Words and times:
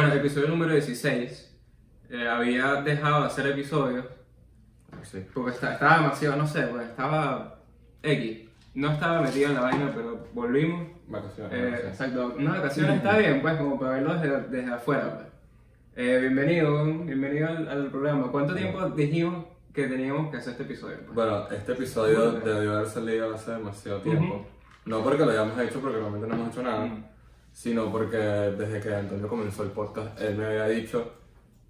Bueno, 0.00 0.14
episodio 0.14 0.46
número 0.46 0.74
16. 0.74 1.52
eh, 2.08 2.28
había 2.28 2.82
dejado 2.82 3.22
de 3.22 3.26
hacer 3.26 3.48
episodios 3.48 4.06
Sí. 5.02 5.26
porque 5.34 5.50
esta- 5.50 5.72
estaba 5.72 5.96
demasiado, 5.96 6.36
no 6.36 6.46
sé, 6.46 6.62
pues 6.68 6.86
estaba 6.88 7.58
X. 8.04 8.48
No 8.74 8.92
estaba 8.92 9.22
metido 9.22 9.48
en 9.48 9.54
la 9.56 9.60
vaina, 9.62 9.90
pero 9.92 10.24
volvimos. 10.32 10.86
Vacaciones. 11.08 11.52
Eh, 11.52 11.64
vacaciones. 11.64 11.92
exacto, 12.00 12.34
unas 12.38 12.56
vacaciones 12.58 12.96
está 12.98 13.18
bien, 13.18 13.42
pues, 13.42 13.56
como 13.56 13.76
para 13.76 13.90
verlo 13.94 14.14
desde, 14.14 14.40
desde 14.42 14.72
afuera. 14.72 15.14
Pues. 15.16 15.26
Eh, 16.06 16.18
bienvenido, 16.20 16.84
bienvenido 16.84 17.48
al, 17.48 17.68
al 17.68 17.86
programa. 17.90 18.30
¿Cuánto 18.30 18.54
tiempo 18.54 18.88
dijimos 18.90 19.46
que 19.74 19.88
teníamos 19.88 20.30
que 20.30 20.36
hacer 20.36 20.52
este 20.52 20.62
episodio? 20.62 20.98
pues? 21.06 21.12
Bueno, 21.12 21.48
este 21.50 21.72
episodio 21.72 22.30
debió 22.34 22.76
haber 22.76 22.88
salido 22.88 23.34
hace 23.34 23.50
demasiado 23.50 24.00
tiempo. 24.02 24.34
Ujú. 24.36 24.44
No 24.84 25.02
porque 25.02 25.24
lo 25.24 25.32
hayamos 25.32 25.58
hecho, 25.58 25.80
porque 25.80 25.98
realmente 25.98 26.28
no 26.28 26.34
hemos 26.36 26.50
hecho 26.50 26.62
nada, 26.62 26.84
Ujú. 26.84 26.94
Sino 27.52 27.90
porque 27.90 28.16
desde 28.16 28.80
que 28.80 28.94
Antonio 28.94 29.28
comenzó 29.28 29.62
el 29.64 29.70
podcast, 29.70 30.20
él 30.20 30.36
me 30.36 30.46
había 30.46 30.66
dicho, 30.66 31.12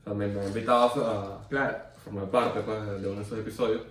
o 0.00 0.04
sea, 0.04 0.12
me, 0.14 0.26
me 0.26 0.34
había 0.36 0.48
invitado 0.48 1.06
a, 1.06 1.48
Claro. 1.48 1.76
formar 2.04 2.26
parte 2.26 2.60
pues, 2.60 3.00
de 3.00 3.06
uno 3.08 3.16
de 3.20 3.22
esos 3.22 3.38
episodios. 3.38 3.82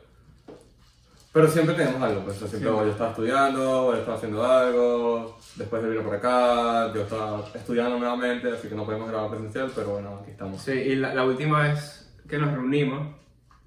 Pero 1.33 1.47
siempre 1.49 1.75
tenemos 1.75 2.01
algo, 2.01 2.21
pues, 2.21 2.37
siempre 2.37 2.59
Sí. 2.59 2.65
yo 2.65 2.85
estaba 2.89 3.09
estudiando, 3.11 3.93
él 3.93 3.99
estaba 3.99 4.17
haciendo 4.17 4.43
algo, 4.45 5.37
después 5.55 5.83
él 5.83 5.89
vino 5.91 6.01
por 6.03 6.15
acá, 6.15 6.91
yo 6.93 7.01
estaba 7.01 7.43
estudiando 7.53 7.99
nuevamente, 7.99 8.51
así 8.51 8.67
que 8.67 8.75
no 8.75 8.85
podemos 8.85 9.09
grabar 9.09 9.29
presencial, 9.29 9.71
pero 9.75 9.89
bueno, 9.91 10.19
aquí 10.21 10.31
estamos. 10.31 10.61
Sí, 10.61 10.71
y 10.71 10.95
la, 10.95 11.13
la 11.13 11.25
última 11.25 11.61
vez 11.63 12.09
que 12.27 12.39
nos 12.39 12.51
reunimos, 12.53 13.15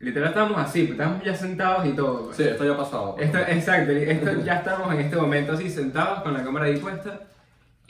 literal 0.01 0.31
estábamos 0.31 0.59
así, 0.59 0.81
pues, 0.83 0.93
estábamos 0.93 1.23
ya 1.25 1.35
sentados 1.37 1.87
y 1.87 1.93
todo. 1.93 2.25
pues. 2.27 2.39
Sí, 2.39 2.43
esto 2.45 2.65
ya 2.65 2.73
ha 2.73 2.77
pasado. 2.77 3.17
Esto, 3.21 3.39
exacto, 3.39 3.93
esto, 3.93 4.33
ya 4.45 4.55
estamos 4.57 4.93
en 4.95 5.01
este 5.01 5.17
momento 5.17 5.53
así 5.53 5.71
sentados 5.71 6.23
con 6.23 6.35
la 6.35 6.43
cámara 6.43 6.67
ahí 6.67 6.77
puesta 6.79 7.21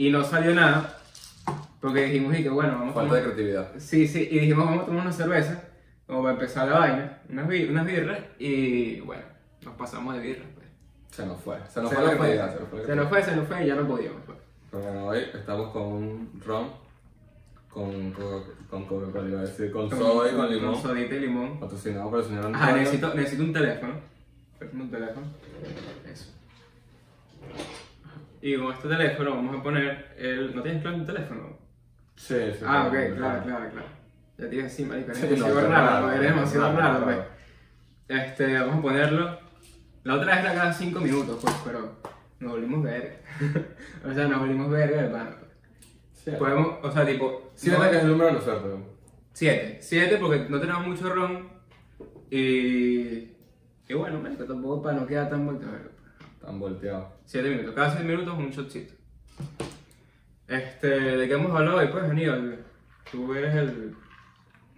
y 0.06 0.10
no 0.10 0.24
salió 0.24 0.54
nada 0.54 0.96
porque 1.80 2.04
dijimos 2.04 2.38
y 2.38 2.42
que 2.42 2.48
bueno, 2.50 2.72
vamos 2.78 2.90
a 2.90 3.00
Falta 3.00 3.14
de 3.14 3.20
tomar- 3.22 3.34
creatividad. 3.34 3.68
Sí, 3.78 4.06
sí, 4.06 4.28
y 4.30 4.38
dijimos 4.40 4.66
vamos 4.66 4.82
a 4.82 4.86
tomar 4.86 5.02
una 5.02 5.12
cerveza 5.12 5.62
como 6.06 6.22
para 6.22 6.34
empezar 6.34 6.68
la 6.68 6.78
vaina, 6.78 7.18
unas, 7.28 7.48
bir- 7.48 7.70
unas 7.70 7.86
birras 7.86 8.18
y 8.38 9.00
bueno, 9.00 9.22
nos 9.64 9.74
pasamos 9.76 10.14
de 10.14 10.20
birras. 10.20 10.46
Pues. 10.54 10.66
Se 11.10 11.26
nos 11.26 11.40
fue, 11.40 11.56
se 11.68 11.80
nos 11.80 11.90
Se 11.90 11.96
fue 11.96 12.04
la 12.04 12.10
nos 12.12 12.18
fue, 12.18 12.28
creatividad. 12.28 12.54
Se 12.54 12.60
nos 12.60 12.68
fue 12.70 12.86
se 12.86 12.96
nos 12.96 13.08
fue, 13.08 13.22
se 13.22 13.36
nos 13.36 13.48
fue 13.48 13.64
y 13.64 13.66
ya 13.66 13.74
no 13.76 13.88
podíamos. 13.88 14.20
Pues. 14.26 14.38
Bueno, 14.72 15.06
hoy 15.06 15.18
estamos 15.34 15.70
con 15.72 15.82
un 15.82 16.42
ron, 16.46 16.68
con 17.68 18.12
con 18.12 18.42
con 18.70 18.84
Coca-Cola, 18.86 19.28
iba 19.28 19.40
a 19.40 19.42
decir, 19.42 19.70
con 19.72 19.90
soda 19.90 20.30
y 20.30 20.34
con 20.36 20.48
limón, 20.50 20.72
Con 20.74 20.82
sodita 20.82 21.14
y 21.14 21.20
limón. 21.20 21.58
patrocinado 21.60 22.08
por 22.10 22.20
el 22.20 22.24
señor 22.24 22.46
Antonio. 22.46 22.66
Ajá, 22.66 22.76
necesito, 22.76 23.14
necesito 23.14 23.42
un 23.42 23.52
teléfono. 23.52 23.94
Préstame 24.58 24.82
un 24.84 24.90
teléfono. 24.90 25.26
Eso. 26.12 26.26
Y 28.42 28.56
con 28.56 28.72
este 28.72 28.88
teléfono 28.88 29.36
vamos 29.36 29.60
a 29.60 29.62
poner 29.62 30.14
el... 30.18 30.54
¿No 30.54 30.62
tienes 30.62 30.82
claro 30.82 30.96
un 30.96 31.06
teléfono? 31.06 31.58
Sí, 32.16 32.36
sí. 32.52 32.64
Ah, 32.66 32.86
ok, 32.86 32.92
claro, 32.92 33.16
claro, 33.16 33.42
claro, 33.44 33.70
claro. 33.70 33.86
Ya 34.38 34.44
te 34.44 34.50
dije 34.56 34.66
así, 34.66 34.84
marico, 34.84 35.10
eres 35.10 35.20
Sí, 35.20 35.26
demasiado 35.28 35.60
no, 35.62 35.68
raro, 35.68 36.12
eres 36.12 36.34
demasiado 36.34 36.76
raro, 36.76 37.04
pues. 37.04 37.16
claro. 37.16 37.30
Este, 38.08 38.58
vamos 38.58 38.76
a 38.78 38.82
ponerlo. 38.82 39.38
La 40.04 40.14
otra 40.14 40.34
vez 40.34 40.44
era 40.44 40.54
cada 40.54 40.72
5 40.72 41.00
minutos, 41.00 41.38
pues, 41.42 41.54
pero 41.64 41.96
nos 42.40 42.52
volvimos 42.52 42.82
verga. 42.82 43.16
o 44.10 44.14
sea, 44.14 44.26
nos 44.28 44.40
volvimos 44.40 44.68
pana. 44.68 45.36
pues. 45.38 45.50
Sí. 46.12 46.30
Podemos, 46.38 46.78
o 46.82 46.90
sea, 46.90 47.06
tipo. 47.06 47.52
Siete 47.54 47.76
que 47.90 47.96
es 47.96 48.02
el 48.02 48.08
número 48.08 48.34
de 48.34 48.40
suerte. 48.40 48.68
7. 49.34 49.78
7 49.80 50.16
porque 50.18 50.46
no 50.48 50.58
tenemos 50.58 50.86
mucho 50.86 51.08
ron. 51.12 51.48
Y. 52.30 53.30
Y 53.88 53.94
bueno, 53.94 54.20
marico, 54.20 54.44
tampoco 54.44 54.82
para 54.82 54.98
no 55.00 55.06
quedar 55.06 55.28
tan 55.28 55.44
vuelto 55.44 55.66
Tan 56.50 56.58
volteado. 56.58 57.12
7 57.26 57.48
minutos. 57.48 57.74
Cada 57.76 57.92
6 57.92 58.04
minutos 58.04 58.36
un 58.36 58.50
shotcito. 58.50 58.92
Este, 60.48 60.88
¿de 60.88 61.28
qué 61.28 61.34
hemos 61.34 61.56
hablado 61.56 61.76
hoy? 61.78 61.86
Pues, 61.86 62.02
Aníbal, 62.02 62.58
tú 63.12 63.32
eres 63.36 63.54
el. 63.54 63.94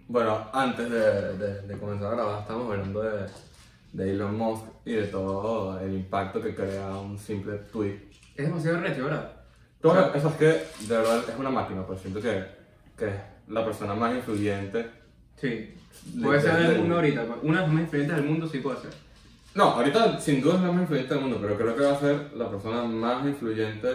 Bueno, 0.07 0.47
antes 0.53 0.87
de, 0.87 1.35
de, 1.35 1.61
de 1.63 1.77
comenzar 1.79 2.11
a 2.11 2.15
grabar, 2.15 2.41
estamos 2.41 2.71
hablando 2.71 3.01
de, 3.01 3.25
de 3.93 4.11
Elon 4.11 4.37
Musk 4.37 4.65
y 4.85 4.91
de 4.93 5.07
todo 5.07 5.79
el 5.79 5.95
impacto 5.95 6.39
que 6.43 6.53
crea 6.53 6.95
un 6.95 7.17
simple 7.17 7.53
tweet. 7.71 8.01
Es 8.35 8.45
demasiado 8.45 8.79
recho, 8.79 9.05
¿verdad? 9.05 9.31
Todo 9.81 10.13
eso 10.13 10.29
es 10.29 10.35
que, 10.35 10.45
de 10.45 10.97
verdad, 10.97 11.23
es 11.27 11.39
una 11.39 11.49
máquina, 11.49 11.83
pues 11.87 12.01
siento 12.01 12.21
que, 12.21 12.45
que 12.95 13.07
es 13.07 13.15
la 13.47 13.65
persona 13.65 13.95
más 13.95 14.13
influyente. 14.15 14.91
Sí. 15.37 15.73
Puede 16.21 16.39
ser 16.39 16.55
del 16.67 16.77
mundo 16.81 16.95
ahorita. 16.97 17.25
pues. 17.25 17.39
Una 17.41 17.61
de 17.61 17.63
las 17.63 17.73
más 17.73 17.81
influyentes 17.81 18.15
del 18.15 18.25
mundo 18.27 18.47
sí 18.47 18.59
puede 18.59 18.79
ser. 18.79 19.02
No, 19.55 19.63
ahorita 19.65 20.19
sin 20.19 20.41
duda 20.41 20.55
es 20.55 20.61
la 20.61 20.71
más 20.71 20.81
influyente 20.81 21.13
del 21.13 21.23
mundo, 21.23 21.37
pero 21.41 21.57
creo 21.57 21.75
que 21.75 21.83
va 21.83 21.91
a 21.93 21.99
ser 21.99 22.31
la 22.35 22.49
persona 22.49 22.83
más 22.83 23.25
influyente 23.25 23.87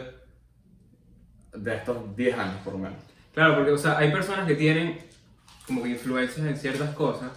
de 1.54 1.74
estos 1.74 2.14
10 2.16 2.38
años, 2.38 2.56
por 2.64 2.74
lo 2.74 2.78
menos. 2.80 2.98
Claro, 3.34 3.56
porque, 3.56 3.72
o 3.72 3.78
sea, 3.78 3.98
hay 3.98 4.10
personas 4.12 4.46
que 4.46 4.54
tienen 4.54 4.98
como 5.66 5.82
que 5.82 5.90
influencias 5.90 6.46
en 6.46 6.56
ciertas 6.56 6.94
cosas, 6.94 7.30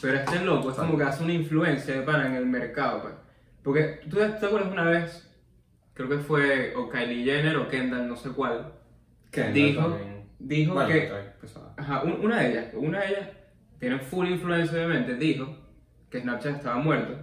pero 0.00 0.18
este 0.18 0.40
loco 0.44 0.70
es 0.70 0.76
como 0.76 0.96
que 0.98 1.04
hace 1.04 1.22
una 1.22 1.32
influencia 1.32 1.94
de 1.94 2.02
pana 2.02 2.26
en 2.26 2.34
el 2.34 2.46
mercado, 2.46 3.02
pues. 3.02 3.14
Porque, 3.62 4.00
¿tú 4.08 4.16
te 4.16 4.24
acuerdas 4.46 4.72
una 4.72 4.84
vez? 4.84 5.26
Creo 5.94 6.08
que 6.08 6.18
fue 6.18 6.74
o 6.76 6.88
Kylie 6.88 7.24
Jenner 7.24 7.56
o 7.56 7.68
Kendall, 7.68 8.08
no 8.08 8.16
sé 8.16 8.30
cuál. 8.30 8.72
Kendall 9.30 9.54
dijo, 9.54 9.82
también. 9.82 10.24
dijo 10.38 10.74
Bueno, 10.74 10.88
que... 10.88 11.12
pesada. 11.40 11.74
Ajá, 11.76 12.02
un- 12.02 12.24
una 12.24 12.40
de 12.40 12.50
ellas, 12.50 12.66
una 12.74 13.00
de 13.00 13.08
ellas 13.08 13.28
tiene 13.78 13.98
full 13.98 14.26
influencia 14.28 14.76
obviamente, 14.76 15.14
dijo 15.14 15.56
que 16.10 16.20
Snapchat 16.20 16.56
estaba 16.56 16.76
muerto 16.76 17.14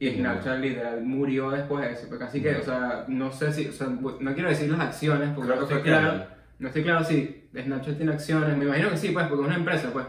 y 0.00 0.10
Snapchat 0.10 0.60
literal 0.60 1.02
murió 1.02 1.50
después 1.50 1.84
de 1.84 1.92
eso, 1.92 2.06
porque 2.08 2.24
así 2.24 2.40
que, 2.40 2.56
o 2.56 2.62
sea, 2.62 3.04
no 3.08 3.32
sé 3.32 3.52
si, 3.52 3.68
o 3.68 3.72
sea, 3.72 3.88
no 3.88 4.34
quiero 4.34 4.48
decir 4.48 4.70
las 4.70 4.80
acciones 4.80 5.30
porque 5.34 5.50
Creo 5.50 5.60
no 5.60 5.68
que 5.68 5.74
estoy 5.74 5.90
claro, 5.90 6.26
no 6.58 6.68
estoy 6.68 6.82
claro 6.82 7.04
si 7.04 7.48
Snapchat 7.54 7.96
tiene 7.96 8.12
acciones, 8.12 8.56
me 8.56 8.64
imagino 8.64 8.90
que 8.90 8.96
sí, 8.96 9.10
pues, 9.10 9.26
porque 9.26 9.42
es 9.42 9.48
una 9.48 9.56
empresa, 9.56 9.90
pues, 9.92 10.06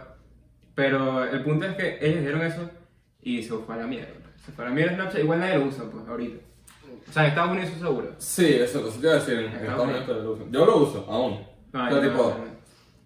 pero 0.76 1.24
el 1.26 1.44
punto 1.44 1.66
es 1.66 1.76
que 1.76 1.98
ellos 2.02 2.20
dijeron 2.20 2.42
eso 2.44 2.70
y 3.22 3.42
se 3.42 3.50
fue 3.50 3.76
a 3.76 3.80
la 3.80 3.88
mierda, 3.88 4.14
pues. 4.22 4.42
se 4.46 4.52
fue 4.52 4.66
a 4.66 4.70
la 4.70 4.76
mierda 4.76 4.94
Snapchat, 4.94 5.22
igual 5.22 5.40
nadie 5.40 5.58
lo 5.58 5.66
usa, 5.66 5.84
pues, 5.92 6.08
ahorita. 6.08 6.50
O 7.08 7.12
sea, 7.12 7.24
en 7.24 7.30
Estados 7.30 7.52
Unidos 7.52 7.70
seguro. 7.80 8.12
Sí, 8.20 8.46
eso, 8.54 8.88
eso 8.88 9.00
te 9.00 9.08
iba 9.08 9.12
a 9.14 9.16
decir. 9.16 9.40
En 9.40 9.46
Estados. 9.46 9.84
Unidos 9.88 10.24
lo 10.24 10.32
uso. 10.34 10.48
Yo 10.52 10.66
lo 10.66 10.78
uso, 10.78 11.06
aún. 11.10 11.40
No, 11.74 11.86
Pero 11.90 12.04
yo 12.04 12.12
tipo, 12.12 12.24
no, 12.24 12.46
no. 12.46 12.59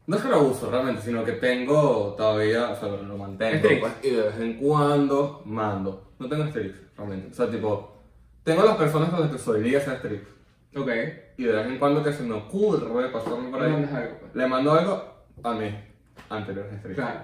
No 0.06 0.18
es 0.18 0.22
que 0.22 0.30
lo 0.30 0.44
uso 0.44 0.70
realmente, 0.70 1.02
sino 1.02 1.24
que 1.24 1.34
tengo 1.34 2.14
todavía, 2.18 2.72
o 2.72 2.76
sea, 2.76 2.90
lo, 2.90 3.18
mantengo. 3.18 3.58
Strix. 3.60 3.80
pues, 3.80 3.94
y 4.04 4.10
de 4.10 4.22
vez 4.22 4.40
en 4.40 4.58
cuando 4.58 5.42
mando. 5.46 6.12
No 6.20 6.28
tengo 6.28 6.46
Strix, 6.48 6.76
realmente. 6.98 7.30
O 7.32 7.34
sea, 7.34 7.50
tipo, 7.50 8.02
tengo 8.44 8.64
las 8.64 8.76
personas 8.76 9.10
con 9.10 9.22
las 9.22 9.32
que 9.32 9.38
solía 9.38 9.78
hacer 9.78 9.98
Strix. 10.00 10.28
Ok. 10.76 10.90
Y 11.38 11.44
de 11.44 11.54
vez 11.54 11.68
en 11.68 11.80
cuando 11.80 12.04
que 12.04 12.12
se 12.12 12.24
me 12.24 12.36
ocurre 12.36 13.10
pasarme 13.10 13.50
por 13.50 13.62
ahí, 13.62 13.72
algo, 13.72 14.18
pues. 14.20 14.36
le 14.36 14.48
mando 14.48 14.74
algo 14.74 15.04
a 15.42 15.54
mis 15.54 15.74
anteriores 16.30 16.80
Strix. 16.80 16.96
Claro. 16.96 17.20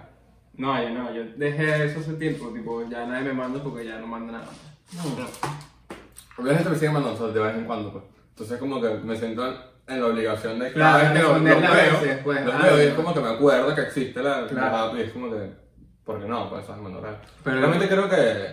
No, 0.55 0.81
yo 0.81 0.89
no, 0.89 1.13
yo 1.13 1.23
dejé 1.37 1.85
eso 1.85 1.99
hace 1.99 2.13
tiempo, 2.13 2.49
tipo, 2.49 2.87
ya 2.89 3.05
nadie 3.05 3.25
me 3.25 3.33
manda 3.33 3.61
porque 3.61 3.85
ya 3.85 3.99
no 3.99 4.07
manda 4.07 4.33
nada. 4.33 4.49
Porque 6.35 6.51
la 6.51 6.57
gente 6.57 6.69
me 6.69 6.75
sigue 6.77 6.91
mandando, 6.91 7.15
o 7.15 7.25
sea, 7.25 7.33
de 7.33 7.39
vez 7.39 7.55
en 7.57 7.65
cuando, 7.65 7.91
pues. 7.91 8.03
Entonces, 8.29 8.57
como 8.57 8.81
que 8.81 8.89
me 8.89 9.17
siento 9.17 9.43
en, 9.89 9.99
la 10.01 10.07
obligación 10.07 10.59
de 10.59 10.71
Claro, 10.71 10.97
cada 10.99 11.11
vez 11.13 11.21
que 11.21 11.27
lo, 11.27 11.33
responder 11.33 11.55
lo 11.55 11.61
las 11.61 11.73
veo, 11.75 12.01
veces, 12.01 12.19
pues, 12.23 12.45
los 12.45 12.53
ah, 12.55 12.59
veo 12.63 12.77
y 12.77 12.85
es 12.87 12.93
como 12.93 13.13
que 13.13 13.19
me 13.19 13.29
acuerdo 13.29 13.75
que 13.75 13.81
existe 13.81 14.21
la, 14.23 14.47
Claro. 14.47 14.71
la 14.77 14.83
app 14.85 14.95
y 14.97 15.01
es 15.01 15.11
como 15.11 15.31
que, 15.31 15.51
¿por 16.03 16.19
qué 16.19 16.27
no? 16.27 16.49
Pues 16.49 16.63
eso 16.63 16.73
es 16.75 16.81
mandar 16.81 17.01
Pero- 17.01 17.17
Pero 17.43 17.57
realmente 17.57 17.87
creo 17.87 18.09
que, 18.09 18.45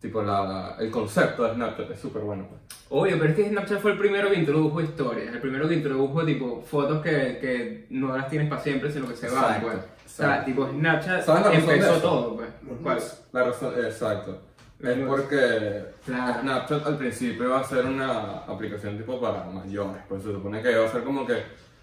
tipo, 0.00 0.22
la, 0.22 0.44
la- 0.44 0.76
el 0.78 0.90
concepto 0.90 1.44
de 1.44 1.54
Snapchat 1.54 1.90
es 1.90 2.00
súper 2.00 2.22
bueno, 2.22 2.46
pues. 2.48 2.60
Obvio, 2.90 3.18
pero 3.18 3.30
es 3.30 3.36
que 3.36 3.48
Snapchat 3.48 3.80
fue 3.80 3.92
el 3.92 3.98
primero 3.98 4.30
que 4.30 4.36
introdujo 4.36 4.80
historias, 4.80 5.34
el 5.34 5.40
primero 5.40 5.68
que 5.68 5.74
introdujo 5.74 6.24
tipo 6.24 6.62
fotos 6.62 7.02
que, 7.02 7.38
que 7.40 7.86
no 7.90 8.16
las 8.16 8.28
tienes 8.30 8.48
para 8.48 8.62
siempre, 8.62 8.90
sino 8.90 9.06
que 9.08 9.16
se 9.16 9.26
van, 9.28 9.44
Exacto, 9.44 9.66
pues. 9.66 9.78
O 10.06 10.08
sea, 10.20 10.44
tipo 10.44 10.66
Snapchat 10.68 11.22
¿Sabes 11.22 11.42
la 11.44 11.50
razón 11.50 11.66
de 11.68 11.74
empezó 11.74 12.00
todo, 12.00 12.36
pues. 12.36 12.48
¿Cuál? 12.82 12.98
La 13.32 13.44
razón, 13.44 13.74
exacto. 13.84 14.40
Es 14.80 14.96
porque 15.06 15.84
Claro. 16.06 16.40
Snapchat 16.40 16.86
al 16.86 16.96
principio 16.98 17.50
va 17.50 17.60
a 17.60 17.64
ser 17.64 17.84
una 17.84 18.38
aplicación 18.46 18.96
tipo 18.96 19.20
para 19.20 19.44
mayores, 19.44 20.02
pues 20.08 20.22
se 20.22 20.32
supone 20.32 20.62
que 20.62 20.76
va 20.76 20.86
a 20.86 20.92
ser 20.92 21.02
como 21.02 21.26
que 21.26 21.42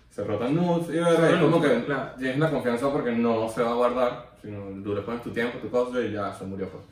se 0.09 0.23
rotan 0.23 0.55
nudes 0.55 0.87
y 0.89 0.91
ver, 0.93 1.03
Solo 1.15 1.27
es 1.35 1.41
como 1.41 1.61
que 1.61 1.83
claro. 1.83 2.09
tienes 2.17 2.39
la 2.39 2.49
confianza 2.49 2.89
porque 2.91 3.11
no 3.11 3.49
se 3.49 3.61
va 3.63 3.71
a 3.71 3.75
guardar, 3.75 4.29
sino 4.41 4.81
tú 4.81 4.95
le 4.95 5.01
pones 5.01 5.21
tu 5.23 5.31
tiempo, 5.31 5.57
tu 5.59 5.69
cosa 5.69 5.99
y 5.99 6.13
ya 6.13 6.33
se 6.33 6.45
murió 6.45 6.69
pues. 6.69 6.83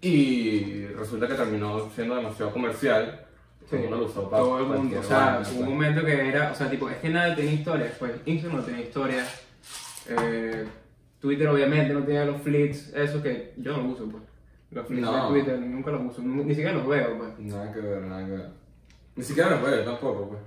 Y 0.00 0.84
resulta 0.96 1.26
que 1.26 1.34
terminó 1.34 1.88
siendo 1.94 2.14
demasiado 2.16 2.52
comercial, 2.52 3.24
Sí. 3.60 3.76
todo 3.76 3.76
el 3.76 3.82
mundo 3.90 3.96
lo 3.98 4.04
usó 4.06 4.30
para 4.30 4.42
Todo 4.42 4.58
el 4.60 4.64
mundo, 4.66 5.00
o 5.00 5.02
sea, 5.02 5.38
hubo 5.42 5.44
pues. 5.44 5.56
un 5.56 5.68
momento 5.70 6.04
que 6.04 6.28
era, 6.28 6.52
o 6.52 6.54
sea, 6.54 6.70
tipo, 6.70 6.88
es 6.88 6.96
que 6.98 7.08
nadie 7.08 7.34
tenía 7.34 7.52
historias, 7.52 7.92
pues 7.98 8.12
Instagram 8.24 8.60
no 8.60 8.64
tenía 8.64 8.80
historias, 8.82 9.42
eh, 10.08 10.66
Twitter 11.20 11.48
obviamente 11.48 11.92
no 11.92 12.02
tenía 12.04 12.24
los 12.24 12.40
fleets, 12.42 12.92
eso 12.94 13.22
que 13.22 13.52
yo 13.56 13.76
no 13.76 13.88
uso, 13.88 14.04
pues. 14.08 14.22
Los 14.70 14.90
No. 14.90 15.32
de 15.34 15.40
Twitter 15.40 15.58
nunca 15.60 15.90
los 15.90 16.04
uso, 16.12 16.22
ni 16.22 16.44
siquiera 16.54 16.72
los 16.74 16.86
veo, 16.86 17.16
pues. 17.18 17.38
Nada 17.38 17.72
que 17.72 17.80
ver, 17.80 18.02
nada 18.02 18.24
que 18.26 18.32
ver. 18.32 18.48
Ni 19.16 19.22
siquiera 19.24 19.50
los 19.50 19.62
veo 19.62 19.84
tampoco, 19.84 20.28
pues. 20.28 20.40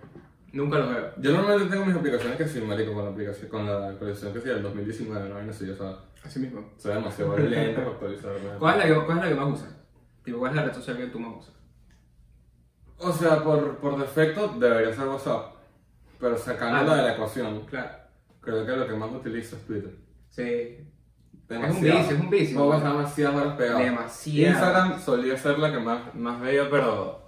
Nunca 0.54 0.78
los 0.80 0.90
veo. 0.94 1.12
Yo 1.18 1.32
normalmente 1.32 1.72
tengo 1.72 1.86
mis 1.86 1.96
aplicaciones 1.96 2.38
que 2.38 2.48
sí, 2.48 2.62
marico, 2.62 2.94
con 2.94 3.06
la 3.06 3.12
aplicación, 3.12 3.50
con 3.50 3.66
la 3.66 3.98
colección 3.98 4.32
que 4.34 4.42
sí 4.42 4.50
del 4.50 4.62
2019, 4.62 5.30
no 5.30 5.36
vaina 5.36 5.52
así, 5.52 5.70
o 5.70 5.76
sea, 5.76 5.96
Así 6.24 6.40
mismo. 6.40 6.70
soy 6.78 6.94
demasiado 6.94 7.38
lento 7.38 7.80
para 7.82 7.92
actualizarme. 7.94 8.50
¿Cuál 8.60 8.80
es, 8.82 8.90
la 8.90 8.96
que, 9.00 9.06
¿Cuál 9.06 9.18
es 9.18 9.24
la 9.24 9.30
que 9.30 9.36
más 9.36 9.54
usas? 9.54 9.76
Tipo, 10.24 10.38
¿cuál 10.40 10.52
es 10.52 10.56
la 10.58 10.64
red 10.66 10.74
social 10.74 10.98
que 10.98 11.08
tú 11.08 11.20
más 11.20 11.38
usas? 11.40 11.54
O 13.00 13.12
sea, 13.12 13.44
por, 13.44 13.78
por 13.78 13.98
defecto 14.00 14.50
debería 14.60 14.94
ser 14.94 15.08
WhatsApp. 15.08 15.56
pero 16.20 16.38
sacándola 16.38 16.94
Ah, 16.94 16.98
de 16.98 17.02
la 17.02 17.14
ecuación, 17.16 17.62
Claro. 17.66 17.90
creo 18.42 18.64
que 18.64 18.76
lo 18.76 18.88
que 18.88 18.94
más 18.94 19.12
utilizo 19.12 19.56
es 19.56 19.66
Twitter. 19.66 19.96
Sí. 20.30 20.88
Demasiado. 21.52 21.98
vicio, 22.00 22.16
es 22.16 22.22
un 22.22 22.30
vicio. 22.30 22.58
Puedo 22.58 22.72
pasar 22.72 22.92
demasiadas 22.94 23.36
horas 23.36 23.56
pegado. 23.56 23.80
Demasiado. 23.80 24.52
Instagram 24.52 25.00
solía 25.02 25.38
ser 25.38 25.60
la 25.60 25.72
que 25.72 25.80
más, 25.80 26.16
más 26.16 26.42
veía, 26.42 26.70
pero 26.70 27.22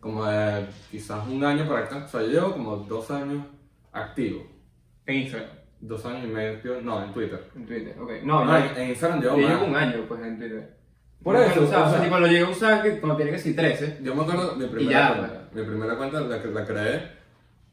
como 0.00 0.24
de 0.26 0.66
quizás 0.90 1.26
un 1.26 1.44
año 1.44 1.66
para 1.68 1.80
acá. 1.86 2.04
O 2.04 2.08
sea, 2.08 2.20
yo 2.22 2.28
llevo 2.28 2.52
como 2.52 2.76
dos 2.76 3.10
años 3.10 3.44
activo. 3.92 4.46
En 5.06 5.16
Instagram. 5.16 5.50
Dos 5.82 6.04
años 6.04 6.24
y 6.24 6.26
medio, 6.28 6.80
no, 6.82 7.02
en 7.02 7.12
Twitter. 7.12 7.42
En 7.56 7.66
Twitter, 7.66 7.96
ok. 7.98 8.10
No, 8.22 8.44
No, 8.44 8.58
yo, 8.58 8.64
en, 8.66 8.76
en 8.82 8.88
Instagram 8.90 9.22
yo 9.22 9.34
llevo 9.36 9.48
llevo 9.48 9.60
más. 9.60 9.68
un 9.68 9.76
año 9.76 10.04
pues 10.06 10.20
en 10.22 10.38
Twitter. 10.38 10.76
Por 11.22 11.34
Nunca 11.34 11.50
eso, 11.50 11.60
o 11.60 11.64
o 11.64 11.66
sea, 11.68 11.90
sea- 11.90 12.02
tipo 12.02 12.18
lo 12.18 12.26
llegué 12.26 12.40
a 12.44 12.48
usar 12.48 12.82
que 12.82 12.98
cuando 13.00 13.16
tenía 13.16 13.32
que 13.32 13.38
ser 13.38 13.56
13. 13.56 13.98
Yo 14.02 14.14
me 14.14 14.22
acuerdo 14.22 14.56
mi 14.56 14.66
primera 14.66 14.90
ya, 15.10 15.16
cuenta. 15.18 15.48
Mi 15.52 15.62
primera 15.62 15.96
cuenta 15.96 16.20
la, 16.20 16.36
la 16.36 16.64
creé, 16.66 17.12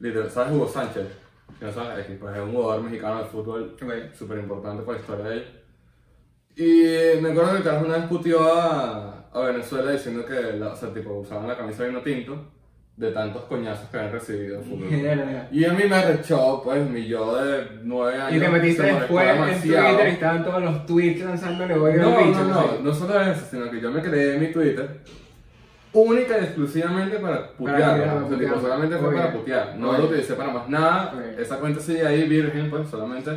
literal, 0.00 0.30
¿sabes 0.30 0.52
Hugo 0.54 0.68
Sánchez? 0.68 1.06
No 1.60 1.72
sabes, 1.72 2.08
es, 2.08 2.18
pues, 2.18 2.36
es 2.36 2.42
un 2.42 2.52
jugador 2.52 2.82
mexicano 2.82 3.18
de 3.20 3.24
fútbol 3.24 3.74
Ok. 3.82 4.14
súper 4.14 4.38
importante 4.38 4.82
para 4.82 4.98
la 4.98 5.00
historia 5.02 5.24
de 5.26 5.34
él. 5.36 5.57
Y 6.58 7.20
me 7.22 7.30
acuerdo 7.30 7.52
que 7.52 7.56
el 7.58 7.62
carajo 7.62 7.86
una 7.86 7.98
vez 7.98 8.06
puteó 8.06 8.52
a, 8.52 9.28
a 9.32 9.40
Venezuela 9.40 9.92
diciendo 9.92 10.26
que 10.26 10.58
la, 10.58 10.72
o 10.72 10.76
sea, 10.76 10.92
tipo, 10.92 11.12
usaban 11.14 11.46
la 11.46 11.56
camisa 11.56 11.84
de 11.84 11.90
vino 11.90 12.00
tinto 12.02 12.36
de 12.96 13.12
tantos 13.12 13.44
coñazos 13.44 13.88
que 13.90 13.96
habían 13.96 14.12
recibido. 14.12 14.60
Y 15.52 15.64
a 15.64 15.72
mí 15.72 15.84
me 15.88 15.94
arrechó, 15.94 16.60
pues, 16.64 16.84
mi 16.90 17.06
yo 17.06 17.36
de 17.44 17.64
nueve 17.84 18.20
años. 18.20 18.36
Y 18.36 18.40
te 18.40 18.48
metiste 18.48 18.82
después 18.82 19.28
en. 19.28 19.60
Twitter 19.60 20.08
y 20.08 20.10
estaban 20.10 20.44
todos 20.44 20.62
los 20.62 20.84
tweets 20.84 21.24
lanzándole 21.24 21.74
odio 21.74 22.02
No, 22.02 22.18
bicho. 22.18 22.44
no, 22.44 22.48
no, 22.48 22.80
no 22.82 22.92
solo 22.92 23.20
eso, 23.20 23.46
sino 23.48 23.70
que 23.70 23.80
yo 23.80 23.92
me 23.92 24.02
creé 24.02 24.36
mi 24.38 24.48
Twitter 24.52 25.00
única 25.92 26.38
y 26.38 26.44
exclusivamente 26.44 27.18
para 27.18 27.52
putear. 27.52 28.06
¿no? 28.06 28.26
O 28.26 28.28
sea, 28.28 28.38
tipo, 28.38 28.60
solamente 28.60 28.96
fue 28.96 29.14
para 29.14 29.32
putear. 29.32 29.76
No 29.76 29.96
lo 29.96 30.04
utilicé 30.04 30.34
para 30.34 30.52
más 30.52 30.68
nada. 30.68 31.14
Esa 31.38 31.58
cuenta 31.58 31.80
sigue 31.80 32.04
ahí 32.04 32.28
virgen, 32.28 32.68
pues 32.68 32.88
solamente 32.88 33.30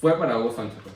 fue 0.00 0.16
para 0.16 0.38
Hugo 0.38 0.52
Sánchez. 0.52 0.78
Pues. 0.84 0.94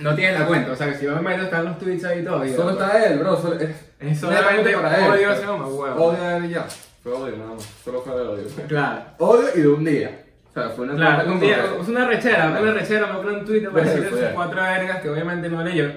No 0.00 0.14
tienes 0.14 0.38
la 0.38 0.46
cuenta, 0.46 0.72
o 0.72 0.76
sea 0.76 0.88
que 0.88 0.98
si 0.98 1.04
yo 1.06 1.14
me 1.16 1.22
meto 1.22 1.44
están 1.44 1.64
los 1.64 1.78
tweets 1.78 2.04
ahí 2.04 2.24
todavía. 2.24 2.54
Solo 2.56 2.70
está 2.72 3.04
él, 3.06 3.18
bro. 3.18 3.36
Solo, 3.36 3.58
es, 3.58 3.70
Es 4.00 4.20
solamente 4.20 4.72
para 4.72 5.08
odio 5.08 5.26
a 5.26 5.28
pues. 5.30 5.38
ese 5.38 5.46
hombre, 5.48 5.68
huevo. 5.72 6.04
Odio 6.04 6.22
a 6.22 6.36
él 6.36 6.44
y 6.44 6.48
ya. 6.50 6.66
Fue 7.02 7.12
odio, 7.12 7.36
nada 7.36 7.54
más. 7.54 7.64
Solo 7.84 8.02
fue 8.02 8.14
de 8.14 8.20
odio. 8.22 8.44
Claro. 8.68 9.02
Odio 9.18 9.48
y 9.54 9.60
de 9.60 9.68
un 9.68 9.84
día. 9.84 10.24
O 10.50 10.52
sea, 10.52 10.68
fue 10.70 10.84
una 10.86 10.94
Claro, 10.96 11.14
cuenta 11.16 11.32
un 11.32 11.40
día, 11.40 11.64
es 11.80 11.88
una 11.88 12.04
rechera, 12.06 12.58
una 12.60 12.72
rechera, 12.72 13.06
me 13.06 13.14
pone 13.22 13.38
un 13.38 13.44
tweet 13.44 13.68
para 13.70 13.84
Sí, 13.84 13.90
decir 13.90 14.08
fue. 14.10 14.18
esas 14.18 14.32
cuatro 14.34 14.62
vergas 14.62 15.00
que 15.00 15.10
obviamente 15.10 15.48
no 15.48 15.62
leyó. 15.62 15.92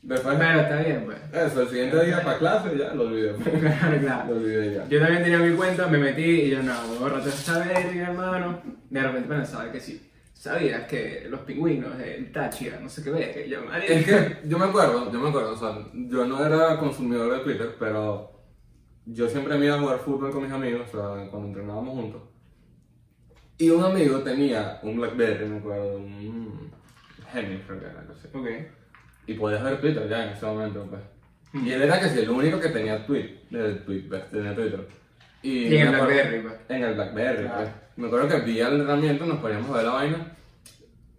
Después, 0.00 0.36
Pero 0.38 0.60
está 0.60 0.76
bien, 0.76 1.04
pues. 1.06 1.18
eso, 1.52 1.62
el 1.62 1.68
siguiente 1.68 2.04
día 2.04 2.22
para 2.22 2.38
clase 2.38 2.78
ya 2.78 2.94
lo 2.94 3.02
olvidé. 3.02 3.32
Claro, 3.60 3.98
claro. 4.00 4.24
Lo 4.30 4.36
olvidé 4.36 4.74
ya. 4.76 4.88
Yo 4.88 5.00
también 5.00 5.22
tenía 5.24 5.38
mi 5.38 5.56
cuenta, 5.56 5.86
me 5.88 5.98
metí 5.98 6.22
y 6.22 6.50
yo 6.50 6.62
no, 6.62 6.72
me 6.92 6.98
borraste 6.98 7.28
esa 7.30 7.58
verga, 7.58 8.08
hermano. 8.08 8.62
De 8.88 9.02
repente 9.02 9.28
pensaba 9.28 9.70
que 9.72 9.80
sí. 9.80 10.07
¿Sabías 10.38 10.84
que 10.86 11.26
los 11.28 11.40
pingüinos, 11.40 11.98
el 11.98 12.30
Táchira, 12.30 12.78
no 12.78 12.88
sé 12.88 13.02
qué 13.02 13.10
ve, 13.10 13.32
que 13.32 13.48
yo? 13.48 13.58
Es 13.88 14.06
que 14.06 14.36
yo 14.48 14.56
me 14.56 14.66
acuerdo, 14.66 15.10
yo 15.12 15.18
me 15.18 15.30
acuerdo, 15.30 15.52
o 15.52 15.56
sea, 15.56 15.84
yo 15.92 16.24
no 16.26 16.46
era 16.46 16.78
consumidor 16.78 17.32
de 17.36 17.40
Twitter, 17.42 17.74
pero 17.76 18.30
yo 19.04 19.28
siempre 19.28 19.58
me 19.58 19.66
iba 19.66 19.74
a 19.74 19.80
jugar 19.80 19.98
fútbol 19.98 20.30
con 20.30 20.44
mis 20.44 20.52
amigos, 20.52 20.82
o 20.88 20.90
sea, 20.92 21.28
cuando 21.30 21.48
entrenábamos 21.48 21.92
juntos. 21.92 22.22
Y 23.58 23.70
un 23.70 23.82
amigo 23.82 24.20
tenía 24.20 24.78
un 24.84 24.98
Blackberry, 24.98 25.44
me 25.46 25.58
acuerdo, 25.58 25.96
un 25.96 26.70
Genius, 27.32 27.62
creo 27.66 27.80
que 27.80 27.86
era 27.86 27.98
algo 28.00 28.12
así. 28.12 28.28
Ok. 28.32 28.46
Y 29.26 29.34
podías 29.34 29.64
ver 29.64 29.80
Twitter 29.80 30.08
ya 30.08 30.22
en 30.24 30.30
ese 30.30 30.46
momento, 30.46 30.86
pues. 30.88 31.02
Y 31.64 31.72
él 31.72 31.82
era 31.82 31.98
que 31.98 32.10
sí, 32.10 32.20
el 32.20 32.30
único 32.30 32.60
que 32.60 32.68
tenía 32.68 33.04
tweet, 33.04 33.40
el 33.50 33.82
tweet, 33.84 34.02
pues, 34.08 34.30
tenía 34.30 34.54
Twitter. 34.54 34.86
Y, 35.42 35.64
Y 35.64 35.76
en 35.78 35.82
el 35.88 35.94
acuerdo- 35.96 36.06
Blackberry, 36.14 36.42
pues. 36.42 36.54
En 36.68 36.82
el 36.84 36.94
Blackberry, 36.94 37.42
Claro. 37.42 37.56
pues. 37.62 37.87
Me 37.98 38.06
acuerdo 38.06 38.28
que 38.28 38.40
vi 38.40 38.60
el 38.60 38.74
entrenamiento, 38.74 39.26
nos 39.26 39.38
poníamos 39.38 39.70
a 39.70 39.74
ver 39.78 39.84
la 39.86 39.92
vaina. 39.92 40.32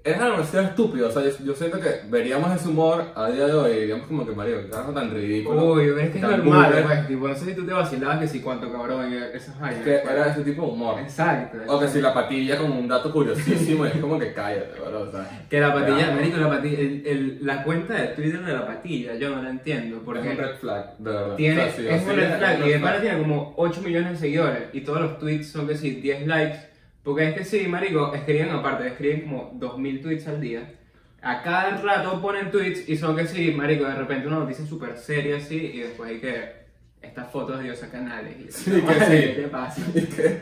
Era 0.02 0.26
demasiado 0.32 0.66
estúpido, 0.68 1.10
o 1.10 1.12
sea, 1.12 1.24
yo, 1.24 1.32
yo 1.44 1.54
siento 1.54 1.78
que 1.78 1.90
veríamos 2.10 2.56
ese 2.56 2.70
humor 2.70 3.04
a 3.14 3.30
día 3.30 3.48
de 3.48 3.54
hoy 3.54 3.80
diríamos 3.82 4.08
como 4.08 4.26
que, 4.26 4.32
Mario, 4.32 4.62
qué 4.64 4.70
carajo 4.70 4.94
tan 4.94 5.12
ridículo. 5.14 5.74
Uy, 5.74 5.90
es 6.00 6.10
que 6.12 6.18
es 6.20 6.22
normal, 6.22 6.84
pues. 6.88 7.08
Tipo, 7.10 7.28
no 7.28 7.36
sé 7.36 7.46
si 7.46 7.54
tú 7.54 7.66
te 7.66 7.74
vacilabas 7.74 8.20
que 8.20 8.28
si 8.30 8.40
cuánto 8.40 8.72
cabrón 8.72 9.14
esas 9.14 9.60
vainas. 9.60 9.84
Que 9.84 10.00
pues. 10.02 10.14
era 10.14 10.32
ese 10.32 10.42
tipo 10.44 10.62
de 10.62 10.68
humor. 10.70 11.00
Exacto. 11.02 11.58
O 11.68 11.78
que 11.82 11.90
si 11.90 12.00
la 12.00 12.14
patilla 12.14 12.58
como 12.58 12.80
un 12.80 12.88
dato 12.88 13.12
curiosísimo, 13.12 13.86
es 13.86 13.98
como 13.98 14.18
que 14.18 14.32
cállate, 14.34 14.80
¿verdad? 14.80 15.02
O 15.02 15.12
sea, 15.12 15.46
Que 15.50 15.60
la 15.60 15.74
patilla, 15.74 16.12
marico, 16.12 16.38
la 16.38 16.50
patilla, 16.50 16.80
el, 16.80 17.04
el- 17.06 17.40
la 17.46 17.64
cuenta 17.64 17.94
de 17.96 18.08
Twitter 18.08 18.42
de 18.46 18.54
la 18.54 18.66
patilla, 18.66 19.16
yo 19.16 19.36
no 19.36 19.44
la 19.44 19.50
entiendo. 19.50 19.98
es 19.98 20.04
Porque 20.04 20.30
un 20.30 20.38
red 20.38 20.56
flag, 20.62 20.98
de 20.98 21.12
verdad. 21.12 21.36
tiene, 21.36 21.62
O 21.62 21.66
sea, 21.66 21.74
sí, 21.76 21.88
es 21.90 22.04
un 22.08 22.16
red 22.16 22.38
flag 22.38 22.66
y 22.66 22.70
de 22.70 22.80
tiene 23.02 23.18
como 23.20 23.54
8 23.58 23.82
millones 23.82 24.12
de 24.14 24.18
seguidores 24.18 24.64
y 24.72 24.80
todos 24.82 25.02
los 25.02 25.20
tweets 25.20 25.50
son 25.52 25.68
que 25.68 25.76
sí, 25.76 25.92
10 25.96 26.26
likes. 26.26 26.69
Porque 27.04 27.30
es 27.30 27.34
que 27.36 27.44
sí, 27.46 27.68
marico, 27.68 28.14
escriben 28.14 28.50
aparte, 28.50 28.88
escriben 28.88 29.22
como 29.22 29.52
2000 29.56 30.02
tweets 30.02 30.28
al 30.28 30.42
día. 30.42 30.74
A 31.22 31.42
cada 31.42 31.78
rato 31.82 32.22
ponen 32.22 32.50
tweets 32.52 32.88
y 32.88 32.96
son 32.98 33.16
que 33.16 33.26
sí, 33.28 33.52
marico, 33.52 33.86
de 33.86 33.96
repente 33.96 34.28
una 34.28 34.40
noticia 34.40 34.66
súper 34.66 34.98
seria 34.98 35.38
así 35.38 35.56
y 35.74 35.80
después 35.80 36.12
hay 36.12 36.20
que 36.20 36.60
estas 37.02 37.32
fotos 37.32 37.58
de 37.58 37.64
Diosa 37.66 37.90
Canales. 37.90 38.36
Y 38.40 38.52
Sí, 38.52 38.72
que 38.72 38.94
sí. 39.06 39.36
¿Qué 39.42 39.48
pasa? 39.52 39.82
Que 39.94 40.40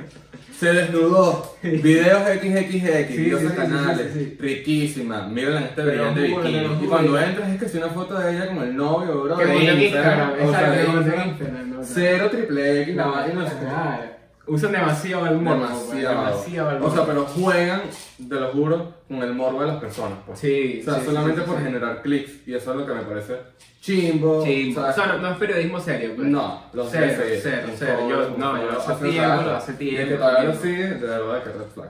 se 0.65 0.73
desnudó. 0.73 1.55
Videos 1.61 2.23
XXX, 2.29 3.07
Sí, 3.13 3.17
videos 3.19 3.41
sí, 3.41 3.47
sí, 3.47 3.55
canales. 3.55 4.11
sí. 4.13 4.37
Riquísima. 4.39 5.27
Mírenla 5.27 5.59
en 5.59 5.65
este 5.65 5.83
brillante 5.83 6.21
bikini. 6.21 6.65
Y 6.83 6.87
cuando 6.87 7.19
entras 7.19 7.49
es 7.51 7.59
que 7.59 7.69
si 7.69 7.77
una 7.77 7.89
foto 7.89 8.17
de 8.17 8.31
ella 8.35 8.47
con 8.47 8.63
el 8.63 8.75
novio, 8.75 9.21
bro. 9.23 9.37
Que 9.37 9.83
Instagram, 9.85 10.31
Instagram. 10.41 11.83
Cero 11.83 12.29
triple 12.31 12.81
X, 12.83 12.95
la 12.95 13.03
Claro, 13.03 13.17
vaina. 13.17 13.41
no 13.41 13.47
sé. 13.47 14.16
Usan 14.47 14.71
demasiado 14.71 15.27
el 15.27 15.37
morbo, 15.41 15.61
Demasiado. 15.67 16.25
demasiado 16.25 16.71
el 16.71 16.77
O 16.77 16.89
sea, 16.89 17.01
morbo. 17.01 17.05
pero 17.07 17.25
juegan, 17.25 17.81
te 18.29 18.35
lo 18.35 18.47
juro, 18.51 18.93
con 19.07 19.21
el 19.21 19.33
morbo 19.33 19.61
de 19.61 19.67
las 19.67 19.77
personas. 19.77 20.19
Pues. 20.25 20.39
Sí, 20.39 20.79
O 20.81 20.85
sea, 20.91 20.99
sí, 21.01 21.05
solamente 21.05 21.41
sí, 21.41 21.45
sí, 21.45 21.51
por 21.51 21.61
generar 21.63 22.01
clics. 22.01 22.47
Y 22.47 22.53
eso 22.55 22.71
es 22.71 22.77
lo 22.77 22.85
que 22.85 22.93
me 22.93 23.01
parece 23.01 23.37
chimbo. 23.81 24.43
Sí, 24.43 24.71
o 24.71 24.81
sea, 24.81 24.89
o 24.89 24.93
sea, 24.93 25.05
no, 25.07 25.17
no 25.19 25.31
es 25.31 25.37
periodismo 25.37 25.79
serio, 25.79 26.13
pues. 26.15 26.27
No, 26.27 26.63
los 26.73 26.89
Cero, 26.89 27.05
DSI, 27.07 27.39
cero, 27.41 27.67
cero. 27.75 27.95
todo 27.99 28.09
Yo- 28.09 28.37
no, 28.37 28.57
yo 28.61 28.77
hace 28.79 28.91
hace 28.93 29.09
tiempo, 29.09 29.29
rato. 29.37 29.55
hace 29.55 29.71
Y 29.73 29.75
tiempo, 29.75 30.01
el 30.01 30.07
que 30.09 30.15
todavía 30.15 30.43
lo 30.43 30.55
sigue, 30.55 30.87
de 30.87 31.07
verdad 31.07 31.43
que 31.43 31.49
red 31.49 31.65
flag. 31.73 31.89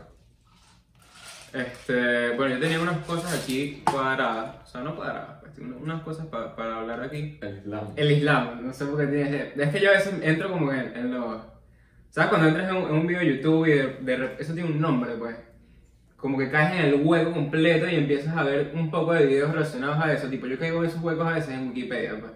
Este, 1.54 2.30
bueno, 2.36 2.56
yo 2.56 2.60
tenía 2.62 2.80
unas 2.80 2.98
cosas 3.06 3.34
aquí 3.42 3.82
cuadradas, 3.90 4.56
o 4.64 4.68
sea, 4.68 4.82
no 4.82 4.96
cuadradas, 4.96 5.40
pues, 5.42 5.54
unas 5.60 6.02
cosas 6.04 6.26
pa- 6.28 6.56
para 6.56 6.78
hablar 6.80 7.02
aquí. 7.04 7.40
El 7.42 7.58
Islam. 7.60 7.88
El 7.96 8.12
Islam, 8.12 8.68
no 8.68 8.74
sé 8.74 8.86
por 8.86 9.00
qué 9.00 9.08
tienes. 9.08 9.58
Es 9.58 9.70
que 9.70 9.80
yo 9.80 9.90
a 9.90 9.94
veces 9.94 10.14
entro 10.22 10.52
como 10.52 10.72
en, 10.72 10.96
en 10.96 11.14
los. 11.14 11.38
¿Sabes? 12.10 12.30
Cuando 12.30 12.48
entras 12.48 12.70
en 12.70 12.76
un, 12.76 12.90
en 12.90 12.96
un 12.96 13.08
video 13.08 13.20
de 13.20 13.36
YouTube 13.36 13.68
y 13.68 13.72
de, 13.72 13.88
de 14.02 14.36
eso 14.40 14.54
tiene 14.54 14.70
un 14.70 14.82
nombre, 14.82 15.14
pues. 15.16 15.36
Como 16.16 16.38
que 16.38 16.50
caes 16.50 16.80
en 16.80 16.86
el 16.86 17.02
hueco 17.06 17.32
completo 17.32 17.88
y 17.88 17.96
empiezas 17.96 18.36
a 18.36 18.44
ver 18.44 18.72
un 18.74 18.90
poco 18.90 19.14
de 19.14 19.28
videos 19.28 19.52
relacionados 19.52 20.04
a 20.04 20.12
eso. 20.14 20.28
Tipo, 20.28 20.48
yo 20.48 20.58
caigo 20.58 20.84
en 20.84 20.90
esos 20.90 21.02
huecos 21.02 21.28
a 21.28 21.34
veces 21.34 21.52
en 21.52 21.70
Wikipedia, 21.70 22.20
pues. 22.20 22.32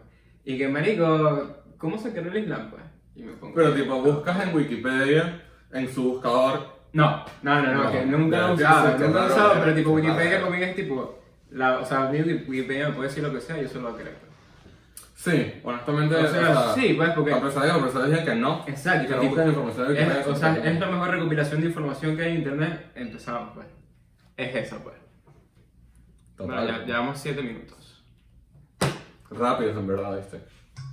Y 0.46 0.58
que, 0.58 0.68
marico, 0.68 1.64
¿cómo 1.78 1.98
se 1.98 2.12
creó 2.12 2.32
el 2.32 2.44
Islam, 2.44 2.70
pues? 2.70 2.84
Y 3.16 3.24
me 3.24 3.34
pongo. 3.34 3.56
Pero 3.56 3.74
tipo, 3.74 4.02
buscas 4.02 4.48
en 4.48 4.56
Wikipedia, 4.56 5.42
en 5.74 5.90
su 5.90 6.04
buscador, 6.14 6.82
No, 6.94 7.26
no, 7.42 7.62
no, 7.62 7.74
no, 7.74 7.84
No, 7.86 7.92
que 7.92 8.06
nunca 8.06 8.38
lo 8.40 8.48
he 8.50 8.54
usado, 8.54 8.98
nunca 8.98 9.20
lo 9.20 9.24
he 9.24 9.28
usado, 9.28 9.54
pero 9.62 9.76
tipo 9.76 9.92
Wikipedia 9.92 10.42
conmigo 10.42 10.66
es 10.66 10.76
tipo, 10.76 11.20
la, 11.50 11.80
o 11.80 11.86
sea, 11.86 12.10
mi 12.10 12.22
Wikipedia 12.22 12.90
me 12.90 12.96
puede 12.96 13.10
decir 13.10 13.24
lo 13.24 13.34
que 13.34 13.42
sea, 13.42 13.60
yo 13.60 13.68
solo 13.68 13.90
lo 13.90 13.98
creo. 13.98 14.31
Sí, 15.24 15.54
honestamente, 15.64 16.16
O 16.16 16.28
sea, 16.28 16.74
sí, 16.74 16.94
pues, 16.96 17.10
porque- 17.12 17.34
A 17.34 17.42
pesar 17.42 17.62
de 17.64 17.68
que 17.68 17.74
los 17.74 17.82
profesores 17.82 18.10
dicen 18.12 18.26
que 18.26 18.36
no, 18.36 18.66
Exacto, 18.68 19.04
y 19.04 19.08
que 19.08 19.14
no 19.16 19.22
tipo, 19.22 19.30
buscan 19.36 19.50
información 19.50 19.88
de 19.88 19.94
Wikipedia. 19.94 20.22
Es, 20.22 20.28
o 20.28 20.36
sea, 20.36 20.56
es 20.58 20.80
la 20.80 20.88
mejor 20.88 21.10
recopilación 21.10 21.62
de 21.62 21.68
información 21.68 22.16
que 22.18 22.24
hay 22.24 22.32
en 22.32 22.38
internet, 22.40 22.92
empezamos 22.96 23.54
pues. 23.54 23.68
Es 24.38 24.56
esa 24.56 24.84
pues. 24.84 24.96
Bueno, 26.38 26.56
Total. 26.62 26.80
ya 26.82 26.86
llevamos 26.86 27.20
7 27.20 27.42
minutos. 27.44 28.04
Rápidos 29.30 29.78
en 29.78 29.88
verdad, 29.88 30.18
viste. 30.18 30.38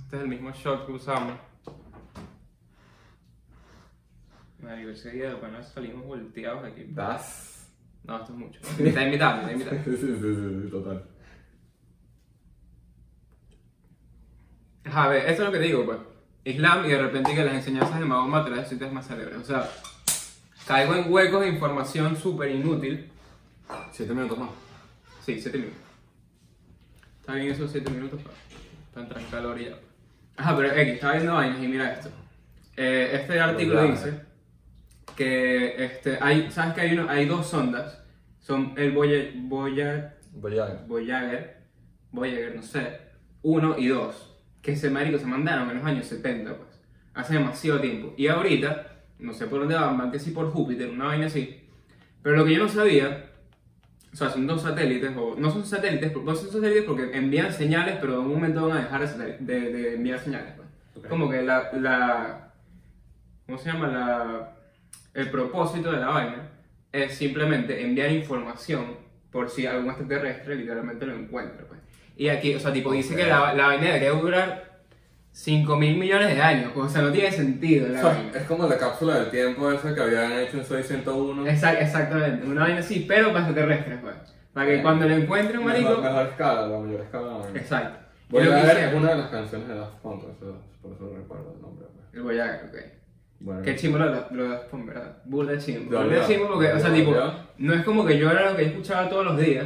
Este 0.03 0.15
es 0.17 0.21
el 0.21 0.27
mismo 0.29 0.51
shot 0.51 0.85
que 0.85 0.91
usamos. 0.93 1.33
Marico, 4.59 4.89
ese 4.91 5.11
día 5.11 5.35
bueno, 5.35 5.61
salimos 5.63 6.05
volteados 6.05 6.63
aquí. 6.65 6.85
Das. 6.89 7.71
No, 8.03 8.17
esto 8.17 8.33
es 8.33 8.37
mucho. 8.39 8.59
Mitad 8.79 9.01
y 9.01 9.09
mitad, 9.09 9.37
mitad 9.41 9.51
y 9.51 9.55
mitad. 9.55 9.71
Sí, 9.85 9.97
sí, 9.97 10.17
sí, 10.19 10.61
sí, 10.63 10.69
total. 10.69 11.03
A 14.85 15.07
ver, 15.07 15.29
esto 15.29 15.43
es 15.43 15.47
lo 15.47 15.51
que 15.51 15.59
digo, 15.59 15.85
pues. 15.85 15.97
Islam 16.45 16.85
y 16.85 16.89
de 16.89 17.01
repente 17.01 17.35
que 17.35 17.43
las 17.43 17.53
enseñanzas 17.53 17.99
de 17.99 18.05
Mahoma 18.05 18.43
te 18.43 18.51
las 18.51 18.93
más 18.93 19.07
célebres. 19.07 19.37
O 19.37 19.43
sea, 19.43 19.69
caigo 20.65 20.95
en 20.95 21.11
huecos 21.11 21.41
de 21.41 21.49
información 21.49 22.15
súper 22.15 22.51
inútil. 22.51 23.11
Siete 23.91 24.13
minutos 24.13 24.37
más. 24.37 24.49
Sí, 25.29 25.39
7 25.39 25.57
minutos. 25.57 25.79
Está 27.19 27.35
bien 27.35 27.51
esos 27.51 27.71
7 27.71 27.91
minutos 27.91 28.19
para, 28.23 28.35
para 28.91 29.03
entrar 29.03 29.21
en 29.21 29.29
calor 29.29 29.61
y 29.61 29.65
ya. 29.65 29.77
Ajá, 30.37 30.57
pero 30.57 30.71
X, 30.73 30.93
estaba 30.93 31.13
viendo 31.13 31.33
vainas 31.35 31.63
y 31.63 31.67
mira 31.67 31.93
esto. 31.93 32.09
Eh, 32.75 33.11
este 33.13 33.39
artículo 33.39 33.83
dice 33.83 34.21
que 35.15 35.83
este, 35.83 36.17
hay, 36.21 36.49
¿sabes 36.49 36.73
que 36.73 36.81
hay, 36.81 36.93
uno, 36.93 37.09
hay 37.09 37.25
dos 37.25 37.47
sondas? 37.47 38.01
Son 38.39 38.73
el 38.77 38.91
Voyager, 38.91 39.33
Voyager, 39.35 40.15
Voyager, 40.87 41.57
Voyager, 42.11 42.55
no 42.55 42.63
sé, 42.63 42.99
1 43.43 43.77
y 43.77 43.87
2, 43.87 44.28
que 44.61 44.73
ese 44.73 44.89
marico 44.89 45.17
se 45.17 45.25
mandaron 45.25 45.69
en 45.69 45.77
los 45.77 45.85
años 45.85 46.05
70, 46.07 46.55
pues, 46.57 46.69
hace 47.13 47.33
demasiado 47.35 47.79
tiempo. 47.79 48.13
Y 48.17 48.27
ahorita 48.27 48.87
no 49.19 49.33
sé 49.33 49.47
por 49.47 49.59
dónde 49.59 49.75
van, 49.75 49.97
van 49.97 50.11
que 50.11 50.19
sí 50.19 50.31
por 50.31 50.51
Júpiter, 50.51 50.89
una 50.89 51.05
vaina 51.05 51.27
así. 51.27 51.61
Pero 52.21 52.35
lo 52.37 52.45
que 52.45 52.53
yo 52.53 52.59
no 52.59 52.69
sabía, 52.69 53.25
o 54.11 54.15
sea, 54.15 54.29
son 54.29 54.47
dos 54.47 54.61
satélites, 54.61 55.11
o 55.17 55.35
no 55.37 55.51
son 55.51 55.65
satélites, 55.65 56.13
no 56.15 56.35
son 56.35 56.51
satélites 56.51 56.83
porque 56.83 57.15
envían 57.17 57.53
señales, 57.53 57.97
pero 58.01 58.13
en 58.15 58.19
un 58.21 58.33
momento 58.33 58.67
van 58.67 58.77
a 58.77 58.81
dejar 58.81 59.17
de, 59.17 59.59
de- 59.71 59.95
enviar 59.95 60.19
señales. 60.19 60.53
pues. 60.55 60.67
Ok. 60.95 61.07
Como 61.09 61.29
que 61.29 61.41
la, 61.41 61.71
la, 61.73 62.53
¿cómo 63.45 63.57
se 63.57 63.71
llama? 63.71 63.87
La, 63.87 64.55
el 65.13 65.29
propósito 65.29 65.91
de 65.91 65.99
la 65.99 66.07
vaina 66.07 66.49
es 66.91 67.13
simplemente 67.15 67.81
enviar 67.83 68.11
información 68.11 68.97
por 69.31 69.49
si 69.49 69.65
algún 69.67 69.89
extraterrestre 69.89 70.55
literalmente 70.55 71.05
lo 71.05 71.15
encuentra. 71.15 71.65
Pues. 71.67 71.78
Y 72.19 72.27
aquí, 72.27 72.53
o 72.53 72.59
sea, 72.59 72.73
tipo, 72.73 72.91
dice 72.91 73.13
Ok. 73.13 73.19
que 73.21 73.27
la, 73.27 73.53
la 73.53 73.67
vaina 73.67 73.85
debería 73.85 74.11
durar 74.11 74.69
5 75.31 75.75
mil 75.77 75.95
millones 75.97 76.35
de 76.35 76.41
años, 76.41 76.71
o 76.75 76.89
sea, 76.89 77.01
no 77.01 77.11
tiene 77.13 77.31
sentido 77.31 77.85
O 77.85 77.89
la 77.89 78.01
sea, 78.01 78.09
vaina. 78.09 78.31
es 78.35 78.43
como 78.43 78.67
la 78.67 78.77
cápsula 78.77 79.19
del 79.19 79.29
tiempo 79.31 79.71
esa 79.71 79.95
que 79.95 80.01
habían 80.01 80.33
hecho 80.33 80.57
en 80.57 80.65
601. 80.65 81.45
Exact- 81.47 81.81
exactamente, 81.81 82.45
una 82.45 82.61
vaina 82.63 82.79
así, 82.79 83.05
pero 83.07 83.27
para 83.31 83.45
extraterrestres, 83.45 83.99
pues. 84.01 84.15
Para 84.53 84.65
que 84.67 84.75
Eh, 84.79 84.81
cuando 84.81 85.07
lo 85.07 85.15
encuentren, 85.15 85.63
Mejor, 85.65 85.81
marico. 85.81 86.01
mejor 86.01 86.25
escala, 86.27 86.67
la 86.67 86.77
mayor 86.79 87.01
escala. 87.01 87.27
vaina. 87.37 87.59
Exacto. 87.59 87.99
Voy 88.29 88.43
a 88.43 88.49
ver 88.49 88.95
una 88.95 89.09
de 89.11 89.17
las 89.17 89.29
canciones 89.29 89.67
de 89.69 89.75
Daft 89.75 89.93
Punk, 90.01 90.23
eso- 90.23 90.61
por 90.81 90.91
eso 90.91 91.03
no 91.05 91.17
recuerdo 91.17 91.53
el 91.55 91.61
nombre. 91.61 91.85
pues. 91.93 92.05
El 92.15 92.21
Voyager, 92.23 92.65
ok. 92.65 92.77
Bueno, 93.41 93.61
Qué 93.61 93.75
chimbo 93.77 93.97
lo 93.97 94.05
lo 94.31 94.43
de 94.43 94.49
Daft 94.49 94.65
Punk, 94.69 94.87
¿verdad? 94.87 95.17
Burda 95.23 95.57
chimbo. 95.57 95.97
Burda 95.97 96.27
chimbo 96.27 96.47
porque, 96.49 96.73
o 96.73 96.79
sea, 96.79 96.93
tipo, 96.93 97.15
no 97.59 97.73
es 97.73 97.83
como 97.85 98.05
que 98.05 98.17
yo 98.17 98.29
era 98.29 98.51
lo 98.51 98.57
que 98.57 98.65
escuchaba 98.65 99.07
todos 99.07 99.23
los 99.23 99.37
días, 99.37 99.65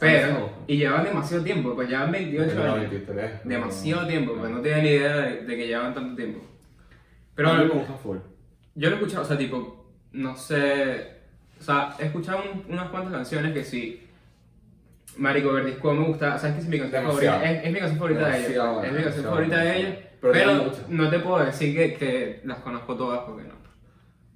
pero, 0.00 0.50
y 0.66 0.76
llevaban 0.76 1.04
demasiado 1.04 1.44
tiempo, 1.44 1.74
pues 1.74 1.88
llevan 1.88 2.10
28 2.12 2.50
Era 2.52 2.72
años. 2.74 2.90
23, 2.90 3.30
no, 3.44 3.50
Demasiado 3.50 4.02
no, 4.02 4.08
tiempo, 4.08 4.32
no. 4.34 4.40
pues 4.40 4.50
no 4.52 4.60
tenía 4.60 4.78
ni 4.82 4.88
idea 4.88 5.16
de, 5.16 5.42
de 5.44 5.56
que 5.56 5.66
llevaban 5.66 5.94
tanto 5.94 6.16
tiempo. 6.16 6.40
Pero 7.34 7.48
A 7.50 7.58
mí 7.58 7.64
me 7.64 7.70
gusta 7.70 7.94
full. 7.94 8.18
yo 8.74 8.90
lo 8.90 8.96
he 8.96 8.98
escuchado, 8.98 9.22
o 9.22 9.26
sea, 9.26 9.38
tipo, 9.38 9.86
no 10.12 10.36
sé, 10.36 11.08
o 11.60 11.62
sea, 11.62 11.94
he 11.98 12.06
escuchado 12.06 12.42
un- 12.52 12.72
unas 12.72 12.88
cuantas 12.90 13.12
canciones 13.12 13.52
que 13.52 13.64
sí. 13.64 14.00
Marico 15.16 15.52
Verdisco 15.52 15.94
me 15.94 16.06
gusta, 16.08 16.38
¿sabes 16.38 16.56
qué 16.56 16.62
es 16.62 16.68
mi 16.68 16.78
canción 16.80 17.02
Demasiado. 17.04 17.38
favorita? 17.38 17.60
Es, 17.60 17.66
es 17.66 17.72
mi 17.72 17.78
canción 17.78 17.98
favorita 17.98 18.20
de 18.26 18.32
Demasiado 18.32 18.64
ella. 18.64 18.72
buena, 18.72 18.88
Es 18.88 18.94
mi 18.96 19.02
canción 19.04 19.24
favorita 19.24 19.58
de 19.58 19.76
ella, 19.78 19.98
Pero 20.20 20.32
pero, 20.32 20.72
no 20.88 21.10
te 21.10 21.18
puedo 21.20 21.44
decir 21.44 21.76
que, 21.76 21.94
que 21.94 22.40
las 22.44 22.58
conozco 22.58 22.96
todas 22.96 23.20
porque 23.20 23.44
no. 23.44 23.54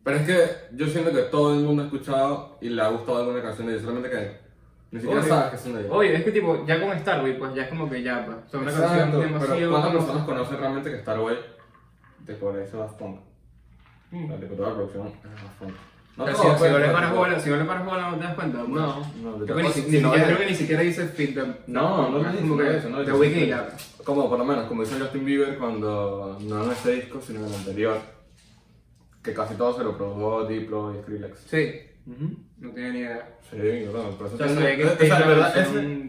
Pero 0.04 0.16
es 0.18 0.26
que 0.26 0.76
yo 0.76 0.86
siento 0.86 1.10
que 1.12 1.22
todo 1.22 1.54
el 1.54 1.64
mundo 1.64 1.82
ha 1.82 1.86
escuchado 1.86 2.58
y 2.60 2.68
le 2.68 2.80
ha 2.80 2.88
gustado 2.88 3.18
alguna 3.18 3.42
canción 3.42 3.66
de 3.66 3.72
ellos, 3.74 3.84
solamente 3.84 4.10
que 4.10 4.47
ni 4.90 5.00
siquiera 5.00 5.20
Obvio. 5.20 5.34
sabes 5.34 5.50
que 5.52 5.58
son 5.58 5.74
de 5.74 5.80
ellos. 5.80 5.92
Oye, 5.94 6.14
es 6.16 6.24
que 6.24 6.32
tipo, 6.32 6.64
ya 6.66 6.80
con 6.80 6.98
Starboy, 6.98 7.38
pues 7.38 7.54
ya 7.54 7.62
es 7.64 7.68
como 7.68 7.90
que 7.90 8.02
ya, 8.02 8.24
pues, 8.24 8.36
o 8.46 8.50
sea, 8.50 8.60
una 8.60 8.70
Exacto, 8.70 8.88
canción 8.96 9.10
pero 9.10 9.22
demasiado... 9.40 9.70
¿cuántas 9.70 9.90
como- 9.92 10.04
personas 10.06 10.26
conocen 10.26 10.58
realmente 10.58 10.90
que 10.90 10.98
Starboy 11.00 11.36
de 12.20 12.34
por 12.34 12.56
ahí 12.58 12.66
se 12.66 12.76
Daft 12.76 12.98
Punk? 12.98 13.20
Mm. 14.10 14.30
La 14.30 14.36
de 14.38 14.46
toda 14.46 14.68
la 14.70 14.74
producción 14.74 15.06
es 15.08 15.22
Daft 15.22 15.58
Punk. 15.58 15.72
No 16.16 16.24
Pero 16.24 16.36
si, 16.36 16.42
si 16.42 16.48
pues, 16.58 16.72
no 16.72 16.78
le 16.78 16.84
pero- 16.84 16.92
paras 16.96 17.14
bola, 17.14 17.38
si 17.38 17.50
no 17.50 17.56
le 17.56 17.64
paras 17.64 17.84
bola, 17.86 18.10
¿no 18.10 18.16
te 18.16 18.24
das 18.24 18.34
cuenta? 18.34 18.58
pues? 18.58 18.68
No, 18.70 19.06
no, 19.22 19.44
Creo 19.44 19.56
que 19.56 19.62
ni, 19.62 19.68
si- 19.68 19.80
si- 19.82 19.90
si 19.90 19.96
ni 19.98 20.02
no 20.02 20.08
siquiera, 20.08 20.16
es- 20.16 20.24
creo 20.26 20.38
que 20.38 20.52
ni 20.52 20.56
siquiera 20.58 20.82
dice 20.82 21.06
fit 21.08 21.34
the... 21.34 21.44
No, 21.68 22.08
no 22.10 22.18
es 22.28 22.34
le 22.34 22.40
como 22.40 22.56
que 22.58 22.76
eso, 22.76 22.88
no 22.88 22.96
The 22.98 23.04
dice 23.04 23.16
Weeknd. 23.18 24.04
Como 24.04 24.28
por 24.28 24.38
lo 24.38 24.44
menos, 24.44 24.66
como 24.66 24.82
hizo 24.82 24.98
Justin 24.98 25.24
Bieber 25.24 25.58
cuando 25.58 26.38
no 26.40 26.64
en 26.64 26.70
este 26.72 26.92
disco, 26.92 27.20
sino 27.20 27.40
en 27.40 27.46
el 27.46 27.54
anterior, 27.54 27.98
que 29.22 29.32
casi 29.34 29.54
todo 29.54 29.76
se 29.76 29.84
lo 29.84 29.96
produjo 29.96 30.44
Diplo 30.46 30.94
y 30.94 31.02
Skrillex. 31.02 31.38
Sí. 31.46 31.82
No 32.58 32.70
tenía 32.72 32.90
ni 32.92 32.98
idea. 33.00 33.38
Sí, 33.50 33.56
yo 33.56 33.92
creo, 33.92 34.10
por 34.16 34.26
eso 34.26 34.34
O 34.34 34.38
sea, 34.38 34.46
tengo- 34.46 34.60
sabía 34.60 34.76
que 34.76 34.84
o 34.84 34.86
sea, 34.86 34.92
este 35.18 35.28
verdad, 35.28 35.66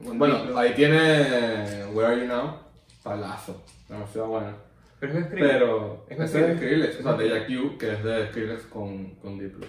con 0.00 0.18
Bueno, 0.18 0.58
ahí 0.58 0.74
tiene 0.74 1.84
Where 1.92 2.06
Are 2.12 2.20
You 2.20 2.26
Now, 2.26 2.56
palazo, 3.02 3.62
demasiado 3.88 4.28
bueno. 4.28 4.52
Pero 4.98 5.18
es 5.18 5.24
Skrillex. 5.26 5.52
Pero, 5.52 6.06
Es 6.08 6.20
es 6.20 6.30
Skrillex, 6.30 7.00
o 7.00 7.02
sea, 7.02 7.12
de. 7.14 7.28
Jack 7.28 7.48
U, 7.50 7.78
que 7.78 7.92
es 7.92 8.04
de 8.04 8.26
Skrillex 8.28 8.62
con, 8.66 9.14
con 9.16 9.38
Diplo. 9.38 9.66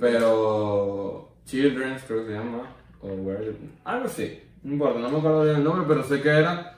Pero, 0.00 1.28
Children's 1.44 2.02
creo 2.04 2.20
que 2.22 2.32
se 2.32 2.38
llama, 2.38 2.74
o 3.00 3.08
Where 3.08 3.38
Are 3.38 3.46
You, 3.46 3.54
algo 3.84 4.06
así, 4.06 4.40
no 4.62 4.72
importa, 4.74 4.98
no 5.00 5.08
me 5.10 5.18
acuerdo 5.18 5.44
bien 5.44 5.56
el 5.56 5.64
nombre, 5.64 5.84
pero 5.86 6.02
sé 6.02 6.20
que 6.20 6.28
era, 6.28 6.76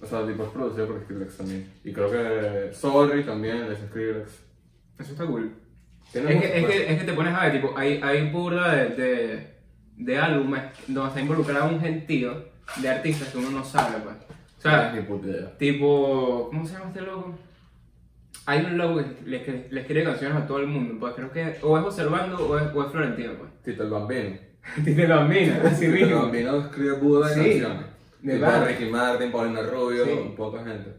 o 0.00 0.06
sea, 0.06 0.26
tipo 0.26 0.44
es 0.44 0.50
producido 0.50 0.86
por 0.86 1.00
Skrillex 1.02 1.36
también. 1.38 1.72
Y 1.84 1.92
creo 1.92 2.10
que 2.10 2.72
Sorry 2.74 3.24
también 3.24 3.64
es 3.64 3.78
Skrillex. 3.78 4.42
Eso 4.98 5.12
está 5.12 5.26
cool. 5.26 5.52
Es 6.12 6.22
que, 6.22 6.58
es, 6.60 6.66
que, 6.66 6.92
es 6.92 6.98
que 7.00 7.04
te 7.04 7.12
pones 7.12 7.34
a 7.34 7.44
ver, 7.44 7.52
tipo, 7.52 7.74
hay, 7.76 8.00
hay 8.02 8.30
burda 8.30 8.74
de, 8.74 8.88
de, 8.90 9.46
de 9.96 10.18
álbumes 10.18 10.62
donde 10.86 11.08
está 11.08 11.20
involucrado 11.20 11.68
un 11.68 11.80
gentío 11.80 12.44
de 12.76 12.88
artistas 12.88 13.28
que 13.28 13.38
uno 13.38 13.50
no 13.50 13.64
sabe, 13.64 13.96
pues. 14.02 14.16
O 14.58 14.60
sea, 14.60 14.92
tipo, 15.58 16.48
¿cómo 16.50 16.66
se 16.66 16.72
llama 16.74 16.86
este 16.88 17.02
loco? 17.02 17.38
Hay 18.46 18.64
un 18.64 18.78
loco 18.78 18.96
que 19.00 19.28
le, 19.30 19.42
que 19.44 19.66
le 19.70 19.80
escribe 19.82 20.04
canciones 20.04 20.36
a 20.38 20.46
todo 20.46 20.58
el 20.60 20.66
mundo, 20.66 20.94
pues 20.98 21.14
creo 21.14 21.30
que 21.30 21.58
o 21.62 21.78
es 21.78 21.84
Observando 21.84 22.38
o 22.38 22.58
es, 22.58 22.64
o 22.74 22.84
es 22.84 22.90
Florentino, 22.90 23.32
pues. 23.38 23.50
Tito 23.62 23.82
el 23.84 23.90
Bambino. 23.90 24.36
Tite 24.84 25.06
Bambina, 25.06 25.60
así 25.64 25.86
Tito 25.86 25.94
el 25.96 26.04
mismo. 26.06 26.22
Bambino 26.22 26.56
escribe 26.60 26.92
Buda 26.92 27.28
de 27.28 27.34
Sí, 27.34 27.60
canciones. 27.60 27.86
de 28.22 28.34
Tipo. 28.34 28.50
Ricky 28.66 28.84
Martin, 28.86 29.30
Paulina 29.32 29.62
Rubio, 29.62 30.04
Sí. 30.06 30.34
poca 30.36 30.64
gente. 30.64 30.90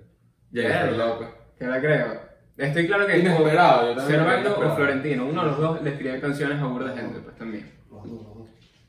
Verga. 0.51 0.91
Lopez. 0.91 1.27
Que 1.57 1.65
la 1.67 1.79
creo. 1.81 2.28
Estoy 2.59 2.87
claro 2.87 3.07
que 3.07 3.17
Inesperado, 3.19 3.85
yo 3.85 3.91
inesperado. 4.03 4.59
o 4.59 4.75
Florentino, 4.75 5.25
uno 5.25 5.41
de 5.43 5.47
los 5.47 5.57
dos 5.59 5.81
le 5.81 5.89
escribe 5.91 6.19
canciones 6.19 6.61
a 6.61 6.65
burda 6.65 6.91
de 6.93 7.01
gente, 7.01 7.19
pues 7.19 7.35
también. 7.37 7.71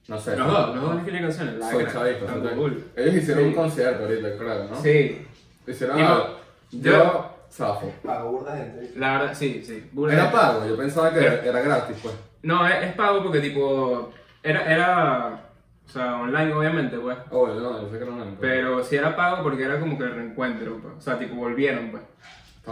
No 0.08 0.18
sé. 0.18 0.36
Los 0.36 0.48
dos, 0.48 0.74
los 0.74 0.82
dos 0.84 0.92
le 0.94 0.98
escriben 1.00 1.22
canciones, 1.22 1.54
la 1.54 1.70
Soy 1.70 1.86
chavito. 1.86 2.24
Tanto 2.24 2.48
¿sí? 2.48 2.54
cool. 2.56 2.84
Ellos 2.96 3.14
hicieron 3.14 3.42
Sí. 3.44 3.48
un 3.50 3.54
concierto 3.54 4.02
ahorita, 4.04 4.28
creo, 4.36 4.64
¿no? 4.64 4.82
Sí, 4.82 5.26
Hicieron 5.68 6.00
algo. 6.00 6.36
yo- 6.72 6.90
Yo, 6.90 7.36
Zafo. 7.52 7.92
Pago 8.04 8.30
burda 8.32 8.56
gente. 8.56 8.90
la 8.96 9.18
verdad, 9.18 9.34
sí, 9.34 9.62
sí. 9.64 9.88
burda 9.92 10.14
Era 10.14 10.32
pago, 10.32 10.66
yo 10.66 10.76
pensaba 10.76 11.10
que 11.12 11.20
Pero- 11.20 11.42
era 11.42 11.60
gratis, 11.60 11.96
pues. 12.02 12.14
No, 12.42 12.66
es, 12.66 12.74
es 12.86 12.92
pago 12.94 13.22
porque 13.22 13.38
tipo, 13.40 14.10
era, 14.42 14.64
era, 14.72 15.40
o 15.86 15.88
sea, 15.88 16.16
online 16.16 16.52
obviamente, 16.54 16.98
pues. 16.98 17.16
Oh, 17.30 17.46
no, 17.46 17.82
yo 17.82 17.88
sé 17.92 17.98
que 18.00 18.04
no 18.04 18.16
era. 18.20 18.32
Pero 18.40 18.82
sí 18.82 18.96
era 18.96 19.14
pago 19.14 19.44
porque 19.44 19.62
era 19.62 19.78
como 19.78 19.96
que 19.96 20.04
el 20.04 20.14
reencuentro, 20.14 20.78
pues. 20.82 20.94
O 20.98 21.00
sea, 21.00 21.16
tipo, 21.18 21.36
volvieron, 21.36 21.90
pues. 21.92 22.02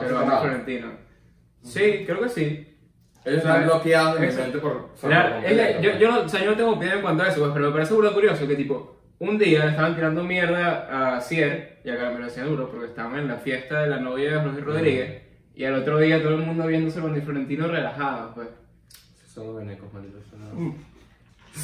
Pero 0.00 0.16
a 0.16 0.20
separados. 0.20 0.46
Florentino. 0.46 0.88
Sí, 1.62 2.04
creo 2.06 2.20
que 2.20 2.28
sí. 2.28 2.64
Ellos 3.24 3.38
están 3.38 3.64
bloqueados 3.64 4.20
mente 4.20 4.58
por. 4.58 4.90
La- 5.02 5.44
es 5.44 5.82
yo, 5.82 5.98
yo, 5.98 6.10
no, 6.10 6.20
o 6.20 6.28
sea, 6.28 6.42
yo 6.42 6.50
no 6.52 6.56
tengo 6.56 6.72
opinión 6.72 6.96
en 6.96 7.02
cuanto 7.02 7.22
a 7.24 7.28
eso, 7.28 7.40
pues, 7.40 7.52
pero 7.52 7.66
me 7.66 7.72
parece 7.72 7.94
burda 7.94 8.12
curioso 8.12 8.46
que 8.48 8.54
tipo, 8.54 9.00
un 9.18 9.36
día 9.38 9.64
le 9.64 9.70
estaban 9.72 9.94
tirando 9.94 10.22
mierda 10.24 11.16
a 11.16 11.20
Cier, 11.20 11.80
y 11.84 11.90
acá 11.90 12.10
me 12.10 12.20
lo 12.20 12.24
decía 12.26 12.44
duro, 12.44 12.70
porque 12.70 12.86
estaban 12.86 13.18
en 13.18 13.28
la 13.28 13.36
fiesta 13.36 13.82
de 13.82 13.90
la 13.90 13.98
novia 13.98 14.32
de 14.32 14.48
José 14.48 14.60
Rodríguez, 14.60 15.22
y 15.54 15.64
al 15.64 15.74
otro 15.74 15.98
día 15.98 16.22
todo 16.22 16.34
el 16.36 16.40
mundo 16.46 16.66
viéndose 16.66 17.00
con 17.00 17.14
el 17.14 17.22
Florentino 17.22 17.66
relajado, 17.66 18.34
pues. 18.34 18.48
Son 19.26 19.46
los 19.48 19.56
venecos, 19.56 19.92
malditos. 19.92 20.22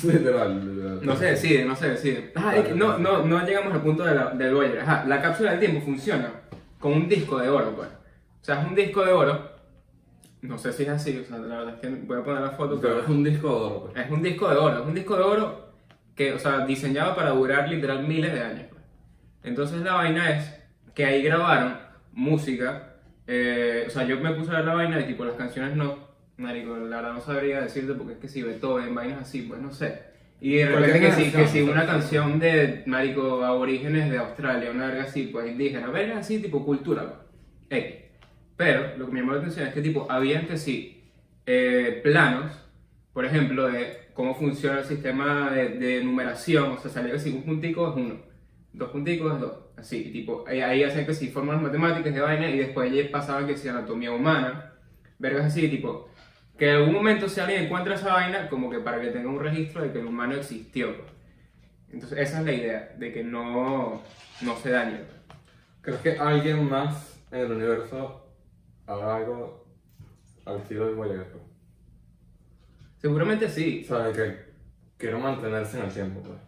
Literal, 0.03 0.75
literal. 0.75 1.01
No 1.03 1.17
se 1.17 1.27
decide, 1.27 1.65
no 1.65 1.77
se 1.77 1.91
decide. 1.91 2.33
Ah, 2.35 2.57
es 2.57 2.65
que 2.65 2.75
no, 2.75 2.99
no, 2.99 3.25
no 3.25 3.47
llegamos 3.47 3.73
al 3.73 3.81
punto 3.81 4.05
de 4.05 4.15
la, 4.15 4.31
del 4.31 4.53
Voyager. 4.55 4.81
Ajá, 4.81 5.05
la 5.07 5.23
cápsula 5.23 5.53
del 5.53 5.61
tiempo 5.61 5.81
funciona 5.83 6.31
con 6.81 6.93
un 6.93 7.09
disco 7.09 7.39
de 7.39 7.49
oro, 7.49 7.75
pues. 7.77 7.89
O 8.45 8.47
sea, 8.47 8.61
es 8.61 8.69
un 8.69 8.75
disco 8.75 9.03
de 9.03 9.13
oro. 9.13 9.51
No 10.43 10.59
sé 10.59 10.71
si 10.75 10.83
es 10.83 10.91
así, 10.91 11.17
o 11.19 11.25
sea, 11.25 11.39
la 11.39 11.59
verdad 11.61 11.75
es 11.77 11.81
que 11.81 11.89
voy 11.89 12.19
a 12.21 12.23
poner 12.23 12.43
la 12.43 12.51
foto, 12.51 12.79
Pero 12.79 12.97
pero 12.97 13.01
es 13.01 13.09
un 13.09 13.25
disco 13.25 13.49
de 13.49 13.55
oro, 13.57 13.81
pues. 13.93 14.05
es 14.05 14.11
un 14.11 14.23
disco 14.23 14.51
de 14.51 14.57
oro. 14.57 14.81
Es 14.83 14.87
un 14.87 14.95
disco 14.95 15.17
de 15.17 15.23
oro 15.23 15.73
que, 16.15 16.33
o 16.35 16.39
sea, 16.39 16.67
diseñado 16.67 17.17
para 17.17 17.31
durar 17.31 17.69
literal 17.71 18.07
miles 18.07 18.33
de 18.35 18.41
años. 18.43 18.67
pues. 18.71 18.83
Entonces 19.43 19.81
la 19.81 19.95
vaina 19.95 20.31
es 20.39 20.55
que 20.95 21.07
ahí 21.07 21.23
grabaron 21.23 21.79
música. 22.13 22.97
eh, 23.27 23.85
o 23.87 23.91
sea, 23.91 24.05
yo 24.05 24.21
me 24.21 24.33
puse 24.35 24.51
a 24.51 24.57
ver 24.57 24.67
la 24.67 24.75
vaina 24.75 25.01
y 25.01 25.07
tipo 25.07 25.25
las 25.25 25.37
canciones 25.37 25.75
no, 25.75 25.97
marico, 26.37 26.77
la 26.77 26.97
verdad 26.97 27.15
no 27.15 27.21
sabría 27.23 27.63
decirte 27.63 27.95
porque 27.95 28.13
es 28.15 28.19
que 28.19 28.29
si 28.29 28.43
Beethoven, 28.43 28.95
vainas 28.95 29.23
así, 29.23 29.43
pues 29.43 29.61
no 29.63 29.73
sé. 29.73 30.03
Y 30.41 30.57
de 30.57 30.67
repente 30.67 31.01
que 31.01 31.13
sí, 31.13 31.33
que 31.33 31.47
si 31.49 31.63
una 31.63 31.87
canción 31.87 32.39
de, 32.39 32.83
marico, 32.87 33.43
aborígenes 33.45 34.11
de 34.11 34.19
Australia, 34.19 34.71
una 34.71 34.89
verga 34.89 35.05
así, 35.05 35.29
pues 35.33 35.51
indígena, 35.51 35.89
verga 35.89 36.19
así, 36.19 36.41
tipo 36.43 36.63
cultura, 36.67 37.07
pues. 37.71 37.83
X. 37.85 38.04
Pero 38.57 38.97
lo 38.97 39.07
que 39.07 39.13
me 39.13 39.21
llamó 39.21 39.33
la 39.33 39.39
atención 39.39 39.67
es 39.67 39.75
que 39.75 39.83
tipo, 39.83 40.07
habían 40.11 40.47
que 40.47 40.57
sí, 40.57 41.05
eh, 41.47 42.01
planos, 42.03 42.53
por 43.13 43.25
ejemplo, 43.25 43.69
de 43.69 44.09
cómo 44.15 44.35
funciona 44.35 44.79
el 44.79 44.85
sistema 44.85 45.51
de, 45.51 45.71
de 45.71 46.05
numeración, 46.05 46.73
o 46.73 46.79
sea, 46.79 46.91
salía 46.91 47.13
que 47.13 47.19
si 47.19 47.31
un 47.31 47.43
puntico 47.43 47.91
es 47.91 47.97
uno, 47.97 48.17
dos 48.73 48.91
punticos 48.91 49.35
es 49.35 49.41
dos, 49.41 49.59
así, 49.77 50.05
y 50.09 50.13
tipo, 50.13 50.45
ahí, 50.47 50.61
ahí 50.61 50.83
hacían 50.85 51.07
que 51.07 51.15
si 51.15 51.29
formas 51.29 51.61
matemáticas 51.61 52.15
de 52.15 52.21
vaina 52.21 52.49
y 52.49 52.59
después 52.59 52.93
ya 52.93 53.11
pasaban 53.11 53.47
que 53.47 53.57
si 53.57 53.69
anatomía 53.69 54.13
humana, 54.13 54.73
vergas 55.19 55.47
así, 55.47 55.69
tipo, 55.69 56.09
que 56.57 56.71
en 56.71 56.77
algún 56.77 56.95
momento 56.95 57.29
si 57.29 57.41
alguien 57.41 57.65
encuentra 57.65 57.97
esa 57.97 58.13
vaina, 58.15 58.49
como 58.49 58.71
que 58.71 58.79
para 58.79 59.01
que 59.01 59.09
tenga 59.09 59.29
un 59.29 59.41
registro 59.41 59.83
de 59.83 59.93
que 59.93 59.99
el 59.99 60.07
humano 60.07 60.35
existió. 60.35 60.95
Entonces 61.93 62.19
esa 62.19 62.41
es 62.41 62.45
la 62.45 62.53
idea, 62.53 62.95
de 62.97 63.13
que 63.13 63.25
no, 63.25 64.03
no 64.41 64.57
se 64.57 64.71
dañe. 64.71 65.01
¿Crees 65.81 66.01
que 66.01 66.19
alguien 66.19 66.69
más 66.69 67.21
en 67.31 67.41
el 67.41 67.53
universo 67.53 68.24
haga 68.87 69.17
algo 69.17 69.65
al 70.45 70.57
estilo 70.59 70.87
de 70.87 70.95
pues? 70.95 71.43
Seguramente 72.99 73.47
O 73.47 73.49
sí, 73.49 73.85
sea, 73.85 74.13
que 74.13 74.39
quiero 74.97 75.19
mantenerse 75.19 75.79
en 75.79 75.85
el 75.87 75.93
tiempo, 75.93 76.21
pues. 76.23 76.39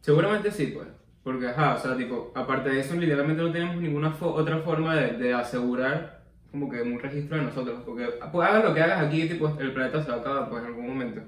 seguramente 0.00 0.50
sí, 0.50 0.66
pues. 0.68 0.86
Porque, 1.22 1.48
ajá, 1.48 1.74
o 1.74 1.78
sea, 1.78 1.96
tipo, 1.96 2.32
aparte 2.34 2.68
de 2.68 2.80
eso, 2.80 2.94
literalmente 2.94 3.42
no 3.42 3.50
tenemos 3.50 3.76
ninguna 3.76 4.12
fo- 4.12 4.34
otra 4.34 4.58
forma 4.58 4.94
de, 4.94 5.12
de 5.16 5.32
asegurar 5.32 6.22
como 6.50 6.70
que 6.70 6.82
un 6.82 6.98
registro 7.00 7.38
de 7.38 7.44
nosotros. 7.44 7.82
Porque 7.84 8.06
pues 8.30 8.48
hagas 8.48 8.64
lo 8.64 8.74
que 8.74 8.82
hagas 8.82 9.04
aquí, 9.06 9.26
tipo, 9.28 9.48
el 9.58 9.72
planeta 9.72 10.02
se 10.02 10.10
va 10.10 10.16
a 10.18 10.20
acabar 10.20 10.50
pues, 10.50 10.62
en 10.62 10.68
algún 10.68 10.86
momento. 10.88 11.20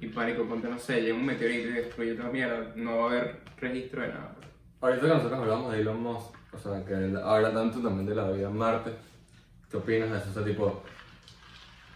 Y 0.00 0.06
pánico, 0.08 0.44
ponte, 0.44 0.68
no 0.68 0.78
sé, 0.78 1.00
llega 1.02 1.14
un 1.14 1.26
meteorito 1.26 1.68
y 1.68 1.72
destruye 1.72 2.14
toda 2.14 2.30
mierda, 2.30 2.72
no 2.76 2.98
va 2.98 3.02
a 3.04 3.06
haber 3.08 3.40
registro 3.58 4.02
de 4.02 4.08
nada. 4.08 4.32
pues. 4.36 4.46
Ahorita 4.80 5.02
que 5.02 5.14
nosotros 5.14 5.40
hablamos 5.40 5.72
de 5.72 5.80
Elon 5.80 6.02
Musk, 6.02 6.34
o 6.52 6.58
sea, 6.58 6.84
que 6.84 6.92
él 6.94 7.16
habla 7.16 7.52
tanto 7.52 7.80
también 7.80 8.06
de 8.06 8.14
la 8.14 8.30
vida 8.30 8.48
en 8.48 8.56
Marte, 8.56 8.92
¿qué 9.70 9.76
opinas 9.76 10.10
de 10.10 10.18
eso? 10.18 10.30
O 10.30 10.32
sea, 10.32 10.44
tipo, 10.44 10.82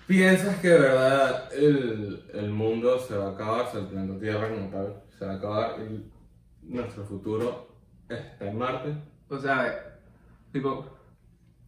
¿piensas 0.07 0.57
que 0.57 0.69
de 0.69 0.79
verdad 0.79 1.53
el, 1.55 2.25
el 2.33 2.51
mundo 2.51 2.99
se 2.99 3.17
va 3.17 3.29
a 3.29 3.33
acabar, 3.33 3.67
o 3.67 3.71
sea, 3.71 3.81
el 3.81 3.87
planeta 3.87 4.21
Tierra 4.21 4.49
como 4.49 4.71
tal, 4.71 5.03
se 5.19 5.25
va 5.25 5.33
a 5.33 5.37
acabar 5.37 5.77
y 5.81 6.11
nuestro 6.63 7.05
futuro 7.05 7.77
está 8.09 8.49
en 8.49 8.59
Marte? 8.59 8.95
O 9.29 9.39
sea, 9.39 9.99
tipo, 10.53 10.87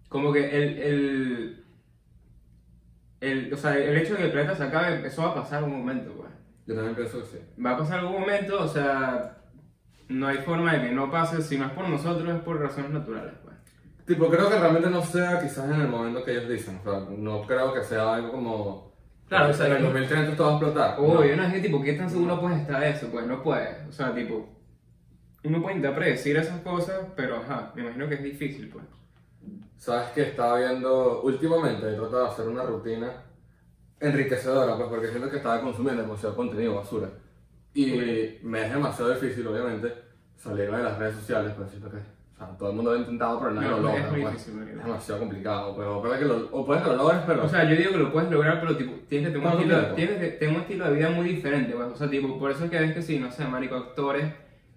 como 0.09 0.33
que 0.33 0.45
el, 0.45 0.79
el, 0.79 1.65
el, 3.21 3.55
o 3.55 3.57
sea, 3.57 3.77
el 3.79 3.97
hecho 3.97 4.13
de 4.13 4.19
que 4.19 4.25
el 4.25 4.33
planeta 4.33 4.57
se 4.57 4.65
acabe, 4.65 5.07
eso 5.07 5.23
va 5.23 5.31
a 5.31 5.35
pasar 5.35 5.59
algún 5.59 5.79
momento, 5.79 6.13
pues. 6.13 6.31
Yo 6.67 6.75
también 6.75 6.95
pienso 6.95 7.21
que 7.21 7.27
sí. 7.27 7.39
Va 7.65 7.73
a 7.73 7.79
pasar 7.79 8.01
algún 8.01 8.21
momento, 8.21 8.63
o 8.63 8.69
sea, 8.69 9.39
no 10.09 10.27
hay 10.27 10.39
forma 10.39 10.75
de 10.75 10.89
que 10.89 10.95
no 10.95 11.11
pase, 11.11 11.41
si 11.43 11.57
no 11.57 11.67
es 11.67 11.73
por 11.73 11.89
nosotros, 11.89 12.29
es 12.29 12.43
por 12.43 12.61
razones 12.61 12.91
naturales. 12.91 13.35
Tipo, 14.07 14.29
creo 14.29 14.49
que 14.51 14.59
realmente 14.59 14.91
no 14.91 15.03
sea 15.03 15.41
quizás 15.41 15.65
en 15.71 15.81
el 15.81 15.89
momento 15.89 16.25
que 16.25 16.33
ellos 16.33 16.49
dicen, 16.49 16.81
o 16.85 16.91
sea, 16.91 17.07
no 17.17 17.43
creo 17.47 17.73
que 17.73 17.83
sea 17.85 18.15
algo 18.15 18.33
como... 18.33 18.93
Claro, 19.29 19.51
o 19.51 19.53
sea, 19.55 19.67
en 19.67 19.73
el 19.73 19.79
yo- 19.79 19.85
2030 19.87 20.31
esto 20.33 20.45
va 20.45 20.51
a 20.51 20.53
explotar. 20.55 21.01
Uy, 21.01 21.29
no. 21.29 21.35
una 21.35 21.51
gente, 21.51 21.69
tipo, 21.69 21.83
¿qué 21.83 21.93
tan 21.95 22.11
seguro 22.11 22.41
puedes 22.41 22.61
estar 22.61 22.83
eso? 22.83 23.09
Pues 23.11 23.27
no 23.27 23.43
puedes, 23.43 23.89
o 23.89 23.93
sea, 23.93 24.15
tipo, 24.15 24.49
uno 25.45 25.63
puede 25.63 25.77
intentar 25.77 25.99
predecir 25.99 26.37
esas 26.37 26.61
cosas, 26.61 27.01
pero 27.17 27.37
ajá, 27.37 27.73
me 27.75 27.83
imagino 27.83 28.09
que 28.09 28.17
es 28.17 28.23
difícil, 28.23 28.69
pues. 28.69 28.85
Sabes 29.77 30.09
que 30.11 30.23
estaba 30.23 30.59
viendo 30.59 31.23
últimamente, 31.23 31.89
he 31.89 31.95
tratado 31.95 32.25
de 32.25 32.31
hacer 32.31 32.49
una 32.49 32.63
rutina 32.65 33.11
enriquecedora, 34.01 34.77
pues 34.77 34.89
porque 34.89 35.09
siento 35.09 35.31
que 35.31 35.37
estaba 35.39 35.61
consumiendo 35.61 36.03
demasiado 36.03 36.37
contenido 36.37 36.75
basura. 36.75 37.09
Y 37.75 38.39
me 38.43 38.67
es 38.67 38.73
demasiado 38.73 39.15
difícil, 39.15 39.47
obviamente, 39.47 39.93
salirme 40.37 40.77
de 40.79 40.83
las 40.85 40.99
redes 40.99 41.15
sociales, 41.17 41.53
pues 41.57 41.71
siento 41.71 41.91
que 41.91 41.99
sea, 42.47 42.57
todo 42.59 42.71
el 42.71 42.77
mundo 42.77 42.91
lo 42.93 42.97
ha 42.97 43.01
intentado, 43.01 43.39
pero 43.39 43.51
nadie 43.53 43.69
No, 43.71 43.77
lo 43.79 43.89
es 43.89 43.95
logra. 43.97 44.11
muy 44.11 44.21
pues. 44.23 44.33
difícil, 44.35 44.63
es 44.69 44.85
demasiado 44.85 45.21
complicado, 45.21 45.77
pero 45.77 46.19
que 46.19 46.25
lo, 46.25 46.49
o 46.53 46.67
puedes 46.67 46.83
que 46.83 46.89
lo 46.91 46.97
logres, 46.97 47.21
pero... 47.27 47.45
O 47.45 47.49
sea, 47.49 47.65
yo 47.69 47.77
digo 47.77 47.91
que 47.93 47.99
lo 47.99 48.13
puedes 48.13 48.31
lograr, 48.31 48.61
pero 48.61 48.77
tipo, 48.77 48.93
tienes 49.09 49.29
que 49.29 49.33
tener 49.35 49.37
un, 49.37 49.43
¿Cuánto 49.43 49.59
estilo, 49.61 49.79
tiempo? 49.79 49.95
tienes 49.97 50.17
que 50.19 50.29
tener 50.39 50.55
un 50.55 50.61
estilo 50.63 50.85
de 50.87 50.95
vida 50.95 51.11
muy 51.11 51.29
diferente, 51.29 51.73
pues. 51.75 51.89
O 51.89 51.97
sea, 51.97 52.11
tipo, 52.11 52.39
por 52.39 52.51
eso 52.51 52.65
es 52.65 52.71
que 52.71 52.79
ves 52.81 52.93
que 52.95 53.03
sí, 53.03 53.19
no 53.19 53.31
sé, 53.31 53.45
marico, 53.47 53.75
actores 53.77 54.27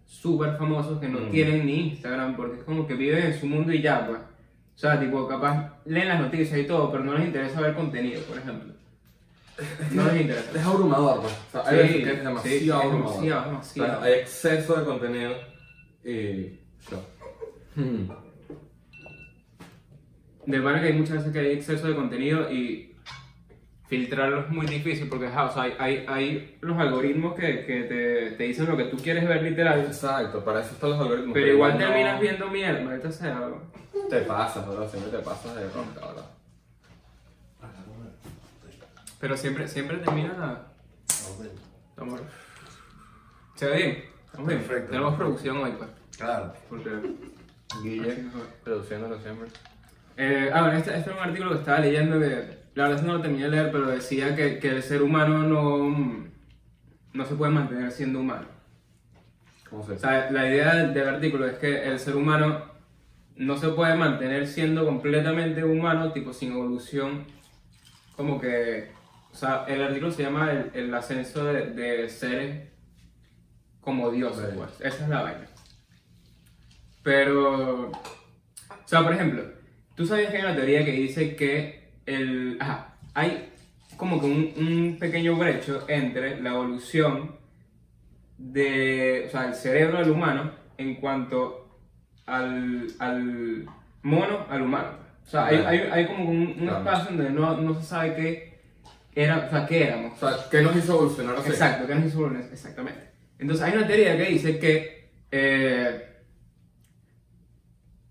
súper 0.06 0.56
famosos 0.58 1.00
que 1.00 1.08
no 1.10 1.20
Mm. 1.20 1.32
tienen 1.32 1.66
ni 1.66 1.90
Instagram, 1.90 2.36
porque 2.36 2.58
es 2.60 2.64
como 2.64 2.86
que 2.88 2.94
viven 2.94 3.24
en 3.26 3.40
su 3.40 3.46
mundo 3.48 3.72
y 3.74 3.82
ya, 3.82 4.06
pues. 4.08 4.20
O 4.20 4.78
sea, 4.78 5.00
tipo, 5.00 5.28
capaz 5.28 5.74
leen 5.86 6.08
las 6.10 6.20
noticias 6.20 6.60
y 6.60 6.64
todo, 6.66 6.92
pero 6.92 7.04
no 7.04 7.14
les 7.14 7.26
interesa 7.28 7.62
ver 7.62 7.74
contenido, 7.76 8.22
por 8.24 8.38
ejemplo. 8.38 8.74
No 9.92 10.04
les 10.12 10.22
interesa. 10.22 10.52
Es 10.60 10.66
abrumador, 10.66 11.22
pues. 11.22 11.34
O 11.34 11.52
sea, 11.52 11.62
hay 11.72 11.78
Sí, 11.78 11.84
veces 11.84 12.04
que 12.04 12.12
es 12.12 12.18
sí, 12.20 12.24
demasiado 12.26 12.62
es 12.62 12.72
abrumador. 12.86 13.14
demasiado, 13.16 13.46
demasiado. 13.52 13.94
O 13.94 14.02
sea, 14.02 14.04
hay 14.04 14.14
exceso 14.20 14.76
de 14.76 14.86
contenido 14.86 15.32
y... 16.04 16.60
yo. 16.92 17.02
Hmm. 17.76 18.08
De 20.46 20.60
verdad 20.60 20.82
que 20.82 20.88
hay 20.88 20.94
muchas 20.94 21.18
veces 21.18 21.34
que 21.34 21.40
hay 21.40 21.52
exceso 21.54 21.88
de 21.88 21.96
contenido 21.96 22.52
y 22.52 22.96
filtrarlo 23.88 24.42
es 24.42 24.50
muy 24.50 24.66
difícil 24.66 25.08
porque 25.10 25.28
ajá, 25.28 25.46
o 25.46 25.52
sea, 25.54 25.64
hay, 25.64 25.76
hay, 25.80 26.06
hay 26.08 26.58
los 26.62 26.78
algoritmos 26.78 27.36
que, 27.36 27.66
que 27.66 27.84
te, 27.84 28.32
te 28.32 28.44
dicen 28.44 28.66
lo 28.68 28.78
que 28.78 28.86
tú 28.86 28.98
quieres 28.98 29.28
ver 29.28 29.42
literal, 29.44 29.80
Exacto, 29.82 30.44
para 30.44 30.62
eso 30.62 30.72
están 30.74 30.92
los 30.92 31.00
algoritmos. 31.00 31.34
pero 31.34 31.48
igual 31.48 31.74
no- 31.74 31.78
terminas 31.80 32.20
viendo 32.22 32.48
mierda, 32.50 32.82
maldita 32.82 33.12
sea. 33.12 33.40
bro. 33.40 33.62
Te 34.10 34.22
pasas, 34.22 34.68
bro, 34.68 34.88
siempre 34.88 35.12
te 35.12 35.20
pasas 35.24 35.56
de 35.56 35.70
ronca, 35.70 36.08
¿verdad? 36.08 36.26
Pero 39.20 39.38
siempre, 39.38 39.68
siempre 39.68 39.98
termina... 39.98 40.62
Estamos... 41.90 42.22
¿Se 43.56 43.66
ve 43.68 43.78
bien? 43.78 44.04
Estamos 44.26 44.48
bien. 44.48 44.60
Perfecto. 44.60 44.92
Tenemos 44.92 45.16
producción 45.16 45.58
hoy, 45.58 45.72
pues. 45.78 45.90
Claro. 46.18 46.54
Porque... 46.70 46.90
Guille, 47.84 48.26
produciéndolo 48.64 49.20
siempre. 49.20 49.48
Eh, 50.18 50.50
ah, 50.54 50.62
bueno, 50.62 50.78
este, 50.78 50.98
este 50.98 51.10
era 51.10 51.20
un 51.20 51.30
artículo 51.30 51.52
que 51.52 51.60
estaba 51.60 51.80
leyendo 51.80 52.20
que, 52.20 52.66
la 52.76 52.84
verdad 52.84 52.96
es 52.96 53.02
que 53.02 53.08
no 53.08 53.14
lo 53.14 53.22
terminé 53.22 53.44
de 53.44 53.50
leer, 53.50 53.72
pero 53.72 53.88
decía 53.88 54.36
que, 54.36 54.60
que 54.60 54.70
el 54.70 54.84
ser 54.84 55.02
humano 55.02 55.44
no, 55.44 56.28
no 57.14 57.26
se 57.26 57.36
puede 57.36 57.52
mantener 57.52 57.92
siendo 57.92 58.20
humano. 58.20 58.48
¿Cómo 59.70 59.86
se 59.86 59.94
O 59.94 59.98
sea, 60.00 60.32
la 60.32 60.48
idea 60.48 60.76
del, 60.76 60.94
del 60.94 61.10
artículo 61.10 61.48
es 61.48 61.58
que 61.58 61.84
el 61.84 62.00
ser 62.00 62.16
humano 62.16 62.64
no 63.36 63.58
se 63.58 63.70
puede 63.70 63.96
mantener 63.96 64.48
siendo 64.48 64.86
completamente 64.86 65.64
humano, 65.64 66.14
tipo 66.14 66.32
sin 66.32 66.54
evolución, 66.54 67.26
como 68.16 68.40
que, 68.40 68.92
o 69.32 69.36
sea, 69.36 69.66
el 69.68 69.84
artículo 69.84 70.12
se 70.12 70.24
llama 70.24 70.52
el, 70.52 70.72
el 70.74 70.94
ascenso 70.94 71.44
de, 71.46 71.72
de 71.72 72.08
seres 72.10 72.70
como 73.82 74.10
dioses, 74.12 74.54
pues. 74.56 74.72
Esa 74.82 75.04
es 75.04 75.10
la 75.10 75.22
vaina. 75.22 75.48
Pero, 77.06 77.92
o 77.92 77.92
sea, 78.88 79.04
por 79.04 79.14
ejemplo, 79.14 79.44
tú 79.94 80.08
sabías 80.08 80.32
que 80.32 80.38
hay 80.38 80.44
una 80.44 80.56
teoría 80.56 80.84
que 80.84 80.92
dice 80.92 81.36
que 81.36 81.92
el, 82.08 82.58
ajá, 82.60 82.96
hay 83.14 83.52
como 83.96 84.20
que 84.20 84.26
un, 84.26 84.54
un 84.58 84.98
pequeño 84.98 85.36
brecho 85.36 85.86
entre 85.88 86.42
la 86.42 86.50
evolución 86.50 87.36
de, 88.40 89.26
o 89.28 89.30
sea, 89.30 89.46
el 89.46 89.54
cerebro 89.54 90.00
del 90.00 90.10
humano 90.10 90.50
en 90.80 90.96
cuanto 90.96 91.78
al, 92.26 92.88
al 92.98 93.66
mono, 94.02 94.48
al 94.50 94.64
humano. 94.64 94.98
O 95.28 95.30
sea, 95.30 95.46
hay, 95.46 95.58
hay, 95.58 95.80
hay 95.92 96.08
como 96.08 96.28
un, 96.28 96.68
espacio 96.68 97.16
donde 97.16 97.30
no, 97.30 97.56
no 97.58 97.80
se 97.80 97.86
sabe 97.86 98.16
qué 98.16 98.62
era, 99.14 99.46
o 99.46 99.50
sea, 99.52 99.68
qué 99.68 99.84
éramos. 99.84 100.24
O 100.24 100.28
sea, 100.28 100.50
¿qué 100.50 100.64
nos 100.64 100.76
hizo 100.76 100.94
evolucionar 100.96 101.36
así? 101.36 101.50
Exacto, 101.50 101.86
que 101.86 101.94
nos 101.94 102.06
hizo 102.06 102.18
evolucionar, 102.18 102.52
exactamente. 102.52 103.12
Entonces 103.38 103.64
hay 103.64 103.78
una 103.78 103.86
teoría 103.86 104.18
que 104.18 104.24
dice 104.24 104.58
que 104.58 105.10
eh, 105.30 106.15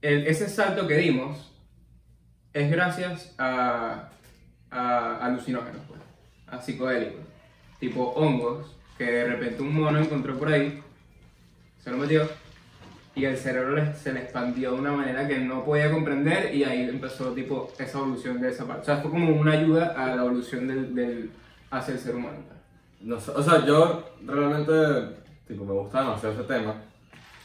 el- 0.06 0.26
ese 0.26 0.48
salto 0.48 0.86
que 0.86 0.96
dimos 0.96 1.50
es 2.52 2.70
gracias 2.70 3.34
a, 3.38 4.10
a 4.70 5.16
alucinógenos, 5.26 5.80
pues, 5.88 6.00
a 6.46 6.60
psicodélicos, 6.60 7.20
tipo 7.80 8.10
hongos, 8.10 8.76
que 8.98 9.04
de 9.04 9.24
repente 9.24 9.62
un 9.62 9.74
mono 9.74 9.98
encontró 9.98 10.38
por 10.38 10.48
ahí, 10.52 10.80
se 11.82 11.90
lo 11.90 11.96
metió, 11.96 12.28
y 13.16 13.24
el 13.24 13.36
cerebro 13.36 13.94
se 13.94 14.12
le 14.12 14.20
expandió 14.20 14.72
de 14.72 14.78
una 14.80 14.92
manera 14.92 15.26
que 15.26 15.38
no 15.38 15.64
podía 15.64 15.90
comprender, 15.90 16.54
y 16.54 16.64
ahí 16.64 16.82
empezó 16.88 17.32
tipo 17.32 17.72
esa 17.78 17.98
evolución 17.98 18.40
de 18.40 18.50
esa 18.50 18.66
parte. 18.66 18.82
O 18.82 18.84
sea, 18.84 18.96
fue 18.98 19.10
como 19.10 19.34
una 19.40 19.52
ayuda 19.52 19.94
a 19.96 20.14
la 20.14 20.22
evolución 20.22 20.66
del, 20.68 20.94
del 20.94 21.30
hacia 21.70 21.94
el 21.94 22.00
ser 22.00 22.14
humano. 22.16 22.38
No 23.00 23.16
o 23.16 23.42
sea, 23.42 23.64
yo 23.66 24.14
realmente, 24.24 24.72
tipo, 25.46 25.64
me 25.64 25.72
gusta 25.72 26.00
demasiado 26.00 26.34
ese 26.34 26.44
tema 26.44 26.74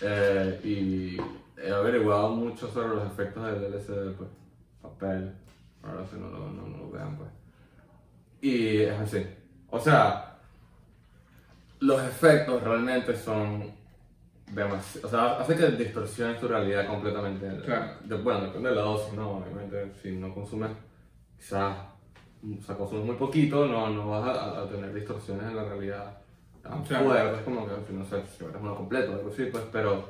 eh, 0.02 0.60
y 0.64 1.18
he 1.62 1.72
averiguado 1.72 2.30
mucho 2.30 2.68
sobre 2.70 2.90
los 2.96 3.06
efectos 3.08 3.44
del 3.46 3.74
LSD, 3.74 4.16
pues, 4.18 4.30
papel, 4.82 5.34
ahora 5.84 6.06
si 6.06 6.16
no 6.18 6.30
lo, 6.30 6.50
no, 6.50 6.68
no 6.68 6.78
lo 6.78 6.90
vean, 6.92 7.18
pues. 7.18 7.30
Y 8.42 8.82
es 8.84 9.00
así. 9.00 9.26
O 9.70 9.80
sea, 9.80 10.38
los 11.80 12.02
efectos 12.04 12.62
realmente 12.64 13.16
son 13.16 13.72
demasiado, 14.52 15.08
o 15.08 15.12
sea, 15.12 15.40
hace 15.40 15.56
que 15.56 15.68
distorsiones 15.72 16.40
tu 16.40 16.48
realidad 16.48 16.88
completamente. 16.88 17.48
Claro. 17.66 17.92
De- 18.04 18.16
bueno, 18.18 18.42
depende 18.42 18.70
de 18.70 18.76
la 18.76 18.82
dosis, 18.82 19.14
¿no? 19.14 19.38
Obviamente, 19.38 19.92
si 20.02 20.12
no 20.14 20.34
consumes, 20.34 20.72
quizás, 21.38 21.78
o 22.60 22.62
sea, 22.64 22.76
consumes 22.76 23.06
muy 23.06 23.16
poquito, 23.16 23.68
no, 23.68 23.90
no 23.90 24.10
vas 24.10 24.28
a, 24.28 24.62
a 24.62 24.70
tener 24.70 24.94
distorsiones 24.94 25.44
en 25.46 25.56
la 25.56 25.64
realidad 25.66 26.18
tan 26.64 26.84
Claro. 26.84 27.06
fuertes 27.06 27.42
como 27.44 27.66
que, 27.68 27.94
no 27.94 28.04
sé, 28.06 28.24
si 28.28 28.44
eres 28.44 28.58
uno 28.60 28.76
completo 28.76 29.12
o 29.12 29.16
algo 29.16 29.30
así, 29.30 29.46
pues, 29.46 29.64
pero 29.72 30.10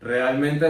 realmente 0.00 0.66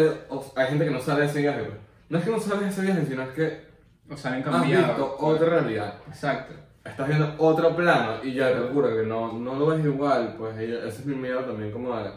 hay 0.57 0.67
gente 0.67 0.85
que 0.85 0.91
no 0.91 1.01
sale 1.01 1.23
de 1.23 1.27
ese 1.27 1.41
viaje. 1.41 1.71
No 2.09 2.19
es 2.19 2.25
que 2.25 2.31
no 2.31 2.41
sales 2.41 2.61
de 2.61 2.69
ese 2.69 2.83
viaje, 2.83 3.07
sino 3.07 3.23
es 3.23 3.29
que 3.31 3.69
O 4.11 4.17
sea, 4.17 4.33
han 4.33 4.49
has 4.49 4.67
visto 4.67 5.17
otra 5.19 5.49
realidad. 5.49 5.95
Exacto. 6.09 6.55
Estás 6.85 7.09
viendo 7.09 7.35
otro 7.39 7.77
plano 7.77 8.25
y 8.25 8.33
ya 8.33 8.53
te 8.53 8.61
juro 8.73 8.89
que 8.89 9.05
no, 9.05 9.33
no 9.33 9.57
lo 9.57 9.67
ves 9.67 9.85
igual, 9.85 10.35
pues 10.39 10.57
ese 10.59 10.87
es 10.87 11.07
mi 11.07 11.15
miedo 11.15 11.41
también 11.41 11.71
como 11.71 11.95
de, 11.97 12.11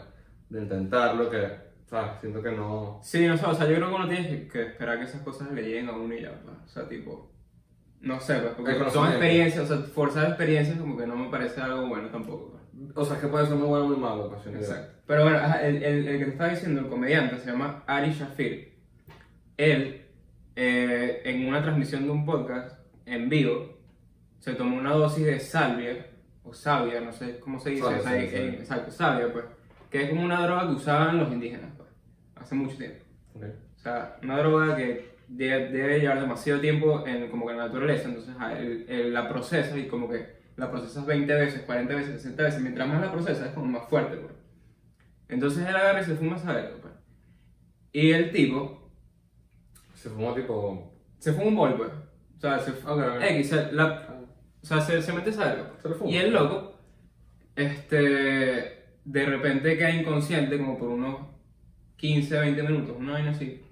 de 0.48 0.62
intentarlo, 0.62 1.28
que, 1.28 1.46
¿sabes? 1.84 2.12
Siento 2.20 2.42
que 2.42 2.52
no... 2.52 2.98
Sí, 3.02 3.26
no 3.26 3.36
sé, 3.36 3.44
o 3.44 3.54
sea, 3.54 3.66
yo 3.66 3.76
creo 3.76 3.88
que 3.88 3.94
uno 3.94 4.08
tiene 4.08 4.28
que, 4.28 4.48
que 4.48 4.62
esperar 4.62 4.98
que 4.98 5.04
esas 5.04 5.20
cosas 5.20 5.52
le 5.52 5.62
lleguen 5.62 5.90
a 5.90 5.92
uno 5.92 6.14
y 6.14 6.22
ya, 6.22 6.40
pues. 6.42 6.56
O 6.64 6.68
sea, 6.68 6.88
tipo. 6.88 7.30
No 8.00 8.18
sé, 8.18 8.36
pues, 8.36 8.54
porque 8.54 8.90
son 8.90 9.08
experiencias, 9.08 9.70
o 9.70 9.76
sea, 9.76 9.86
forzar 9.86 10.28
experiencias 10.28 10.78
como 10.78 10.96
que 10.96 11.06
no 11.06 11.16
me 11.16 11.30
parece 11.30 11.60
algo 11.60 11.86
bueno 11.86 12.08
tampoco, 12.08 12.52
pues. 12.52 12.61
O 12.94 13.04
sea, 13.04 13.20
que 13.20 13.26
puede 13.26 13.46
ser 13.46 13.56
muy 13.56 13.68
bueno 13.68 13.84
o 13.84 13.88
muy 13.88 13.96
malo, 13.96 14.30
pues. 14.30 14.54
Exacto. 14.54 15.00
Pero 15.06 15.24
bueno, 15.24 15.38
el, 15.62 15.82
el, 15.82 16.08
el 16.08 16.18
que 16.18 16.24
te 16.24 16.30
estaba 16.30 16.50
diciendo, 16.50 16.80
el 16.80 16.88
comediante, 16.88 17.38
se 17.38 17.50
llama 17.50 17.82
Ari 17.86 18.12
Shafir. 18.12 18.72
Él, 19.56 20.06
eh, 20.56 21.22
en 21.24 21.48
una 21.48 21.62
transmisión 21.62 22.04
de 22.04 22.10
un 22.10 22.24
podcast 22.24 22.78
en 23.06 23.28
vivo, 23.28 23.78
se 24.38 24.54
tomó 24.54 24.76
una 24.76 24.92
dosis 24.92 25.24
de 25.24 25.38
salvia, 25.38 26.06
o 26.44 26.52
savia, 26.52 27.00
no 27.00 27.12
sé 27.12 27.38
cómo 27.38 27.58
se 27.60 27.70
dice, 27.70 27.82
Salvia, 27.82 28.00
o 28.00 28.02
sea, 28.02 28.20
sí, 28.20 28.28
sí. 28.28 28.36
exacto, 28.36 28.90
savia, 28.90 29.32
pues, 29.32 29.44
que 29.90 30.02
es 30.02 30.10
como 30.10 30.24
una 30.24 30.44
droga 30.44 30.66
que 30.66 30.74
usaban 30.74 31.18
los 31.18 31.32
indígenas, 31.32 31.70
pues, 31.76 31.88
hace 32.36 32.54
mucho 32.54 32.76
tiempo. 32.76 33.04
Ok. 33.34 33.44
O 33.76 33.80
sea, 33.80 34.16
una 34.22 34.38
droga 34.38 34.76
que 34.76 35.12
debe, 35.28 35.68
debe 35.68 36.00
llevar 36.00 36.20
demasiado 36.20 36.60
tiempo 36.60 37.06
en, 37.06 37.28
como 37.28 37.46
que 37.46 37.52
en 37.52 37.58
la 37.58 37.66
naturaleza, 37.66 38.08
entonces 38.08 38.34
él, 38.58 38.86
él 38.88 39.12
la 39.12 39.28
procesa 39.28 39.76
y 39.76 39.86
como 39.86 40.08
que 40.08 40.41
la 40.56 40.70
procesas 40.70 41.06
20 41.06 41.32
veces, 41.34 41.62
40 41.62 41.94
veces, 41.94 42.22
60 42.22 42.42
veces, 42.42 42.60
mientras 42.62 42.88
más 42.88 43.00
la 43.00 43.10
procesas 43.12 43.48
es 43.48 43.52
como 43.54 43.66
más 43.66 43.88
fuerte, 43.88 44.16
pues. 44.16 44.34
Entonces 45.28 45.66
él 45.66 45.74
agarra 45.74 46.00
y 46.00 46.04
se 46.04 46.14
fuma 46.14 46.36
esa 46.36 46.52
verga, 46.52 46.76
pues. 46.80 46.94
Y 47.92 48.10
el 48.12 48.30
tipo 48.32 48.90
Se 49.94 50.08
fumó 50.10 50.34
tipo. 50.34 50.94
se 51.18 51.32
fuma 51.32 51.46
un 51.48 51.56
bol, 51.56 51.76
pues. 51.76 51.90
O 52.36 52.40
sea, 52.40 52.58
se 52.58 52.70
Ok, 52.72 52.86
ok. 53.16 53.22
X, 53.30 53.48
se, 53.48 53.72
la- 53.72 54.08
o 54.62 54.66
sea, 54.66 54.80
se, 54.80 55.00
se 55.02 55.12
mete 55.12 55.30
esa 55.30 55.46
verga. 55.46 55.72
Se 55.80 55.88
lo 55.88 55.94
fuma. 55.94 56.10
Y 56.10 56.16
el 56.16 56.32
loco, 56.32 56.78
este, 57.56 58.96
de 59.04 59.26
repente 59.26 59.76
queda 59.76 59.90
inconsciente 59.90 60.58
como 60.58 60.78
por 60.78 60.88
unos 60.88 61.20
15, 61.96 62.38
20 62.38 62.62
minutos, 62.62 62.96
una 62.98 63.12
vaina 63.12 63.30
así. 63.30 63.62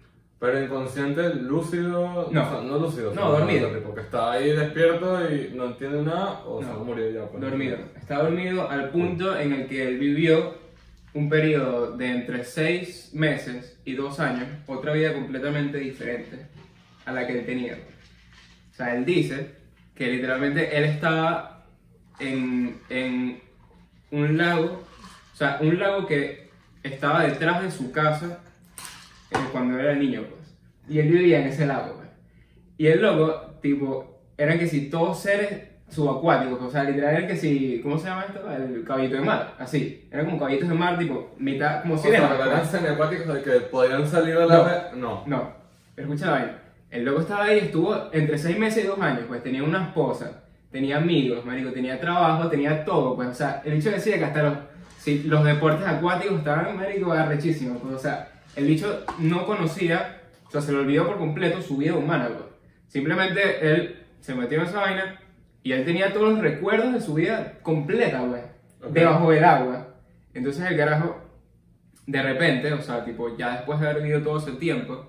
Pero 0.40 0.62
inconsciente, 0.62 1.35
lúcido. 1.35 2.31
No. 2.33 2.42
o 2.42 2.50
sea, 2.50 2.61
no 2.62 2.79
lúcido. 2.79 3.12
No, 3.14 3.31
dormido. 3.33 3.68
Porque 3.85 4.00
está 4.00 4.33
ahí 4.33 4.50
despierto 4.57 5.20
y 5.31 5.53
no 5.55 5.66
entiende 5.66 6.03
nada 6.03 6.40
o 6.46 6.62
se 6.62 6.68
No. 6.68 6.79
murió 6.83 7.11
ya. 7.11 7.26
pues. 7.26 7.42
Dormido. 7.42 7.76
Está 7.94 8.22
dormido 8.22 8.68
al 8.70 8.88
punto 8.88 9.38
en 9.38 9.53
el 9.53 9.66
que 9.68 9.87
él 9.87 9.98
vivió 9.98 10.59
un 11.12 11.29
periodo 11.29 11.96
de 11.96 12.07
entre 12.11 12.44
6 12.44 13.11
meses 13.12 13.79
y 13.85 13.94
2 13.94 14.18
años, 14.20 14.48
otra 14.66 14.92
vida 14.94 15.12
completamente 15.12 15.76
diferente 15.79 16.46
a 17.05 17.12
la 17.12 17.26
que 17.26 17.40
él 17.40 17.44
tenía. 17.46 17.74
O 18.72 18.74
sea, 18.74 18.94
él 18.96 19.05
dice 19.05 19.57
que 19.94 20.07
literalmente 20.07 20.74
él 20.74 20.85
estaba 20.85 21.66
en, 22.18 22.81
en 22.88 23.40
un 24.11 24.38
lago, 24.38 24.85
o 25.35 25.37
sea, 25.37 25.59
un 25.61 25.79
lago 25.79 26.07
que 26.07 26.48
estaba 26.83 27.24
detrás 27.24 27.62
de 27.62 27.70
su 27.70 27.92
casa 27.92 28.38
eh, 29.31 29.37
cuando 29.53 29.79
era 29.79 29.95
niño, 29.95 30.23
pues. 30.29 30.57
Y 30.88 30.99
él 30.99 31.09
vivía 31.09 31.40
en 31.40 31.47
ese 31.49 31.66
lago, 31.66 31.95
pues. 31.97 32.09
Y 32.79 32.87
el 32.87 33.01
loco, 33.03 33.57
tipo, 33.62 34.21
eran 34.37 34.59
que 34.59 34.66
si 34.66 34.88
todos 34.90 35.21
seres 35.21 35.64
subacuáticos, 35.88 36.61
o 36.62 36.71
sea, 36.71 36.85
literal 36.85 37.16
era 37.16 37.27
que 37.27 37.37
si, 37.37 37.81
¿cómo 37.83 37.99
se 37.99 38.07
llama 38.09 38.25
esto? 38.29 38.40
El 38.51 38.85
caballito 38.85 39.16
de 39.16 39.23
mar, 39.23 39.55
así. 39.59 40.09
Eran 40.11 40.27
como 40.27 40.38
caballitos 40.38 40.69
de 40.69 40.75
mar, 40.75 40.99
tipo, 40.99 41.35
mitad, 41.38 41.83
como 41.83 41.95
O 41.95 41.99
sirenas. 41.99 42.29
sea, 42.29 42.37
pues. 42.38 42.49
eran 42.49 42.66
semiacuáticos 42.66 43.35
de 43.35 43.43
que 43.43 43.51
podían 43.62 44.07
salir 44.07 44.37
a 44.37 44.40
No. 44.40 44.47
la. 44.49 44.90
No. 44.95 45.25
No, 45.27 45.53
escucha 45.97 46.27
la 46.27 46.33
vaina. 46.33 46.59
El 46.90 47.05
loco 47.05 47.21
estaba 47.21 47.45
ahí, 47.45 47.59
estuvo 47.59 47.97
entre 48.12 48.37
6 48.38 48.59
meses 48.59 48.85
y 48.85 48.87
2 48.88 48.99
años, 49.01 49.25
pues 49.29 49.43
tenía 49.45 49.62
una 49.62 49.85
esposa, 49.85 50.43
tenía 50.73 50.97
amigos, 50.97 51.45
marico, 51.45 51.71
tenía 51.73 52.01
trabajo, 52.01 52.49
tenía 52.49 52.85
todo, 52.85 53.14
pues, 53.14 53.29
o 53.29 53.35
sea, 53.35 53.62
el 53.64 53.75
bicho 53.75 53.90
decía 53.90 54.19
que 54.19 54.25
hasta 54.25 54.43
los, 54.43 54.55
si, 54.99 55.23
los 55.25 55.45
deportes 55.45 55.87
acuáticos 55.87 56.38
estaban, 56.38 56.77
marico, 56.77 57.12
arrechísimos, 57.12 57.79
pues, 57.81 57.95
o 57.95 57.99
sea, 57.99 58.29
el 58.57 58.67
bicho 58.67 59.05
no 59.19 59.47
conocía, 59.47 60.23
o 60.47 60.51
sea, 60.51 60.61
se 60.61 60.73
le 60.73 60.79
olvidó 60.79 61.07
por 61.07 61.19
completo 61.19 61.63
su 61.63 61.77
vida 61.77 61.95
humana, 61.95 62.29
pues. 62.29 62.45
Simplemente 62.89 63.71
él 63.71 64.05
se 64.21 64.35
metió 64.35 64.59
en 64.59 64.67
esa 64.67 64.81
vaina 64.81 65.21
y 65.63 65.73
él 65.73 65.85
tenía 65.85 66.13
todos 66.13 66.33
los 66.33 66.41
recuerdos 66.41 66.93
de 66.93 67.01
su 67.01 67.15
vida 67.15 67.59
completa, 67.63 68.23
Ok. 68.23 68.91
debajo 68.93 69.31
del 69.31 69.45
agua. 69.45 69.95
Entonces 70.35 70.65
el 70.69 70.77
carajo, 70.77 71.21
de 72.07 72.23
repente, 72.23 72.73
o 72.73 72.83
sea, 72.83 73.05
tipo, 73.05 73.37
ya 73.37 73.57
después 73.57 73.79
de 73.81 73.89
haber 73.89 74.03
vivido 74.03 74.23
todo 74.23 74.39
ese 74.39 74.53
tiempo, 74.53 75.07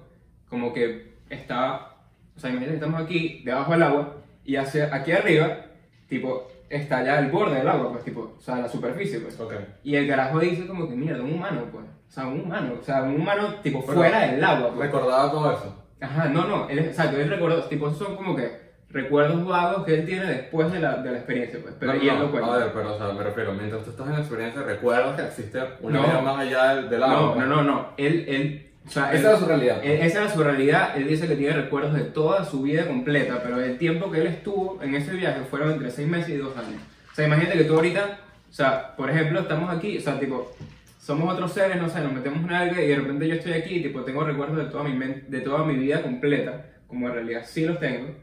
como 0.50 0.74
que 0.74 1.16
estaba, 1.30 2.04
o 2.36 2.40
sea, 2.40 2.50
imagínate 2.50 2.76
estamos 2.76 3.02
aquí, 3.02 3.42
debajo 3.46 3.72
del 3.72 3.84
agua, 3.84 4.18
y 4.44 4.56
hacia, 4.58 4.94
aquí 4.94 5.12
arriba, 5.12 5.66
tipo, 6.08 6.48
está 6.70 7.04
ya 7.04 7.20
el 7.20 7.32
borde 7.32 7.58
del 7.58 7.68
agua, 7.68 7.92
pues, 7.92 8.04
tipo, 8.04 8.36
o 8.38 8.42
sea, 8.42 8.58
la 8.58 8.68
superficie, 8.68 9.20
pues. 9.20 9.40
Ok. 9.40 9.54
Y 9.84 9.96
el 9.96 10.08
carajo 10.08 10.40
dice 10.40 10.68
como 10.68 10.88
que, 10.90 10.96
mierda, 10.96 11.24
un 11.24 11.34
humano, 11.34 11.66
pues. 11.72 11.86
O 12.12 12.14
sea, 12.14 12.28
un 12.28 12.42
humano, 12.42 12.74
o 12.78 12.84
sea, 12.84 13.04
un 13.04 13.16
humano, 13.22 13.56
tipo, 13.64 13.82
Pero- 13.86 13.94
fuera 13.98 14.20
del 14.28 14.44
agua, 14.44 14.72
pues. 14.76 14.92
Recordaba 14.92 15.32
todo 15.32 15.50
eso. 15.54 15.78
Ajá, 16.02 16.26
no, 16.26 16.46
no, 16.46 16.68
él, 16.68 16.80
exacto, 16.80 17.18
él 17.18 17.30
recuerda, 17.30 17.70
tipo, 17.70 17.88
esos 17.88 18.00
son 18.00 18.18
como 18.18 18.36
que 18.36 18.52
recuerdos 18.90 19.46
vagos 19.46 19.86
que 19.86 19.94
él 19.94 20.06
tiene 20.06 20.26
después 20.26 20.70
de 20.74 20.80
la, 20.82 20.98
de 20.98 21.10
la 21.12 21.18
experiencia, 21.20 21.60
pues. 21.62 21.74
Pero 21.80 21.94
No, 21.94 22.04
y 22.04 22.10
él 22.10 22.16
no, 22.18 22.24
lo 22.24 22.32
cuenta. 22.32 22.54
A 22.54 22.58
ver, 22.58 22.72
pero 22.74 22.96
o 22.96 22.98
sea, 22.98 23.14
me 23.14 23.24
refiero, 23.24 23.54
mientras 23.54 23.84
tú 23.86 23.92
estás 23.92 24.08
en 24.08 24.14
la 24.14 24.20
experiencia, 24.20 24.62
recuerdas 24.62 25.16
que 25.16 25.26
existe 25.28 25.60
una 25.80 26.00
No. 26.02 26.06
vida 26.06 26.22
más 26.22 26.40
allá 26.40 26.76
del, 26.76 26.90
del 26.90 27.02
agua. 27.04 27.16
No, 27.16 27.34
pues. 27.36 27.48
no, 27.48 27.56
no, 27.56 27.64
no. 27.64 27.88
Él, 27.96 28.26
él, 28.28 28.68
o 28.86 28.90
sea, 28.92 29.12
él- 29.14 29.20
Esa 29.20 29.30
era 29.30 29.40
su 29.40 29.46
realidad. 29.46 29.78
él- 29.82 30.02
esa 30.02 30.20
era 30.24 30.30
su 30.34 30.44
realidad. 30.44 30.98
Él 30.98 31.08
dice 31.08 31.28
que 31.30 31.36
tiene 31.38 31.54
recuerdos 31.54 31.94
de 31.94 32.02
toda 32.02 32.44
su 32.44 32.62
vida 32.64 32.86
completa, 32.88 33.40
pero 33.42 33.62
el 33.64 33.78
tiempo 33.78 34.12
que 34.12 34.20
él 34.20 34.28
estuvo 34.28 34.80
en 34.84 34.96
ese 34.96 35.14
viaje 35.14 35.40
fueron 35.50 35.72
entre 35.72 35.90
seis 35.92 36.10
meses 36.10 36.30
y 36.32 36.36
dos 36.38 36.58
años. 36.58 36.82
O 37.10 37.16
sea, 37.16 37.26
imagínate 37.26 37.58
que 37.60 37.64
tú 37.64 37.76
ahorita, 37.76 38.18
o 38.50 38.54
sea, 38.54 38.96
por 38.98 39.10
ejemplo, 39.10 39.40
estamos 39.40 39.74
aquí, 39.74 39.98
o 39.98 40.02
sea, 40.02 40.20
tipo, 40.20 40.52
somos 41.02 41.34
otros 41.34 41.52
seres, 41.52 41.82
no 41.82 41.90
sé, 41.90 42.00
nos 42.02 42.14
metemos 42.14 42.44
en 42.44 42.54
algo 42.54 42.80
y 42.80 42.88
de 42.88 42.96
repente 42.96 43.28
yo 43.28 43.34
estoy 43.34 43.54
aquí, 43.54 43.82
tipo, 43.82 44.04
tengo 44.04 44.24
recuerdos 44.24 44.58
de 44.58 44.66
toda 44.66 44.84
mi, 44.84 45.00
de 45.00 45.42
toda 45.42 45.66
mi 45.66 45.76
vida 45.76 46.04
completa, 46.04 46.76
como 46.86 47.08
en 47.08 47.14
realidad 47.16 47.42
sí 47.44 47.66
los 47.66 47.80
tengo, 47.80 48.14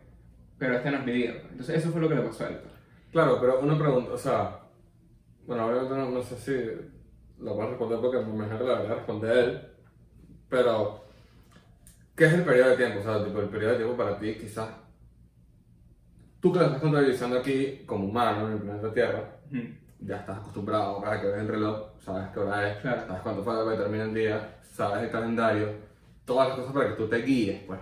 pero 0.59 0.77
esta 0.77 0.93
no 0.93 0.99
es 0.99 1.05
mi 1.05 1.13
vida. 1.13 1.33
Entonces, 1.51 1.77
eso 1.77 1.91
fue 1.91 2.01
lo 2.01 2.09
que 2.09 2.15
le 2.15 2.23
pasó 2.23 2.45
a 2.45 2.51
él. 2.51 2.61
Claro, 3.11 3.39
pero 3.41 3.59
una 3.59 3.77
pregunta, 3.77 4.13
o 4.13 4.17
sea, 4.17 4.61
bueno, 5.45 5.67
obviamente 5.67 5.93
no, 5.93 6.11
no 6.11 6.23
sé 6.23 6.37
si 6.37 7.43
lo 7.43 7.55
voy 7.55 7.67
a 7.67 7.71
responder 7.71 7.99
porque 8.01 8.19
me 8.19 8.35
imagino 8.37 8.59
que 8.59 8.65
la 8.65 8.79
verdad 8.79 8.97
responde 8.99 9.41
él, 9.41 9.61
pero 10.49 11.05
¿qué 12.15 12.27
es 12.27 12.33
el 12.33 12.45
periodo 12.45 12.71
de 12.71 12.77
tiempo? 12.77 13.01
O 13.01 13.03
sea, 13.03 13.25
tipo, 13.25 13.41
el 13.41 13.49
periodo 13.49 13.73
de 13.73 13.79
tiempo 13.79 13.97
para 13.97 14.19
ti 14.21 14.35
quizás, 14.37 14.71
tú 16.39 16.53
que 16.53 16.61
lo 16.61 16.67
estás 16.67 16.81
contabilizando 16.81 17.41
aquí 17.41 17.83
como 17.87 18.07
humano 18.07 18.47
en 18.47 18.53
el 18.53 18.59
planeta 18.61 18.95
Tierra, 18.95 19.37
Ujú. 19.51 19.88
Ya 20.01 20.17
estás 20.17 20.39
acostumbrado, 20.39 21.01
cada 21.01 21.21
que 21.21 21.27
ves 21.27 21.41
el 21.41 21.49
reloj, 21.49 21.79
sabes 22.05 22.29
qué 22.33 22.41
hora 22.41 22.71
es, 22.71 22.79
Claro. 22.79 23.03
sabes 23.07 23.23
cuánto 23.23 23.43
falta 23.45 23.65
para 23.65 23.77
que 23.77 23.83
termine 23.83 24.05
el 24.05 24.15
día, 24.15 24.57
sabes 24.63 25.05
el 25.05 25.11
calendario, 25.11 25.69
todas 26.25 26.49
las 26.49 26.59
cosas 26.59 26.73
para 26.73 26.89
que 26.89 26.95
tú 26.95 27.09
te 27.09 27.17
guíes, 27.19 27.63
pues. 27.67 27.81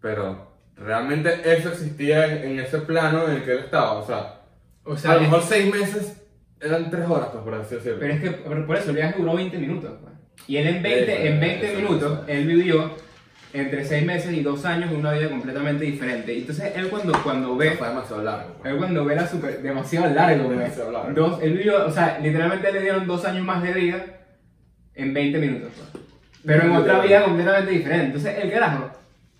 Pero, 0.00 0.48
¿realmente 0.76 1.30
eso 1.44 1.68
existía 1.70 2.26
en, 2.26 2.52
en 2.52 2.60
ese 2.60 2.78
plano 2.78 3.24
en 3.28 3.32
el 3.36 3.44
que 3.44 3.52
él 3.52 3.58
estaba? 3.58 3.92
O 3.92 4.06
sea, 4.06 4.40
O 4.84 4.96
sea, 4.96 5.12
a 5.12 5.14
lo 5.16 5.20
es- 5.20 5.28
mejor 5.28 5.42
seis 5.42 5.70
meses 5.72 6.22
eran 6.60 6.90
tres 6.90 7.06
horas, 7.08 7.28
pues, 7.32 7.44
por 7.44 7.54
así 7.54 7.74
decirlo. 7.74 7.98
Pero 8.00 8.14
es 8.14 8.20
que 8.20 8.30
por 8.30 8.76
eso 8.76 8.90
el 8.90 8.96
viaje 8.96 9.18
duró 9.18 9.34
20 9.34 9.58
minutos. 9.58 9.92
pues. 10.00 10.14
Y 10.46 10.56
él 10.56 10.68
en 10.68 10.82
20, 10.82 11.04
Sí, 11.04 11.26
en 11.26 11.38
pues, 11.38 11.40
20 11.50 11.66
eso, 11.72 11.76
minutos, 11.80 12.18
él 12.26 12.46
vivió 12.46 12.90
entre 13.52 13.84
6 13.84 14.06
meses 14.06 14.32
y 14.32 14.42
2 14.42 14.64
años 14.64 14.92
una 14.92 15.12
vida 15.12 15.28
completamente 15.28 15.84
diferente. 15.84 16.36
Entonces 16.38 16.72
él 16.76 16.88
cuando, 16.88 17.12
cuando 17.22 17.56
ve... 17.56 17.72
fue 17.72 17.88
demasiado 17.88 18.22
largo. 18.22 18.54
pues. 18.54 18.72
Él 18.72 18.78
cuando 18.78 19.04
ve 19.04 19.16
la 19.16 19.26
super... 19.26 19.60
Demasiado 19.60 20.14
largo, 20.14 20.44
güey. 20.44 20.58
Demasiado 20.58 20.92
largo. 20.92 21.12
Dos, 21.12 21.42
él 21.42 21.54
vivió, 21.54 21.86
o 21.86 21.90
sea, 21.90 22.18
literalmente 22.20 22.72
le 22.72 22.80
dieron 22.80 23.06
2 23.06 23.24
años 23.24 23.44
más 23.44 23.62
de 23.62 23.72
vida 23.72 24.04
en 24.94 25.12
20 25.14 25.38
minutos. 25.38 25.70
pues. 25.76 26.04
Pero 26.44 26.62
en 26.64 26.72
otra 26.72 27.00
vida 27.00 27.24
completamente 27.24 27.72
diferente. 27.72 28.06
Entonces 28.06 28.36
el 28.42 28.50
carajo, 28.50 28.90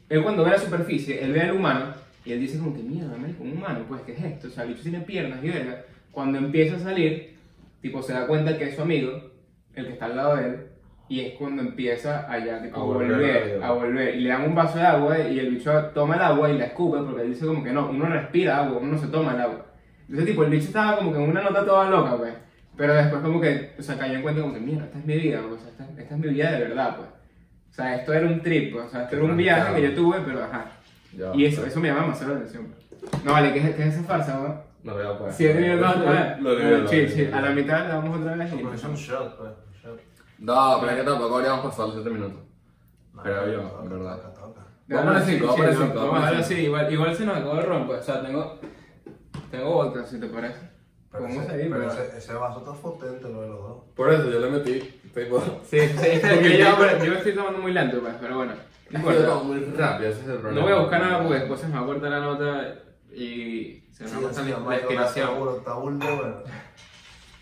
él 0.08 0.22
cuando 0.22 0.44
ve 0.44 0.50
la 0.50 0.58
superficie, 0.58 1.22
él 1.22 1.32
ve 1.32 1.42
al 1.42 1.52
humano 1.52 1.94
y 2.24 2.32
él 2.32 2.40
dice 2.40 2.58
como 2.58 2.74
que 2.74 2.82
mierda, 2.82 3.16
marico, 3.16 3.42
un 3.42 3.52
humano, 3.52 3.84
pues, 3.88 4.02
¿qué 4.02 4.12
es 4.12 4.22
esto? 4.22 4.48
O 4.48 4.50
sea, 4.50 4.64
el 4.64 4.70
bicho 4.70 4.82
tiene 4.82 5.00
piernas 5.00 5.38
y 5.42 5.48
verga. 5.48 5.82
Cuando 6.12 6.38
empieza 6.38 6.76
a 6.76 6.80
salir, 6.80 7.36
tipo, 7.80 8.02
se 8.02 8.12
da 8.12 8.26
cuenta 8.26 8.58
que 8.58 8.68
es 8.68 8.74
su 8.74 8.82
amigo, 8.82 9.30
el 9.74 9.86
que 9.86 9.92
está 9.92 10.06
al 10.06 10.16
lado 10.16 10.36
de 10.36 10.46
él, 10.48 10.66
y 11.10 11.20
es 11.22 11.34
cuando 11.34 11.60
empieza 11.62 12.30
allá, 12.30 12.62
tipo, 12.62 12.80
A 12.80 12.84
volver 12.84 13.10
volver, 13.10 13.60
a 13.64 13.72
volver. 13.72 14.14
Y 14.14 14.20
le 14.20 14.28
dan 14.28 14.42
un 14.44 14.54
vaso 14.54 14.78
de 14.78 14.84
agua 14.84 15.18
y 15.18 15.40
el 15.40 15.50
bicho 15.50 15.72
toma 15.92 16.14
el 16.14 16.22
agua 16.22 16.48
y 16.50 16.56
la 16.56 16.66
escupe 16.66 16.98
porque 16.98 17.22
él 17.22 17.30
dice 17.30 17.46
como 17.46 17.64
que 17.64 17.72
no, 17.72 17.90
uno 17.90 18.06
respira 18.06 18.58
agua, 18.58 18.78
uno 18.78 18.92
no 18.92 18.98
se 18.98 19.08
toma 19.08 19.34
el 19.34 19.40
agua. 19.40 19.66
Entonces, 20.02 20.26
tipo, 20.26 20.44
el 20.44 20.50
bicho 20.50 20.68
estaba 20.68 20.96
como 20.98 21.12
que 21.12 21.18
en 21.22 21.28
una 21.30 21.42
nota 21.42 21.66
toda 21.66 21.90
loca, 21.90 22.16
pues. 22.16 22.32
Pero 22.76 22.94
después 22.94 23.20
como 23.22 23.40
que, 23.40 23.72
o 23.76 23.82
sea, 23.82 23.98
cayó 23.98 24.14
en 24.14 24.22
cuenta 24.22 24.40
como 24.40 24.54
que, 24.54 24.60
mira, 24.60 24.84
esta 24.84 24.98
es 25.00 25.04
mi 25.04 25.16
vida, 25.18 25.40
pues, 25.42 25.60
o 25.60 25.64
sea, 25.64 25.70
esta, 25.86 26.00
esta 26.00 26.14
es 26.14 26.20
mi 26.20 26.28
vida 26.28 26.52
de 26.52 26.60
verdad, 26.60 26.96
pues. 26.96 27.08
O 27.08 27.72
sea, 27.74 27.96
esto 27.96 28.12
era 28.14 28.26
un 28.28 28.40
trip, 28.40 28.72
pues, 28.72 28.86
o 28.86 28.88
sea, 28.88 29.02
esto 29.02 29.16
era 29.16 29.24
un 29.24 29.36
viaje 29.36 29.74
que 29.74 29.82
yo 29.82 29.94
tuve, 29.96 30.18
pero 30.24 30.44
ajá. 30.44 30.66
Ya, 31.18 31.32
Y 31.34 31.44
eso, 31.44 31.62
pues. 31.62 31.72
eso 31.72 31.80
me 31.80 31.88
llama 31.88 32.02
demasiado 32.02 32.34
la 32.34 32.38
atención. 32.38 32.68
pues. 33.00 33.24
No, 33.24 33.32
vale, 33.32 33.52
¿qué 33.52 33.58
es, 33.58 33.74
qué 33.74 33.82
es 33.82 33.94
esa 33.94 34.04
farsa, 34.04 34.40
weón? 34.40 34.60
No, 34.84 35.02
ya, 35.02 35.18
pues. 35.18 35.34
Siete 35.34 35.60
minutos 35.60 35.96
otra 35.96 36.12
vez. 36.12 36.40
Lo 36.40 36.56
chill, 36.56 37.00
olvidé. 37.00 37.08
chill. 37.08 37.34
A 37.34 37.40
la 37.40 37.50
mitad 37.50 37.82
le 37.82 37.88
damos 37.88 38.20
otra 38.20 38.36
vez 38.36 38.52
y... 38.52 38.56
Porque 38.58 38.76
es 38.76 38.84
un 38.84 38.94
shot, 38.94 39.36
pues. 39.38 39.50
No, 40.40 40.78
pero 40.80 40.92
es 40.92 40.98
que 40.98 41.04
tampoco 41.04 41.36
habríamos 41.36 41.64
pasado 41.66 41.88
los 41.88 41.96
7 42.02 42.10
minutos. 42.10 42.40
Creo 43.22 43.46
yo, 43.52 43.80
en 43.82 43.88
verdad. 43.90 44.18
Vamos 44.88 45.06
a 45.06 45.08
poner 45.08 45.22
cinco, 45.22 45.46
vamos 45.46 45.60
a 45.60 45.62
poner 45.62 45.76
cinco, 45.76 45.94
Vamos 46.00 46.24
a 46.24 46.30
poner 46.30 46.58
igual, 46.58 46.92
igual 46.92 47.14
se 47.14 47.24
nos 47.26 47.36
acabó 47.36 47.60
el 47.60 47.66
ron, 47.66 47.86
pues. 47.86 48.00
O 48.00 48.02
sea, 48.02 48.22
tengo... 48.22 48.58
Tengo 49.50 49.70
vodka, 49.72 50.04
si 50.06 50.18
te 50.18 50.26
parece. 50.26 50.58
Pero, 51.12 51.24
Vamos 51.24 51.44
ese, 51.44 51.52
a 51.52 51.56
ir, 51.64 51.70
pero 51.70 51.88
ese, 51.92 52.18
ese 52.18 52.34
vaso 52.34 52.58
está 52.60 52.72
potente, 52.72 53.28
lo 53.28 53.40
de 53.42 53.48
los 53.48 53.58
dos. 53.60 53.76
Por 53.96 54.12
eso 54.12 54.30
yo 54.30 54.38
le 54.40 54.50
metí, 54.50 54.78
tipo. 55.14 55.40
Sí, 55.68 55.80
sí, 55.80 56.20
que 56.20 56.58
yo, 56.58 57.04
yo 57.04 57.14
estoy 57.14 57.34
tomando 57.34 57.58
muy 57.58 57.72
lento, 57.72 58.00
pues, 58.00 58.14
pero 58.20 58.36
bueno. 58.36 58.52
No 58.90 58.98
Es 58.98 59.04
que 59.04 59.10
yo 59.12 59.18
importa. 59.20 59.26
tomo 59.26 59.44
muy 59.44 59.64
rápido, 59.76 60.10
ese 60.10 60.20
es 60.20 60.26
el 60.28 60.36
problema. 60.38 60.60
No 60.60 60.62
voy 60.62 60.72
a 60.72 60.80
buscar 60.82 61.00
nada 61.00 61.18
porque 61.22 61.34
después 61.40 61.60
se 61.60 61.66
me 61.68 61.74
va 61.74 61.80
a 61.80 61.86
cortar 61.86 62.10
la 62.10 62.20
nota 62.20 62.74
y 63.12 63.84
se 63.92 64.04
me 64.04 64.08
Sí, 64.08 64.14
va 64.14 64.20
a 64.20 64.22
cortar 64.22 64.44
sí, 64.44 64.50
la 64.50 64.74
inspiración. 64.76 65.28
está 65.58 65.74
bueno. 65.74 66.04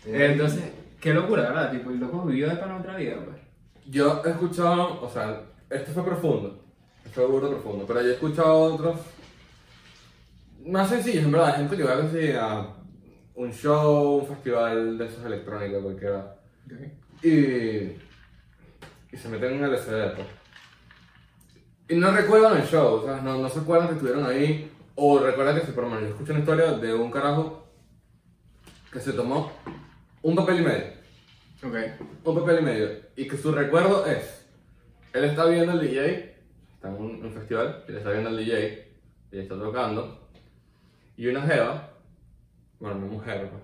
Sí. 0.03 0.09
Entonces, 0.13 0.63
qué 0.99 1.13
locura, 1.13 1.43
¿verdad? 1.43 1.71
Tipo, 1.71 1.89
el 1.91 1.99
loco 1.99 2.23
vivió 2.23 2.49
de 2.49 2.55
pana 2.55 2.77
otra 2.77 2.95
vida, 2.95 3.15
pues. 3.23 3.37
Yo 3.85 4.21
he 4.25 4.29
escuchado, 4.29 5.01
o 5.01 5.09
sea, 5.09 5.41
este 5.69 5.91
fue 5.91 6.03
profundo, 6.03 6.63
este 7.03 7.15
fue 7.15 7.25
burdo 7.25 7.49
profundo, 7.49 7.85
pero 7.87 8.01
yo 8.01 8.09
he 8.09 8.13
escuchado 8.13 8.75
otros 8.75 8.99
más 10.65 10.89
sencillos, 10.89 11.23
en 11.23 11.31
verdad, 11.31 11.55
gente 11.55 11.75
que 11.75 11.83
va 11.83 11.99
casi 11.99 12.31
a 12.33 12.67
un 13.35 13.51
show, 13.51 14.17
un 14.19 14.27
festival 14.27 14.97
de 14.97 15.05
esos 15.05 15.25
electrónicos, 15.25 15.81
cualquiera, 15.81 16.35
y, 17.23 17.29
y 19.11 19.17
se 19.17 19.29
meten 19.29 19.53
en 19.53 19.71
LSD, 19.71 20.15
pues. 20.15 20.27
Y 21.89 21.95
no 21.95 22.11
recuerdan 22.11 22.57
el 22.57 22.67
show, 22.67 22.95
o 22.95 23.03
sea, 23.03 23.19
no, 23.21 23.39
no 23.39 23.49
se 23.49 23.59
acuerdan 23.59 23.87
que 23.87 23.93
estuvieron 23.95 24.23
ahí. 24.25 24.71
O 25.01 25.17
recuerdan 25.17 25.57
que 25.57 25.65
se 25.65 25.71
por 25.71 25.85
lo 25.85 25.89
menos 25.89 26.03
yo 26.03 26.09
escuché 26.09 26.31
una 26.33 26.41
historia 26.41 26.73
de 26.73 26.93
un 26.93 27.09
carajo 27.09 27.65
que 28.91 28.99
se 28.99 29.13
tomó 29.13 29.49
un 30.21 30.35
papel 30.35 30.59
y 30.59 30.63
medio. 30.63 30.85
Ok. 31.63 31.75
Un 32.23 32.35
papel 32.35 32.59
y 32.59 32.63
medio. 32.63 32.89
Y 33.15 33.27
que 33.27 33.37
su 33.37 33.51
recuerdo 33.51 34.05
es, 34.05 34.47
él 35.13 35.23
está 35.25 35.45
viendo 35.45 35.73
el 35.73 35.81
DJ, 35.81 36.35
está 36.73 36.89
en 36.89 36.95
un, 36.95 37.25
un 37.25 37.33
festival, 37.33 37.83
él 37.87 37.97
está 37.97 38.11
viendo 38.11 38.29
el 38.29 38.37
DJ, 38.37 38.89
y 39.31 39.39
está 39.39 39.55
tocando, 39.57 40.29
y 41.17 41.27
una 41.27 41.41
jeva, 41.41 41.89
bueno, 42.79 42.97
una 42.97 43.07
mujer, 43.07 43.49
pues, 43.49 43.61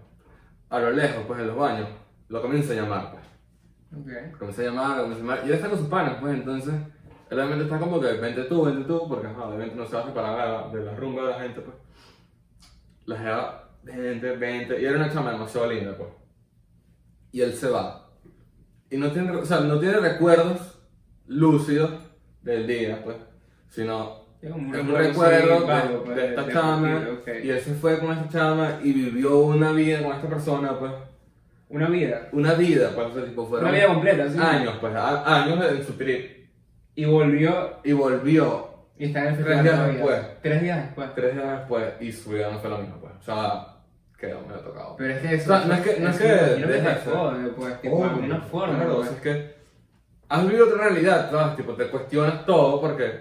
a 0.70 0.80
lo 0.80 0.92
lejos, 0.92 1.24
pues 1.26 1.40
en 1.40 1.48
los 1.48 1.56
baños, 1.56 1.88
lo 2.28 2.42
comienza 2.42 2.74
a 2.74 2.76
llamar, 2.76 3.12
pues. 3.12 3.24
Ok. 4.02 4.38
Comienza 4.38 4.62
a 4.62 4.66
llamar, 4.66 5.02
comienza 5.02 5.24
a 5.24 5.26
llamar, 5.26 5.40
y 5.46 5.48
él 5.48 5.56
está 5.56 5.70
con 5.70 5.80
sus 5.80 5.88
panas, 5.88 6.18
pues 6.20 6.34
entonces, 6.34 6.74
él 7.30 7.40
obviamente 7.40 7.64
está 7.64 7.80
como 7.80 8.00
que, 8.02 8.12
vente 8.14 8.44
tú, 8.44 8.66
vente 8.66 8.84
tú, 8.84 9.08
porque 9.08 9.28
ajá, 9.28 9.46
obviamente 9.46 9.76
no 9.76 9.86
se 9.86 9.96
va 9.96 10.02
a 10.02 10.06
separar 10.06 10.72
de 10.72 10.84
la, 10.84 10.96
rumba 10.96 11.24
de 11.24 11.30
la 11.30 11.40
gente, 11.40 11.62
pues. 11.62 11.78
La 13.06 13.18
jeva, 13.18 13.70
vente, 13.84 14.36
vente, 14.36 14.82
y 14.82 14.86
era 14.86 14.98
una 14.98 15.12
chama 15.12 15.32
demasiado 15.32 15.72
linda, 15.72 15.96
pues. 15.96 16.10
Y 17.36 17.42
él 17.42 17.52
se 17.54 17.68
va. 17.68 18.08
Y 18.90 18.96
no 18.96 19.12
tiene, 19.12 19.30
o 19.32 19.46
sea, 19.46 19.60
no 19.60 19.78
tiene 19.78 19.98
recuerdos 19.98 20.80
lúcidos 21.28 21.92
del 22.42 22.66
día, 22.66 23.02
pues, 23.04 23.18
sino 23.68 24.24
Es 24.42 24.52
un 24.54 24.72
recuerdo, 24.72 25.60
de, 25.68 25.98
pues, 26.06 26.16
de 26.16 26.28
esta 26.30 26.44
de 26.44 26.54
chama, 26.54 27.00
futuro, 27.02 27.40
y 27.44 27.50
él 27.50 27.60
se 27.60 27.74
fue 27.74 28.00
con 28.00 28.12
esta 28.14 28.30
chama 28.30 28.80
y 28.82 28.94
vivió 28.94 29.40
una 29.40 29.74
vida 29.74 30.02
con 30.02 30.14
esta 30.16 30.30
persona, 30.30 30.80
pues, 30.80 30.94
Una 31.68 31.90
vida. 31.90 32.30
una 32.32 32.54
vida, 32.54 32.92
pues, 32.96 33.08
o 33.08 33.14
sea, 33.16 33.26
tipo, 33.26 33.46
fueron 33.48 33.68
Una 33.68 33.78
vida 33.78 33.88
completa, 33.88 34.30
sí. 34.32 34.38
años, 34.40 34.76
pues, 34.80 34.96
a- 34.96 35.44
años 35.44 35.66
en 35.72 35.84
su 35.86 35.94
trip, 35.94 36.48
Y 36.96 37.04
volvió 37.04 37.80
y 37.84 37.92
volvió 37.92 38.70
y 38.98 39.08
está 39.08 39.28
en 39.28 39.36
el 39.36 39.44
Tres 39.44 39.62
días 39.64 39.88
después. 39.88 40.22
Tres 40.42 40.62
días 40.62 40.84
después. 40.86 41.10
tres 41.16 41.34
días 41.36 41.58
después 41.60 41.94
y 42.00 42.12
su 42.14 42.30
vida 42.30 42.50
no 42.50 42.60
fue 42.60 42.70
la 42.70 42.78
misma, 42.78 42.96
pues, 43.02 43.12
o 43.20 43.24
sea, 43.24 43.75
quedó 44.18 44.42
medio 44.42 44.62
tocado. 44.62 44.96
Pero 44.98 45.14
es 45.14 45.22
que 45.22 45.36
eso. 45.36 45.54
O 45.54 45.58
sea, 45.58 45.66
no 45.68 45.74
es 45.74 45.82
que- 45.82 46.00
no 46.00 46.10
es 46.10 46.18
que 46.18 46.24
me 46.28 46.34
imagino 46.34 46.68
deja 46.68 46.96
te 47.00 47.10
jode, 47.12 47.48
pues, 47.50 47.82
tipo, 47.82 48.04
alguna 48.06 48.42
forma. 48.42 48.76
Claro, 48.76 48.96
pues. 48.98 49.12
es 49.12 49.22
que 49.22 49.56
has 50.30 50.48
vivido 50.48 50.68
otra 50.68 50.88
realidad, 50.90 51.32
¿sabes? 51.32 51.56
Tipo, 51.58 51.74
te 51.74 51.88
cuestionas 51.88 52.46
todo 52.46 52.82
porque 52.82 53.12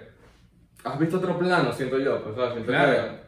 has 0.85 0.99
visto 0.99 1.17
otro 1.19 1.39
plano, 1.39 1.73
siento 1.73 1.99
yo, 1.99 2.23
pues, 2.23 2.35
¿sabes? 2.37 2.53
Siento 2.53 2.71
Claro. 2.73 3.25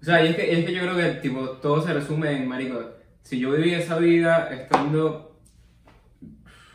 O 0.00 0.04
sea, 0.04 0.24
y 0.24 0.28
es 0.28 0.36
que, 0.36 0.52
y 0.52 0.60
es 0.60 0.64
que 0.66 0.72
yo 0.72 0.80
creo 0.82 0.96
que 0.96 1.10
tipo, 1.20 1.40
todo 1.60 1.82
se 1.82 1.92
resume 1.92 2.32
en, 2.32 2.48
marico, 2.48 2.80
si 3.22 3.38
yo 3.38 3.50
viví 3.52 3.74
esa 3.74 3.98
vida 3.98 4.48
estando 4.50 5.36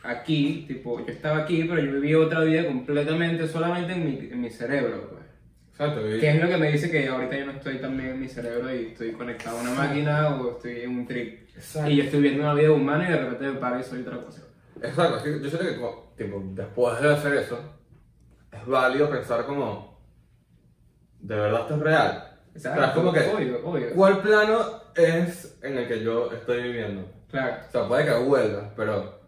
aquí, 0.04 0.66
tipo, 0.68 1.00
yo 1.04 1.12
estaba 1.12 1.38
aquí, 1.40 1.64
pero 1.68 1.82
yo 1.82 1.94
viví 1.94 2.14
otra 2.14 2.42
vida 2.42 2.66
completamente 2.68 3.48
solamente 3.48 3.94
en 3.94 4.06
mi, 4.06 4.30
en 4.32 4.42
mi 4.42 4.50
cerebro, 4.52 5.10
pues. 5.12 5.25
Que, 5.78 5.84
exacto, 5.84 6.02
¿Qué 6.02 6.30
es 6.30 6.42
lo 6.42 6.48
que 6.48 6.58
me 6.58 6.72
dice 6.72 6.90
que 6.90 7.08
ahorita 7.08 7.38
yo 7.38 7.46
no 7.46 7.52
estoy 7.52 7.80
también 7.80 8.10
en 8.12 8.22
mi 8.22 8.30
cerebro 8.30 8.74
y 8.74 8.88
estoy 8.88 9.12
conectado 9.12 9.58
a 9.58 9.62
una 9.62 9.72
máquina 9.72 10.36
o 10.36 10.52
estoy 10.52 10.82
en 10.82 10.92
un 10.92 11.08
trip? 11.08 11.50
Exacto. 11.56 11.90
Y 11.90 11.98
yo 11.98 12.04
estoy 12.04 12.22
viendo 12.22 12.44
una 12.44 12.54
vida 12.54 12.72
humana 12.72 13.08
y 13.08 13.12
de 13.12 13.18
repente 13.18 13.46
me 13.46 13.60
paro 13.60 13.80
y 13.80 13.84
soy 13.84 14.02
otra 14.02 14.22
cosa. 14.22 14.42
Exacto, 14.82 15.24
que 15.24 15.32
yo 15.32 15.50
siento 15.50 15.60
que 15.60 15.76
como, 15.76 16.14
tipo, 16.18 16.42
después 16.54 17.02
de 17.02 17.14
hacer 17.14 17.34
eso, 17.36 17.60
es 18.52 18.66
válido 18.66 19.10
pensar 19.10 19.46
como, 19.46 20.00
¿de 21.20 21.36
verdad 21.36 21.62
esto 21.62 21.76
es 21.76 21.82
real? 21.82 22.40
O 22.56 22.60
sea, 22.60 22.86
es 22.86 22.92
como 22.92 23.12
que, 23.12 23.20
Obvio, 23.20 23.66
obvio. 23.66 23.90
¿cuál 23.94 24.22
plano 24.22 24.60
es 24.96 25.58
en 25.62 25.78
el 25.78 25.88
que 25.88 26.02
yo 26.02 26.32
estoy 26.32 26.64
viviendo? 26.64 27.06
Claro. 27.30 27.58
O 27.68 27.72
sea, 27.72 27.88
puede 27.88 28.06
que 28.06 28.14
vuelvas, 28.14 28.72
pero 28.78 29.20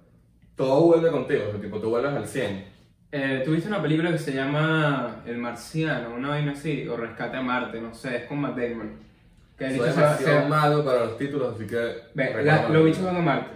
todo 0.56 0.82
vuelve 0.82 1.12
contigo, 1.12 1.44
o 1.48 1.52
sea, 1.52 1.60
tipo, 1.60 1.80
tú 1.80 1.90
vuelves 1.90 2.14
al 2.14 2.28
100. 2.28 2.77
Eh, 3.12 3.42
¿Tuviste 3.46 3.70
una 3.70 3.82
película 3.82 4.12
que 4.12 4.18
se 4.18 4.34
llama 4.34 5.22
El 5.26 5.38
Marciano, 5.38 6.14
una 6.16 6.30
vaina 6.30 6.52
así? 6.52 6.88
O 6.88 6.98
Rescate 6.98 7.38
a 7.38 7.42
Marte, 7.42 7.80
no 7.80 7.94
sé, 7.94 8.18
es 8.18 8.24
con 8.26 8.40
Matt 8.42 8.58
Damon. 8.58 8.92
Que 9.58 9.70
Soy 9.76 9.90
demasiado 9.90 10.42
se- 10.44 10.48
malo 10.50 10.84
para 10.86 11.06
los 11.06 11.18
títulos, 11.18 11.56
así 11.56 11.66
que... 11.66 11.76
Ve, 12.14 12.44
la- 12.44 12.68
los 12.70 12.86
bichos 12.86 13.04
van 13.04 13.16
a 13.16 13.22
Marte, 13.22 13.52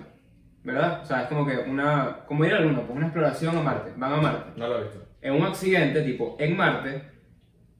¿verdad? 0.64 1.02
O 1.04 1.06
sea, 1.06 1.24
es 1.24 1.28
como 1.28 1.46
que 1.46 1.58
una. 1.58 2.20
Como 2.28 2.46
ir 2.46 2.54
a 2.54 2.60
la 2.60 2.66
Luna, 2.66 2.80
pues 2.82 2.96
una 2.98 3.06
exploración 3.08 3.58
a 3.58 3.62
Marte. 3.62 3.92
Van 3.98 4.14
a 4.14 4.18
Marte. 4.18 4.52
No 4.56 4.68
lo 4.68 4.80
he 4.80 4.84
visto. 4.84 5.06
En 5.22 5.34
un 5.34 5.44
accidente, 5.44 6.02
tipo, 6.02 6.38
en 6.40 6.58
Marte, 6.58 7.04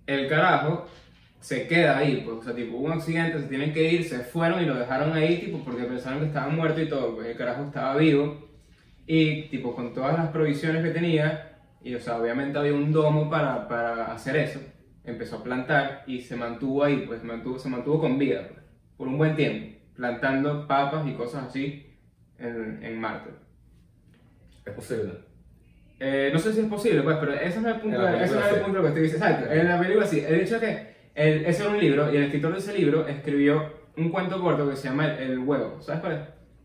el 0.06 0.28
carajo 0.28 0.88
se 1.40 1.68
queda 1.68 1.98
ahí, 1.98 2.22
pues, 2.24 2.38
o 2.38 2.44
sea, 2.44 2.54
tipo, 2.54 2.78
hubo 2.78 2.86
un 2.86 2.92
accidente, 2.92 3.40
se 3.40 3.48
tienen 3.48 3.74
que 3.74 3.92
ir, 3.92 4.04
se 4.08 4.20
fueron 4.20 4.62
y 4.62 4.66
lo 4.66 4.76
dejaron 4.76 5.14
ahí, 5.14 5.40
tipo, 5.40 5.64
porque 5.64 5.86
pensaron 5.86 6.20
que 6.20 6.26
estaba 6.28 6.50
muerto 6.50 6.80
y 6.82 6.88
todo, 6.90 7.16
pues 7.16 7.28
el 7.30 7.36
carajo 7.38 7.64
estaba 7.64 7.96
vivo 7.98 8.48
y, 9.08 9.44
tipo, 9.48 9.76
con 9.76 9.92
todas 9.96 10.16
las 10.16 10.28
provisiones 10.30 10.84
que 10.84 10.92
tenía, 10.92 11.51
y, 11.84 11.96
o 11.96 12.00
sea, 12.00 12.18
obviamente 12.18 12.58
había 12.58 12.74
un 12.74 12.92
domo 12.92 13.30
para, 13.30 13.68
para 13.68 14.14
hacer 14.14 14.36
eso, 14.38 14.60
empezó 15.04 15.38
a 15.38 15.44
plantar 15.44 16.04
y 16.08 16.22
se 16.22 16.36
mantuvo 16.36 16.84
ahí, 16.84 17.04
pues, 17.08 17.24
mantuvo, 17.24 17.58
se 17.60 17.70
mantuvo 17.70 18.00
con 18.00 18.18
vida, 18.20 18.48
pues, 18.50 18.62
por 18.98 19.08
un 19.08 19.18
buen 19.18 19.36
tiempo, 19.36 19.78
plantando 19.96 20.68
papas 20.68 21.08
y 21.08 21.14
cosas 21.14 21.46
así 21.48 21.98
en, 22.38 22.80
en 22.84 23.00
Marte. 23.00 23.32
Es 24.66 24.74
posible. 24.74 25.14
Eh, 26.00 26.30
no 26.34 26.40
sé 26.40 26.54
si 26.54 26.62
es 26.62 26.68
posible, 26.68 27.02
pues, 27.04 27.18
pero 27.20 27.34
ese 27.34 27.62
no 27.62 27.70
es 27.70 27.76
el 27.76 27.82
punto, 27.82 28.02
la 28.02 28.24
ese 28.24 28.36
no 28.36 28.42
es 28.46 28.54
el 28.54 28.62
punto 28.62 28.82
que 28.82 28.88
estoy 28.88 29.02
diciendo. 29.04 29.26
Exacto, 29.28 29.52
en 29.52 29.68
la 29.68 29.80
película 29.80 30.06
sí. 30.06 30.20
El 30.20 30.36
hecho 30.42 30.56
es 30.56 30.62
que 30.62 30.96
el- 31.16 31.46
ese 31.46 31.64
era 31.64 31.72
un 31.72 31.80
libro 31.80 32.12
y 32.12 32.18
el 32.18 32.24
escritor 32.24 32.54
de 32.54 32.58
ese 32.60 32.78
libro 32.78 33.08
escribió 33.08 33.74
un 33.98 34.10
cuento 34.10 34.40
corto 34.42 34.68
que 34.70 34.76
se 34.76 34.88
llama 34.88 35.14
El, 35.16 35.32
El 35.32 35.40
huevo. 35.40 35.80
¿Sabes 35.82 36.02
cuál 36.02 36.14
es? 36.14 36.20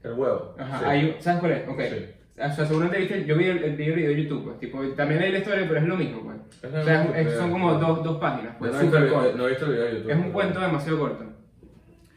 El 0.05 0.13
huevo. 0.13 0.55
Ajá, 0.59 0.79
Sí. 0.79 0.85
hay 0.87 1.17
¿sabes 1.21 1.41
cuál 1.41 1.53
es? 1.53 1.69
Ok. 1.69 1.81
Sí. 1.83 2.07
O 2.39 2.55
sea, 2.55 2.67
seguramente 2.67 2.99
viste, 2.99 3.25
yo 3.25 3.37
vi 3.37 3.47
el, 3.47 3.65
el 3.65 3.77
video 3.77 3.97
de 4.09 4.23
YouTube, 4.23 4.45
pues, 4.45 4.61
tipo, 4.61 4.83
también 4.89 5.21
leí 5.21 5.33
la 5.33 5.39
historia, 5.39 5.65
pero 5.67 5.81
es 5.81 5.87
lo 5.87 5.97
mismo, 5.97 6.21
pues. 6.23 6.37
Es 6.63 6.81
O 6.81 6.85
sea, 6.85 6.99
mismo, 7.01 7.15
es- 7.17 7.27
pero- 7.27 7.39
son 7.39 7.51
como 7.51 7.75
dos, 7.75 8.05
dos 8.05 8.19
páginas, 8.19 8.57
pues, 8.59 8.73
no, 8.73 8.79
he 8.79 8.83
visto 8.83 8.97
súper 8.99 9.03
el 9.03 9.09
video- 9.09 9.23
corto. 9.23 9.39
no 9.39 9.47
he 9.47 9.49
visto 9.51 9.65
el 9.67 9.73
video 9.73 9.85
de 9.87 9.93
YouTube. 9.95 10.11
Es 10.11 10.17
un 10.19 10.33
cuento 10.33 10.61
demasiado 10.61 10.99
corto. 10.99 11.25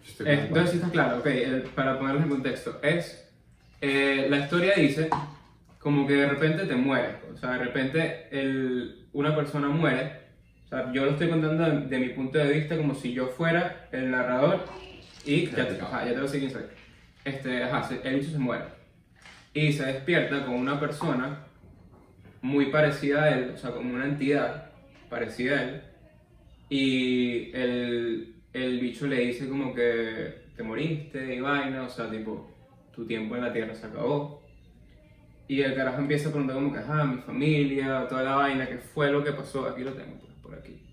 Estoy 0.06 0.28
Eh, 0.28 0.34
entonces 0.48 0.72
sí 0.72 0.78
está 0.78 0.90
claro, 0.90 1.18
ok, 1.20 1.26
el- 1.28 1.62
para 1.76 1.98
ponerlo 1.98 2.22
en 2.24 2.30
contexto, 2.30 2.80
es, 2.82 3.32
eh, 3.80 4.28
la 4.30 4.40
historia 4.40 4.74
dice 4.76 5.10
como 5.80 6.06
que 6.06 6.14
de 6.16 6.28
repente 6.28 6.66
te 6.66 6.76
mueres, 6.76 7.16
o 7.34 7.38
sea, 7.38 7.52
de 7.52 7.60
repente 7.60 8.28
el, 8.32 9.08
una 9.14 9.34
persona 9.36 9.70
muere, 9.70 10.12
o 10.66 10.68
sea, 10.68 10.92
yo 10.92 11.06
lo 11.06 11.12
estoy 11.12 11.30
contando 11.30 11.64
de, 11.64 11.86
de 11.88 12.00
mi 12.00 12.10
punto 12.10 12.38
de 12.40 12.52
vista 12.52 12.76
como 12.76 12.94
si 12.94 13.14
yo 13.14 13.28
fuera 13.28 13.88
el 13.94 14.12
narrador 14.12 14.66
y 15.26 15.46
ya 15.48 15.66
te, 15.68 15.80
ajá, 15.82 16.06
ya 16.06 16.14
te 16.14 16.20
lo 16.20 16.28
sé 16.28 16.40
quién 16.40 16.52
soy. 16.52 16.64
Este, 17.24 17.64
ajá, 17.64 17.84
se- 17.84 18.02
el 18.06 18.16
bicho 18.20 18.32
se 18.32 18.40
muere 18.40 18.66
y 19.54 19.74
se 19.74 19.86
despierta 19.86 20.46
con 20.46 20.56
una 20.56 20.80
persona 20.80 21.46
muy 22.42 22.68
parecida 22.68 23.24
a 23.24 23.30
él, 23.32 23.52
o 23.54 23.58
sea, 23.58 23.72
como 23.72 23.94
una 23.94 24.06
entidad 24.06 24.72
parecida 25.10 25.60
a 25.60 25.64
él, 25.64 25.82
y 26.70 27.52
el, 27.56 28.36
el 28.54 28.80
bicho 28.80 29.08
le 29.08 29.20
dice 29.22 29.50
como 29.50 29.74
que 29.74 30.50
te 30.56 30.64
moriste 30.64 31.36
y 31.36 31.40
vaina, 31.40 31.84
o 31.84 31.90
sea, 31.90 32.10
tipo, 32.10 32.50
tu 32.94 33.06
tiempo 33.06 33.36
en 33.36 33.44
la 33.44 33.54
tierra 33.54 33.74
se 33.74 33.88
acabó. 33.88 34.44
Y 35.48 35.62
el 35.62 35.74
carajo 35.74 36.00
empieza 36.00 36.30
a 36.30 36.32
preguntar 36.32 36.58
como 36.58 36.72
que, 36.72 36.80
ajá, 36.80 37.06
mi 37.06 37.22
familia, 37.22 38.06
toda 38.08 38.24
la 38.24 38.36
vaina, 38.36 38.68
qué 38.68 38.78
fue 38.78 39.12
lo 39.12 39.24
que 39.24 39.32
pasó, 39.32 39.66
aquí 39.66 39.84
lo 39.84 39.94
tengo, 39.94 40.20
pues, 40.20 40.34
por 40.44 40.54
aquí. 40.54 40.84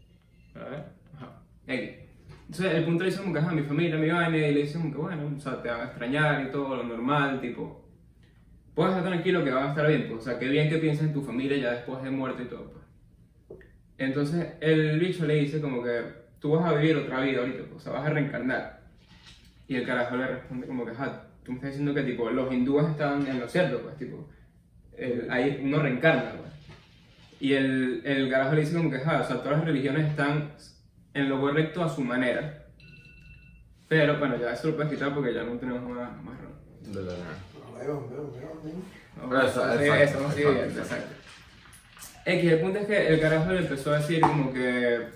A 0.55 0.61
ver, 0.61 0.85
ajá, 1.15 1.43
X. 1.67 1.91
Entonces 2.47 2.75
el 2.75 2.85
punto 2.85 3.05
le 3.05 3.11
dice 3.11 3.21
como 3.21 3.35
que, 3.35 3.41
ajá, 3.41 3.53
mi 3.53 3.63
familia, 3.65 3.99
mi 3.99 4.09
vaina, 4.09 4.37
y 4.37 4.55
le 4.55 4.63
dice 4.63 4.79
como 4.79 4.93
que, 4.93 4.99
bueno, 4.99 5.33
o 5.37 5.41
sea, 5.41 5.61
te 5.61 5.69
van 5.69 5.81
a 5.81 5.85
extrañar 5.85 6.47
y 6.47 6.53
todo, 6.53 6.77
lo 6.77 6.85
normal, 6.85 7.41
tipo, 7.41 7.86
puedes 8.77 8.95
estar 8.95 9.11
tranquilo 9.11 9.43
que 9.43 9.51
van 9.51 9.65
a 9.67 9.71
estar 9.71 9.89
bien, 9.89 10.07
pues, 10.09 10.21
o 10.21 10.23
sea, 10.23 10.39
qué 10.39 10.47
bien 10.49 10.69
que 10.69 10.77
pienses 10.79 11.07
en 11.07 11.13
tu 11.13 11.23
familia 11.23 11.57
ya 11.57 11.71
después 11.73 12.01
de 12.05 12.11
muerto 12.11 12.43
y 12.43 12.47
todo, 12.47 12.71
pues. 12.73 12.85
Entonces 13.99 14.53
el 14.61 15.01
bicho 15.01 15.27
le 15.27 15.35
dice 15.37 15.61
como 15.61 15.83
que 15.83 16.03
tú 16.39 16.51
vas 16.53 16.67
a 16.71 16.75
vivir 16.77 16.97
otra 16.97 17.21
vida 17.23 17.41
ahorita, 17.41 17.65
pues, 17.71 17.77
o 17.77 17.81
sea, 17.81 17.93
vas 17.95 18.07
a 18.07 18.11
reencarnar. 18.11 18.81
Y 19.67 19.75
el 19.77 19.85
carajo 19.87 20.17
le 20.17 20.27
responde 20.29 20.67
como 20.69 20.85
que, 20.85 20.93
ajá, 20.93 21.25
tú 21.43 21.51
me 21.53 21.57
estás 21.57 21.71
diciendo 21.71 21.93
que 21.95 22.03
tipo 22.03 22.31
los 22.31 22.53
hindúes 22.53 22.89
están 22.89 23.27
en 23.27 23.41
lo 23.41 23.49
cierto, 23.49 23.81
pues, 23.81 23.97
tipo, 23.97 24.29
el- 24.97 25.29
ahí 25.31 25.61
uno 25.65 25.81
reencarna, 25.81 26.33
pues. 26.37 26.53
Y 27.41 27.55
el, 27.55 28.03
el 28.05 28.31
carajo 28.31 28.55
le 28.55 28.61
dice 28.61 28.77
como 28.77 28.91
que, 28.91 28.97
ajá, 28.99 29.23
o 29.23 29.25
sea, 29.25 29.37
todas 29.43 29.59
las 29.59 29.65
religiones 29.67 30.07
están 30.09 30.53
en 31.15 31.29
lo 31.29 31.41
correcto 31.41 31.83
a 31.83 31.89
su 31.89 32.03
manera. 32.03 32.67
Pero 33.89 34.19
bueno, 34.19 34.37
ya 34.39 34.53
eso 34.53 34.69
lo 34.69 34.77
puedes 34.77 34.93
quitar 34.93 35.15
porque 35.15 35.33
ya 35.33 35.43
no 35.45 35.53
tenemos 35.59 35.83
más, 35.89 36.23
más 36.23 36.35
ron. 36.41 36.93
Exacto. 40.79 41.15
X, 42.27 42.53
el 42.53 42.61
punto 42.61 42.81
es 42.81 42.87
que 42.87 43.09
el 43.09 43.21
carajo 43.21 43.53
le 43.53 43.61
empezó 43.61 43.95
a 43.95 43.99
decir 43.99 44.21
como 44.21 44.53
que 44.53 45.07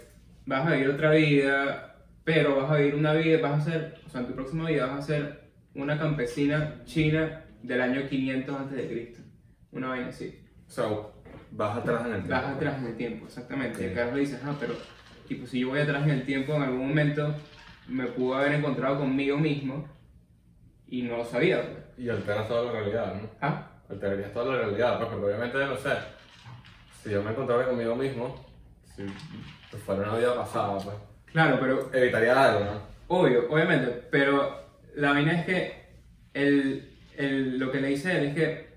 vas 0.47 0.67
a 0.67 0.71
vivir 0.71 0.91
otra 0.91 1.11
vida, 1.11 1.97
pero 2.25 2.57
vas 2.57 2.71
a 2.71 2.77
vivir 2.77 2.95
una 2.95 3.13
vida, 3.15 3.41
vas 3.41 3.67
a 3.67 3.71
ser, 3.71 4.01
o 4.07 4.09
sea, 4.09 4.21
en 4.21 4.29
tu 4.29 4.35
próxima 4.35 4.69
vida 4.69 4.87
vas 4.87 5.05
a 5.05 5.07
ser 5.07 5.51
una 5.75 5.99
campesina 5.99 6.83
china 6.85 7.45
del 7.63 7.81
año 7.81 8.09
500 8.09 8.57
antes 8.57 8.77
de 8.77 8.89
Cristo. 8.89 9.21
Una 9.73 9.89
vaina 9.89 10.09
así. 10.09 10.41
O 10.69 10.71
sea, 10.71 10.85
vas 11.51 11.79
atrás 11.79 12.07
en 12.07 12.15
el 12.15 12.23
tiempo. 12.23 12.29
Vas 12.31 12.57
atrás 12.57 12.79
en 12.79 12.87
el 12.87 12.97
tiempo, 12.97 13.27
exactamente. 13.27 13.83
Y 13.83 13.87
el 13.87 13.95
carajo 13.95 14.15
le 14.15 14.21
dice, 14.21 14.39
ah, 14.45 14.57
pero 14.59 14.75
tipo, 15.27 15.47
si 15.47 15.61
yo 15.61 15.71
voy 15.71 15.81
atrás 15.81 16.05
en 16.05 16.11
el 16.11 16.25
tiempo, 16.25 16.55
en 16.55 16.63
algún 16.63 16.89
momento 16.89 17.35
me 17.89 18.07
pudo 18.07 18.37
haber 18.37 18.53
encontrado 18.53 18.99
conmigo 18.99 19.37
mismo 19.37 19.89
y 20.87 21.03
no 21.03 21.19
lo 21.19 21.25
sabía, 21.25 21.63
pues. 21.63 21.80
Y 22.01 22.09
alteras 22.09 22.49
toda 22.49 22.65
la 22.73 22.81
realidad, 22.81 23.15
¿no? 23.15 23.29
Ah, 23.41 23.67
Alterarías 23.91 24.33
toda 24.33 24.55
la 24.55 24.63
realidad, 24.63 24.97
pues, 24.99 25.11
porque 25.11 25.27
obviamente, 25.27 25.59
no 25.59 25.77
sé, 25.77 25.91
si 27.03 27.11
yo 27.11 27.23
me 27.23 27.31
encontrara 27.31 27.67
conmigo 27.67 27.95
mismo, 27.97 28.45
si 28.97 29.05
fuera 29.79 30.03
una 30.09 30.17
vida 30.19 30.35
pasada, 30.35 30.79
pues, 30.79 30.97
Claro, 31.27 31.59
pero 31.61 31.91
evitaría 31.93 32.45
algo, 32.55 32.65
¿no? 32.65 32.81
Obvio, 33.09 33.47
obviamente, 33.51 33.89
pero 34.11 34.65
la 34.97 35.11
vaina 35.13 35.41
es 35.41 35.47
que 35.47 35.75
el, 36.35 36.89
el- 37.17 37.59
lo 37.59 37.71
que 37.71 37.81
le 37.81 37.89
dice 37.89 38.17
él 38.19 38.25
es 38.29 38.35
que, 38.35 38.71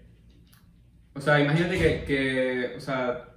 o 1.15 1.21
sea, 1.21 1.39
imagínate 1.39 1.77
que, 1.79 2.03
que, 2.05 2.73
o 2.75 2.79
sea, 2.79 3.29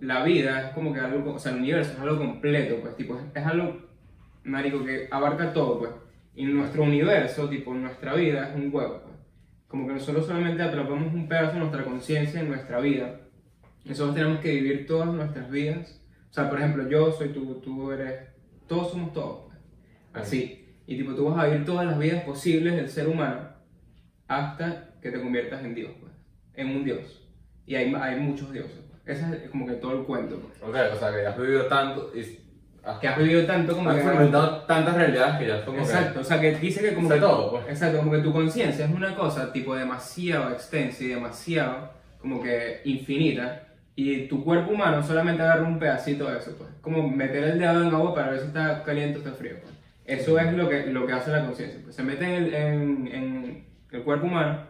la 0.00 0.22
vida 0.22 0.68
es 0.68 0.74
como 0.74 0.92
que 0.92 1.00
algo, 1.00 1.34
o 1.34 1.38
sea, 1.38 1.52
el 1.52 1.58
universo 1.58 1.92
es 1.92 1.98
algo 2.00 2.18
completo, 2.18 2.76
pues, 2.80 2.96
tipo, 2.96 3.16
es, 3.16 3.22
es 3.34 3.44
algo, 3.46 3.76
marico, 4.44 4.84
que 4.84 5.08
abarca 5.10 5.52
todo, 5.52 5.78
pues, 5.80 5.90
y 6.34 6.44
nuestro 6.44 6.82
universo, 6.84 7.48
tipo, 7.48 7.72
nuestra 7.74 8.14
vida 8.14 8.48
es 8.50 8.54
un 8.56 8.70
huevo, 8.74 9.02
como 9.68 9.86
que 9.86 9.94
nosotros 9.94 10.26
solamente 10.26 10.62
atrapamos 10.62 11.12
un 11.12 11.28
pedazo 11.28 11.54
de 11.54 11.60
nuestra 11.60 11.84
conciencia 11.84 12.40
en 12.40 12.48
nuestra 12.48 12.80
vida, 12.80 13.20
nosotros 13.84 14.14
tenemos 14.14 14.40
que 14.40 14.52
vivir 14.52 14.86
todas 14.86 15.08
nuestras 15.08 15.50
vidas, 15.50 16.00
o 16.30 16.32
sea, 16.32 16.50
por 16.50 16.58
ejemplo, 16.58 16.88
yo 16.88 17.12
soy 17.12 17.28
tú, 17.28 17.60
tú 17.60 17.92
eres, 17.92 18.28
todos 18.66 18.90
somos 18.90 19.12
todos, 19.12 19.46
pues. 19.46 19.58
Así. 20.12 20.64
Y 20.86 20.96
tipo, 20.96 21.14
tú 21.14 21.26
vas 21.26 21.38
a 21.38 21.46
vivir 21.48 21.64
todas 21.64 21.86
las 21.86 21.98
vidas 21.98 22.24
posibles 22.24 22.76
del 22.76 22.88
ser 22.88 23.08
humano 23.08 23.48
hasta 24.28 24.94
que 25.00 25.10
te 25.10 25.20
conviertas 25.20 25.64
en 25.64 25.74
Dios, 25.74 25.92
pues. 26.00 26.12
En 26.54 26.68
un 26.74 26.84
Dios. 26.84 27.28
Y 27.66 27.74
hay, 27.74 27.92
hay 27.94 28.20
muchos 28.20 28.52
dioses. 28.52 28.80
Pues. 28.88 29.18
Ese 29.18 29.44
es 29.44 29.50
como 29.50 29.66
que 29.66 29.74
todo 29.74 29.98
el 29.98 30.04
cuento, 30.04 30.40
pues. 30.40 30.62
Ok, 30.62 30.94
o 30.94 30.98
sea, 30.98 31.12
que 31.12 31.26
has 31.26 31.38
vivido 31.38 31.66
tanto 31.66 32.12
y 32.14 32.45
has, 32.86 32.98
Que 32.98 33.08
has 33.08 33.18
vivido 33.18 33.44
tanto 33.44 33.74
como 33.74 33.90
has 33.90 33.96
que... 33.96 34.02
experimentado 34.02 34.58
tantas 34.62 34.94
realidades 34.94 35.36
que 35.36 35.46
ya 35.48 35.64
como 35.64 35.78
Exacto, 35.78 36.20
o 36.20 36.24
sea 36.24 36.40
que 36.40 36.54
dice 36.56 36.80
que 36.80 36.94
como 36.94 37.08
Sé 37.08 37.14
que... 37.14 37.20
todo, 37.20 37.50
pues. 37.50 37.64
Exacto, 37.68 37.98
como 37.98 38.12
que 38.12 38.18
tu 38.18 38.32
conciencia 38.32 38.84
es 38.86 38.90
una 38.90 39.14
cosa 39.14 39.52
tipo 39.52 39.74
demasiado 39.74 40.50
extensa 40.52 41.04
y 41.04 41.08
demasiado 41.08 41.90
como 42.18 42.42
que 42.42 42.80
infinita 42.84 43.62
y 43.94 44.28
tu 44.28 44.44
cuerpo 44.44 44.72
humano 44.72 45.02
solamente 45.02 45.42
agarra 45.42 45.62
un 45.62 45.78
pedacito 45.78 46.30
de 46.30 46.38
eso, 46.38 46.54
pues. 46.56 46.68
Como 46.80 47.08
meter 47.08 47.44
el 47.44 47.58
dedo 47.58 47.82
en 47.82 47.94
agua 47.94 48.14
para 48.14 48.30
ver 48.30 48.40
si 48.40 48.46
está 48.46 48.82
caliente 48.82 49.18
o 49.18 49.22
está 49.22 49.32
frío, 49.32 49.56
pues. 49.60 49.72
Eso 50.04 50.38
es 50.38 50.52
lo 50.52 50.68
que, 50.68 50.86
lo 50.86 51.06
que 51.06 51.12
hace 51.14 51.30
la 51.30 51.44
conciencia, 51.44 51.80
pues. 51.82 51.96
Se 51.96 52.02
mete 52.02 52.24
en 52.24 52.44
el, 52.44 52.54
en, 52.54 53.08
en 53.08 53.66
el 53.90 54.02
cuerpo 54.02 54.26
humano, 54.26 54.60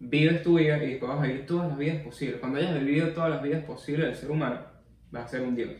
vives 0.00 0.42
tu 0.42 0.58
vida 0.58 0.82
y 0.82 0.90
después 0.92 1.10
vas 1.10 1.20
a 1.20 1.26
vivir 1.26 1.46
todas 1.46 1.68
las 1.68 1.78
vidas 1.78 2.02
posibles. 2.02 2.40
Cuando 2.40 2.58
hayas 2.58 2.80
vivido 2.80 3.08
todas 3.08 3.30
las 3.30 3.42
vidas 3.42 3.64
posibles 3.64 4.06
del 4.06 4.16
ser 4.16 4.30
humano, 4.30 4.60
vas 5.10 5.24
a 5.26 5.28
ser 5.28 5.42
un 5.42 5.54
dios. 5.54 5.70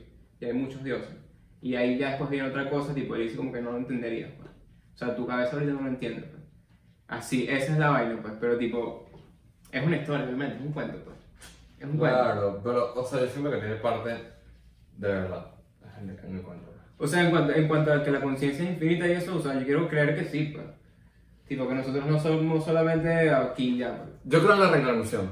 Y 0.41 0.45
hay 0.45 0.53
muchos 0.53 0.85
dioses. 0.85 1.15
Y 1.61 1.75
ahí 1.75 1.99
ya 1.99 2.11
después 2.11 2.31
viene 2.31 2.49
otra 2.49 2.71
cosa, 2.71 2.95
tipo, 2.95 3.15
él 3.15 3.23
dice 3.23 3.37
como 3.37 3.53
que 3.53 3.61
no 3.61 3.73
lo 3.73 3.79
entenderías, 3.79 4.31
pues. 4.39 4.51
O 4.95 4.99
sea, 4.99 5.15
tu 5.15 5.27
cabeza 5.27 5.55
ahorita 5.55 5.73
no 5.73 5.83
lo 5.83 5.89
entiende, 5.89 6.23
pues. 6.23 6.43
Así, 7.09 7.47
esa 7.49 7.73
es 7.73 7.79
la 7.79 7.91
vaina, 7.91 8.21
pues. 8.21 8.35
Pero 8.41 8.59
tipo, 8.59 9.09
es 9.73 9.85
una 9.85 9.97
historia, 9.97 10.25
obviamente, 10.25 10.57
es 10.57 10.63
un 10.63 10.73
cuento, 10.73 10.99
pues. 11.05 11.17
Es 11.79 11.85
un 11.85 11.97
cuento. 11.97 12.19
Claro, 12.19 12.61
pero, 12.63 12.95
o 12.95 13.05
sea, 13.05 13.21
yo 13.21 13.27
siento 13.27 13.51
que 13.51 13.59
tiene 13.59 13.77
parte 13.77 14.11
de 14.97 15.09
verdad 15.09 15.47
en 16.01 16.11
el, 16.11 16.19
en 16.19 16.37
el 16.37 16.43
cuento. 16.43 16.69
O 16.99 17.07
sea, 17.07 17.25
en 17.25 17.31
cuanto, 17.31 17.55
en 17.55 17.69
cuanto 17.69 17.93
a 17.93 18.03
que 18.03 18.11
la 18.11 18.21
conciencia 18.21 18.65
es 18.65 18.71
infinita 18.71 19.07
y 19.07 19.13
eso, 19.13 19.37
o 19.37 19.41
sea, 19.41 19.55
yo 19.55 19.65
quiero 19.65 19.89
creer 19.89 20.17
que 20.17 20.25
sí, 20.25 20.53
pues. 20.55 20.67
Tipo, 21.47 21.67
que 21.67 21.75
nosotros 21.75 22.05
no 22.07 22.19
somos 22.19 22.65
solamente 22.65 23.31
aquí 23.31 23.79
ya, 23.79 23.97
pues. 23.97 24.11
Yo 24.25 24.41
creo 24.41 24.55
en 24.55 24.61
la 24.61 24.71
reencarnación, 24.71 25.31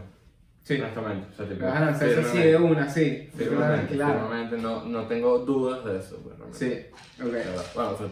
Sí. 0.67 0.81
honestamente. 0.81 1.27
O 1.33 1.37
sea, 1.37 1.47
tipo, 1.49 1.65
Vas 1.67 1.77
a 1.77 1.81
lanzarse 1.85 2.21
así 2.21 2.39
de 2.39 2.57
una, 2.57 2.89
sí. 2.91 3.31
Firmemente, 3.37 3.95
Claro. 3.95 4.21
firmemente, 4.21 4.57
no, 4.59 4.85
no 4.85 5.03
tengo 5.07 5.39
dudas 5.39 5.85
de 5.85 5.99
eso, 5.99 6.17
pues, 6.25 6.37
realmente. 6.37 6.93
Sí, 7.15 7.23
ok. 7.23 7.75
Bueno, 7.75 7.91
o 7.93 7.97
sea, 7.99 8.07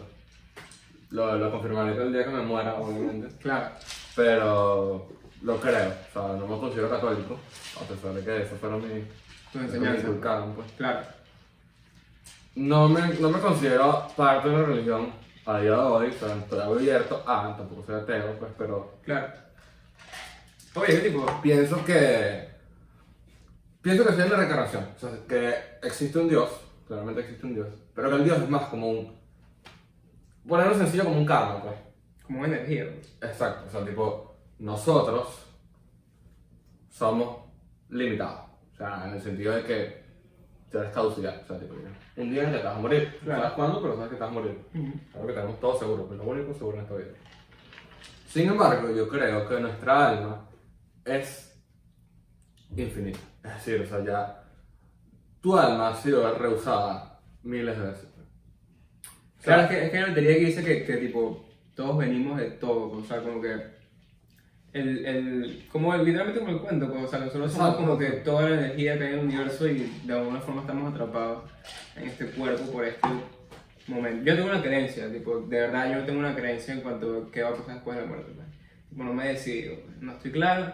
lo, 1.11 1.35
lo 1.37 1.51
confirmaré 1.51 2.01
el 2.01 2.13
día 2.13 2.23
que 2.23 2.29
me 2.31 2.41
muera, 2.43 2.75
obviamente. 2.75 3.27
Claro. 3.41 3.69
Pero 4.15 5.09
lo 5.41 5.57
creo, 5.57 5.89
o 5.89 6.13
sea, 6.13 6.37
no 6.39 6.47
me 6.47 6.57
considero 6.59 6.89
católico, 6.89 7.37
a 7.81 7.83
pesar 7.87 8.13
de 8.13 8.23
que 8.23 8.41
eso 8.43 8.55
fueron 8.55 8.81
mis 8.81 9.03
Tu 9.51 9.59
lo 9.59 9.59
que 9.59 9.59
me 9.59 9.65
enseñanza. 9.65 10.01
inculcaron, 10.07 10.53
pues. 10.53 10.71
Claro. 10.77 10.99
No 12.55 12.87
me, 12.87 13.01
no 13.19 13.29
me 13.31 13.39
considero 13.39 14.07
parte 14.15 14.47
de 14.47 14.57
la 14.57 14.63
religión 14.63 15.09
a 15.45 15.59
día 15.59 15.71
de 15.71 15.75
hoy, 15.77 16.07
o 16.07 16.13
sea, 16.13 16.35
estoy 16.37 16.59
abierto 16.61 17.21
a, 17.27 17.53
tampoco 17.57 17.83
soy 17.85 17.95
ateo, 17.95 18.37
pues, 18.39 18.51
pero 18.57 18.93
Claro. 19.03 19.27
Oye, 20.75 20.87
¿qué 21.01 21.09
tipo? 21.09 21.25
pienso 21.41 21.83
que. 21.85 22.49
Pienso 23.81 24.03
que 24.03 24.09
estoy 24.09 24.25
en 24.25 24.31
la 24.31 24.37
reencarnación, 24.37 24.83
o 24.95 24.99
sea, 24.99 25.09
que 25.27 25.53
existe 25.87 26.17
un 26.17 26.27
Dios, 26.27 26.49
claramente 26.87 27.21
existe 27.21 27.45
un 27.45 27.53
Dios, 27.53 27.67
pero 27.93 28.09
que 28.09 28.15
el 28.15 28.23
Dios 28.23 28.41
es 28.41 28.49
más 28.49 28.63
como 28.63 28.89
un. 28.89 29.15
Ponerlo 30.47 30.75
sencillo 30.75 31.03
como 31.05 31.17
un 31.19 31.25
karma, 31.25 31.61
pues. 31.61 31.75
Como 32.23 32.39
una 32.39 32.47
energía. 32.47 32.83
Exacto, 33.21 33.65
o 33.67 33.71
sea, 33.71 33.85
tipo, 33.85 34.35
nosotros 34.59 35.45
somos 36.89 37.37
limitados, 37.89 38.49
o 38.73 38.75
sea, 38.75 39.05
en 39.07 39.13
el 39.13 39.21
sentido 39.21 39.55
de 39.55 39.63
que 39.63 40.03
tienes 40.71 40.91
caducidad, 40.91 41.41
o 41.43 41.47
sea, 41.47 41.59
tipo, 41.59 41.75
un 42.17 42.31
día 42.31 42.51
te 42.51 42.63
vas 42.63 42.75
a 42.75 42.79
morir, 42.79 43.19
Claro. 43.23 43.41
sabes 43.41 43.55
cuándo, 43.55 43.81
pero 43.81 43.95
sabes 43.95 44.09
que 44.09 44.15
te 44.15 44.21
vas 44.21 44.29
a 44.31 44.33
morir. 44.33 44.57
Claro 45.11 45.27
que 45.27 45.33
tenemos 45.33 45.59
todo 45.59 45.77
seguro, 45.79 46.07
pues 46.07 46.17
lo 46.17 46.25
único 46.25 46.53
seguro 46.55 46.77
en 46.77 46.83
esta 46.83 46.95
vida. 46.95 47.07
Sin 48.27 48.47
embargo, 48.49 48.89
yo 48.89 49.07
creo 49.07 49.47
que 49.47 49.59
nuestra 49.59 50.09
alma 50.09 50.41
es 51.05 51.57
infinita. 52.75 53.19
Es 53.43 53.53
decir, 53.55 53.81
o 53.81 53.85
sea, 53.85 54.03
ya 54.03 54.43
tu 55.41 55.57
alma 55.57 55.89
ha 55.89 55.95
sido 55.95 56.37
reusada 56.37 57.19
miles 57.43 57.77
de 57.77 57.85
veces. 57.87 58.07
Claro, 59.41 59.63
es 59.63 59.69
que, 59.69 59.85
es 59.85 59.91
que 59.91 59.97
hay 59.97 60.03
una 60.05 60.13
teoría 60.13 60.33
que 60.35 60.45
dice 60.45 60.63
que, 60.63 60.83
que 60.85 60.97
tipo, 60.97 61.45
todos 61.75 61.97
venimos 61.99 62.37
de 62.39 62.51
todo, 62.51 62.89
o 62.97 63.03
sea, 63.03 63.21
como 63.21 63.39
que 63.41 63.53
el, 64.73 65.05
el, 65.05 65.65
como 65.71 65.93
el- 65.93 66.03
literalmente 66.03 66.39
como 66.39 66.51
el 66.51 66.59
cuento, 66.61 66.91
pues, 66.91 67.03
o 67.03 67.07
sea, 67.07 67.19
nosotros 67.19 67.51
somos 67.53 67.75
como 67.75 67.97
que 67.97 68.07
toda 68.07 68.49
la 68.49 68.57
energía 68.65 68.97
que 68.97 69.03
hay 69.05 69.13
en 69.13 69.19
el 69.19 69.25
universo 69.25 69.67
y 69.67 69.91
de 70.03 70.13
alguna 70.13 70.41
forma 70.41 70.61
estamos 70.61 70.91
atrapados 70.91 71.43
en 71.95 72.07
este 72.07 72.25
cuerpo 72.31 72.71
por 72.71 72.85
este 72.85 73.07
momento. 73.87 74.25
Yo 74.25 74.35
tengo 74.35 74.49
una 74.49 74.61
creencia, 74.63 75.11
tipo, 75.11 75.39
de 75.41 75.61
verdad 75.61 75.93
yo 75.99 76.05
tengo 76.05 76.19
una 76.19 76.35
creencia 76.35 76.73
en 76.73 76.81
cuanto 76.81 77.27
a 77.27 77.31
qué 77.31 77.43
va 77.43 77.49
a 77.49 77.55
pasar 77.55 77.75
después 77.75 77.95
de 77.97 78.01
la 78.03 78.09
muerte, 78.09 78.31
pues. 78.35 78.47
Tipo, 78.89 79.03
no 79.03 79.13
me 79.13 79.25
he 79.25 79.33
decidido, 79.33 79.75
pues, 79.85 80.01
no 80.01 80.11
estoy 80.13 80.31
claro, 80.31 80.73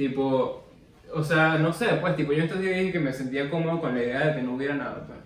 tipo, 0.00 0.64
o 1.12 1.22
sea, 1.22 1.58
no 1.58 1.74
sé, 1.74 1.86
pues, 2.00 2.16
tipo, 2.16 2.32
yo 2.32 2.44
estos 2.44 2.58
días 2.60 2.74
dije 2.78 2.92
que 2.92 3.00
me 3.00 3.12
sentía 3.12 3.50
cómodo 3.50 3.82
con 3.82 3.94
la 3.94 4.02
idea 4.02 4.28
de 4.28 4.36
que 4.36 4.42
no 4.42 4.54
hubiera 4.54 4.74
nada, 4.74 5.04
pues. 5.06 5.18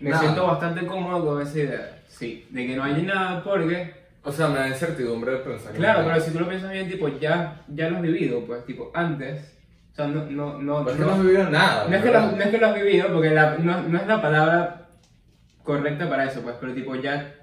Me 0.00 0.10
Nada. 0.10 0.22
siento 0.22 0.46
bastante 0.46 0.86
cómodo 0.86 1.24
con 1.26 1.42
esa 1.42 1.58
idea, 1.58 1.98
sí, 2.06 2.46
de 2.50 2.64
que 2.64 2.76
no 2.76 2.84
hay 2.84 3.02
nada 3.02 3.42
porque... 3.42 3.92
O 4.22 4.30
sea, 4.30 4.46
me 4.48 4.58
da 4.60 4.68
incertidumbre 4.68 5.32
de 5.32 5.38
pensar. 5.38 5.72
Claro, 5.72 6.02
no- 6.02 6.08
pero 6.08 6.20
si 6.20 6.30
tú 6.30 6.38
lo 6.38 6.48
piensas 6.48 6.70
bien, 6.70 6.88
tipo, 6.88 7.08
ya, 7.18 7.60
ya 7.66 7.90
lo 7.90 7.96
has 7.96 8.02
vivido, 8.02 8.44
pues, 8.46 8.64
tipo, 8.66 8.92
antes, 8.94 9.58
o 9.92 9.96
sea, 9.96 10.06
no, 10.06 10.26
no, 10.30 10.62
no, 10.62 10.84
Pero 10.84 10.90
es 10.92 10.96
que 10.98 11.04
no 11.04 11.12
has 11.12 11.22
vivido 11.22 11.50
nada. 11.50 11.88
no 11.88 11.96
es 11.96 12.02
que 12.04 12.10
lo, 12.12 12.20
no 12.20 12.40
es 12.42 12.48
que 12.48 12.58
lo 12.58 12.66
has 12.68 12.74
vivido, 12.76 13.08
porque 13.12 13.30
la- 13.30 13.56
no, 13.58 13.82
no 13.82 13.98
es 13.98 14.06
la 14.06 14.22
palabra 14.22 14.88
correcta 15.64 16.08
para 16.08 16.24
eso, 16.26 16.40
pues, 16.42 16.54
pero 16.60 16.72
tipo, 16.72 16.94
ya 16.94 17.34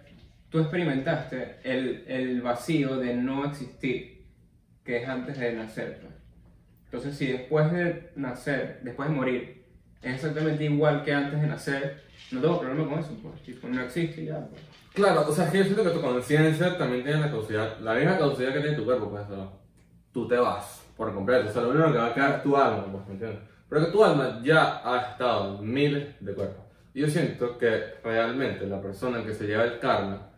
tú 0.49 0.59
experimentaste 0.59 1.57
el, 1.65 2.05
el 2.07 2.41
vacío 2.41 2.95
de 2.95 3.13
no 3.13 3.43
existir, 3.45 4.12
que 4.83 4.97
es 4.97 5.07
antes 5.07 5.37
de 5.37 5.53
nacer, 5.53 5.99
pues. 6.01 6.13
Entonces, 6.85 7.17
si 7.17 7.31
después 7.31 7.71
de 7.71 8.11
nacer, 8.15 8.79
después 8.83 9.09
de 9.09 9.15
morir, 9.15 9.65
es 10.01 10.15
exactamente 10.15 10.65
igual 10.65 11.03
que 11.03 11.13
antes 11.13 11.41
de 11.41 11.47
nacer, 11.47 12.03
no 12.31 12.41
tengo 12.41 12.59
problema 12.59 12.89
con 12.89 12.99
eso, 12.99 13.17
pues, 13.21 13.41
tipo, 13.41 13.67
no 13.67 13.81
existe 13.81 14.25
ya, 14.25 14.47
pues. 14.47 14.61
Claro, 14.93 15.27
o 15.27 15.31
sea, 15.31 15.49
que 15.49 15.57
yo 15.59 15.63
siento 15.63 15.83
que 15.83 15.89
tu 15.89 16.01
conciencia 16.01 16.77
también 16.77 17.03
tiene 17.03 17.19
la 17.19 17.31
caducidad, 17.31 17.79
la 17.79 17.95
misma 17.95 18.17
caducidad 18.17 18.53
que 18.53 18.59
tiene 18.59 18.77
tu 18.77 18.85
cuerpo, 18.85 19.09
pues, 19.09 19.23
o 19.29 19.35
sea, 19.35 19.49
tú 20.11 20.27
te 20.27 20.37
vas 20.37 20.85
por 20.95 21.11
completo, 21.13 21.49
o 21.49 21.51
sea, 21.51 21.63
lo 21.63 21.71
único 21.71 21.91
que 21.91 21.97
va 21.97 22.07
a 22.07 22.13
quedar 22.13 22.35
es 22.35 22.43
tu 22.43 22.55
alma, 22.55 22.85
pues, 22.91 23.07
¿me 23.07 23.13
entiendes? 23.13 23.39
Pero 23.67 23.85
que 23.85 23.91
tu 23.91 24.03
alma 24.03 24.39
ya 24.43 24.81
ha 24.83 25.11
estado 25.11 25.59
en 25.59 25.73
miles 25.73 26.15
de 26.19 26.33
cuerpos. 26.35 26.63
Y 26.93 27.01
yo 27.01 27.07
siento 27.07 27.57
que 27.57 27.95
realmente 28.03 28.67
la 28.67 28.79
persona 28.79 29.23
que 29.23 29.33
se 29.33 29.47
lleva 29.47 29.63
el 29.63 29.79
karma, 29.79 30.29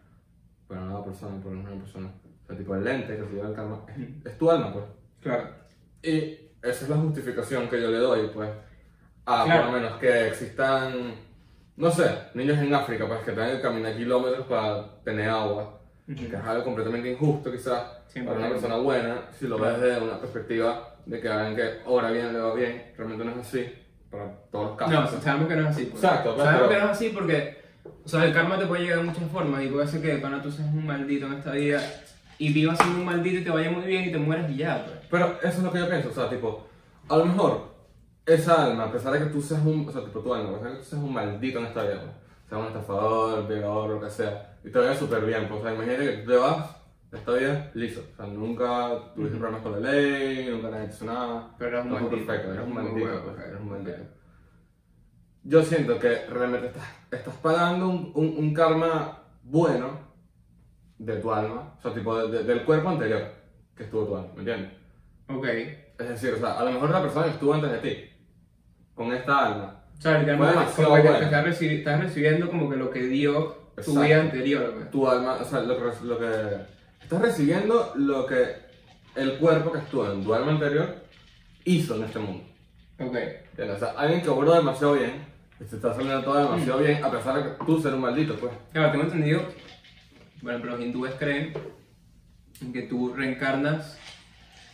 bueno, 0.69 0.85
no 0.85 0.99
la 0.99 1.03
persona, 1.03 1.37
porque 1.43 1.57
no 1.57 1.63
es 1.63 1.73
una 1.73 1.83
persona, 1.83 2.13
o 2.45 2.47
sea, 2.47 2.57
tipo 2.57 2.75
el 2.75 2.83
lente 2.83 3.17
que 3.17 3.23
se 3.25 3.31
lleva 3.33 3.49
el 3.49 3.55
karma, 3.55 3.81
es, 3.89 4.31
es 4.31 4.37
tu 4.37 4.49
alma, 4.51 4.71
pues. 4.71 4.85
Claro. 5.21 5.49
Y 6.03 6.37
esa 6.61 6.83
es 6.85 6.89
la 6.89 6.97
justificación 6.97 7.67
que 7.67 7.81
yo 7.81 7.89
le 7.89 7.97
doy, 7.97 8.29
pues, 8.33 8.49
a 9.25 9.43
Claro. 9.45 9.63
por 9.63 9.71
lo 9.73 9.79
menos 9.81 9.99
que 9.99 10.27
existan, 10.27 11.15
no 11.77 11.91
sé, 11.91 12.09
niños 12.35 12.57
en 12.59 12.73
África, 12.73 13.07
pues, 13.07 13.19
que 13.21 13.31
tengan 13.31 13.55
que 13.55 13.61
caminar 13.61 13.95
kilómetros 13.95 14.45
para 14.47 15.01
tener 15.03 15.29
agua, 15.29 15.79
Ujú. 16.07 16.15
que 16.29 16.35
es 16.35 16.43
algo 16.43 16.63
completamente 16.63 17.11
injusto, 17.11 17.51
quizás, 17.51 17.83
para 18.25 18.37
una 18.37 18.49
persona 18.49 18.75
buena, 18.77 19.21
si 19.37 19.47
lo 19.47 19.57
ves 19.57 19.81
desde 19.81 20.01
una 20.03 20.19
perspectiva 20.19 20.95
de 21.05 21.19
que 21.19 21.27
alguien 21.27 21.55
que 21.55 21.79
ahora 21.85 22.11
bien 22.11 22.31
le 22.31 22.39
va 22.39 22.53
bien, 22.53 22.93
realmente 22.95 23.25
no 23.25 23.31
es 23.31 23.37
así, 23.37 23.65
para 24.11 24.31
todos 24.51 24.67
los 24.69 24.77
casos. 24.77 24.93
No, 25.15 25.21
sabemos 25.21 25.47
que 25.49 25.55
no 25.55 25.61
es 25.63 25.67
así. 25.75 25.85
pues. 25.85 26.03
Exacto, 26.03 26.35
pues, 26.35 26.45
Sabemos 26.45 26.67
pero- 26.67 26.69
que 26.79 26.85
no 26.85 26.91
es 26.91 26.97
así 26.97 27.09
porque, 27.09 27.57
o 28.05 28.07
sea, 28.07 28.23
el 28.25 28.33
karma 28.33 28.57
te 28.59 28.65
puede 28.67 28.83
llegar 28.83 28.99
de 28.99 29.03
muchas 29.05 29.29
formas 29.31 29.63
y 29.63 29.67
puede 29.67 29.87
ser 29.87 30.01
que 30.01 30.17
pana 30.19 30.41
tú 30.41 30.51
seas 30.51 30.67
un 30.69 30.85
maldito 30.85 31.25
en 31.25 31.33
esta 31.33 31.51
vida 31.51 31.81
y 32.37 32.51
vivas 32.51 32.77
siendo 32.77 32.99
un 32.99 33.05
maldito 33.05 33.39
y 33.39 33.43
te 33.43 33.49
vaya 33.49 33.71
muy 33.71 33.85
bien 33.85 34.09
y 34.09 34.11
te 34.11 34.17
mueras 34.17 34.49
y 34.51 34.57
ya, 34.57 34.83
pues. 34.85 34.97
Pero 35.09 35.37
eso 35.39 35.57
es 35.57 35.63
lo 35.63 35.71
que 35.71 35.79
yo 35.79 35.89
pienso, 35.89 36.09
o 36.09 36.13
sea, 36.13 36.29
tipo, 36.29 36.67
a 37.07 37.17
lo 37.17 37.25
mejor 37.25 37.75
esa 38.25 38.65
alma, 38.65 38.85
a 38.85 38.91
pesar 38.91 39.13
de 39.13 39.19
que 39.19 39.25
tú 39.25 39.41
seas 39.41 39.63
un, 39.65 39.87
o 39.87 39.91
sea, 39.91 40.03
tipo 40.03 40.19
tu 40.19 40.33
alma, 40.33 40.49
a 40.49 40.53
pesar 40.53 40.67
de 40.69 40.77
que 40.77 40.83
tú 40.83 40.89
seas 40.89 41.01
un 41.01 41.13
maldito 41.13 41.59
en 41.59 41.65
esta 41.65 41.83
vida, 41.83 42.01
pues, 42.01 42.11
seas 42.49 42.61
un 42.61 42.67
estafador, 42.67 43.47
violador, 43.47 43.89
lo 43.91 44.01
que 44.01 44.09
sea, 44.09 44.57
y 44.63 44.69
te 44.69 44.79
vaya 44.79 44.95
súper 44.95 45.25
bien, 45.25 45.47
pues, 45.47 45.59
o 45.59 45.63
sea, 45.63 45.73
imagínate 45.73 46.05
que 46.05 46.17
tú 46.23 46.31
te 46.31 46.37
vas 46.37 46.75
de 47.11 47.17
esta 47.17 47.31
vida 47.33 47.71
liso, 47.75 48.03
o 48.13 48.15
sea, 48.15 48.25
nunca 48.25 49.13
tuviste 49.15 49.37
problemas 49.37 49.61
con 49.61 49.71
la 49.73 49.91
ley, 49.91 50.49
nunca 50.49 50.69
nadie 50.71 50.89
hizo 50.89 51.05
nada, 51.05 51.55
Pero 51.57 51.71
eres 51.71 51.85
un 51.85 51.91
maldito, 51.91 52.15
perfecto, 52.25 52.53
eres 52.53 52.65
un 52.65 52.73
maldito, 52.73 53.05
huevo, 53.05 53.23
pues, 53.23 53.47
eres 53.47 53.61
un 53.61 53.69
maldito. 53.69 53.97
yo 55.43 55.63
siento 55.63 55.99
que 55.99 56.25
realmente 56.25 56.67
estás, 56.67 56.83
estás 57.11 57.35
pagando 57.35 57.87
un, 57.87 58.11
un, 58.15 58.35
un 58.37 58.53
karma 58.53 59.19
bueno 59.43 60.04
de 60.97 61.15
tu 61.17 61.33
alma, 61.33 61.75
o 61.77 61.81
sea, 61.81 61.93
tipo 61.93 62.17
de- 62.17 62.37
de- 62.37 62.43
del 62.43 62.63
cuerpo 62.63 62.89
anterior 62.89 63.21
que 63.75 63.83
estuvo 63.83 64.05
tu 64.05 64.15
alma, 64.15 64.29
¿me 64.35 64.39
entiendes? 64.39 64.71
Ok. 65.27 65.45
Es 65.99 66.09
decir, 66.09 66.33
o 66.33 66.37
sea, 66.37 66.59
a 66.59 66.63
lo 66.63 66.71
mejor 66.71 66.89
la 66.89 67.01
persona 67.01 67.25
que 67.25 67.31
estuvo 67.31 67.53
antes 67.53 67.71
de 67.71 67.77
ti, 67.79 68.09
con 68.93 69.11
esta 69.13 69.45
alma, 69.47 69.81
O 69.97 70.01
sea, 70.01 70.19
literalmente 70.19 70.53
como 70.75 70.95
que 70.95 71.01
te 71.03 71.23
estás, 71.23 71.45
recibi- 71.45 71.77
estás 71.79 71.99
recibiendo 72.01 72.49
como 72.49 72.69
que 72.69 72.75
lo 72.75 72.89
que 72.89 72.99
dio 73.07 73.55
tu 73.75 73.81
Exacto. 73.81 74.01
vida 74.01 74.21
anterior, 74.21 74.73
pues. 74.75 74.91
tu 74.91 75.07
alma, 75.09 75.37
o 75.41 75.45
sea, 75.45 75.61
lo 75.61 75.77
que, 75.77 76.05
lo 76.05 76.19
que 76.19 76.57
estás 77.01 77.21
recibiendo 77.21 77.93
lo 77.95 78.25
que 78.25 78.55
el 79.15 79.37
cuerpo 79.37 79.71
que 79.71 79.79
estuvo 79.79 80.11
en 80.11 80.23
tu 80.23 80.33
alma 80.33 80.51
anterior 80.51 80.95
hizo 81.63 81.95
en 81.95 82.03
este 82.03 82.19
mundo. 82.19 82.43
Ok. 82.99 83.15
¿Entiendes? 83.51 83.77
O 83.77 83.79
sea, 83.79 83.91
alguien 83.97 84.21
que 84.21 84.29
obró 84.29 84.53
demasiado 84.53 84.93
bien, 84.95 85.25
se 85.65 85.75
está 85.77 85.93
saliendo 85.93 86.21
todo 86.23 86.37
demasiado 86.43 86.79
bien, 86.79 87.03
a 87.03 87.09
pesar 87.11 87.37
de 87.37 87.43
que 87.57 87.65
tú 87.65 87.79
ser 87.81 87.93
un 87.93 88.01
maldito, 88.01 88.35
pues. 88.35 88.51
Claro, 88.73 88.91
tengo 88.91 89.05
entendido, 89.05 89.41
bueno, 90.45 90.59
pero 90.61 90.73
los 90.77 90.81
hindúes 90.85 91.15
creen 91.17 91.53
en 92.61 92.71
que 92.71 92.83
tú 92.83 93.13
reencarnas 93.15 93.97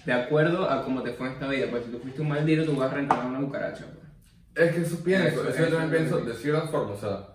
de 0.05 0.11
acuerdo 0.11 0.69
a 0.69 0.83
cómo 0.83 1.01
te 1.01 1.13
fue 1.13 1.27
en 1.27 1.33
esta 1.33 1.47
vida. 1.47 1.67
Pues 1.69 1.85
si 1.85 1.91
tú 1.91 1.99
fuiste 1.99 2.21
un 2.21 2.27
maldito, 2.27 2.65
tú 2.65 2.75
vas 2.75 2.91
a 2.91 2.95
reencarnar 2.95 3.27
en 3.27 3.31
una 3.35 3.45
cucaracha. 3.47 3.85
pues. 3.85 4.67
Es 4.67 4.75
que 4.75 4.81
eso 4.81 5.01
pienso, 5.01 5.27
Eso, 5.27 5.49
eso, 5.49 5.59
yo 5.69 5.77
también 5.77 5.89
pienso 6.03 6.17
de 6.25 6.33
cierta 6.33 6.67
forma, 6.67 6.91
o 6.91 6.97
sea, 6.97 7.25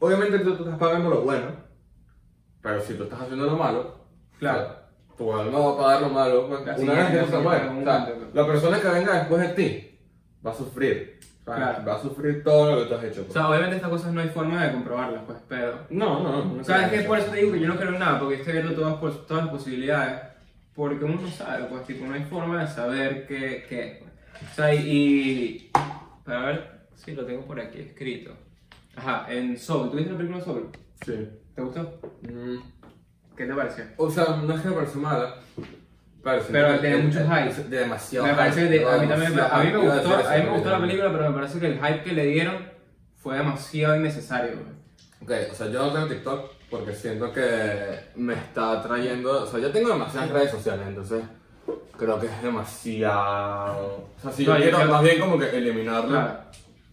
obviamente 0.00 0.38
tú, 0.40 0.54
tú 0.54 0.64
estás 0.64 0.78
pagando 0.78 1.08
lo 1.08 1.22
bueno, 1.22 1.46
pero 2.60 2.78
si 2.82 2.92
tú 2.92 3.04
estás 3.04 3.22
haciendo 3.22 3.46
lo 3.46 3.56
malo, 3.56 4.04
Claro. 4.38 4.60
o 4.60 4.64
sea, 4.66 5.16
tu 5.16 5.32
alma 5.34 5.58
va 5.58 5.72
a 5.72 5.76
pagar 5.78 6.02
lo 6.02 6.08
malo, 6.10 6.46
pues, 6.48 6.60
una 6.78 6.92
vez 6.92 7.06
que 7.30 7.36
bueno, 7.36 7.54
en 7.54 7.62
algún 7.62 7.82
o 7.82 7.84
sea, 7.84 7.98
momento, 7.98 8.14
pues. 8.20 8.34
la 8.34 8.46
persona 8.46 8.80
que 8.80 8.88
venga 8.88 9.14
después 9.18 9.40
de 9.40 9.48
ti 9.54 9.98
va 10.46 10.50
a 10.50 10.54
sufrir, 10.54 11.20
Claro. 11.56 11.84
va 11.86 11.94
a 11.94 12.02
sufrir 12.02 12.42
todo 12.42 12.74
lo 12.74 12.82
que 12.82 12.88
tú 12.88 12.94
has 12.94 13.04
hecho. 13.04 13.20
O 13.20 13.24
pues. 13.24 13.32
sea, 13.32 13.48
obviamente 13.48 13.76
estas 13.76 13.90
cosas 13.90 14.12
no 14.12 14.20
hay 14.20 14.28
forma 14.28 14.64
de 14.64 14.72
comprobarlas, 14.72 15.22
pues, 15.26 15.38
pero... 15.48 15.86
no, 15.90 16.22
no, 16.22 16.44
no. 16.44 16.60
O 16.60 16.64
sea, 16.64 16.86
es 16.86 16.92
que 16.92 17.06
por 17.06 17.18
eso 17.18 17.30
te 17.30 17.38
digo 17.38 17.52
que 17.52 17.60
yo 17.60 17.68
no 17.68 17.76
creo 17.76 17.90
en 17.90 17.98
nada, 17.98 18.18
porque 18.18 18.36
estoy 18.36 18.54
viendo 18.54 18.72
todas, 18.72 19.26
todas 19.26 19.44
las 19.44 19.52
posibilidades, 19.52 20.20
porque 20.74 21.04
uno 21.04 21.20
no 21.20 21.28
sabe, 21.28 21.64
pues, 21.64 21.86
tipo, 21.86 22.06
no 22.06 22.14
hay 22.14 22.24
forma 22.24 22.62
de 22.62 22.68
saber 22.68 23.26
qué, 23.26 23.64
qué 23.68 23.84
es, 23.84 23.98
pues. 23.98 24.10
O 24.50 24.54
sea, 24.54 24.74
y, 24.74 25.70
Para 26.24 26.46
ver 26.46 26.80
si 26.94 27.12
lo 27.12 27.24
tengo 27.24 27.44
por 27.44 27.60
aquí 27.60 27.80
escrito. 27.80 28.32
Ajá, 28.96 29.26
en 29.32 29.58
Soul, 29.58 29.90
¿tú 29.90 29.96
viste 29.96 30.12
la 30.12 30.18
película 30.18 30.44
Soul? 30.44 30.68
Sí. 31.04 31.28
¿Te 31.54 31.62
gustó? 31.62 32.00
Mm, 32.22 32.58
¿Qué 33.36 33.46
te 33.46 33.54
pareció? 33.54 33.84
O 33.96 34.10
sea, 34.10 34.36
no 34.36 34.54
es 34.54 34.60
que 34.60 34.68
me 34.68 34.74
parece 34.74 34.98
mala, 34.98 35.36
pero, 36.22 36.42
siento 36.42 36.52
Pero 36.52 36.80
tiene 36.80 36.96
mucho 36.98 37.20
hype. 37.20 37.48
es 37.48 37.70
Demasiado 37.70 38.26
Me 38.26 38.34
parece 38.34 38.68
que 38.68 38.84
a 38.84 38.98
mí 38.98 39.08
también 39.08 39.34
me, 39.34 39.42
a 39.42 39.58
mí 39.58 39.72
me 39.72 39.78
gustó, 39.78 40.16
a 40.16 40.36
mí 40.36 40.42
me 40.42 40.50
gustó 40.50 40.70
la 40.70 40.80
película, 40.80 41.12
pero 41.12 41.30
me 41.30 41.34
parece 41.34 41.60
que 41.60 41.66
el 41.66 41.74
hype 41.74 42.02
que 42.02 42.12
le 42.12 42.26
dieron 42.26 42.70
fue 43.16 43.36
demasiado 43.36 43.96
innecesario. 43.96 44.52
Ok, 45.22 45.30
o 45.50 45.54
sea, 45.54 45.68
yo 45.68 45.86
no 45.86 45.92
tengo 45.92 46.06
TikTok 46.06 46.50
porque 46.70 46.94
siento 46.94 47.32
que 47.32 48.00
me 48.16 48.34
está 48.34 48.82
trayendo. 48.82 49.42
O 49.42 49.46
sea, 49.46 49.60
yo 49.60 49.70
tengo 49.70 49.90
demasiadas 49.90 50.30
redes 50.30 50.50
sociales, 50.50 50.86
entonces 50.88 51.22
creo 51.98 52.18
que 52.18 52.26
es 52.26 52.42
demasiado. 52.42 54.08
O 54.16 54.20
sea, 54.20 54.32
si 54.32 54.44
yo 54.44 54.56
quiero 54.56 54.84
más 54.86 55.02
bien 55.02 55.20
como 55.20 55.38
que 55.38 55.50
eliminarlo. 55.50 56.50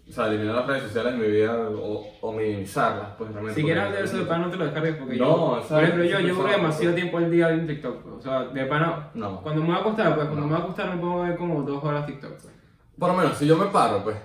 O 0.10 0.12
sea, 0.14 0.28
eliminar 0.28 0.55
las 0.55 0.68
redes 0.68 0.84
sociales 0.84 1.14
de 1.14 1.20
mi 1.20 1.32
vida 1.32 1.53
o, 1.70 2.05
o 2.22 2.32
minimizarlas, 2.32 3.10
pues 3.18 3.30
realmente. 3.32 3.60
Si 3.60 3.66
quieres 3.66 3.84
hacer 3.84 4.05
eso 4.05 4.18
de 4.20 4.24
pana, 4.26 4.45
no 4.45 4.51
te 4.51 4.58
lo 4.58 4.64
descargues 4.66 4.95
porque 4.95 5.18
No, 5.18 5.26
yo, 5.62 5.68
por 5.68 5.84
ejemplo, 5.84 6.03
yo 6.05 6.20
llevo 6.20 6.41
estaba- 6.47 6.51
demasiado 6.62 6.95
tiempo 6.95 7.18
al 7.18 7.30
día 7.32 7.47
viendo 7.49 7.74
TikTok. 7.74 8.01
pues. 8.03 8.16
O 8.16 8.22
sea, 8.22 8.43
de 8.45 8.66
pana, 8.66 9.10
No. 9.14 9.41
cuando 9.41 9.62
me 9.62 9.68
voy 9.68 9.76
a 9.78 9.80
acostar, 9.80 10.16
pues 10.16 10.28
cuando 10.28 10.41
No. 10.41 10.47
me 10.47 10.53
voy 10.53 10.62
a 10.62 10.64
acostar 10.64 10.95
me 10.95 11.01
pongo 11.01 11.24
a 11.24 11.28
ver 11.28 11.38
como 11.38 11.62
dos 11.64 11.84
horas 11.84 12.05
TikTok. 12.05 12.32
Pues. 12.32 12.49
Por 12.97 13.10
lo 13.10 13.16
menos, 13.18 13.38
si 13.38 13.45
yo 13.45 13.58
me 13.58 13.66
paro, 13.66 14.01
pues, 14.03 14.16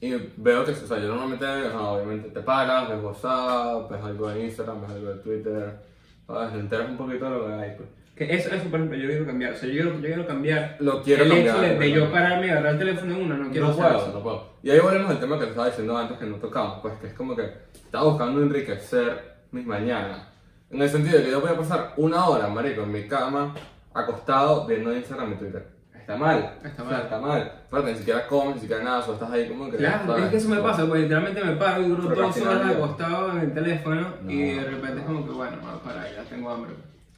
y 0.00 0.12
veo 0.36 0.64
que, 0.64 0.70
o 0.70 0.74
sea, 0.74 0.98
yo 0.98 1.08
normalmente, 1.08 1.44
o 1.46 1.70
sea, 1.70 1.80
obviamente 1.80 2.28
te 2.30 2.40
paras, 2.40 2.88
ves 2.88 3.02
WhatsApp, 3.02 3.90
ves 3.90 4.02
algo 4.04 4.28
de 4.28 4.44
Instagram, 4.44 4.82
ves 4.82 4.90
algo 4.90 5.08
de 5.10 5.16
Twitter, 5.16 5.80
¿sabes? 6.28 6.52
Te 6.52 6.58
enteras 6.60 6.88
un 6.90 6.96
poquito 6.96 7.24
de 7.24 7.30
lo 7.32 7.46
que 7.46 7.52
hay, 7.54 7.76
pues. 7.76 7.88
Que 8.14 8.32
eso, 8.32 8.48
eso, 8.54 8.64
por 8.68 8.78
ejemplo, 8.78 8.96
yo 8.96 9.08
quiero 9.08 9.26
cambiar. 9.26 9.52
O 9.52 9.56
sea, 9.56 9.68
yo 9.68 9.74
quiero, 9.74 9.94
yo 9.96 10.00
quiero 10.02 10.26
cambiar. 10.26 10.76
Lo 10.80 11.02
quiero 11.02 11.24
el 11.24 11.30
cambiar, 11.30 11.56
hecho 11.56 11.60
de, 11.62 11.78
de 11.78 11.92
yo 11.92 12.12
pararme 12.12 12.46
y 12.46 12.50
agarrar 12.50 12.72
el 12.74 12.78
teléfono 12.78 13.14
en 13.16 13.22
una, 13.22 13.36
no 13.36 13.50
quiero 13.50 13.66
no 13.66 13.72
hacer 13.72 13.84
puedo, 13.84 13.98
eso. 13.98 14.12
no 14.12 14.22
puedo. 14.22 14.48
Y 14.62 14.70
ahí 14.70 14.78
volvemos 14.80 15.10
al 15.10 15.20
tema 15.20 15.36
que 15.38 15.44
te 15.44 15.50
estaba 15.50 15.66
diciendo 15.66 15.98
antes 15.98 16.18
que 16.18 16.26
no 16.26 16.36
tocamos, 16.36 16.78
pues 16.80 16.94
que 17.00 17.06
es 17.08 17.14
como 17.14 17.34
que 17.34 17.42
estaba 17.74 18.04
buscando 18.04 18.40
enriquecer 18.42 19.34
mis 19.50 19.66
mañanas. 19.66 20.28
En 20.70 20.80
el 20.80 20.88
sentido 20.88 21.18
de 21.18 21.24
que 21.24 21.30
yo 21.32 21.40
voy 21.40 21.50
a 21.50 21.56
pasar 21.56 21.92
una 21.96 22.26
hora, 22.26 22.46
marico, 22.48 22.82
en 22.82 22.92
mi 22.92 23.06
cama, 23.08 23.54
acostado, 23.92 24.66
viendo 24.66 24.94
Instagram 24.94 25.32
y 25.32 25.36
Twitter. 25.36 25.66
Está 25.94 26.16
mal. 26.16 26.58
Está 26.62 26.82
O 26.82 26.86
sea, 26.88 26.94
mal. 26.96 27.02
está 27.04 27.18
mal. 27.20 27.52
Aparte, 27.66 27.92
ni 27.92 27.98
siquiera 27.98 28.26
comes, 28.26 28.56
ni 28.56 28.60
siquiera 28.62 28.82
nada, 28.84 29.00
solo 29.02 29.14
estás 29.14 29.30
ahí 29.30 29.48
como 29.48 29.70
que... 29.70 29.78
Claro, 29.78 30.06
¿sabes? 30.06 30.24
es 30.24 30.30
que 30.30 30.36
eso 30.36 30.48
me 30.50 30.58
pasa, 30.60 30.86
pues 30.86 31.00
literalmente 31.02 31.42
me 31.42 31.52
paro 31.56 31.82
y 31.82 31.88
duro 31.88 32.02
dos 32.14 32.36
horas 32.36 32.70
acostado 32.70 33.30
en 33.32 33.38
el 33.40 33.54
teléfono 33.54 34.06
y 34.28 34.52
No. 34.52 34.62
de 34.62 34.70
repente 34.70 35.00
es 35.00 35.06
como 35.06 35.24
que, 35.26 35.32
bueno, 35.32 35.56
voy 35.62 35.70
a 35.74 35.82
parar, 35.82 36.06
ya 36.14 36.22
tengo 36.24 36.50
hambre. 36.50 36.72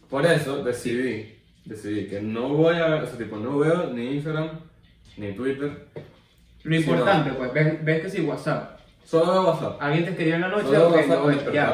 Por 0.08 0.24
eso 0.26 0.62
decidí, 0.62 1.36
decidí 1.64 2.06
que 2.08 2.20
no 2.20 2.48
voy 2.50 2.76
a, 2.76 2.96
o 2.96 3.06
sea, 3.06 3.18
tipo, 3.18 3.36
no 3.36 3.58
veo 3.58 3.92
ni 3.92 4.14
Instagram, 4.14 4.50
ni 5.16 5.32
Twitter, 5.32 5.86
Lo 6.62 6.76
importante, 6.76 7.30
pues, 7.32 7.52
ves, 7.52 7.84
ves 7.84 8.02
que 8.02 8.10
si 8.10 8.20
WhatsApp, 8.22 8.78
solo 9.04 9.32
veo 9.32 9.42
WhatsApp. 9.46 9.76
alguien 9.80 10.04
te 10.04 10.10
escribió 10.10 10.34
en 10.36 10.40
la 10.42 10.48
noche, 10.48 10.64
Solo 10.66 10.78
veo 10.78 10.88
ok, 10.88 10.94
WhatsApp 10.96 11.18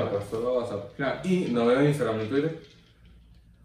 no 0.02 0.10
pues, 0.10 0.24
solo 0.30 0.42
veo 0.44 0.60
WhatsApp. 0.60 0.96
Claro. 0.96 1.20
Y 1.24 1.36
no 1.50 1.66
veo 1.66 1.84
Instagram 1.84 2.18
ni 2.18 2.24
Twitter 2.26 2.58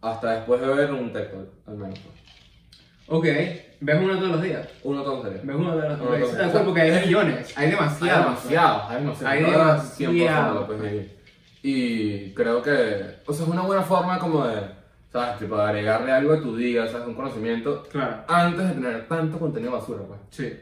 hasta 0.01 0.31
después 0.35 0.61
de 0.61 0.67
ver 0.67 0.91
un 0.93 1.11
TikTok, 1.13 1.47
al 1.67 1.77
menos. 1.77 1.99
Ok, 3.07 3.23
ves 3.25 3.97
uno 4.01 4.17
todos 4.17 4.31
los 4.31 4.41
días. 4.41 4.67
Uno 4.83 5.01
todo 5.03 5.23
serio. 5.23 5.39
Ves 5.43 5.55
uno 5.55 5.71
todos 5.71 5.83
los 5.83 5.97
días. 5.97 5.99
todos 5.99 6.19
Eso 6.33 6.37
los 6.43 6.51
días. 6.53 6.63
porque 6.65 6.81
hay 6.81 7.05
millones, 7.05 7.57
hay 7.57 7.65
Hay 7.65 7.71
demasiados. 7.71 8.25
demasiado, 8.25 8.89
hay 8.89 9.01
demasiado. 9.01 9.33
Hay 9.33 9.43
Todas 9.43 9.97
demasiado. 9.97 10.51
100% 10.51 10.53
lo 10.53 10.65
puedes 10.67 10.81
medir. 10.81 11.16
Y 11.63 12.33
creo 12.33 12.61
que, 12.61 12.71
o 13.25 13.33
sea, 13.33 13.45
es 13.45 13.51
una 13.51 13.61
buena 13.63 13.81
forma 13.81 14.19
como 14.19 14.45
de, 14.47 14.61
¿sabes? 15.11 15.39
Tipo, 15.39 15.55
agregarle 15.55 16.11
algo 16.11 16.33
a 16.33 16.41
tu 16.41 16.55
día, 16.55 16.87
¿sabes? 16.87 17.07
Un 17.07 17.15
conocimiento 17.15 17.83
Claro, 17.91 18.23
antes 18.27 18.67
de 18.67 18.73
tener 18.75 19.07
tanto 19.07 19.39
contenido 19.39 19.71
basura, 19.73 20.03
pues. 20.07 20.19
sí. 20.29 20.53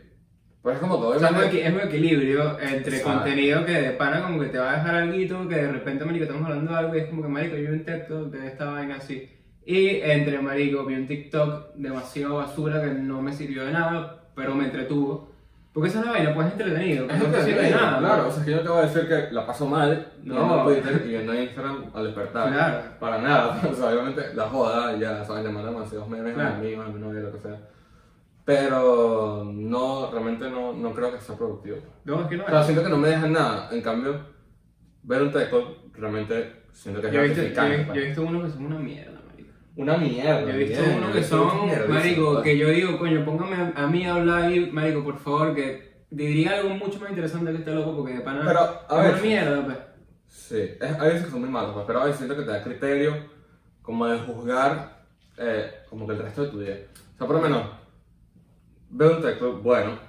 Pues 0.62 0.78
es 0.78 0.82
como 0.82 1.00
que 1.00 1.18
O 1.18 1.20
sea, 1.20 1.30
es 1.30 1.54
es 1.54 1.74
un 1.74 1.80
equilibrio 1.82 2.60
entre 2.60 2.98
Exacto. 2.98 3.20
contenido 3.20 3.64
que 3.66 3.72
de 3.72 3.92
pana 3.92 4.24
como 4.24 4.40
que 4.40 4.48
te 4.48 4.58
va 4.58 4.72
a 4.72 4.78
dejar 4.78 4.96
algo, 4.96 5.48
que 5.48 5.56
de 5.58 5.72
repente, 5.72 6.06
marico, 6.06 6.24
estamos 6.26 6.50
hablando 6.50 6.72
de 6.72 6.78
algo 6.80 6.96
y 6.96 7.00
es 7.02 7.06
como 7.08 7.22
que, 7.22 7.28
marico, 7.28 7.56
yo 7.56 7.62
vi 7.70 7.78
un 7.78 7.86
TikTok 7.86 8.32
de 8.32 8.48
esta 8.48 8.66
vaina 8.72 8.96
así. 8.96 9.30
Y 9.64 9.88
entre, 10.02 10.40
marico, 10.42 10.84
vi 10.86 10.96
un 10.96 11.06
TikTok 11.06 11.76
demasiado 11.76 12.38
basura 12.38 12.82
que 12.82 12.90
no 12.96 13.22
me 13.22 13.32
sirvió 13.34 13.64
de 13.64 13.74
nada, 13.74 14.24
pero 14.36 14.56
me 14.56 14.66
entretuvo. 14.66 15.35
Porque 15.76 15.90
esa 15.90 16.00
es 16.00 16.06
la 16.06 16.12
vaina, 16.14 16.34
pues 16.34 16.48
es 16.48 16.54
entretenido, 16.54 17.06
Es 17.10 17.20
no 17.20 17.26
te 17.26 17.32
sirve 17.44 17.50
entretenido, 17.52 17.80
nada. 17.82 18.00
claro. 18.00 18.22
¿no? 18.24 18.28
O 18.30 18.32
sea, 18.32 18.46
que 18.46 18.52
yo 18.52 18.58
no 18.58 18.64
te 18.64 18.70
voy 18.70 18.80
a 18.80 18.82
decir 18.84 19.08
que 19.10 19.28
la 19.34 19.46
paso 19.46 19.68
mal 19.68 20.08
No. 20.24 20.64
Twitter 20.64 21.04
y 21.06 21.10
viendo 21.10 21.34
Instagram 21.34 21.86
al 21.94 22.04
despertar. 22.06 22.52
Claro. 22.54 22.82
Para 23.00 23.18
nada. 23.22 23.62
O 23.70 23.76
sea, 23.76 23.88
obviamente 23.90 24.34
la 24.34 24.44
joda, 24.46 24.96
ya 24.98 25.24
sabes, 25.26 25.44
le 25.44 25.50
mandan 25.52 25.74
demasiados 25.74 26.08
memes 26.08 26.34
Claro. 26.34 26.50
a 26.50 26.58
mi 26.58 26.66
amigo, 26.68 26.82
a 26.82 26.88
mi 26.88 27.00
novia, 27.00 27.20
lo 27.20 27.32
que 27.34 27.40
sea. 27.40 27.60
Pero 28.46 29.52
no, 29.54 30.10
realmente 30.12 30.50
no, 30.50 30.72
no 30.74 30.94
creo 30.94 31.12
que 31.12 31.20
sea 31.20 31.36
productivo. 31.36 31.78
No, 32.06 32.22
es 32.22 32.28
que 32.28 32.38
no 32.38 32.46
O 32.46 32.50
sea, 32.50 32.60
es. 32.62 32.66
siento 32.68 32.84
que 32.84 32.90
no 32.90 32.98
me 32.98 33.10
dejan 33.10 33.34
nada. 33.34 33.70
En 33.72 33.82
cambio, 33.82 34.20
ver 35.04 35.24
un 35.24 35.32
TikTok 35.32 35.96
realmente 35.98 36.64
siento 36.72 37.02
que 37.02 37.08
es 37.08 37.14
Yo 37.14 37.20
he, 37.22 37.24
visto, 37.28 37.42
yo, 37.42 37.50
gratificante. 37.54 37.82
he- 37.82 37.86
pues. 37.86 37.96
yo 37.98 38.02
he 38.02 38.06
visto 38.06 38.22
unos 38.22 38.44
que 38.46 38.52
son 38.52 38.66
una 38.68 38.78
mierda. 38.80 39.15
Una 39.76 39.98
mierda. 39.98 40.42
Yo 40.42 40.50
he 40.50 40.58
visto 40.58 40.84
bien, 40.84 41.02
yo 41.02 41.12
que 41.12 41.24
son, 41.24 41.50
marico, 41.90 42.42
que 42.42 42.58
yo 42.58 42.70
digo, 42.70 42.98
coño, 42.98 43.26
póngame 43.26 43.74
a, 43.76 43.88
mí 43.88 44.06
a 44.06 44.16
hablar 44.16 44.44
ahí, 44.44 44.72
marico, 44.72 45.04
por 45.04 45.18
favor, 45.18 45.54
que 45.54 46.06
diría 46.10 46.60
algo 46.60 46.70
mucho 46.70 47.00
más 47.00 47.10
interesante 47.10 47.52
que 47.52 47.58
este 47.58 47.72
loco, 47.74 47.96
porque 47.96 48.14
de 48.14 48.22
pana 48.22 48.44
Pero, 48.46 48.60
a 48.60 48.98
es 49.00 49.04
ver. 49.04 49.14
una 49.14 49.22
mierda, 49.22 49.66
pues. 49.66 49.78
Sí, 50.28 50.60
es, 50.80 51.00
hay 51.00 51.10
veces 51.10 51.26
que 51.26 51.32
son 51.32 51.42
muy 51.42 51.50
malos, 51.50 51.74
pues, 51.74 51.86
pero 51.86 52.02
a 52.02 52.06
veces 52.06 52.20
siento 52.20 52.38
que 52.38 52.44
te 52.44 52.52
da 52.52 52.64
criterio 52.64 53.16
como 53.82 54.08
de 54.08 54.20
juzgar 54.20 55.06
eh, 55.38 55.72
como 55.90 56.08
que 56.08 56.14
el 56.14 56.20
resto 56.20 56.44
de 56.44 56.50
tu 56.50 56.60
día. 56.60 56.78
O 57.14 57.18
sea, 57.18 57.28
por 57.28 57.36
lo 57.36 57.42
menos, 57.42 57.68
veo 58.90 59.18
un 59.18 59.22
texto 59.22 59.58
bueno 59.62 60.00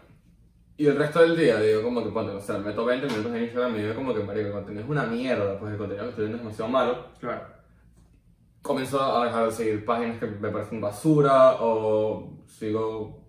y 0.76 0.86
el 0.86 0.96
resto 0.96 1.20
del 1.20 1.36
día 1.36 1.58
digo 1.58 1.82
como 1.82 2.04
que, 2.04 2.10
ponte, 2.10 2.32
o 2.32 2.40
sea, 2.40 2.58
meto 2.58 2.84
20 2.84 3.06
minutos 3.06 3.34
en 3.34 3.44
Instagram 3.44 3.76
y 3.76 3.82
digo 3.82 3.94
como 3.94 4.14
que, 4.14 4.22
marico, 4.22 4.48
el 4.48 4.52
contenido 4.52 4.84
es 4.84 4.90
una 4.90 5.04
mierda, 5.04 5.58
pues 5.58 5.72
el 5.72 5.78
contenido 5.78 6.04
que 6.04 6.10
estoy 6.10 6.24
viendo 6.26 6.36
es 6.36 6.44
demasiado 6.44 6.70
malo. 6.70 7.06
Claro. 7.18 7.55
Comienzo 8.66 9.00
a 9.00 9.24
dejar 9.26 9.46
de 9.46 9.52
seguir 9.52 9.84
páginas 9.84 10.18
que 10.18 10.26
me 10.26 10.48
parecen 10.50 10.80
basura 10.80 11.52
o 11.60 12.36
sigo 12.46 13.22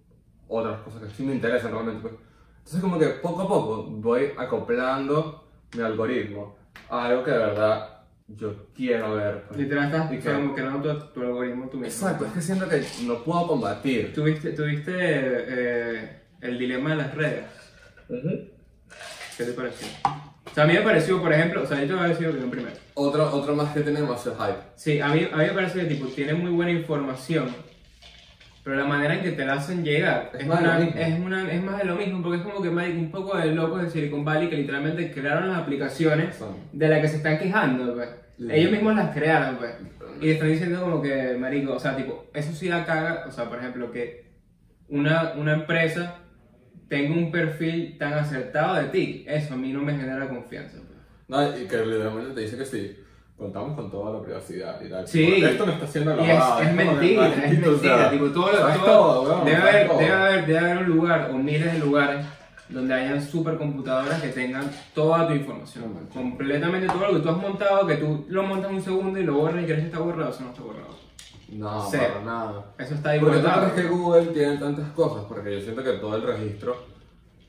otras 0.47 0.79
cosas 0.81 1.03
que 1.03 1.09
sí 1.11 1.23
me 1.23 1.33
interesan 1.33 1.71
realmente. 1.71 2.01
Pues. 2.01 2.13
Entonces 2.57 2.81
como 2.81 2.97
que 2.97 3.05
poco 3.07 3.41
a 3.43 3.47
poco 3.47 3.83
voy 3.87 4.31
acoplando 4.37 5.47
mi 5.75 5.83
algoritmo 5.83 6.55
a 6.89 7.05
algo 7.05 7.23
que 7.23 7.31
de 7.31 7.37
verdad 7.37 7.93
yo 8.27 8.53
quiero 8.75 9.13
ver. 9.15 9.43
pues. 9.47 9.59
Literal 9.59 9.85
estás 9.85 10.11
¿Y 10.11 10.17
qué? 10.19 10.33
como 10.33 10.53
creando 10.55 10.97
tu, 10.97 11.05
tu 11.13 11.21
algoritmo 11.21 11.69
tú 11.69 11.77
mismo. 11.77 11.85
Exacto, 12.07 12.25
es 12.25 12.31
que 12.33 12.41
siento 12.41 12.67
que 12.67 12.83
no 13.03 13.23
puedo 13.23 13.47
combatir. 13.47 14.13
¿Tuviste, 14.13 14.51
tuviste 14.53 14.91
eh, 14.97 16.21
el 16.41 16.57
dilema 16.57 16.89
de 16.91 16.95
las 16.95 17.13
redes? 17.15 17.45
¿Qué 19.37 19.43
te 19.45 19.51
pareció? 19.53 19.87
O 20.49 20.53
sea, 20.53 20.63
a 20.63 20.67
mí 20.67 20.73
me 20.73 20.81
pareció, 20.81 21.21
por 21.21 21.31
ejemplo, 21.33 21.61
o 21.63 21.65
sea, 21.65 21.79
yo 21.81 21.87
te 21.87 21.93
voy 21.93 22.05
a 22.05 22.07
decir 22.09 22.27
opinión 22.27 22.49
primero. 22.49 22.75
Otro, 22.95 23.31
otro 23.31 23.55
más 23.55 23.73
que 23.73 23.81
tiene 23.81 24.01
demasiado 24.01 24.37
hype. 24.43 24.57
Sí, 24.75 24.99
a 24.99 25.07
mí, 25.09 25.27
a 25.31 25.37
mí 25.37 25.43
me 25.45 25.51
parece 25.53 25.79
que 25.81 25.85
tipo, 25.85 26.07
tiene 26.07 26.33
muy 26.33 26.51
buena 26.51 26.71
información, 26.71 27.47
pero 28.63 28.75
la 28.75 28.85
manera 28.85 29.15
en 29.15 29.21
que 29.21 29.31
te 29.31 29.45
la 29.45 29.53
hacen 29.53 29.83
llegar 29.85 30.31
Es 30.33 30.41
es, 30.41 30.47
más 30.47 30.59
una- 30.61 30.79
es, 30.79 31.19
una- 31.19 31.51
es 31.51 31.63
más 31.63 31.77
de 31.77 31.85
lo 31.85 31.95
mismo, 31.95 32.21
porque 32.23 32.37
es 32.39 32.43
como 32.43 32.61
que 32.61 32.69
un 32.69 33.11
poco 33.11 33.37
de 33.37 33.53
locos 33.53 33.83
de 33.83 33.89
Silicon 33.89 34.25
Valley 34.25 34.49
que 34.49 34.57
literalmente 34.57 35.11
crearon 35.11 35.49
las 35.49 35.59
aplicaciones 35.59 36.35
de 36.73 36.87
las 36.89 37.01
que 37.01 37.07
se 37.07 37.17
están 37.17 37.37
quejando, 37.37 37.93
pues. 37.95 38.09
Sí. 38.37 38.47
Ellos 38.51 38.71
mismos 38.71 38.95
las 38.95 39.15
crearon, 39.15 39.57
pues. 39.57 39.71
Y 40.21 40.29
están 40.31 40.49
diciendo 40.49 40.81
como 40.81 41.01
que, 41.01 41.35
marico, 41.39 41.73
o 41.73 41.79
sea, 41.79 41.95
tipo, 41.95 42.25
eso 42.33 42.51
sí 42.53 42.67
da 42.67 42.85
caga, 42.85 43.25
o 43.27 43.31
sea, 43.31 43.45
por 43.49 43.59
ejemplo, 43.59 43.91
que 43.91 44.25
una, 44.89 45.33
una 45.37 45.53
empresa 45.53 46.15
tenga 46.89 47.13
un 47.15 47.31
perfil 47.31 47.97
tan 47.97 48.13
acertado 48.13 48.75
de 48.75 48.85
ti, 48.85 49.25
eso 49.27 49.53
a 49.53 49.57
mí 49.57 49.71
no 49.73 49.81
me 49.81 49.95
genera 49.97 50.27
confianza, 50.29 50.77
pues. 50.77 50.97
No, 51.27 51.57
y 51.57 51.65
que 51.65 51.77
literalmente 51.85 52.31
te 52.33 52.41
dice 52.41 52.57
que 52.57 52.65
sí, 52.65 52.97
contamos 53.37 53.75
con 53.75 53.91
toda 53.91 54.17
la 54.17 54.23
privacidad 54.23 54.81
y 54.81 54.89
tal. 54.89 55.07
Sí. 55.07 55.43
Esto 55.43 55.65
no 55.65 55.73
está 55.73 55.85
siendo 55.87 56.15
Y 56.25 56.29
es, 56.29 56.43
es 56.61 56.73
mentira, 56.73 57.27
es 57.27 57.37
o 57.67 57.71
mentira. 57.71 57.77
sea, 57.99 58.09
tipo, 58.11 58.25
todo, 58.27 58.51
lo- 58.51 58.79
todo- 58.85 59.45
debe, 59.45 59.57
haber, 59.57 59.87
todo. 59.87 59.97
debe, 59.99 60.11
haber, 60.11 60.45
debe 60.45 60.59
haber 60.59 60.77
un 60.77 60.85
lugar 60.95 61.29
o 61.31 61.37
miles 61.37 61.73
de 61.73 61.79
lugares 61.79 62.25
donde 62.69 62.93
hayan 62.93 63.21
supercomputadoras 63.21 64.21
que 64.21 64.29
tengan 64.29 64.69
toda 64.93 65.27
tu 65.27 65.33
información. 65.33 65.93
No 65.93 66.09
completamente 66.09 66.87
todo 66.87 67.07
lo 67.07 67.13
que 67.13 67.19
tú 67.19 67.29
has 67.29 67.37
montado, 67.37 67.87
que 67.87 67.95
tú 67.95 68.25
lo 68.29 68.43
montas 68.43 68.71
un 68.71 68.81
segundo 68.81 69.19
y 69.19 69.23
lo 69.23 69.35
borras 69.35 69.61
y 69.63 69.65
crees 69.65 69.79
que 69.81 69.85
está 69.87 69.99
borrado, 69.99 70.31
eso 70.31 70.43
no 70.43 70.49
está 70.49 70.63
borrado. 70.63 70.97
No, 71.49 71.87
Cero. 71.89 72.13
para 72.13 72.25
nada. 72.25 72.65
Eso 72.77 72.93
está 72.95 73.19
¿Por 73.19 73.31
qué 73.31 73.39
tú 73.39 73.47
crees 73.47 73.73
que 73.73 73.87
Google 73.87 74.25
tiene 74.27 74.57
tantas 74.57 74.89
cosas? 74.91 75.25
Porque 75.25 75.53
yo 75.53 75.61
siento 75.61 75.83
que 75.83 75.93
todo 75.93 76.15
el 76.15 76.23
registro 76.23 76.75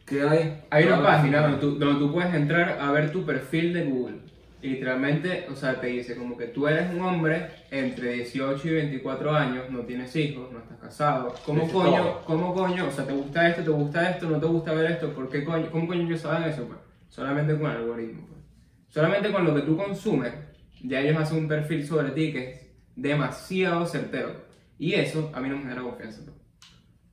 que 0.04 0.22
hay... 0.22 0.62
Hay 0.70 0.84
una 0.84 0.96
todas 0.96 1.12
las 1.12 1.20
página 1.20 1.42
donde 1.42 1.58
tú, 1.58 1.78
donde 1.78 1.98
tú 1.98 2.12
puedes 2.12 2.34
entrar 2.34 2.78
a 2.80 2.92
ver 2.92 3.12
tu 3.12 3.24
perfil 3.24 3.72
de 3.72 3.84
Google. 3.84 4.16
Y 4.60 4.70
literalmente, 4.70 5.46
o 5.52 5.54
sea, 5.54 5.80
te 5.80 5.86
dice 5.88 6.16
como 6.16 6.36
que 6.36 6.46
tú 6.46 6.66
eres 6.66 6.92
un 6.92 7.00
hombre 7.02 7.48
entre 7.70 8.14
18 8.14 8.66
y 8.66 8.70
24 8.72 9.30
años, 9.32 9.70
no 9.70 9.80
tienes 9.80 10.14
hijos, 10.16 10.50
no 10.50 10.58
estás 10.58 10.78
casado. 10.78 11.32
¿Cómo 11.46 11.62
Dice 11.62 11.72
coño, 11.72 12.02
todo. 12.02 12.24
cómo 12.24 12.54
coño, 12.54 12.88
o 12.88 12.90
sea, 12.90 13.06
te 13.06 13.12
gusta 13.12 13.48
esto, 13.50 13.62
te 13.62 13.70
gusta 13.70 14.10
esto, 14.10 14.28
no 14.28 14.40
te 14.40 14.46
gusta 14.46 14.72
ver 14.72 14.92
esto? 14.92 15.12
¿Por 15.12 15.28
qué 15.28 15.44
coño, 15.44 15.70
cómo 15.70 15.86
coño 15.86 16.02
ellos 16.02 16.22
saben 16.22 16.48
eso? 16.48 16.64
Pues? 16.66 16.80
Solamente 17.08 17.56
con 17.56 17.70
el 17.70 17.76
algoritmo. 17.76 18.26
Pues. 18.26 18.40
Solamente 18.88 19.30
con 19.30 19.44
lo 19.44 19.54
que 19.54 19.62
tú 19.62 19.76
consumes, 19.76 20.32
ya 20.82 21.00
ellos 21.00 21.20
hacen 21.20 21.38
un 21.38 21.48
perfil 21.48 21.86
sobre 21.86 22.10
ti 22.10 22.32
que 22.32 22.50
es 22.50 22.67
demasiado 22.98 23.86
certero. 23.86 24.32
Y 24.78 24.94
eso 24.94 25.30
a 25.34 25.40
mí 25.40 25.48
no 25.48 25.56
me 25.56 25.62
genera 25.62 25.82
confianza. 25.82 26.22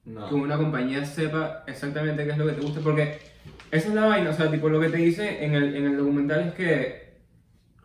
No. 0.03 0.29
que 0.29 0.35
una 0.35 0.55
compañía 0.55 1.03
sepa 1.03 1.63
exactamente 1.65 2.23
qué 2.23 2.31
es 2.31 2.37
lo 2.37 2.45
que 2.45 2.51
te 2.51 2.61
gusta, 2.61 2.79
porque 2.79 3.17
esa 3.71 3.87
es 3.87 3.95
la 3.95 4.05
vaina, 4.05 4.29
o 4.29 4.33
sea, 4.33 4.51
tipo 4.51 4.69
lo 4.69 4.79
que 4.79 4.89
te 4.89 4.97
dice 4.97 5.43
en 5.43 5.55
el, 5.55 5.75
en 5.75 5.85
el 5.85 5.97
documental 5.97 6.49
es 6.49 6.53
que 6.53 7.05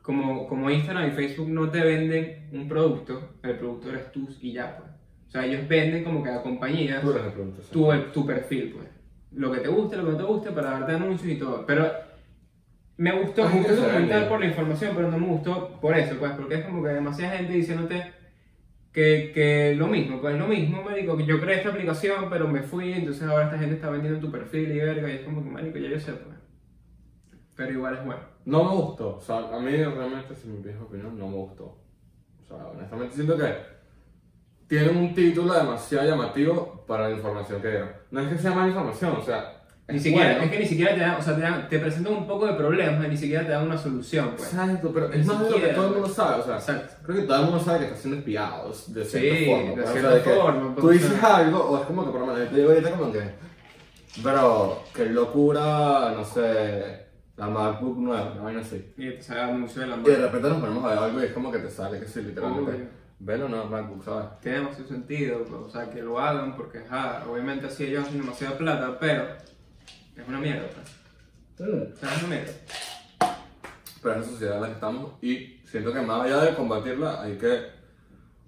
como, 0.03 0.47
como 0.47 0.71
Instagram 0.71 1.09
y 1.09 1.13
Facebook 1.13 1.49
no 1.49 1.71
te 1.71 1.81
venden 1.81 2.51
un 2.53 2.69
producto, 2.69 3.37
el 3.43 3.57
producto 3.57 3.89
eres 3.89 4.13
tú 4.13 4.29
y 4.41 4.53
ya, 4.53 4.77
pues. 4.77 4.91
O 5.29 5.31
sea, 5.31 5.47
ellos 5.47 5.67
venden 5.67 6.05
como 6.05 6.23
que 6.23 6.31
a 6.31 6.43
compañías 6.43 7.01
Tú 7.01 7.13
eres 7.13 7.25
el 7.25 7.33
producto. 7.33 7.63
sí. 7.63 7.71
tu, 7.71 7.91
tu 8.13 8.27
perfil, 8.27 8.75
pues. 8.77 8.89
Lo 9.33 9.51
que 9.53 9.61
te 9.61 9.69
guste, 9.69 9.97
lo 9.97 10.05
que 10.05 10.13
no 10.13 10.19
te 10.19 10.25
guste, 10.25 10.51
para 10.51 10.73
darte 10.73 10.93
anuncios 10.93 11.33
y 11.33 11.39
todo. 11.39 11.65
Pero 11.65 11.91
me 13.01 13.13
gustó, 13.13 13.49
me 13.49 13.61
gustó 13.61 13.77
documental 13.77 14.29
por 14.29 14.41
la 14.41 14.47
información, 14.47 14.93
pero 14.95 15.11
no 15.11 15.19
me 15.19 15.27
gustó 15.29 15.81
por 15.81 15.97
eso, 15.97 16.17
pues, 16.19 16.33
porque 16.33 16.57
es 16.57 16.65
como 16.67 16.83
que 16.83 16.91
demasiada 16.91 17.39
gente 17.39 17.55
diciéndote 17.55 18.13
que, 18.93 19.33
que 19.33 19.75
lo 19.75 19.87
mismo, 19.87 20.21
pues 20.21 20.39
lo 20.39 20.47
mismo, 20.47 20.83
marico, 20.83 21.17
que 21.17 21.25
yo 21.25 21.41
creé 21.41 21.57
esta 21.57 21.71
aplicación, 21.71 22.29
pero 22.29 22.47
me 22.47 22.61
fui, 22.61 22.93
entonces 22.93 23.23
ahora 23.23 23.47
esta 23.47 23.59
gente 23.59 23.77
está 23.77 23.89
vendiendo 23.89 24.21
tu 24.21 24.31
perfil 24.31 24.73
y 24.73 24.81
verga, 24.81 25.09
y 25.09 25.13
es 25.13 25.21
como 25.23 25.43
que, 25.43 25.49
marico, 25.49 25.79
ya 25.79 25.89
yo 25.89 25.99
sé, 25.99 26.13
pues. 26.13 26.37
Pero 27.57 27.73
igual 27.73 27.95
es 27.95 28.05
bueno. 28.05 28.21
No 28.45 28.65
me 28.65 28.71
gustó. 28.71 29.17
O 29.17 29.21
sea, 29.21 29.49
a 29.49 29.59
mí 29.61 29.71
realmente, 29.71 30.35
si 30.35 30.49
me 30.49 30.63
pides 30.63 30.79
opinión, 30.79 31.19
no 31.19 31.27
me 31.27 31.37
gustó. 31.37 31.79
O 32.43 32.47
sea, 32.47 32.67
honestamente 32.67 33.15
siento 33.15 33.39
que 33.39 33.55
tiene 34.67 34.91
un 34.91 35.15
título 35.15 35.55
demasiado 35.55 36.07
llamativo 36.07 36.85
para 36.87 37.09
la 37.09 37.17
información 37.17 37.63
que 37.63 37.69
dieron. 37.69 37.93
No 38.11 38.21
es 38.21 38.29
que 38.29 38.39
sea 38.39 38.51
mala 38.53 38.69
información, 38.69 39.17
o 39.17 39.23
sea, 39.23 39.60
Ni 39.93 40.01
siquiera, 40.01 40.29
bueno. 40.31 40.43
es 40.45 40.51
que 40.51 40.59
ni 40.59 40.67
siquiera 40.67 40.95
te 40.95 41.01
dan, 41.01 41.17
o 41.17 41.23
sea, 41.23 41.35
te, 41.37 41.41
dan- 41.43 41.69
te 41.69 41.79
presentan 41.79 42.13
un 42.15 42.27
poco 42.27 42.47
de 42.47 42.55
problemas 42.55 43.09
ni 43.09 43.17
siquiera 43.17 43.45
te 43.45 43.51
dan 43.53 43.67
una 43.67 43.79
solución, 43.79 44.31
pues. 44.37 44.49
Exacto, 44.53 44.91
pero 44.93 45.13
es 45.13 45.27
más 45.27 45.41
de 45.45 45.51
lo 45.51 45.57
que 45.61 45.67
todo 45.69 45.85
el 45.87 45.91
mundo 45.91 46.05
pues. 46.05 46.15
sabe, 46.15 46.41
o 46.41 46.45
sea, 46.45 46.57
Exacto. 46.57 46.95
creo 47.05 47.17
que 47.17 47.23
todo 47.25 47.37
el 47.39 47.45
mundo 47.45 47.61
sabe 47.61 47.79
que 47.81 47.85
está 47.87 47.97
siendo 47.97 48.19
espiado 48.19 48.69
de 48.89 49.05
cierta 49.05 49.37
Sí, 49.39 49.47
forma. 49.47 49.71
de 49.71 49.73
pues, 49.77 49.89
o 49.89 49.93
cierta 49.93 50.09
sea, 50.09 50.17
de 50.19 50.23
que 50.23 50.31
forma, 50.31 50.63
pues, 50.75 50.77
Tú 50.81 50.87
o 50.87 50.91
dices 50.91 51.13
sea. 51.21 51.37
algo, 51.37 51.59
o 51.71 51.79
es 51.81 51.87
como 51.87 52.05
que 52.05 52.11
por 52.11 52.21
lo 52.21 52.27
menos, 52.27 52.51
yo 52.51 52.57
digo 52.57 52.69
ahorita 52.71 52.91
como 52.93 53.13
que, 53.13 53.21
bro, 54.23 54.83
qué 54.95 55.07
locura, 55.07 56.13
no 56.17 56.25
sé, 56.25 57.07
la 57.37 57.47
MacBook 57.47 57.97
nueva, 57.99 58.33
una 58.33 58.43
vaina 58.43 58.61
así. 58.61 58.93
Y 58.97 59.11
te 59.13 59.23
sale 59.23 59.41
anuncio 59.43 59.81
de 59.83 59.89
la 59.89 59.97
Y 59.97 60.03
de 60.03 60.17
repente 60.17 60.49
nos 60.49 60.59
ponemos 60.61 60.85
a 60.85 60.89
ver 60.89 60.99
algo 60.99 61.21
y 61.21 61.25
es 61.25 61.33
como 61.33 61.51
que 61.51 61.59
te 61.59 61.71
sale 61.71 62.01
que 62.01 62.07
sí, 62.07 62.23
literalmente. 62.23 62.71
Obvio. 62.73 63.01
Velo 63.23 63.49
no, 63.51 63.67
MacBook, 63.67 64.03
¿sabes? 64.03 64.27
tiene 64.41 64.59
demasiado 64.61 64.89
sentido, 64.89 65.39
pues, 65.45 65.61
o 65.67 65.69
sea, 65.71 65.91
que 65.91 66.01
lo 66.03 66.19
hagan 66.19 66.57
porque, 66.57 66.79
ajá, 66.79 67.23
obviamente 67.31 67.67
así 67.67 67.85
ellos 67.85 68.07
hacen 68.07 68.19
demasiada 68.21 68.57
plata, 68.57 68.97
pero 68.99 69.25
es 70.23 70.29
una 70.29 70.39
mierda, 70.39 70.69
pues. 70.75 71.99
Sea, 71.99 72.15
es 72.17 72.23
una 72.23 72.29
mierda. 72.37 72.53
Pero 74.03 74.15
es 74.15 74.21
la 74.21 74.25
sociedad 74.33 74.55
en 74.57 74.61
la 74.63 74.67
que 74.69 74.73
estamos 74.75 75.13
y 75.23 75.61
siento 75.67 75.93
que 75.93 76.01
más 76.01 76.23
allá 76.25 76.39
de 76.43 76.55
combatirla 76.55 77.23
hay 77.23 77.37
que 77.37 77.79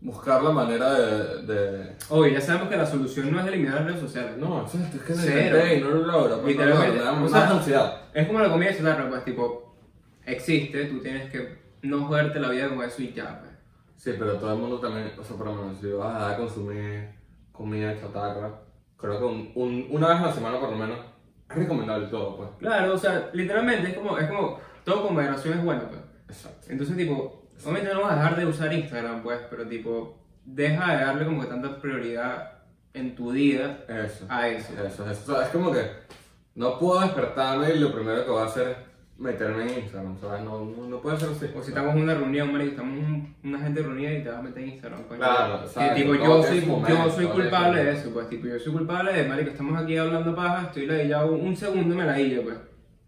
buscar 0.00 0.42
la 0.42 0.50
manera 0.50 0.92
de... 0.94 1.42
de... 1.42 1.92
Obvio, 2.08 2.32
ya 2.32 2.40
sabemos 2.40 2.68
que 2.70 2.76
la 2.76 2.86
solución 2.86 3.30
no 3.30 3.38
es 3.40 3.46
eliminar 3.46 3.74
las 3.76 3.84
redes 3.84 4.00
sociales, 4.00 4.36
¿no? 4.38 4.48
No, 4.60 4.66
es 4.66 4.74
es 4.74 5.02
que 5.02 5.12
no 5.12 5.18
Cero. 5.20 5.58
no 5.82 5.90
lo 5.90 6.06
logra. 6.06 6.36
pues, 6.40 6.56
no 6.56 6.64
lo 6.64 6.66
Literalmente, 6.66 6.98
da 7.04 7.54
o 7.54 7.62
sea. 7.62 8.02
Es 8.14 8.26
como 8.26 8.40
la 8.40 8.48
comida 8.50 8.74
chatarra, 8.76 9.08
pues, 9.08 9.24
tipo, 9.24 9.76
existe, 10.24 10.86
tú 10.86 11.00
tienes 11.00 11.30
que 11.30 11.60
no 11.82 12.04
joderte 12.06 12.40
la 12.40 12.48
vida 12.48 12.68
con 12.68 12.82
eso 12.82 13.02
y 13.02 13.12
ya, 13.12 13.38
pues. 13.40 13.52
Sí, 13.96 14.14
pero 14.18 14.34
todo 14.38 14.54
el 14.54 14.58
mundo 14.58 14.80
también, 14.80 15.12
o 15.18 15.22
sea, 15.22 15.36
por 15.36 15.46
lo 15.46 15.54
menos 15.54 15.78
si 15.80 15.86
vas 15.92 16.32
a 16.32 16.36
consumir 16.36 17.10
comida 17.52 17.94
chatarra, 18.00 18.50
creo 18.96 19.18
que 19.18 19.24
un, 19.24 19.52
un- 19.54 19.86
una 19.90 20.08
vez 20.08 20.16
a 20.18 20.26
la 20.26 20.32
semana 20.32 20.58
por 20.58 20.70
lo 20.70 20.76
menos 20.76 20.98
es 21.52 21.58
recomendable 21.58 22.06
todo, 22.08 22.36
pues. 22.36 22.48
Claro, 22.58 22.94
o 22.94 22.98
sea, 22.98 23.30
literalmente 23.32 23.90
es 23.90 23.94
como, 23.94 24.18
es 24.18 24.28
como, 24.28 24.58
todo 24.84 25.04
con 25.04 25.14
moderación 25.14 25.58
es 25.58 25.64
bueno, 25.64 25.82
pues. 25.88 26.00
Exacto. 26.28 26.66
Entonces, 26.70 26.96
tipo, 26.96 27.44
obviamente 27.62 27.94
no 27.94 28.02
vas 28.02 28.12
a 28.12 28.16
dejar 28.16 28.36
de 28.36 28.46
usar 28.46 28.72
Instagram, 28.72 29.22
pues, 29.22 29.40
pero 29.50 29.66
tipo, 29.66 30.18
deja 30.44 30.96
de 30.96 31.04
darle 31.04 31.24
como 31.24 31.42
que 31.42 31.48
tanta 31.48 31.80
prioridad 31.80 32.52
en 32.94 33.14
tu 33.14 33.32
día 33.32 33.84
Eso. 33.88 34.26
a 34.28 34.48
eso. 34.48 34.72
Eso, 34.74 35.10
eso. 35.10 35.32
O 35.32 35.34
sea, 35.36 35.46
es 35.46 35.50
como 35.50 35.72
que 35.72 35.86
no 36.54 36.78
puedo 36.78 37.00
despertarme 37.00 37.70
y 37.70 37.78
lo 37.78 37.92
primero 37.92 38.24
que 38.24 38.30
voy 38.30 38.42
a 38.42 38.46
hacer 38.46 38.68
es 38.68 38.76
meterme 39.18 39.62
en 39.72 39.78
Instagram, 39.84 40.18
¿sabes? 40.20 40.42
No, 40.44 40.64
no, 40.64 40.86
no 40.88 41.00
puede 41.00 41.18
ser 41.18 41.28
así. 41.30 41.46
O 41.56 41.62
si 41.62 41.68
estamos 41.70 41.94
en 41.94 42.02
una 42.02 42.14
reunión, 42.14 42.52
marico, 42.52 42.70
estamos 42.72 42.98
un- 42.98 43.34
una 43.44 43.58
gente 43.60 43.82
reunida 43.82 44.12
y 44.12 44.22
te 44.22 44.28
vas 44.30 44.38
a 44.38 44.42
meter 44.42 44.62
en 44.64 44.68
Instagram. 44.70 45.02
Claro, 45.16 45.60
Que, 45.60 45.66
exacto, 45.66 45.94
tipo, 45.94 46.14
yo 46.14 46.42
soy, 46.42 46.60
yo 46.88 47.10
soy 47.10 47.26
culpable 47.26 47.84
de 47.84 47.92
eso, 47.92 48.10
pues, 48.12 48.28
tipo, 48.28 48.46
yo 48.48 48.58
soy 48.58 48.72
culpable 48.72 49.12
de, 49.12 49.28
marico, 49.28 49.50
estamos 49.50 49.80
aquí 49.80 49.96
hablando 49.96 50.34
paja, 50.34 50.62
estoy 50.66 50.86
ladillado 50.86 51.32
un 51.34 51.56
segundo, 51.56 51.94
me 51.94 52.04
ladillo, 52.04 52.42
pues, 52.42 52.56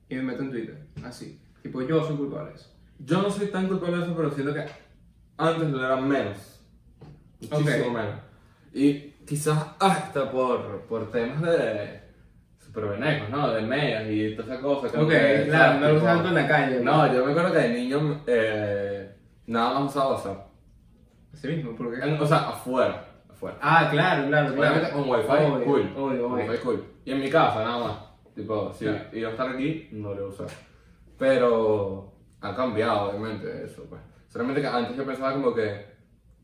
y 0.09 0.15
me 0.17 0.23
meto 0.23 0.43
en 0.43 0.51
Twitter, 0.51 0.79
así. 1.05 1.41
Tipo, 1.63 1.83
yo 1.83 2.05
soy 2.07 2.17
culpable 2.17 2.51
de 2.51 2.57
eso. 2.57 2.71
Yo 2.99 3.23
no 3.23 3.31
soy 3.31 3.49
tan 3.49 3.67
culpable 3.67 3.97
de 3.99 4.03
eso, 4.05 4.15
pero 4.17 4.31
siento 4.31 4.55
que 4.55 4.65
antes 5.39 5.69
lo 5.71 5.85
era 5.85 5.97
menos. 5.97 6.61
Muchísimo 7.41 7.91
menos. 7.91 8.15
Y 8.73 9.01
quizás 9.27 9.67
hasta 9.81 10.31
por, 10.31 10.83
por 10.83 11.11
temas 11.11 11.43
de 11.43 12.01
supervenecos, 12.75 13.31
¿no? 13.31 13.53
De 13.53 13.62
medias 13.62 14.05
y 14.11 14.35
toda 14.37 14.53
esa 14.55 14.62
cosa. 14.62 14.89
como 14.89 15.05
Ok, 15.05 15.11
que, 15.11 15.45
claro, 15.49 15.81
no 15.81 15.93
lo 15.93 16.01
tanto 16.03 16.29
en 16.29 16.35
la 16.35 16.49
calle. 16.49 16.72
pues. 16.75 16.85
No, 16.85 17.12
yo 17.14 17.25
me 17.25 17.31
acuerdo 17.33 17.53
que 17.53 17.59
de 17.59 17.68
niño 17.68 18.22
eh, 18.27 19.14
nada 19.47 19.79
más 19.81 19.91
usaba 19.91 20.11
WhatsApp. 20.14 20.47
Así 21.33 21.49
mismo, 21.49 21.75
porque... 21.77 22.01
En- 22.05 22.20
O 22.20 22.27
sea, 22.27 22.49
afuera. 22.49 23.05
afuera. 23.31 23.57
Ah, 23.61 23.89
claro, 23.91 24.27
claro, 24.29 24.49
Obviamente 24.55 24.81
claro. 24.89 24.95
con 24.95 25.11
wifi, 25.11 25.29
Obvio, 25.29 25.64
cool. 25.64 25.93
Obvio, 25.97 26.27
obvio. 26.29 26.47
wifi 26.51 26.59
cool. 26.62 26.85
Y 27.05 27.12
en 27.12 27.20
mi 27.20 27.31
casa 27.31 27.62
nada 27.64 27.79
más. 27.79 27.97
Tipo, 28.35 28.72
si 28.72 28.85
Claro. 28.87 29.05
iba 29.12 29.29
a 29.29 29.33
estar 29.33 29.49
aquí, 29.51 29.89
no 29.93 30.09
lo 30.11 30.16
iba 30.16 30.25
a 30.27 30.29
usar. 30.29 30.47
Pero 31.18 32.12
ha 32.41 32.55
cambiado, 32.57 33.11
obviamente, 33.11 33.64
eso, 33.64 33.85
pues. 33.89 34.01
Solamente 34.29 34.61
que 34.61 34.66
antes 34.66 34.97
yo 34.97 35.05
pensaba 35.05 35.33
como 35.33 35.55
que. 35.55 35.95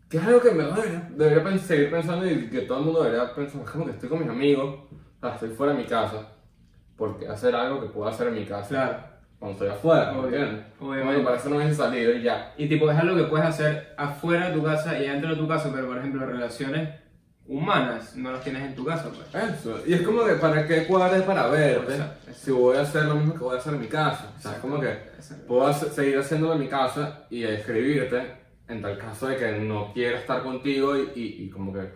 Que 0.08 0.16
es 0.16 0.24
algo 0.24 0.40
que 0.40 0.50
me 0.52 0.64
debería, 0.64 1.08
debería 1.10 1.58
seguir 1.58 1.90
pensando 1.90 2.26
y 2.28 2.48
que 2.48 2.62
todo 2.62 2.78
el 2.78 2.84
mundo 2.84 3.02
debería 3.04 3.32
pensar. 3.34 3.62
Como 3.64 3.84
que 3.86 3.90
estoy 3.92 4.08
con 4.08 4.20
mis 4.20 4.28
amigos, 4.28 4.80
sea, 5.20 5.34
estoy 5.34 5.50
fuera 5.50 5.72
de 5.72 5.78
mi 5.78 5.84
casa. 5.86 6.28
Porque 6.96 7.26
hacer 7.28 7.54
algo 7.54 7.80
que 7.80 7.86
pueda 7.88 8.10
hacer 8.10 8.28
en 8.28 8.34
mi 8.34 8.44
casa. 8.44 8.68
Claro. 8.68 9.10
Cuando 9.38 9.52
estoy 9.54 9.68
afuera, 9.68 10.12
¿me 10.12 10.24
entiendes? 10.24 10.64
obviamente. 10.80 11.22
Para 11.24 11.36
eso 11.36 11.48
no 11.48 11.56
hubiese 11.56 11.74
salido 11.74 12.12
y 12.12 12.22
ya. 12.22 12.52
Y 12.58 12.68
tipo, 12.68 12.90
es 12.90 12.98
algo 12.98 13.16
que 13.16 13.22
puedes 13.24 13.46
hacer 13.46 13.94
afuera 13.96 14.48
de 14.50 14.54
tu 14.56 14.62
casa 14.62 14.98
y 14.98 15.08
dentro 15.08 15.30
de 15.30 15.36
tu 15.36 15.48
casa, 15.48 15.70
pero 15.74 15.86
por 15.86 15.96
ejemplo, 15.96 16.26
relaciones 16.26 16.90
humanas 17.46 18.14
no 18.16 18.32
las 18.32 18.44
tienes 18.44 18.62
en 18.62 18.74
tu 18.74 18.84
casa, 18.84 19.08
pues. 19.08 19.34
Eso, 19.58 19.80
y 19.86 19.94
es 19.94 20.02
como 20.02 20.24
que 20.24 20.34
para 20.34 20.66
qué 20.66 20.86
cuadres 20.86 21.22
para 21.22 21.46
verte 21.48 21.94
Exacto, 21.94 22.32
si 22.34 22.50
voy 22.50 22.76
a 22.76 22.82
hacer 22.82 23.04
lo 23.06 23.14
mismo 23.16 23.32
que 23.32 23.40
voy 23.40 23.56
a 23.56 23.58
hacer 23.58 23.74
en 23.74 23.80
mi 23.80 23.86
casa. 23.88 24.30
O 24.38 24.40
sea, 24.40 24.52
es 24.52 24.58
como 24.58 24.78
que 24.78 24.94
puedo 25.48 25.66
hacer- 25.66 25.88
seguir 25.88 26.18
haciéndolo 26.18 26.52
en 26.54 26.60
mi 26.60 26.68
casa 26.68 27.24
y 27.30 27.42
escribirte 27.44 28.22
en 28.68 28.82
tal 28.82 28.98
caso 28.98 29.26
de 29.26 29.36
que 29.36 29.52
no 29.58 29.92
quiera 29.92 30.18
estar 30.18 30.42
contigo 30.42 30.96
y, 30.96 31.10
y- 31.16 31.44
y 31.44 31.50
como 31.50 31.72
que 31.72 31.88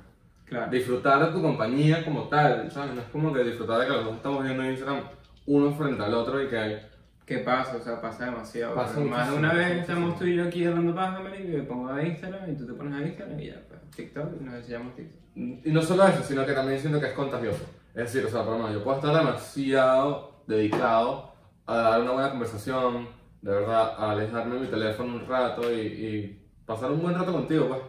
Claro. 0.45 0.71
disfrutar 0.71 1.27
de 1.27 1.33
tu 1.33 1.43
compañía 1.43 2.05
como 2.05 2.29
tal, 2.29 2.71
¿sabes? 2.71 2.95
No 2.95 3.01
es 3.01 3.07
como 3.09 3.33
que 3.33 3.43
disfrutar 3.45 3.81
de 3.81 3.87
que 3.87 3.93
los 3.93 4.05
dos 4.05 4.17
estamos 4.17 4.45
viendo 4.45 4.63
en 4.63 4.71
Instagram 4.71 5.03
uno 5.47 5.73
frente 5.73 6.03
al 6.03 6.15
otro 6.15 6.43
y 6.43 6.49
que 6.49 6.95
¿Qué 7.27 7.39
pasa? 7.39 7.77
O 7.77 7.81
sea, 7.81 8.01
pasa 8.01 8.27
demasiado. 8.27 8.75
Pasa 8.75 9.01
más 9.01 9.31
de 9.31 9.39
una 9.39 9.55
vez 9.55 9.81
estamos 9.81 10.19
tú 10.19 10.27
y 10.27 10.37
yo 10.37 10.45
aquí 10.45 10.67
hablando 10.67 10.95
paja, 10.95 11.23
y 11.39 11.45
me 11.45 11.63
pongo 11.63 11.89
a 11.89 12.03
Instagram 12.03 12.51
y 12.53 12.57
tú 12.57 12.67
te 12.67 12.75
pones 12.75 13.01
a 13.01 13.07
Instagram 13.07 13.41
y 13.41 13.47
ya, 13.47 13.63
pues, 13.67 13.81
TikTok, 13.97 14.41
y 14.41 14.45
nos 14.45 14.55
enseñamos 14.57 14.95
TikTok. 14.95 15.21
Y 15.37 15.73
no 15.73 15.81
solo 15.81 16.07
eso, 16.07 16.23
sino 16.23 16.45
que 16.45 16.53
también 16.53 16.79
siento 16.79 17.01
que 17.01 17.07
es 17.07 17.13
contagioso. 17.15 17.65
Es 17.95 18.13
decir, 18.13 18.27
o 18.27 18.29
sea, 18.29 18.43
por 18.43 18.53
lo 18.53 18.59
menos 18.59 18.75
yo 18.75 18.85
puedo 18.85 18.99
estar 18.99 19.17
demasiado 19.17 20.43
dedicado 20.47 21.33
a 21.65 21.77
dar 21.77 22.03
una 22.03 22.13
buena 22.13 22.31
conversación, 22.31 23.09
de 23.41 23.51
verdad, 23.51 23.95
a 23.97 24.11
alejarme 24.11 24.57
de 24.57 24.61
mi 24.61 24.67
teléfono 24.67 25.15
un 25.15 25.27
rato 25.27 25.73
y, 25.73 25.81
y 25.81 26.47
pasar 26.67 26.91
un 26.91 27.01
buen 27.01 27.15
rato 27.15 27.33
contigo, 27.33 27.69
pues. 27.69 27.81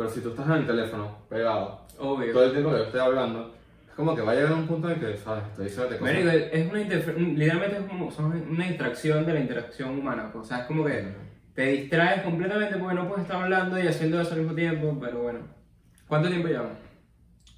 Pero 0.00 0.08
si 0.08 0.20
tú 0.22 0.30
estás 0.30 0.46
en 0.46 0.52
el 0.54 0.66
teléfono, 0.66 1.18
pegado, 1.28 1.82
Obvio. 1.98 2.32
todo 2.32 2.44
el 2.46 2.52
tiempo 2.52 2.70
que 2.70 2.76
yo 2.78 2.82
estoy 2.84 3.00
hablando, 3.00 3.54
es 3.86 3.94
como 3.94 4.16
que 4.16 4.22
va 4.22 4.32
a 4.32 4.34
llegar 4.34 4.52
un 4.54 4.66
punto 4.66 4.90
en 4.90 4.98
que, 4.98 5.14
¿sabes? 5.18 5.44
Estoy 5.50 5.64
diciendo 5.66 5.88
cosas. 5.98 6.00
Marico, 6.00 6.30
es 6.30 6.70
una 6.70 6.80
interfe- 6.80 7.16
literalmente 7.18 7.76
es 7.76 7.82
como 7.84 8.10
son 8.10 8.32
una 8.50 8.66
distracción 8.66 9.26
de 9.26 9.34
la 9.34 9.40
interacción 9.40 9.98
humana. 9.98 10.30
pues, 10.32 10.46
O 10.46 10.48
sea, 10.48 10.60
es 10.60 10.64
como 10.64 10.86
que 10.86 11.04
te 11.54 11.66
distraes 11.66 12.22
completamente 12.22 12.78
porque 12.78 12.94
no 12.94 13.08
puedes 13.08 13.24
estar 13.26 13.42
hablando 13.42 13.78
y 13.78 13.86
haciendo 13.88 14.18
eso 14.22 14.32
al 14.32 14.38
mismo 14.40 14.54
tiempo, 14.54 14.96
pero 14.98 15.18
bueno. 15.22 15.40
¿Cuánto 16.08 16.28
tiempo 16.30 16.48
llevamos? 16.48 16.78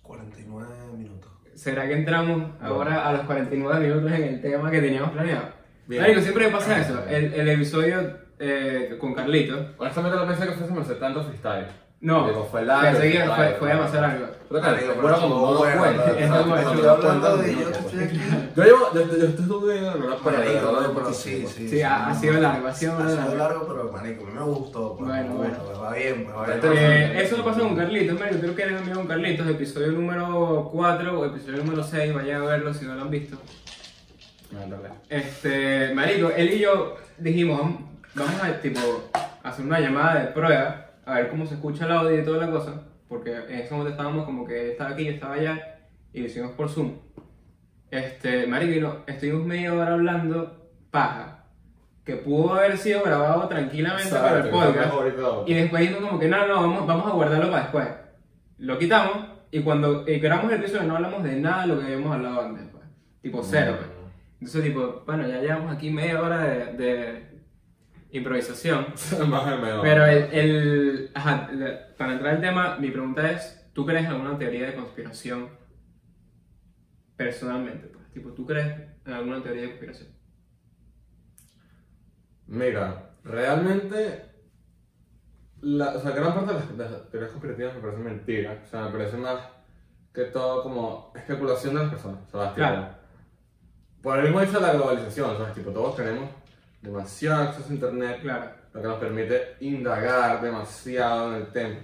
49 0.03 0.66
minutos. 0.97 1.30
¿Será 1.55 1.86
que 1.86 1.95
entramos 1.95 2.51
ahora 2.61 3.07
a 3.09 3.12
los 3.12 3.22
49 3.22 3.86
minutos 3.86 4.11
en 4.11 4.22
el 4.24 4.40
tema 4.43 4.68
que 4.68 4.80
teníamos 4.80 5.11
planeado? 5.12 5.45
Bien. 5.86 6.03
Marico, 6.03 6.20
siempre 6.20 6.47
me 6.47 6.53
pasa 6.53 6.80
eso. 6.80 7.05
El, 7.09 7.34
el 7.34 7.49
episodio 7.51 8.16
eh, 8.40 8.97
con 8.99 9.14
Carlito. 9.14 9.74
Honestamente 9.78 10.18
no 10.18 10.26
pensé 10.26 10.47
que 10.47 10.53
fuésemos 10.55 10.78
a 10.80 10.82
hacer 10.82 10.99
tanto 10.99 11.22
freestyle. 11.22 11.66
No, 12.03 12.26
Digo, 12.26 12.48
fue 12.50 12.64
largo, 12.64 12.98
pensé 12.98 13.12
que 13.12 13.18
fue 13.18 13.26
fue, 13.28 13.36
largo, 13.44 13.59
fue 13.59 13.68
largo. 13.68 13.82
demasiado 13.84 14.07
largo. 14.09 14.26
Marico, 14.50 14.86
bueno, 14.86 15.03
pero 15.03 15.20
como 15.20 15.55
bueno, 15.57 15.78
bueno. 15.78 16.03
Estoy 16.03 16.86
hablando 16.88 17.36
de 17.38 17.53
yo 17.55 17.70
que 17.70 17.78
estoy 17.78 18.03
aquí. 18.03 18.20
Yo 18.57 18.64
llevo, 18.64 18.78
yo, 18.92 19.00
yo 19.07 19.12
estoy 19.28 19.44
estudiando, 19.44 19.98
no 19.98 20.07
Marico, 20.09 20.20
pero 20.24 20.72
no, 20.72 20.78
pero 20.78 20.92
porque 20.94 21.14
sí, 21.14 21.46
sí. 21.46 21.68
Sí, 21.68 21.80
ha- 21.82 22.09
ha 22.09 22.14
sido 22.14 22.34
largo, 22.40 22.66
ha 22.66 22.74
sido 22.74 22.92
Ha 22.94 22.96
sido 23.09 23.16
largo. 23.16 23.34
largo, 23.36 23.66
pero 23.68 23.92
manico, 23.92 24.24
a 24.24 24.26
mí 24.26 24.32
me 24.34 24.42
gustó. 24.44 24.96
pues, 24.98 25.09
Bueno, 25.09 25.28
me 25.30 25.34
bueno. 25.36 25.55
gusta, 25.55 25.64
pues, 25.64 25.80
va 25.80 25.92
bien, 25.94 26.24
pues, 26.24 26.36
va 26.36 26.46
bien. 26.46 26.76
Eh, 26.76 27.22
eso 27.22 27.36
lo 27.38 27.44
pasa 27.44 27.61
con 27.61 27.76
Carlitos, 27.76 28.18
Mario. 28.20 28.40
Creo 28.40 28.55
que 28.57 28.62
eres 28.62 28.80
amigo 28.80 28.96
con 28.96 29.07
Carlitos, 29.07 29.46
episodio 29.48 29.92
número 29.92 30.68
4 30.72 31.20
o 31.20 31.24
episodio 31.24 31.59
número 31.64 31.82
6. 31.84 32.12
Vayan 32.14 32.42
a 32.42 32.44
verlo 32.46 32.74
si 32.74 32.84
no 32.84 32.94
lo 32.96 33.03
han 33.03 33.11
visto. 33.11 33.36
Este, 35.09 35.94
Marico, 35.94 36.30
él 36.36 36.53
y 36.53 36.59
yo 36.59 36.96
dijimos, 37.16 37.61
vamos- 37.61 37.80
vamos 38.14 38.42
a 38.42 38.61
tipo, 38.61 38.80
hacer 39.42 39.64
una 39.64 39.80
llamada 39.80 40.20
de 40.20 40.26
prueba, 40.26 40.86
a 41.05 41.14
ver 41.14 41.30
cómo 41.30 41.46
se 41.46 41.55
escucha 41.55 41.86
el 41.86 41.92
audio 41.92 42.20
y 42.20 42.24
toda 42.24 42.46
la 42.46 42.50
cosa, 42.50 42.82
porque 43.09 43.34
en 43.34 43.59
ese 43.59 43.72
momento 43.72 43.90
estábamos 43.90 44.24
como 44.24 44.44
que 44.44 44.72
estaba 44.72 44.90
aquí, 44.90 45.05
yo 45.05 45.12
estaba 45.12 45.34
allá, 45.34 45.78
y 46.12 46.20
lo 46.20 46.26
hicimos 46.26 46.53
por 46.53 46.68
Zoom. 46.68 46.92
Este, 47.90 48.46
Marico, 48.46 49.03
estuvimos 49.07 49.46
media 49.46 49.74
hora 49.74 49.92
hablando 49.92 50.70
paja, 50.90 51.44
que 52.05 52.16
pudo 52.16 52.55
haber 52.55 52.78
sido 52.78 53.03
grabado 53.03 53.48
tranquilamente 53.48 54.11
para 54.11 54.40
el 54.40 54.46
Exacto, 54.46 54.90
podcast, 54.98 55.48
y 55.48 55.53
y 55.53 55.55
después 55.55 55.80
dijimos 55.82 56.09
como 56.09 56.18
que 56.18 56.28
no, 56.28 56.46
no, 56.46 56.55
vamos, 56.55 56.86
vamos 56.86 57.07
a 57.07 57.14
guardarlo 57.14 57.50
para 57.50 57.62
después. 57.62 57.88
Lo 58.59 58.78
quitamos, 58.78 59.26
y 59.50 59.61
cuando 59.61 60.07
eh, 60.07 60.18
grabamos 60.18 60.53
el 60.53 60.61
episodio 60.61 60.84
no 60.84 60.96
hablamos 60.96 61.22
de 61.22 61.36
nada 61.36 61.62
de 61.62 61.68
lo 61.68 61.78
que 61.78 61.84
habíamos 61.84 62.12
hablado 62.12 62.40
antes, 62.42 62.64
pues. 62.72 62.84
tipo 63.20 63.42
cero. 63.42 63.74
pues. 63.76 63.90
Entonces, 64.40 64.64
tipo, 64.64 65.03
bueno, 65.07 65.28
ya 65.28 65.40
llevamos 65.40 65.72
aquí 65.72 65.90
media 65.90 66.20
hora 66.20 66.38
de, 66.38 66.72
de 66.72 67.32
improvisación. 68.13 68.87
Más 69.29 69.43
o 69.53 69.59
menos. 69.59 69.81
Pero 69.83 70.05
el, 70.07 70.23
el- 70.33 71.11
ajá, 71.15 71.51
la- 71.53 71.95
para 71.97 72.13
entrar 72.15 72.35
al 72.37 72.41
tema, 72.41 72.77
mi 72.79 72.91
pregunta 72.91 73.31
es, 73.31 73.69
¿tú 73.73 73.85
crees 73.87 74.05
en 74.05 74.11
alguna 74.13 74.39
teoría 74.39 74.67
de 74.67 74.75
conspiración 74.75 75.49
personalmente? 77.17 77.87
Pues? 77.89 78.11
Tipo, 78.13 78.31
¿tú 78.33 78.47
crees 78.47 78.67
en 79.07 79.13
alguna 79.13 79.43
teoría 79.43 79.63
de 79.63 79.69
conspiración? 79.69 80.09
Mira, 82.47 83.11
realmente, 83.25 84.25
la, 85.61 85.91
o 85.97 86.01
sea, 86.01 86.11
gran 86.11 86.35
parte 86.35 86.53
de 86.53 86.59
las, 86.59 86.77
de 86.77 86.85
las 86.91 87.11
teorías 87.11 87.31
conspirativas 87.33 87.75
me 87.75 87.81
parecen 87.81 88.05
mentiras. 88.05 88.59
O 88.67 88.71
sea, 88.71 88.85
me 88.87 88.91
parece 88.93 89.17
más 89.17 89.41
que 90.13 90.25
todo 90.25 90.63
como 90.63 91.13
especulación 91.15 91.75
de 91.75 91.81
las 91.81 91.91
personas. 91.91 92.19
¿sabes? 92.31 92.53
Claro. 92.53 92.83
Tipo, 92.89 92.99
por 94.03 94.19
el 94.19 94.25
mismo 94.25 94.41
hecho 94.41 94.55
de 94.55 94.61
la 94.67 94.73
globalización, 94.75 95.37
¿sabes? 95.39 95.55
Tipo, 95.55 95.71
todos 95.71 95.97
tenemos 95.97 96.29
demasiado 96.83 97.45
acceso 97.45 97.70
a 97.70 97.74
internet, 97.74 98.18
Claro. 98.22 98.47
lo 98.74 98.83
que 98.83 98.89
nos 98.89 98.99
permite 98.99 99.57
indagar 99.61 100.43
demasiado 100.43 101.30
en 101.37 101.43
el 101.43 101.47
tema 101.53 101.76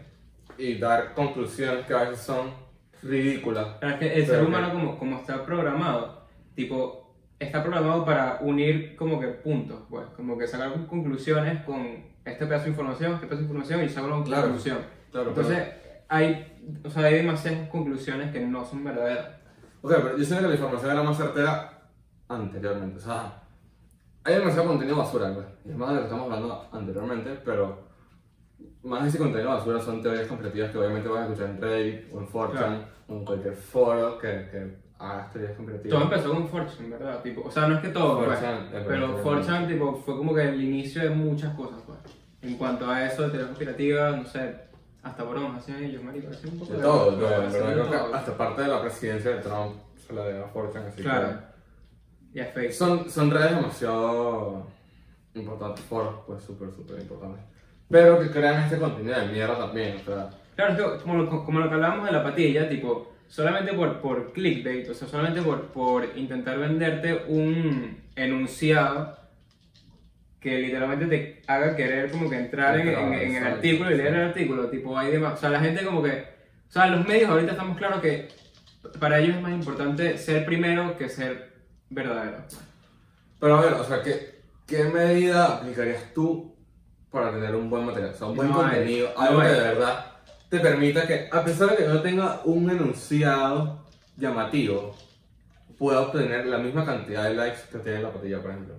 y 0.58 0.76
dar 0.78 1.14
conclusiones 1.14 1.86
que 1.86 1.94
a 1.94 2.04
veces 2.04 2.18
son 2.24 2.50
ridículas. 3.02 3.76
Claro, 3.78 3.94
es 3.94 4.00
que 4.00 4.06
el 4.06 4.12
Pero 4.22 4.26
ser 4.26 4.40
que- 4.40 4.46
humano 4.46 4.72
como, 4.72 4.98
como 4.98 5.16
está 5.18 5.44
programado, 5.44 6.26
tipo, 6.54 7.14
está 7.38 7.62
programado 7.62 8.04
para 8.04 8.38
unir 8.40 8.96
como 8.96 9.20
que 9.20 9.28
puntos, 9.28 9.82
pues, 9.88 10.04
como 10.16 10.36
que 10.36 10.46
sacar 10.48 10.72
conclusiones 10.86 11.62
con 11.64 11.86
este 12.24 12.46
pedazo 12.46 12.64
de 12.64 12.70
información, 12.70 13.12
este 13.14 13.26
pedazo 13.26 13.42
de 13.42 13.46
información 13.46 13.84
y 13.84 13.88
sacar 13.88 14.10
una 14.10 14.24
Claro, 14.24 14.42
conclusión. 14.42 14.78
claro, 15.12 15.28
Entonces, 15.28 15.68
hay, 16.08 16.58
o 16.84 16.90
sea, 16.90 17.04
hay 17.04 17.14
demasiadas 17.14 17.68
conclusiones 17.68 18.32
que 18.32 18.40
no 18.40 18.64
son 18.64 18.82
verdaderas. 18.82 19.28
Ok, 19.80 19.92
pero 20.02 20.18
yo 20.18 20.24
sé 20.24 20.34
que 20.36 20.42
la 20.48 20.54
información 20.54 20.90
era 20.90 21.02
más 21.04 21.16
certera 21.16 21.82
anteriormente. 22.28 22.96
O 22.96 23.00
sea, 23.00 23.42
hay 24.24 24.34
demasiado 24.34 24.68
contenido 24.68 24.96
basura, 24.96 25.32
pues. 25.34 25.46
Y 25.64 25.70
es 25.70 25.76
más 25.76 25.88
de 25.90 25.94
lo 25.94 26.00
que 26.00 26.06
estamos 26.06 26.24
hablando 26.26 26.68
anteriormente, 26.72 27.38
pero 27.44 27.88
más 28.82 29.02
de 29.02 29.08
ese 29.08 29.18
contenido 29.18 29.50
basura 29.50 29.80
son 29.80 30.02
teorías 30.02 30.26
conspirativas 30.26 30.70
que 30.70 30.78
obviamente 30.78 31.08
vas 31.08 31.20
a 31.20 31.24
escuchar 31.24 31.50
en 31.50 31.60
Reddit 31.60 32.12
o 32.14 32.18
en 32.20 32.26
4chan 32.28 32.50
Claro. 32.52 32.84
o 33.08 33.12
en 33.14 33.24
cualquier 33.24 33.54
foro 33.54 34.18
que, 34.18 34.28
que 34.50 34.76
haga 34.98 35.30
teorías 35.30 35.54
conspirativas. 35.56 35.98
Todo 35.98 36.10
empezó 36.12 36.34
con 36.34 36.48
Fortune, 36.48 36.88
¿verdad? 36.90 37.22
Tipo, 37.22 37.42
o 37.42 37.50
sea, 37.50 37.68
no 37.68 37.76
es 37.76 37.80
que 37.80 37.88
todo, 37.88 38.24
pues, 38.24 38.38
4chan, 38.40 38.64
es 38.74 38.84
pero 38.86 39.08
verdad. 39.14 39.24
4chan 39.24 39.68
tipo, 39.68 39.94
fue 40.04 40.16
como 40.16 40.34
que 40.34 40.48
el 40.48 40.62
inicio 40.62 41.02
de 41.02 41.10
muchas 41.10 41.54
cosas, 41.54 41.80
pues. 41.86 41.98
En 42.42 42.56
cuanto 42.56 42.88
a 42.88 43.04
eso 43.06 43.22
de 43.22 43.28
teorías 43.30 43.48
conspirativas, 43.48 44.16
no 44.16 44.24
sé, 44.24 44.54
hasta 45.02 45.22
bromas 45.24 45.58
hacían 45.62 45.82
ellos, 45.84 46.02
marico, 46.02 46.28
hacían 46.30 46.52
un 46.54 46.58
poco 46.60 46.72
De 46.72 46.78
todo, 46.80 47.10
de 47.12 47.16
todo. 47.26 47.42
En 47.44 47.52
verdad, 47.52 47.68
de 47.68 47.90
que 47.90 47.96
todo. 47.96 48.14
hasta 48.14 48.36
parte 48.36 48.62
de 48.62 48.68
la 48.68 48.80
presidencia 48.80 49.30
de 49.30 49.36
Trump 49.42 49.74
se 49.96 50.12
la 50.12 50.22
debe 50.24 50.40
a 50.44 50.52
4chan, 50.52 50.86
así 50.88 51.02
Claro. 51.02 51.47
Y 52.32 52.38
que... 52.38 52.44
fake. 52.44 52.72
Son, 52.72 53.08
son 53.10 53.30
redes 53.30 53.56
demasiado 53.56 54.66
importantes, 55.34 55.84
foros, 55.84 56.14
pues 56.26 56.42
súper, 56.42 56.70
súper 56.72 57.00
importantes. 57.00 57.42
Pero 57.90 58.20
que 58.20 58.30
crean 58.30 58.62
este 58.64 58.78
contenido 58.78 59.18
de 59.18 59.28
mierda 59.28 59.58
también, 59.58 59.96
o 59.96 60.04
sea... 60.04 60.30
Claro, 60.56 60.72
es 60.72 60.78
que 60.98 61.02
como 61.02 61.14
lo, 61.14 61.44
como 61.44 61.60
lo 61.60 61.68
que 61.68 61.74
hablábamos 61.74 62.06
de 62.06 62.12
la 62.12 62.22
patilla, 62.24 62.68
tipo, 62.68 63.12
solamente 63.28 63.72
por, 63.72 64.00
por 64.00 64.32
clickbait, 64.32 64.88
o 64.90 64.94
sea, 64.94 65.06
solamente 65.06 65.40
por, 65.40 65.66
por 65.68 66.04
intentar 66.16 66.58
venderte 66.58 67.22
un 67.28 68.02
enunciado 68.16 69.16
que 70.40 70.58
literalmente 70.58 71.06
te 71.06 71.42
haga 71.46 71.74
querer 71.76 72.10
como 72.10 72.28
que 72.28 72.36
entrar 72.38 72.78
en, 72.78 72.88
en- 72.88 73.12
en 73.14 73.36
el 73.36 73.44
artículo 73.44 73.90
y 73.90 73.96
leer 73.96 74.14
el 74.14 74.28
artículo, 74.28 74.68
tipo, 74.68 74.96
hay 74.98 75.12
demás, 75.12 75.34
o 75.34 75.36
sea, 75.36 75.50
la 75.50 75.60
gente 75.60 75.84
como 75.84 76.02
que, 76.02 76.10
o 76.68 76.70
sea, 76.72 76.86
los 76.88 77.06
medios 77.06 77.30
ahorita 77.30 77.52
estamos 77.52 77.76
claros 77.76 78.00
que 78.00 78.28
para 79.00 79.18
ellos 79.20 79.36
es 79.36 79.42
más 79.42 79.52
importante 79.52 80.16
ser 80.18 80.44
primero 80.44 80.96
que 80.96 81.08
ser 81.08 81.47
verdadero. 81.90 82.38
Pero 83.40 83.56
a 83.56 83.60
ver, 83.62 83.72
o 83.74 83.84
sea, 83.84 84.02
¿qué, 84.02 84.40
qué 84.66 84.84
medida 84.84 85.44
aplicarías 85.56 86.12
tú 86.14 86.54
para 87.10 87.30
tener 87.30 87.54
un 87.54 87.70
buen 87.70 87.84
material? 87.86 88.12
O 88.14 88.16
sea, 88.16 88.26
un 88.26 88.36
buen 88.36 88.48
No 88.50 88.60
hay, 88.62 88.70
contenido, 88.70 89.10
no 89.16 89.20
algo 89.22 89.40
que 89.40 89.46
hay. 89.46 89.54
de 89.54 89.60
verdad 89.60 90.06
te 90.48 90.60
permita 90.60 91.06
que, 91.06 91.28
a 91.30 91.44
pesar 91.44 91.70
de 91.70 91.76
que 91.76 91.84
no 91.86 92.00
tenga 92.00 92.40
un 92.44 92.70
enunciado 92.70 93.84
llamativo, 94.16 94.96
pueda 95.78 96.00
obtener 96.00 96.46
la 96.46 96.58
misma 96.58 96.84
cantidad 96.84 97.24
de 97.24 97.34
likes 97.34 97.60
que 97.70 97.78
tiene 97.78 98.02
la 98.02 98.10
patilla, 98.12 98.40
por 98.40 98.50
ejemplo. 98.50 98.74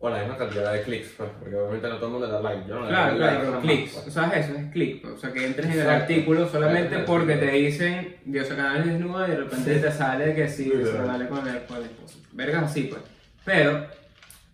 O 0.00 0.08
la 0.08 0.20
misma 0.20 0.36
cantidad 0.36 0.72
de 0.72 0.82
clics, 0.82 1.08
pues, 1.16 1.28
porque 1.40 1.56
obviamente 1.56 1.88
no 1.88 1.96
todo 1.96 2.06
el 2.06 2.12
mundo 2.12 2.26
le 2.28 2.32
da 2.32 2.40
like. 2.40 2.68
Yo 2.68 2.74
no 2.76 2.82
le 2.82 2.88
Claro, 2.88 3.10
doy 3.10 3.18
claro, 3.18 3.50
like 3.50 3.60
clics, 3.62 3.92
pues. 3.94 4.14
sea, 4.14 4.28
eso 4.28 4.54
es 4.54 4.70
clic, 4.70 5.04
o 5.06 5.18
sea, 5.18 5.32
que 5.32 5.44
entres 5.44 5.66
en 5.66 5.72
el 5.72 5.78
Exacto. 5.80 6.02
artículo 6.02 6.48
solamente 6.48 6.86
Exacto. 6.94 7.12
porque 7.12 7.34
te 7.36 7.50
dicen 7.50 8.16
Dios 8.24 8.46
canal 8.48 8.84
desnuda 8.86 9.26
y 9.26 9.30
de 9.32 9.36
repente 9.38 9.74
te 9.80 9.90
sale 9.90 10.34
que 10.36 10.48
sí, 10.48 10.66
Literal. 10.66 10.86
se 10.86 10.98
dale 11.02 11.28
con 11.28 11.48
el, 11.48 11.56
el 11.56 11.82
esposo. 11.82 12.17
Vergas 12.38 12.70
así, 12.70 12.84
pues. 12.84 13.02
Pero, 13.44 13.84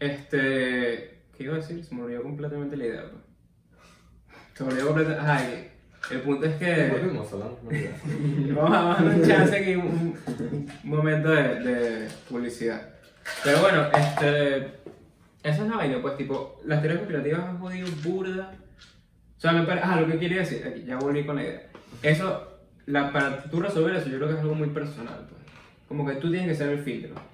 este, 0.01 1.19
¿qué 1.37 1.45
iba 1.45 1.53
a 1.53 1.59
decir? 1.59 1.85
Se 1.85 1.95
me 1.95 2.05
olvidó 2.05 2.23
completamente 2.23 2.79
la 2.79 2.87
idea, 2.87 3.03
pues. 3.03 3.23
Se 4.55 4.65
me 4.65 4.71
olvidó 4.71 4.87
completamente, 4.87 5.31
ay, 5.31 5.71
el 6.11 6.21
punto 6.23 6.47
es 6.47 6.53
¿Por 6.53 6.61
qué 6.61 6.75
que, 6.75 7.07
vamos 7.07 7.31
a 7.31 7.37
vamos 8.55 9.01
a 9.01 9.05
dar 9.05 9.15
un 9.15 9.27
chance 9.27 9.55
aquí, 9.55 9.75
un, 9.75 10.17
un 10.27 10.91
momento 10.91 11.29
de, 11.29 11.61
de 11.61 12.09
publicidad. 12.27 12.89
Pero 13.45 13.61
bueno, 13.61 13.89
este, 13.93 14.57
esa 15.43 15.63
es 15.63 15.69
la 15.69 15.77
vaina, 15.77 16.01
pues, 16.01 16.17
tipo, 16.17 16.63
las 16.65 16.81
teorías 16.81 17.01
conspirativas 17.01 17.41
han 17.41 17.59
jodido 17.59 17.89
burda. 18.03 18.55
O 19.37 19.41
sea, 19.43 19.53
me 19.53 19.67
parece, 19.67 19.87
ah, 19.87 20.01
lo 20.01 20.07
que 20.07 20.19
quería 20.19 20.39
decir, 20.39 20.67
aquí, 20.67 20.85
ya 20.85 20.97
volví 20.97 21.27
con 21.27 21.37
la 21.37 21.43
idea. 21.43 21.63
Eso, 22.03 22.49
la, 22.87 23.13
para 23.13 23.43
tú 23.43 23.61
resolver 23.61 23.95
eso, 23.95 24.09
yo 24.09 24.17
creo 24.17 24.29
que 24.29 24.35
es 24.37 24.41
algo 24.41 24.55
muy 24.55 24.71
personal, 24.71 25.27
pues. 25.29 25.43
Como 25.87 26.07
que 26.07 26.15
tú 26.15 26.31
tienes 26.31 26.49
que 26.49 26.55
ser 26.55 26.71
el 26.71 26.83
filtro. 26.83 27.34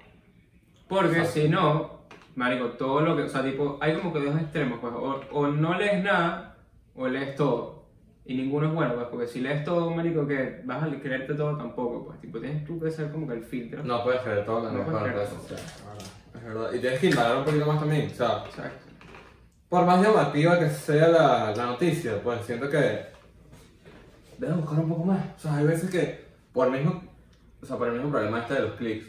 Porque 0.91 1.19
Exacto. 1.19 1.31
si 1.39 1.47
no, 1.47 2.01
marico, 2.35 2.65
todo 2.71 2.99
lo 2.99 3.15
que, 3.15 3.23
o 3.23 3.29
sea, 3.29 3.41
tipo, 3.43 3.77
hay 3.79 3.95
como 3.97 4.11
que 4.11 4.19
dos 4.19 4.35
extremos, 4.35 4.79
pues, 4.81 4.93
o, 4.93 5.21
o 5.31 5.47
no 5.47 5.77
lees 5.77 6.03
nada, 6.03 6.57
o 6.95 7.07
lees 7.07 7.33
todo. 7.37 7.85
Y 8.25 8.35
ninguno 8.35 8.67
es 8.67 8.73
bueno, 8.73 8.95
pues, 8.95 9.07
porque 9.09 9.27
si 9.27 9.39
lees 9.39 9.63
todo, 9.63 9.89
marico, 9.91 10.27
que 10.27 10.61
vas 10.65 10.83
a 10.83 10.87
creerte 10.99 11.33
todo 11.33 11.55
tampoco, 11.55 12.07
pues, 12.07 12.19
tipo, 12.19 12.39
tienes 12.41 12.65
tú 12.65 12.77
que 12.77 12.91
ser 12.91 13.09
como 13.09 13.25
que 13.25 13.35
el 13.35 13.43
filtro. 13.43 13.81
No 13.85 14.03
puedes 14.03 14.21
creer 14.21 14.45
todo 14.45 14.67
que 14.69 14.75
No 14.75 14.81
en 14.81 14.85
creer 14.85 15.15
redes 15.15 15.29
todo. 15.29 15.39
sociales. 15.39 15.83
Es 16.35 16.43
verdad. 16.43 16.73
Y 16.73 16.79
tienes 16.79 16.99
que 16.99 17.07
indagar 17.07 17.37
un 17.37 17.45
poquito 17.45 17.65
más 17.65 17.79
también. 17.79 18.07
O 18.11 18.13
sea, 18.13 18.43
Exacto. 18.45 18.85
por 19.69 19.85
más 19.85 20.05
llamativa 20.05 20.59
que 20.59 20.69
sea 20.69 21.07
la, 21.07 21.53
la 21.55 21.65
noticia, 21.67 22.21
pues 22.21 22.45
siento 22.45 22.69
que 22.69 23.05
debes 24.37 24.57
buscar 24.57 24.79
un 24.79 24.89
poco 24.89 25.05
más. 25.05 25.25
O 25.37 25.39
sea, 25.39 25.55
hay 25.55 25.65
veces 25.67 25.89
que 25.89 26.25
por 26.51 26.67
el 26.67 26.73
mismo, 26.73 27.01
o 27.61 27.65
sea, 27.65 27.77
por 27.77 27.87
el 27.87 27.93
mismo 27.93 28.09
problema 28.11 28.39
este 28.41 28.55
de 28.55 28.59
los 28.61 28.71
clics, 28.73 29.07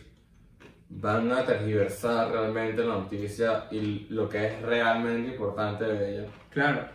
van 1.01 1.33
a 1.33 1.45
tergiversar 1.45 2.31
realmente 2.31 2.85
la 2.85 2.95
noticia 2.95 3.67
y 3.71 4.07
lo 4.11 4.29
que 4.29 4.47
es 4.47 4.63
realmente 4.63 5.33
importante 5.33 5.85
de 5.85 6.15
ella. 6.15 6.29
Claro. 6.51 6.87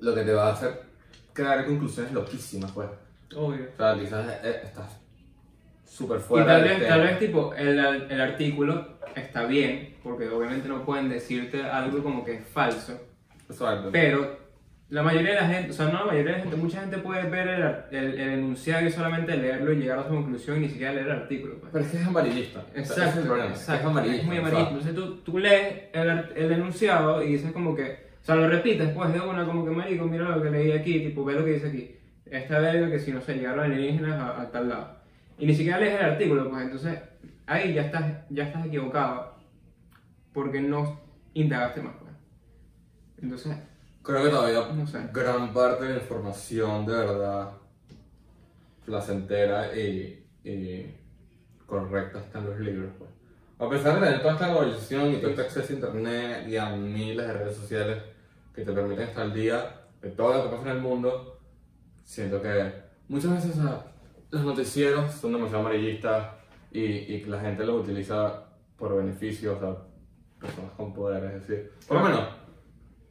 Lo 0.00 0.14
que 0.14 0.22
te 0.22 0.32
va 0.32 0.48
a 0.48 0.52
hacer 0.52 0.82
crear 1.32 1.64
conclusiones 1.66 2.12
loquísimas, 2.12 2.70
pues. 2.72 2.88
Obvio. 3.34 3.66
O 3.72 3.76
sea, 3.76 3.94
quizás 3.98 4.26
eh, 4.42 4.60
estás 4.64 5.00
súper 5.84 6.18
Y 6.18 6.22
fuera 6.22 6.46
tal 6.46 6.62
vez, 6.64 6.88
tal 6.88 7.00
vez 7.02 7.18
tipo, 7.18 7.54
el, 7.54 7.78
el 7.78 8.20
artículo 8.20 8.98
está 9.14 9.44
bien, 9.44 9.96
porque 10.02 10.28
obviamente 10.28 10.68
no 10.68 10.84
pueden 10.84 11.08
decirte 11.08 11.62
algo 11.62 12.02
como 12.02 12.24
que 12.24 12.34
es 12.34 12.46
falso, 12.46 12.98
Exacto. 13.48 13.90
pero 13.92 14.38
la 14.92 15.02
mayoría 15.02 15.30
de 15.30 15.40
la 15.40 15.48
gente, 15.48 15.70
o 15.70 15.72
sea, 15.72 15.86
no 15.86 16.00
la 16.00 16.04
mayoría 16.04 16.32
de 16.32 16.36
la 16.38 16.42
gente, 16.42 16.56
mucha 16.56 16.80
gente 16.80 16.98
puede 16.98 17.22
ver 17.30 17.48
el, 17.48 17.62
el, 17.98 18.20
el 18.20 18.28
enunciado 18.28 18.86
y 18.86 18.90
solamente 18.90 19.34
leerlo 19.38 19.72
y 19.72 19.76
llegar 19.76 19.98
a 19.98 20.02
su 20.02 20.10
conclusión 20.10 20.58
y 20.58 20.60
ni 20.60 20.68
siquiera 20.68 20.92
leer 20.92 21.06
el 21.06 21.12
artículo. 21.12 21.58
pues. 21.60 21.72
Pero 21.72 21.84
es 21.84 21.90
que 21.90 21.96
es 21.96 22.06
amarillista. 22.06 22.60
O 22.60 22.62
sea, 22.62 22.82
ese 22.82 22.92
es 22.92 22.98
el 22.98 23.02
Exacto, 23.04 23.22
problema. 23.26 23.50
exacto. 23.50 23.80
Es 23.82 23.86
amarillista. 23.90 24.20
Es 24.22 24.26
muy 24.28 24.36
o 24.36 24.40
sea, 24.40 24.48
amarillista. 24.50 24.88
Entonces 24.90 24.94
tú, 24.94 25.16
tú 25.32 25.38
lees 25.38 25.84
el, 25.94 26.08
el 26.36 26.52
enunciado 26.52 27.22
y 27.22 27.32
dices 27.32 27.52
como 27.52 27.74
que, 27.74 28.06
o 28.20 28.24
sea, 28.24 28.34
lo 28.34 28.48
repites 28.50 28.88
pues 28.90 29.12
de 29.14 29.20
una 29.20 29.46
como 29.46 29.64
que 29.64 29.70
marico, 29.70 30.04
mira 30.04 30.24
lo 30.36 30.42
que 30.42 30.50
leí 30.50 30.72
aquí, 30.72 31.00
tipo, 31.00 31.24
ve 31.24 31.34
lo 31.34 31.44
que 31.46 31.52
dice 31.54 31.68
aquí. 31.68 31.96
Esta 32.26 32.58
verga 32.60 32.90
que 32.90 32.98
si 32.98 33.12
no 33.12 33.20
se 33.22 33.34
llegaron 33.34 33.64
alienígenas 33.64 34.20
a, 34.20 34.42
a 34.42 34.50
tal 34.50 34.68
lado. 34.68 34.96
Y 35.38 35.46
ni 35.46 35.54
siquiera 35.54 35.78
lees 35.78 35.98
el 35.98 36.04
artículo, 36.04 36.50
pues 36.50 36.64
entonces 36.64 36.98
ahí 37.46 37.72
ya 37.72 37.82
estás, 37.82 38.04
ya 38.28 38.44
estás 38.44 38.66
equivocado 38.66 39.36
porque 40.34 40.60
no 40.60 41.00
indagaste 41.32 41.80
más, 41.80 41.94
pues. 41.98 42.12
Entonces, 43.22 43.56
Creo 44.02 44.24
que 44.24 44.30
todavía 44.30 44.72
No 44.72 44.86
sé. 44.86 45.08
gran 45.12 45.52
parte 45.52 45.84
de 45.84 45.90
la 45.90 46.00
información 46.00 46.86
de 46.86 46.92
verdad 46.92 47.50
placentera 48.84 49.76
y, 49.76 50.26
y 50.44 50.96
correcta 51.66 52.18
está 52.18 52.38
en 52.40 52.46
los 52.46 52.58
libros. 52.60 52.90
Pues. 52.98 53.10
A 53.58 53.70
pesar 53.70 53.94
de 53.94 54.06
tener 54.06 54.20
toda 54.22 54.34
esta 54.34 54.48
globalización 54.48 55.12
y 55.12 55.16
todo 55.18 55.30
este 55.30 55.42
acceso 55.42 55.72
a 55.72 55.76
internet 55.76 56.48
y 56.48 56.56
a 56.56 56.70
miles 56.70 57.26
de 57.26 57.32
redes 57.32 57.56
sociales 57.56 58.02
que 58.54 58.64
te 58.64 58.72
permiten 58.72 59.08
estar 59.08 59.22
al 59.22 59.32
día 59.32 59.82
de 60.00 60.10
todo 60.10 60.34
lo 60.34 60.42
que 60.42 60.56
pasa 60.56 60.70
en 60.70 60.76
el 60.76 60.82
mundo, 60.82 61.38
siento 62.02 62.42
que 62.42 62.72
muchas 63.08 63.30
veces 63.30 63.56
o 63.58 63.62
sea, 63.62 63.84
los 64.30 64.44
noticieros 64.44 65.12
son 65.14 65.32
demasiado 65.32 65.60
amarillistas 65.60 66.26
y, 66.72 66.80
y 66.80 67.24
la 67.26 67.40
gente 67.40 67.64
los 67.64 67.82
utiliza 67.82 68.46
por 68.76 68.96
beneficio, 68.96 69.56
o 69.56 69.60
sea, 69.60 69.76
personas 70.40 70.72
con 70.76 70.92
poder, 70.92 71.22
es 71.24 71.46
decir, 71.46 71.72
por 71.86 71.98
lo 71.98 72.04
menos 72.04 72.28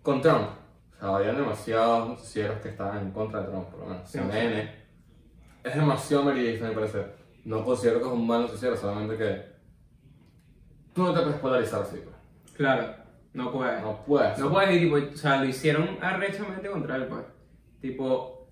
con 0.04 0.22
Trump. 0.22 0.61
O 1.02 1.20
sea, 1.20 1.32
demasiados 1.34 2.10
noticieros 2.10 2.60
que 2.62 2.70
estaban 2.70 3.00
en 3.00 3.12
contra 3.12 3.42
de 3.42 3.48
Trump, 3.48 3.68
por 3.70 3.80
lo 3.80 3.86
menos. 3.88 4.08
Sí. 4.10 4.20
CNN 4.20 4.76
es 5.64 5.76
demasiado 5.76 6.24
amarillista, 6.24 6.66
a 6.66 6.70
mi 6.70 6.76
parecer. 6.76 7.16
No 7.46 7.64
considero 7.66 8.00
que 8.00 8.06
es 8.06 8.12
un 8.12 8.28
mal 8.28 8.42
noticiero, 8.44 8.76
solamente 8.78 9.18
que 9.18 9.46
tú 10.94 11.04
no 11.04 11.14
te 11.14 11.22
puedes 11.22 11.40
polarizar 11.40 11.82
así. 11.82 11.98
pues. 12.04 12.54
claro, 12.56 12.94
no 13.34 13.52
puedes. 13.52 13.82
No 13.82 13.98
puedes. 14.06 14.38
No 14.38 14.52
puedes 14.52 14.72
ir, 14.76 14.82
tipo, 14.82 15.14
o 15.14 15.18
sea, 15.18 15.38
lo 15.38 15.46
hicieron 15.46 15.98
arrechamente 16.02 16.70
contra 16.70 16.96
él, 16.98 17.08
pues. 17.08 17.24
Tipo, 17.80 18.48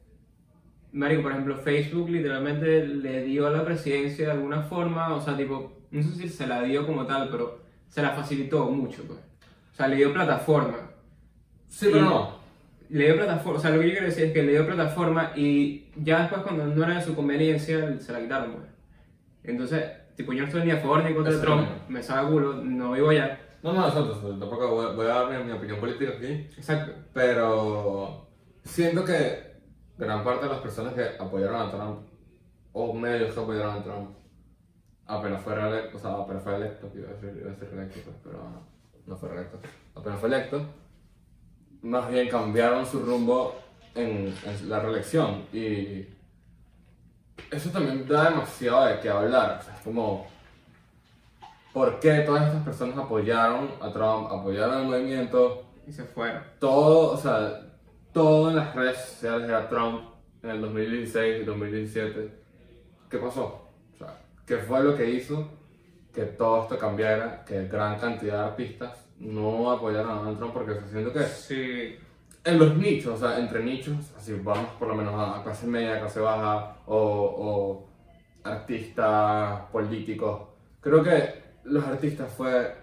Marico, 0.91 1.21
por 1.21 1.31
ejemplo, 1.33 1.55
Facebook 1.57 2.09
literalmente 2.09 2.87
le 2.87 3.23
dio 3.23 3.45
a 3.47 3.51
la 3.51 3.63
presidencia 3.63 4.25
de 4.27 4.31
alguna 4.31 4.63
forma, 4.63 5.13
o 5.13 5.21
sea, 5.21 5.37
tipo, 5.37 5.73
no 5.91 6.01
sé 6.01 6.15
si 6.15 6.29
se 6.29 6.47
la 6.47 6.63
dio 6.63 6.87
como 6.87 7.05
tal, 7.05 7.29
pero 7.29 7.59
se 7.87 8.01
la 8.01 8.11
facilitó 8.11 8.65
mucho, 8.71 9.03
pues. 9.03 9.19
O 9.71 9.75
sea, 9.75 9.87
le 9.87 9.97
dio 9.97 10.11
plataforma. 10.13 10.77
Sí, 11.67 11.89
pero 11.91 11.97
Y- 12.05 12.09
no. 12.09 12.38
Le 12.89 13.05
dio 13.05 13.15
plataforma, 13.17 13.59
o 13.59 13.61
sea, 13.61 13.71
lo 13.71 13.79
que 13.79 13.87
yo 13.87 13.91
quiero 13.91 14.07
decir 14.07 14.25
es 14.25 14.33
que 14.33 14.43
le 14.43 14.51
dio 14.51 14.65
plataforma 14.65 15.31
y 15.35 15.91
ya 15.95 16.21
después 16.21 16.41
cuando 16.41 16.65
no 16.65 16.83
era 16.83 16.95
de 16.95 17.01
su 17.01 17.15
conveniencia, 17.15 17.99
se 17.99 18.11
la 18.11 18.19
quitaron, 18.19 18.53
pues. 18.53 18.65
Entonces, 19.43 19.83
tipo, 20.15 20.33
yo 20.33 20.41
no 20.41 20.47
estoy 20.47 20.63
ni 20.65 20.71
a 20.71 20.77
favor 20.77 21.03
ni 21.03 21.13
contra 21.13 21.39
Trump, 21.39 21.67
me 21.87 22.01
sabe 22.01 22.31
culo, 22.31 22.55
no 22.55 22.93
vivo 22.93 23.09
allá. 23.09 23.39
No, 23.61 23.73
no, 23.73 23.87
exacto, 23.87 24.13
tampoco 24.39 24.69
voy, 24.69 24.95
voy 24.95 25.05
a 25.05 25.09
dar 25.09 25.29
mi, 25.29 25.43
mi 25.43 25.51
opinión 25.51 25.79
política 25.79 26.13
aquí, 26.17 26.47
Exacto. 26.57 26.93
pero 27.13 28.27
siento 28.63 29.05
que 29.05 29.49
gran 29.97 30.23
parte 30.23 30.45
de 30.45 30.51
las 30.51 30.61
personas 30.61 30.93
que 30.93 31.03
apoyaron 31.19 31.61
a 31.61 31.69
Trump, 31.69 31.99
o 32.71 32.93
medios 32.93 33.33
que 33.33 33.39
apoyaron 33.39 33.75
a 33.77 33.83
Trump, 33.83 34.11
apenas 35.05 35.41
fue 35.41 35.55
reelecto, 35.55 35.97
o 35.97 35.99
sea, 35.99 36.11
apenas 36.11 36.43
fue 36.43 36.55
electo, 36.55 36.91
que 36.91 36.99
iba 36.99 37.09
a 37.09 37.13
decir, 37.13 37.37
iba 37.39 37.51
a 37.51 37.53
decir 37.53 37.69
reelecto, 37.69 37.99
pues, 38.05 38.15
pero 38.23 38.37
no, 38.37 38.67
no 39.05 39.15
fue 39.17 39.29
reelecto, 39.29 39.59
apenas 39.95 40.19
fue 40.19 40.29
electo, 40.29 40.65
más 41.81 42.09
bien 42.09 42.27
cambiaron 42.29 42.85
su 42.85 42.99
rumbo 42.99 43.55
en, 43.95 44.33
en 44.45 44.69
la 44.69 44.79
reelección 44.79 45.45
y 45.53 46.05
eso 47.51 47.69
también 47.71 48.07
da 48.07 48.29
demasiado 48.29 48.85
de 48.85 48.99
qué 48.99 49.09
hablar, 49.09 49.59
o 49.59 49.63
sea, 49.63 49.75
es 49.75 49.81
como 49.81 50.27
por 51.73 51.99
qué 51.99 52.19
todas 52.21 52.47
estas 52.47 52.63
personas 52.63 52.97
apoyaron 52.97 53.69
a 53.81 53.91
Trump, 53.91 54.31
apoyaron 54.31 54.81
el 54.81 54.87
movimiento, 54.87 55.65
Y 55.87 55.91
se 55.91 56.03
fueron. 56.03 56.43
todo, 56.59 57.13
o 57.13 57.17
sea, 57.17 57.61
todo 58.11 58.49
en 58.49 58.57
las 58.57 58.75
redes 58.75 58.97
sociales 58.97 59.47
era 59.47 59.69
Trump 59.69 60.03
en 60.43 60.49
el 60.49 60.61
2016 60.61 61.41
y 61.41 61.45
2017. 61.45 62.39
¿Qué 63.09 63.17
pasó? 63.17 63.69
O 63.93 63.97
sea, 63.97 64.17
¿qué 64.45 64.57
fue 64.57 64.83
lo 64.83 64.95
que 64.95 65.09
hizo 65.09 65.47
que 66.13 66.23
todo 66.25 66.63
esto 66.63 66.77
cambiara? 66.77 67.43
Que 67.45 67.67
gran 67.67 67.99
cantidad 67.99 68.39
de 68.39 68.49
artistas 68.49 69.08
no 69.19 69.71
apoyaron 69.71 70.11
a 70.11 70.15
Donald 70.15 70.37
Trump 70.37 70.53
porque 70.53 70.73
se 70.75 70.89
siento 70.89 71.11
que 71.13 71.23
Sí. 71.23 71.95
en 72.45 72.59
los 72.59 72.75
nichos, 72.77 73.15
o 73.15 73.17
sea, 73.27 73.37
entre 73.39 73.63
nichos, 73.63 73.95
así 74.17 74.33
vamos 74.43 74.69
por 74.79 74.87
lo 74.87 74.95
menos 74.95 75.13
a 75.15 75.43
clase 75.43 75.67
media, 75.67 75.99
clase 75.99 76.19
baja 76.19 76.77
o, 76.85 76.95
o 76.95 77.89
artistas 78.49 79.61
políticos, 79.71 80.41
creo 80.81 81.03
que 81.03 81.41
los 81.65 81.83
artistas 81.85 82.31
fue 82.33 82.73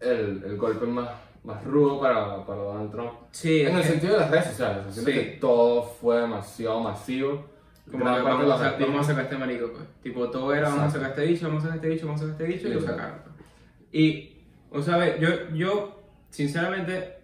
el, 0.00 0.42
el 0.44 0.56
golpe 0.56 0.86
más, 0.86 1.10
más 1.44 1.62
rudo 1.64 2.00
para, 2.00 2.44
para 2.44 2.60
Donald 2.60 2.90
Trump. 2.90 3.10
Sí, 3.30 3.62
En 3.62 3.76
el 3.76 3.84
sentido 3.84 4.14
de 4.14 4.20
las 4.20 4.30
redes 4.30 4.46
sociales, 4.46 4.78
o 4.80 4.82
sea, 4.84 4.92
siento 4.92 5.10
Sí. 5.10 5.16
que 5.18 5.36
todo 5.38 5.82
fue 5.82 6.20
demasiado 6.20 6.80
masivo. 6.80 7.44
Como 7.90 8.04
Gran 8.04 8.16
que 8.18 8.22
parte 8.22 8.30
vamos, 8.30 8.42
de 8.44 8.48
los 8.48 8.60
a, 8.60 8.64
sacar- 8.72 8.80
vamos 8.88 9.00
a 9.00 9.08
sacar 9.08 9.24
este 9.24 9.36
marico, 9.38 9.72
pues. 9.72 9.84
Tipo, 10.02 10.30
todo 10.30 10.54
era, 10.54 10.68
vamos 10.68 10.82
a 10.82 10.86
Exacto. 10.86 11.06
sacar 11.06 11.18
este 11.18 11.32
bicho, 11.32 11.46
vamos 11.48 11.62
a 11.62 11.66
sacar 11.66 11.76
este 11.76 11.88
bicho, 11.88 12.06
vamos 12.06 12.20
a 12.22 12.24
sacar 12.28 12.40
este 12.42 12.54
bicho, 12.56 12.68
y 12.68 12.74
lo 12.74 12.80
sacaron. 12.80 13.18
pues. 13.24 13.46
Y, 13.92 14.41
o 14.72 14.82
sea, 14.82 15.18
yo, 15.18 15.50
yo, 15.54 16.02
sinceramente, 16.30 17.16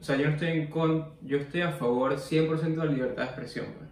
o 0.00 0.04
sea, 0.04 0.16
yo 0.16 0.26
no 0.26 0.32
estoy 0.32 0.48
en 0.48 0.66
con, 0.68 1.14
yo 1.22 1.38
estoy 1.38 1.62
a 1.62 1.72
favor 1.72 2.14
100% 2.16 2.60
de 2.60 2.76
la 2.76 2.84
libertad 2.86 3.22
de 3.22 3.28
expresión, 3.28 3.66
pues. 3.76 3.88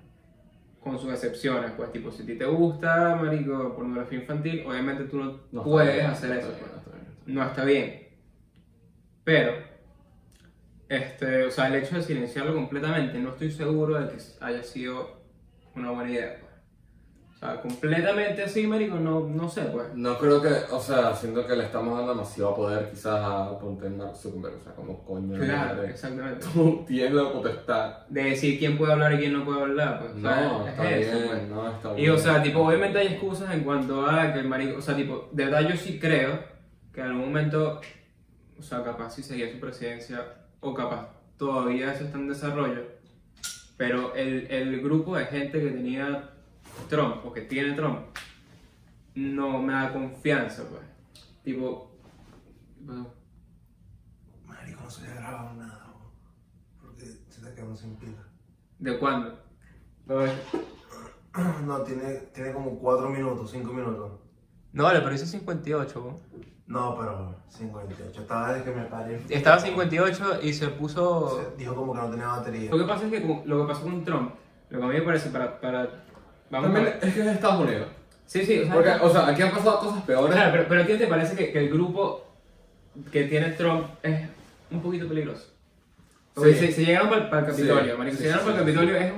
Con 0.80 0.98
sus 1.00 1.10
excepciones, 1.10 1.72
pues, 1.76 1.90
tipo, 1.90 2.12
si 2.12 2.22
a 2.22 2.26
ti 2.26 2.34
te 2.36 2.44
gusta, 2.44 3.16
marico, 3.16 3.74
pornografía 3.74 4.20
infantil, 4.20 4.64
obviamente 4.66 5.04
tú 5.04 5.18
no, 5.50 5.62
puedes 5.64 5.94
bien, 5.94 6.06
hacer 6.06 6.30
no 6.30 6.36
eso, 6.36 6.48
bien, 6.48 6.60
pues. 6.60 6.70
no 6.70 6.78
está 6.78 6.90
bien. 6.92 7.34
no 7.34 7.44
está 7.44 7.64
bien. 7.64 8.08
Pero, 9.24 9.52
este, 10.88 11.44
o 11.44 11.50
sea, 11.50 11.66
el 11.66 11.74
hecho 11.74 11.96
de 11.96 12.02
silenciarlo 12.02 12.54
completamente, 12.54 13.18
no 13.18 13.30
estoy 13.30 13.50
seguro 13.50 14.00
de 14.00 14.08
que 14.10 14.22
haya 14.40 14.62
sido 14.62 15.20
una 15.74 15.90
buena 15.90 16.10
idea. 16.10 16.45
O 17.36 17.38
sea, 17.38 17.60
completamente 17.60 18.42
así, 18.42 18.66
marico, 18.66 18.96
no, 18.96 19.20
no 19.28 19.46
sé, 19.46 19.60
pues. 19.64 19.92
No 19.94 20.16
creo 20.18 20.40
que, 20.40 20.48
o 20.72 20.80
sea, 20.80 21.14
siento 21.14 21.46
que 21.46 21.54
le 21.54 21.64
estamos 21.64 21.94
dando 21.94 22.12
demasiado 22.14 22.56
poder 22.56 22.88
quizás 22.88 23.20
a 23.22 23.58
ponte 23.58 23.90
Mark 23.90 24.16
Zuckerberg, 24.16 24.54
o 24.56 24.64
sea, 24.64 24.72
como 24.72 25.04
coño. 25.04 25.38
Claro, 25.38 25.74
madre. 25.76 25.90
exactamente. 25.90 26.46
Tú 26.54 26.82
tienes 26.88 27.12
la 27.12 27.30
potestad. 27.30 28.06
De 28.08 28.24
decir 28.24 28.58
quién 28.58 28.78
puede 28.78 28.94
hablar 28.94 29.12
y 29.12 29.18
quién 29.18 29.34
no 29.34 29.44
puede 29.44 29.60
hablar, 29.60 30.00
pues. 30.00 30.14
No, 30.14 30.64
es 30.64 30.70
está 30.70 30.90
eso, 30.90 31.12
bien, 31.18 31.28
pues. 31.28 31.48
no 31.48 31.68
está 31.70 31.92
Y 31.92 31.96
bien. 32.02 32.10
o 32.12 32.18
sea, 32.18 32.42
tipo, 32.42 32.60
obviamente 32.60 32.98
hay 33.00 33.06
excusas 33.08 33.52
en 33.54 33.64
cuanto 33.64 34.06
a 34.06 34.32
que 34.32 34.38
el 34.38 34.48
marico, 34.48 34.78
o 34.78 34.82
sea, 34.82 34.96
tipo, 34.96 35.28
de 35.30 35.44
verdad 35.44 35.68
yo 35.68 35.76
sí 35.76 35.98
creo 36.00 36.40
que 36.94 37.02
en 37.02 37.08
algún 37.08 37.26
momento, 37.26 37.82
o 38.58 38.62
sea, 38.62 38.82
capaz 38.82 39.10
si 39.10 39.22
seguía 39.22 39.52
su 39.52 39.60
presidencia, 39.60 40.24
o 40.60 40.72
capaz 40.72 41.10
todavía 41.36 41.92
eso 41.92 42.04
está 42.04 42.16
en 42.16 42.28
desarrollo, 42.28 42.80
pero 43.76 44.14
el, 44.14 44.46
el 44.50 44.80
grupo 44.80 45.16
de 45.18 45.26
gente 45.26 45.60
que 45.60 45.68
tenía 45.68 46.30
Trump, 46.88 47.24
o 47.24 47.32
que 47.32 47.42
tiene 47.42 47.72
Trump, 47.74 47.98
no 49.14 49.60
me 49.62 49.72
da 49.72 49.92
confianza, 49.92 50.62
pues. 50.68 50.82
Tipo, 51.42 51.90
Marico, 54.44 54.82
no 54.82 54.90
se 54.90 55.02
había 55.02 55.14
grabado 55.20 55.54
nada, 55.54 55.84
bro. 55.88 56.10
Porque 56.80 57.04
se 57.06 57.38
está 57.40 57.54
quedando 57.54 57.76
sin 57.76 57.94
pila. 57.96 58.22
¿de 58.78 58.98
cuándo? 58.98 59.38
No, 61.66 61.82
tiene, 61.82 62.14
tiene 62.34 62.52
como 62.52 62.78
4 62.78 63.08
minutos, 63.10 63.50
5 63.50 63.72
minutos. 63.72 64.12
No, 64.72 64.84
vale, 64.84 65.00
pero 65.00 65.14
hice 65.14 65.26
58, 65.26 66.20
No, 66.66 66.96
pero 66.98 67.34
58. 67.48 68.20
Estaba 68.22 68.52
desde 68.54 68.64
que 68.70 68.78
me 68.78 68.84
paré. 68.86 69.22
Estaba 69.28 69.58
58 69.58 70.40
y 70.42 70.52
se 70.52 70.68
puso... 70.68 71.42
Se- 71.42 71.56
Dijo 71.56 71.74
como 71.74 71.92
que 71.92 71.98
no 72.00 72.10
tenía 72.10 72.28
batería. 72.28 72.70
Lo 72.70 72.78
que 72.78 72.84
pasa 72.84 73.04
es 73.06 73.10
que 73.12 73.22
como- 73.22 73.42
lo 73.44 73.60
que 73.62 73.72
pasó 73.72 73.82
con 73.84 74.04
Trump, 74.04 74.34
lo 74.70 74.78
que 74.78 74.84
a 74.84 74.88
mí 74.88 74.94
me 74.94 75.02
parece 75.02 75.30
para... 75.30 75.60
para 75.60 76.05
vamos 76.50 76.72
También 76.72 76.94
es 77.02 77.14
que 77.14 77.20
es 77.20 77.26
Estados 77.26 77.60
Unidos. 77.64 77.88
Sí, 78.26 78.44
sí, 78.44 78.58
o 78.60 78.64
sea, 78.64 78.74
Porque, 78.74 78.90
o 78.90 79.10
sea, 79.10 79.26
aquí 79.28 79.42
han 79.42 79.50
pasado 79.52 79.78
cosas 79.78 80.02
peores. 80.02 80.34
claro, 80.34 80.50
pero, 80.52 80.64
pero 80.68 80.82
a 80.82 80.86
ti 80.86 80.94
te 80.94 81.06
parece 81.06 81.36
que, 81.36 81.52
que 81.52 81.58
el 81.60 81.68
grupo, 81.70 82.26
que 83.12 83.24
tiene 83.24 83.50
Trump 83.50 83.86
es 84.02 84.20
un 84.70 84.80
poquito 84.82 85.06
peligroso. 85.08 85.52
Porque 86.34 86.54
Sí. 86.54 86.66
si, 86.66 86.72
si 86.72 86.84
llegaron 86.86 87.08
para, 87.08 87.40
el 87.40 87.46
Capitolio, 87.46 87.92
Sí, 87.92 87.98
marico, 87.98 88.16
sí, 88.16 88.22
si 88.22 88.22
llegaron 88.24 88.44
sí, 88.44 88.50
para 88.50 88.62
el 88.62 88.66
sí, 88.68 88.74
Capitolio 88.76 88.96
es... 88.96 89.12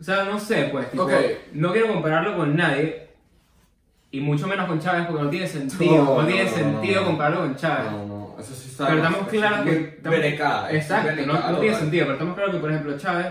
O 0.00 0.02
sea, 0.04 0.24
no 0.24 0.38
sé, 0.40 0.68
pues, 0.72 0.90
tipo, 0.90 1.04
Ok. 1.04 1.12
no 1.52 1.72
quiero 1.72 1.88
compararlo 1.88 2.36
con 2.36 2.56
nadie, 2.56 3.08
y 4.10 4.20
mucho 4.20 4.46
menos 4.48 4.66
con 4.66 4.80
Chávez, 4.80 5.06
porque 5.06 5.22
no 5.22 5.30
tiene 5.30 5.46
sentido, 5.46 5.96
no, 6.04 6.22
No, 6.22 6.26
tiene 6.26 6.44
no, 6.44 6.50
no, 6.50 6.56
sentido 6.56 7.00
no. 7.02 7.06
compararlo 7.06 7.40
con 7.40 7.56
Chávez. 7.56 7.92
No, 7.92 8.06
no, 8.06 8.36
eso 8.40 8.54
sí 8.54 8.70
está. 8.70 8.86
Pero 8.88 8.96
estamos 8.98 9.20
es 9.20 9.26
claros 9.28 9.60
que... 9.64 9.78
estamos- 9.96 10.70
Exacto, 10.72 11.26
no, 11.26 11.50
no 11.52 11.58
tiene 11.60 11.76
sentido, 11.76 12.04
pero 12.06 12.12
estamos 12.14 12.34
claros 12.34 12.54
que, 12.54 12.60
por 12.60 12.70
ejemplo, 12.70 12.98
Chávez 12.98 13.26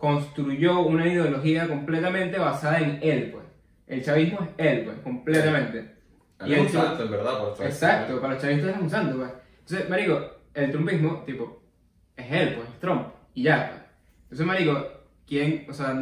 construyó 0.00 0.80
una 0.80 1.06
ideología 1.06 1.68
completamente 1.68 2.38
basada 2.38 2.80
en 2.80 2.98
él, 3.02 3.30
pues. 3.32 3.44
El 3.86 4.02
chavismo 4.02 4.40
es 4.40 4.48
él, 4.56 4.84
pues, 4.84 4.98
completamente. 5.00 5.94
Y 6.44 6.54
el 6.54 6.60
es 6.60 6.60
un 6.60 6.68
santo, 6.68 7.04
en 7.04 7.10
verdad, 7.10 7.38
por. 7.38 7.66
Exacto, 7.66 8.20
para 8.20 8.34
los 8.34 8.42
chavistas 8.42 8.74
es 8.74 8.80
un 8.80 8.90
santo, 8.90 9.18
pues. 9.18 9.30
Entonces, 9.60 9.90
marico, 9.90 10.20
el 10.54 10.70
trumpismo, 10.72 11.22
tipo, 11.26 11.62
es 12.16 12.32
él, 12.32 12.54
pues, 12.54 12.68
es 12.70 12.80
Trump, 12.80 13.08
y 13.34 13.42
ya, 13.42 13.68
pues. 13.68 13.82
Entonces, 14.22 14.46
marico, 14.46 14.88
¿quién, 15.26 15.66
o 15.68 15.72
sea, 15.74 15.94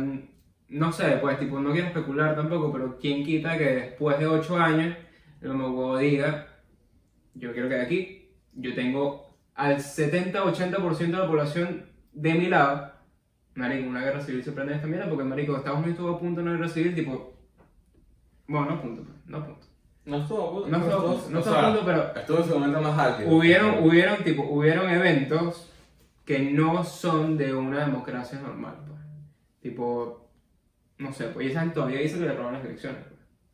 no 0.69 0.93
sé, 0.93 1.19
pues, 1.21 1.39
tipo, 1.41 1.59
no 1.59 1.73
quiero 1.73 1.89
especular 1.89 2.37
tampoco, 2.37 2.73
pero 2.73 2.99
¿quién 3.01 3.25
quita 3.25 3.59
que 3.59 3.65
después 3.65 4.19
de 4.19 4.27
8 4.27 4.57
años 4.59 4.97
el 5.41 5.51
homohuevo 5.51 5.99
diga, 5.99 6.47
yo 7.35 7.53
quiero 7.53 7.69
que 7.69 7.75
de 7.75 7.83
aquí, 7.83 8.31
yo 8.53 8.75
tengo 8.75 9.37
al 9.55 9.79
70-80% 9.79 10.99
de 10.99 11.09
la 11.09 11.27
población 11.27 11.87
de 12.13 12.35
mi 12.35 12.47
lado, 12.47 12.93
marico, 13.59 13.89
una 13.89 14.03
guerra 14.03 14.21
civil 14.21 14.43
se 14.45 14.53
prende 14.53 14.75
esta 14.75 14.87
mierda, 14.87 15.09
porque, 15.09 15.25
marico, 15.25 15.57
Estados 15.57 15.79
Unidos 15.79 15.95
estuvo 15.95 16.15
a 16.15 16.21
punto 16.21 16.41
de 16.41 16.47
una 16.47 16.57
guerra 16.57 16.69
civil, 16.69 16.95
tipo, 16.95 17.35
bueno, 18.47 18.71
no 18.71 18.81
punto, 18.81 19.03
pues, 19.03 19.17
no 19.27 19.45
punto. 19.45 19.67
No 20.05 20.17
estuvo 20.17 20.43
a 20.43 20.51
punto. 20.53 20.69
No 20.69 20.79
estuvo 20.79 20.95
a 20.95 21.03
punto, 21.03 21.31
no 21.31 21.39
estuvo 21.39 21.55
a 21.55 21.61
sea, 21.61 21.69
punto, 21.71 21.85
pero 21.85 22.15
Estuvo 22.15 22.39
en 22.39 22.45
su 22.45 22.55
momento 22.55 22.81
más 22.81 22.99
álgido. 22.99 23.31
hubieron, 23.31 23.85
hubieron, 23.85 24.25
tipo, 24.25 24.43
hubieron 24.45 24.89
eventos 24.89 25.71
que 26.25 26.39
no 26.39 26.85
son 26.85 27.37
de 27.37 27.53
una 27.53 27.81
democracia 27.81 28.41
normal, 28.41 28.77
pues. 28.87 29.01
Tipo, 29.61 30.29
no 30.99 31.13
sé, 31.13 31.27
pues 31.27 31.47
y 31.47 31.51
esa 31.51 31.71
todavía 31.73 32.01
dice 32.01 32.19
que 32.19 32.27
le 32.27 32.35
roban 32.35 32.55
las 32.55 32.65
elecciones, 32.65 33.03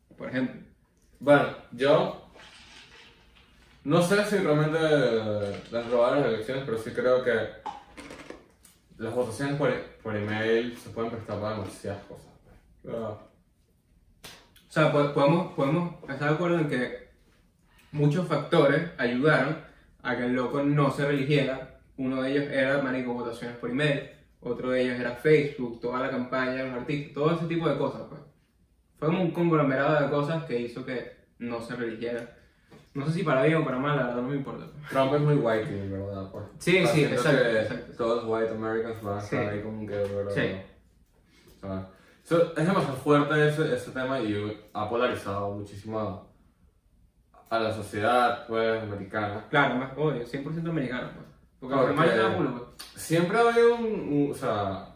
pues. 0.07 0.17
por 0.17 0.29
ejemplo. 0.29 0.61
Bueno, 1.19 1.47
yo. 1.71 2.21
No 3.83 4.01
sé 4.01 4.23
si 4.25 4.37
realmente 4.37 4.79
les 5.71 5.89
robaron 5.89 6.21
las 6.21 6.33
elecciones, 6.33 6.63
pero 6.65 6.77
sí 6.77 6.91
creo 6.91 7.23
que 7.23 7.31
las 8.97 9.13
votaciones 9.13 9.55
por, 9.57 9.71
por 10.03 10.15
email 10.15 10.77
se 10.77 10.89
pueden 10.89 11.11
prestar 11.11 11.39
para 11.39 11.55
demasiadas 11.55 12.03
cosas. 12.05 12.27
pues. 12.43 12.55
Pero- 12.83 13.09
O 13.11 14.71
sea, 14.75 14.91
po- 14.91 15.13
podemos, 15.13 15.53
podemos 15.53 15.95
estar 16.09 16.29
de 16.29 16.35
acuerdo 16.35 16.59
en 16.59 16.69
que 16.69 17.09
muchos 17.91 18.27
factores 18.27 18.91
ayudaron 18.97 19.57
a 20.03 20.15
que 20.17 20.25
el 20.25 20.33
loco 20.33 20.61
no 20.63 20.91
se 20.91 21.05
religiera. 21.07 21.79
Uno 21.97 22.21
de 22.21 22.31
ellos 22.31 22.43
era, 22.51 22.81
marico, 22.81 23.13
votaciones 23.13 23.57
por 23.57 23.69
email. 23.69 24.11
Otro 24.41 24.69
de 24.71 24.81
ellos 24.81 24.99
era 24.99 25.11
Facebook, 25.15 25.79
toda 25.81 25.99
la 26.01 26.09
campaña 26.09 26.51
de 26.53 26.65
los 26.69 26.73
artistas, 26.81 27.13
todo 27.13 27.35
ese 27.35 27.45
tipo 27.47 27.67
de 27.69 27.77
cosas, 27.77 28.01
pues. 28.09 28.21
Fue 28.99 29.07
como 29.07 29.21
un 29.23 29.31
conglomerado 29.31 30.03
de 30.03 30.09
cosas 30.09 30.43
que 30.45 30.59
hizo 30.59 30.85
que 30.85 31.15
no 31.39 31.61
se 31.61 31.75
religiera. 31.75 32.35
No 32.95 33.05
sé 33.05 33.11
si 33.13 33.23
para 33.23 33.43
bien 33.43 33.57
o 33.57 33.65
para 33.65 33.77
mal, 33.77 33.97
la 33.97 34.03
verdad 34.07 34.21
no 34.21 34.29
me 34.29 34.37
importa. 34.37 34.65
Trump 34.89 35.13
es 35.15 35.21
muy 35.21 35.35
whitey, 35.35 35.89
¿verdad? 35.89 36.31
Pues, 36.31 36.45
Sí, 36.59 36.77
Está 36.77 36.93
sí, 36.93 37.03
exacto, 37.03 37.41
que 37.43 37.59
exacto. 37.61 37.93
Todos 37.97 38.23
white 38.25 38.51
Americans 38.53 39.03
van 39.03 39.17
a 39.17 39.21
estar 39.21 39.39
Sí. 39.43 39.49
ahí 39.49 39.61
como 39.61 39.85
que, 39.85 39.93
pero, 39.95 40.29
Sí. 40.31 40.61
o 41.57 41.59
sea, 41.59 41.89
eso- 42.23 42.51
es 42.57 42.65
demasiado 42.65 42.95
fuerte 42.95 43.49
ese, 43.49 43.75
ese 43.75 43.91
tema 43.91 44.19
y 44.21 44.61
ha 44.73 44.89
polarizado 44.89 45.51
muchísimo 45.51 46.25
a, 47.49 47.59
la 47.59 47.73
sociedad 47.73 48.47
pues, 48.47 48.81
americana. 48.83 49.45
Claro, 49.49 49.75
más 49.75 49.91
obvio, 49.97 50.25
100% 50.25 50.69
americano, 50.71 51.09
pues. 51.13 51.25
Porque 51.59 51.75
Porque- 51.75 51.87
los 51.93 51.99
demás 52.01 52.07
le 52.15 52.21
dan 52.23 52.35
culo, 52.37 52.51
pues. 52.77 52.91
Siempre 53.01 53.37
ha 53.37 53.41
habido 53.41 53.75
un, 53.75 53.85
un- 53.85 54.31
o 54.31 54.33
sea, 54.33 54.95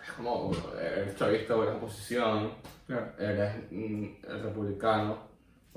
es 0.00 0.12
como, 0.12 0.52
eres 0.80 1.16
chavista 1.16 1.56
o 1.56 1.62
eres 1.64 1.74
oposición, 1.74 2.52
Claro. 2.86 3.12
eres 3.18 3.52
mm, 3.72 4.06
republicano 4.42 5.27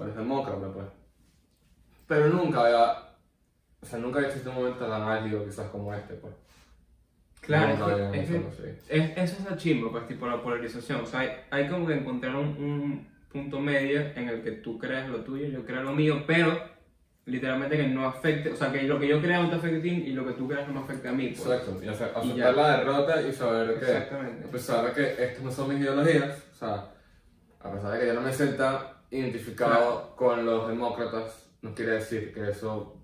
o 0.02 0.04
eres 0.04 0.16
demócrata, 0.16 0.68
pues. 0.74 0.86
Pero 2.08 2.28
nunca 2.28 2.62
había, 2.66 2.92
o 3.82 3.86
sea, 3.86 4.00
nunca 4.00 4.18
había 4.18 4.30
existido 4.30 4.52
un 4.54 4.64
momento 4.64 4.86
tan 4.86 5.02
álgido 5.04 5.46
quizás 5.46 5.68
como 5.70 5.94
este, 5.94 6.16
pues. 6.16 6.34
Claro, 7.42 8.14
es 8.14 8.30
es. 8.30 8.42
Es, 8.90 9.18
eso 9.18 9.36
es 9.40 9.50
la 9.50 9.58
chimba, 9.58 9.90
pues, 9.92 10.08
tipo 10.08 10.28
la 10.28 10.42
polarización. 10.44 11.02
O 11.02 11.06
sea, 11.06 11.22
hay, 11.22 11.30
hay 11.50 11.68
como 11.70 11.88
que 11.88 11.94
encontrar 11.96 12.36
un, 12.36 12.48
un 12.50 13.08
punto 13.32 13.60
medio 13.60 14.02
en 14.16 14.30
el 14.30 14.44
que 14.44 14.52
tú 14.52 14.78
creas 14.78 15.10
lo 15.10 15.22
tuyo, 15.22 15.48
yo 15.48 15.66
creo 15.66 15.82
lo 15.84 15.94
mío, 15.94 16.24
pero 16.28 16.70
literalmente 17.26 17.78
que 17.78 17.88
no 17.88 18.06
afecte, 18.08 18.52
o 18.52 18.56
sea, 18.56 18.72
que 18.72 18.84
lo 18.84 19.00
que 19.00 19.08
yo 19.08 19.22
crea 19.22 19.42
no 19.42 19.50
te 19.50 19.56
afecte 19.56 19.78
a 19.78 19.82
ti 19.82 19.90
y 19.90 20.14
lo 20.14 20.26
que 20.26 20.34
tú 20.34 20.48
creas 20.48 20.68
no 20.68 20.74
me 20.76 20.80
afecte 20.82 21.08
a 21.08 21.14
mí. 21.14 21.30
Pues. 21.30 21.40
Exacto, 21.42 21.80
y 21.84 21.88
hacer- 21.88 22.12
Y 22.16 22.20
aceptar 22.32 22.36
ya. 22.36 22.52
la 22.52 22.78
derrota 22.78 23.22
y 23.22 23.32
saber 23.32 23.80
que, 23.80 23.86
Exactamente. 23.86 24.48
a 24.48 24.52
pesar 24.52 24.86
de 24.86 24.92
que 24.94 25.24
estas 25.24 25.44
no 25.44 25.52
son 25.52 25.70
mis 25.70 25.80
ideologías, 25.80 26.44
o 26.54 26.56
sea, 26.58 26.86
a 27.62 27.72
pesar 27.72 27.92
de 27.94 28.00
que 28.02 28.08
yo 28.08 28.14
no 28.14 28.22
me 28.22 28.34
sienta 28.34 29.01
identificado 29.12 30.16
con 30.16 30.46
los 30.46 30.68
demócratas, 30.68 31.50
no 31.62 31.76
quiere 31.76 31.94
decir 31.94 32.34
que 32.34 32.50
eso 32.50 32.98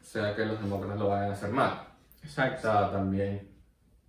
sea 0.00 0.34
que 0.34 0.44
los 0.44 0.60
demócratas 0.60 0.98
lo 0.98 1.08
vayan 1.08 1.30
a 1.30 1.32
hacer 1.34 1.50
mal. 1.50 1.72
O 2.22 2.24
Exacto. 2.26 2.62
sea, 2.62 2.90
también 2.90 3.48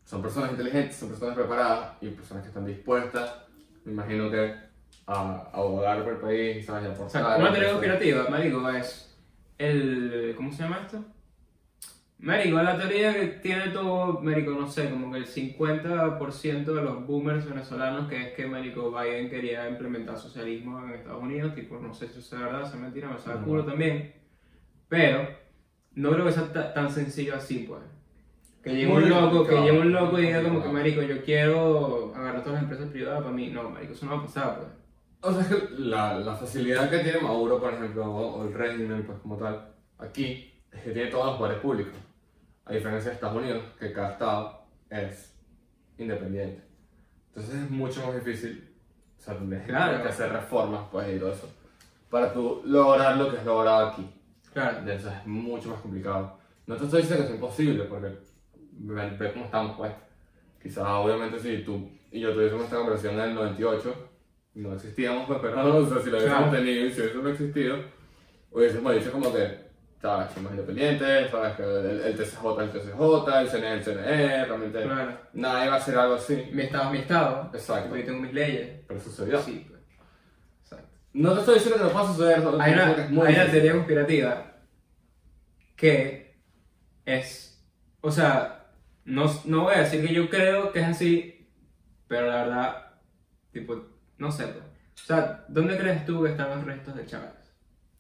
son 0.04 0.22
personas 0.22 0.52
inteligentes, 0.52 0.98
son 0.98 1.10
personas 1.10 1.36
preparadas 1.36 1.94
y 2.02 2.10
personas 2.10 2.44
que 2.44 2.50
están 2.50 2.66
dispuestas, 2.66 3.32
me 3.86 3.94
imagino 3.94 4.30
que 4.30 4.54
a, 5.06 5.14
a 5.14 5.50
abogar 5.54 6.04
por 6.04 6.14
el 6.14 6.20
país, 6.20 6.66
¿sabes? 6.66 6.84
Y 6.84 6.88
O 6.88 6.92
aportar. 6.92 7.10
sea, 7.24 7.38
una 7.38 7.52
teoría 7.52 7.70
conspirativa, 7.72 8.28
marico, 8.30 8.70
es 8.72 9.16
el... 9.58 10.34
¿Cómo 10.36 10.52
se 10.52 10.64
llama 10.64 10.82
esto? 10.86 11.04
Marico, 12.24 12.58
es 12.58 12.64
la 12.64 12.78
teoría 12.78 13.14
que 13.14 13.28
tiene 13.42 13.68
todo, 13.68 14.22
Marico, 14.22 14.52
no 14.52 14.66
sé, 14.66 14.90
como 14.90 15.12
que 15.12 15.18
el 15.18 15.26
50% 15.26 16.74
de 16.74 16.82
los 16.82 17.06
boomers 17.06 17.46
venezolanos, 17.46 18.08
que 18.08 18.22
es 18.22 18.34
que, 18.34 18.46
Marico, 18.46 18.92
Biden 18.92 19.30
quería 19.30 19.68
implementar 19.70 20.18
socialismo 20.18 20.82
en 20.86 20.92
Estados 20.92 21.22
Unidos, 21.22 21.54
tipo, 21.54 21.78
no 21.80 21.94
sé 21.94 22.08
si 22.08 22.20
eso 22.20 22.36
es 22.38 22.42
verdad, 22.42 22.66
si 22.66 22.78
es 22.78 22.82
mentira, 22.82 23.10
me 23.10 23.20
sabe 23.20 23.40
Ujú. 23.42 23.46
culo 23.46 23.66
también, 23.66 24.14
pero 24.88 25.28
no 25.96 26.12
creo 26.12 26.26
que 26.26 26.32
sea 26.32 26.54
ta- 26.54 26.74
tan 26.74 26.90
sencillo 26.90 27.36
así, 27.36 27.66
pues. 27.68 27.82
Que 28.64 28.70
llegue 28.74 28.88
un 28.94 29.10
loco, 29.10 29.46
que 29.46 29.56
llegue 29.60 29.78
un 29.78 29.92
loco 29.92 30.18
y 30.18 30.28
diga 30.28 30.42
como 30.44 30.64
que. 30.64 30.70
Marico, 30.70 31.02
yo 31.02 31.22
quiero 31.26 32.14
agarrar 32.16 32.40
todas 32.42 32.54
las 32.54 32.64
empresas 32.64 32.90
privadas 32.90 33.22
para 33.22 33.36
mí, 33.36 33.50
no, 33.50 33.70
Marico, 33.70 33.92
eso 33.92 34.06
no 34.06 34.14
va 34.14 34.20
a 34.20 34.26
pasar, 34.26 34.60
pues. 34.60 34.70
O 35.20 35.34
sea, 35.34 35.42
es 35.42 35.48
que 35.70 35.76
la, 35.78 36.18
la 36.20 36.36
facilidad 36.36 36.90
que 36.90 37.00
tiene 37.00 37.20
Maduro, 37.20 37.60
por 37.60 37.74
ejemplo, 37.74 38.06
o, 38.10 38.48
el 38.48 38.54
régimen, 38.54 39.04
pues 39.06 39.20
como 39.20 39.36
tal, 39.36 39.74
aquí, 39.98 40.54
es 40.72 40.82
que 40.84 40.92
tiene 40.92 41.12
todos 41.12 41.26
los 41.26 41.38
poderes 41.38 41.60
públicos. 41.60 41.94
A 42.66 42.74
diferencia 42.74 43.10
de 43.10 43.16
Estados 43.16 43.38
Unidos, 43.38 43.64
que 43.80 43.92
cada 43.92 44.12
estado 44.14 44.62
es 44.90 45.36
independiente. 45.98 46.64
Entonces 47.30 47.56
es 47.56 47.70
mucho 47.70 48.06
más 48.06 48.16
difícil, 48.24 48.70
o 49.18 49.22
sea, 49.22 49.36
tendrías 49.38 49.66
Claro. 49.66 50.02
que 50.02 50.10
hacer 50.10 50.32
reformas, 50.32 50.82
pues, 50.92 51.16
y 51.16 51.20
todo 51.20 51.34
eso, 51.34 51.50
para 52.10 52.32
tú 52.32 52.62
lograr 52.66 53.18
lo 53.18 53.32
que 53.32 53.38
has 53.38 53.46
logrado 53.46 53.88
aquí. 53.88 54.10
Claro. 54.54 54.78
Entonces 54.80 55.12
es 55.12 55.26
mucho 55.28 55.70
más 55.70 55.82
complicado. 55.82 56.38
No 56.68 56.76
te 56.78 56.86
estoy 56.86 57.02
diciendo 57.02 57.26
que 57.26 57.30
es 57.32 57.36
imposible, 57.36 57.84
porque 57.86 58.08
ve, 58.72 59.10
ve 59.18 59.34
cómo 59.34 59.46
estamos, 59.46 59.78
pues. 59.78 59.92
Quizás, 60.62 60.86
obviamente, 60.88 61.40
si 61.40 61.64
tú 61.64 61.90
y 62.12 62.20
yo 62.22 62.34
tuviésemos 62.34 62.64
esta 62.66 62.78
conversación 62.78 63.16
en 63.16 63.22
el 63.22 63.36
98, 63.36 64.10
no 64.56 64.74
existíamos, 64.74 65.26
pues, 65.28 65.40
pero 65.42 65.56
no, 65.56 65.76
o 65.78 65.86
sea, 65.90 66.00
si 66.00 66.10
lo 66.10 66.18
hubiésemos 66.18 66.44
Claro. 66.50 66.52
tenido 66.58 66.86
y 66.86 66.92
si 66.94 67.02
hubiésemos 67.02 67.32
existido, 67.32 67.78
hubiésemos 68.52 68.94
dicho 68.96 69.12
como 69.12 69.34
que, 69.34 69.63
sabes, 70.04 70.34
somos 70.34 70.52
independientes, 70.52 71.32
sabes, 71.32 71.56
que 71.56 71.64
el, 71.64 72.02
el 72.02 72.16
TCJ 72.18 72.62
el 72.62 72.70
TCJ, 72.72 73.40
el 73.40 73.48
CNE 73.50 73.74
el 73.74 73.84
CNE, 73.84 74.46
realmente 74.46 74.84
Claro. 74.84 75.18
nadie 75.32 75.70
va 75.70 75.76
a 75.76 75.78
hacer 75.78 75.98
algo 75.98 76.16
así. 76.16 76.50
Mi 76.52 76.64
estado 76.64 76.84
es 76.86 76.92
mi 76.92 76.98
estado. 77.00 77.50
Exacto. 77.54 77.96
Yo 77.96 78.04
tengo 78.06 78.20
mis 78.20 78.34
leyes. 78.34 78.82
Pero 78.86 79.00
sucedió. 79.00 79.42
Sí, 79.42 79.66
pues. 79.70 79.82
Exacto. 80.64 80.90
No 81.14 81.34
te 81.34 81.40
estoy 81.40 81.54
diciendo 81.56 81.78
que 81.78 81.84
no 81.86 81.90
pueda 81.92 82.08
suceder, 82.08 82.38
Hay 82.60 82.74
una, 82.74 82.92
es 82.92 82.98
hay 83.00 83.36
una 83.36 83.52
teoría 83.52 83.72
conspirativa 83.72 84.52
que 85.78 86.36
es. 87.06 87.64
O 88.02 88.12
sea, 88.12 88.66
no, 89.06 89.26
no 89.46 89.64
voy 89.64 89.76
a 89.76 89.80
decir 89.84 90.06
que 90.06 90.14
yo 90.14 90.30
creo 90.30 90.74
que 90.74 90.82
es 90.82 90.88
así, 90.88 91.50
pero 92.10 92.28
la 92.28 92.44
verdad, 92.44 92.88
tipo, 93.54 93.82
no 94.18 94.32
sé. 94.34 94.48
pues. 94.48 94.66
O 95.02 95.06
sea, 95.06 95.46
¿dónde 95.48 95.78
crees 95.78 96.06
tú 96.06 96.22
que 96.24 96.32
están 96.32 96.50
los 96.50 96.66
restos 96.66 96.94
de 96.96 97.06
Chávez? 97.06 97.32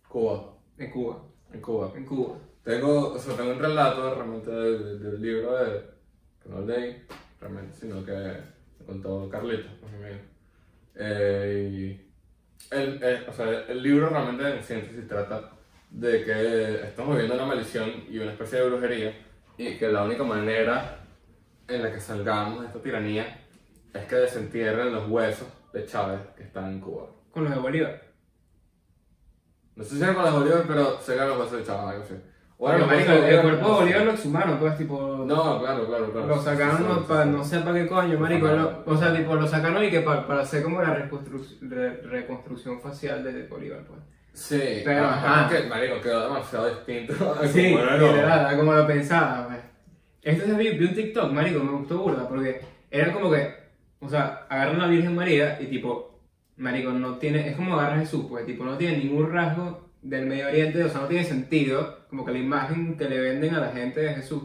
Cuba, 0.09 0.57
En 0.77 0.91
Cuba. 0.91 1.23
En 1.53 1.61
Cuba. 1.61 1.91
En 1.95 2.05
Cuba. 2.05 2.37
Tengo, 2.63 3.13
o 3.13 3.19
sea, 3.19 3.35
tengo 3.35 3.51
un 3.51 3.59
relato 3.59 4.15
realmente 4.15 4.49
del, 4.51 5.01
del 5.01 5.21
libro 5.21 5.55
de, 5.57 5.81
que 6.41 6.49
no 6.49 6.61
leí, 6.61 7.03
realmente, 7.39 7.75
sino 7.77 8.03
que 8.05 8.11
me 8.13 8.85
contó 8.85 9.29
Carlitos, 9.29 9.71
pues 9.81 9.91
mi 9.93 10.05
amigo. 10.05 10.19
Eh, 10.95 11.69
y 11.71 12.75
el, 12.75 13.03
el- 13.03 13.27
o 13.29 13.33
sea, 13.33 13.65
el 13.67 13.81
libro 13.83 14.09
realmente 14.09 14.47
en 14.55 14.63
síntesis 14.63 15.07
trata 15.07 15.51
de 15.89 16.23
que 16.23 16.83
estamos 16.87 17.15
viviendo 17.15 17.35
una 17.35 17.45
maldición 17.45 17.89
y 18.09 18.17
una 18.19 18.31
especie 18.31 18.59
de 18.59 18.69
brujería 18.69 19.13
y 19.57 19.77
que 19.77 19.89
la 19.89 20.03
única 20.03 20.23
manera 20.23 20.99
en 21.67 21.83
la 21.83 21.91
que 21.91 21.99
salgamos 21.99 22.61
de 22.61 22.67
esta 22.67 22.81
tiranía 22.81 23.41
es 23.93 24.05
que 24.05 24.15
desentierren 24.15 24.93
los 24.93 25.09
huesos 25.09 25.47
de 25.73 25.85
Chávez 25.85 26.19
que 26.37 26.43
están 26.43 26.71
en 26.73 26.79
Cuba. 26.79 27.09
Con 27.31 27.43
los 27.43 27.53
de 27.53 27.59
Bolívar. 27.59 28.12
No 29.75 29.83
sé 29.83 29.95
si 29.95 30.03
era 30.03 30.13
con 30.13 30.23
las 30.23 30.33
Bolívar, 30.33 30.63
pero 30.67 30.99
sé 30.99 31.13
que 31.13 31.17
era 31.17 31.27
los 31.27 31.39
huesos 31.39 31.57
de 31.59 31.63
Chávez, 31.65 31.85
algo 31.89 32.03
así. 32.03 32.13
O 32.59 32.69
era 32.69 32.77
Porque, 32.79 32.95
marico, 32.95 33.11
huesos 33.11 33.25
el 33.29 33.41
cuerpo 33.41 33.57
de 33.57 33.61
no 33.61 33.67
sé. 33.77 33.81
Bolívar 33.83 34.05
lo 34.05 34.11
exhumaron, 34.11 34.57
pues, 34.59 34.77
tipo... 34.77 35.25
No, 35.27 35.59
claro, 35.59 35.87
claro, 35.87 36.11
claro. 36.11 36.27
Lo 36.27 36.41
sacaron 36.41 36.77
Sí, 36.77 36.83
sí, 36.83 36.89
no, 36.89 36.95
sí, 36.99 37.05
pa- 37.07 37.23
sí. 37.23 37.29
no 37.29 37.43
sé 37.43 37.59
para 37.59 37.73
qué 37.73 37.87
coño, 37.87 38.19
marico. 38.19 38.47
Lo- 38.47 38.83
o 38.85 38.97
sea, 38.97 39.15
tipo, 39.15 39.35
lo 39.35 39.47
sacaron 39.47 39.83
y 39.83 39.89
que 39.89 40.01
pa- 40.01 40.27
para 40.27 40.41
hacer 40.41 40.63
como 40.63 40.81
la 40.81 40.95
reconstru- 40.95 41.59
re- 41.61 42.01
reconstrucción 42.03 42.79
facial 42.81 43.23
de 43.23 43.47
Bolívar, 43.47 43.79
pues. 43.87 43.99
Sí, 44.33 44.81
Pero, 44.85 45.05
ajá, 45.05 45.41
ajá. 45.45 45.49
que, 45.49 45.67
marico, 45.67 46.01
quedó 46.01 46.23
demasiado 46.23 46.69
distinto. 46.69 47.13
Sí, 47.51 47.71
como 47.73 47.83
era 47.83 47.97
literal, 47.97 48.57
como 48.57 48.73
lo 48.73 48.87
pensaba, 48.87 49.47
pues. 49.47 49.59
Esto 50.21 50.55
vi, 50.55 50.69
vi 50.77 50.85
un 50.85 50.95
TikTok, 50.95 51.31
marico, 51.31 51.63
me 51.63 51.71
gustó 51.73 51.97
burda, 51.97 52.27
porque 52.29 52.61
era 52.89 53.11
como 53.11 53.29
que, 53.29 53.53
o 53.99 54.07
sea, 54.07 54.45
agarran 54.49 54.75
a 54.79 54.85
la 54.85 54.87
Virgen 54.87 55.13
María 55.15 55.59
y 55.61 55.65
tipo, 55.67 56.12
marico, 56.63 56.91
no 56.91 57.17
tiene, 57.17 57.49
es 57.49 57.55
como 57.55 57.73
agarrar 57.73 57.97
a 57.97 58.01
Jesús, 58.01 58.25
pues, 58.29 58.45
tipo, 58.45 58.63
no 58.63 58.77
tiene 58.77 58.97
ningún 58.97 59.31
rasgo 59.31 59.89
del 60.01 60.25
Medio 60.25 60.47
Oriente, 60.47 60.83
o 60.83 60.89
sea, 60.89 61.01
no 61.01 61.07
tiene 61.07 61.25
sentido, 61.25 62.05
como 62.09 62.25
que 62.25 62.31
la 62.31 62.39
imagen 62.39 62.97
que 62.97 63.09
le 63.09 63.19
venden 63.19 63.53
a 63.53 63.59
la 63.59 63.71
gente 63.71 63.99
de 63.99 64.15
Jesús, 64.15 64.43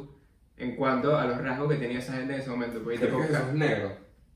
en 0.57 0.75
cuanto 0.75 1.17
a 1.17 1.25
los 1.27 1.39
rasgos 1.39 1.73
que 1.73 1.79
tenía 1.79 2.01
esa 2.01 2.15
gente 2.15 2.35
en 2.35 2.41
ese 2.41 2.51
momento, 2.51 2.81
pues, 2.83 2.97
y 2.97 2.99
¿Crees 2.99 3.13
tipo, 3.13 3.23
que 3.23 3.29
Jesús 3.29 3.49
es 3.49 3.55
negro? 3.55 3.93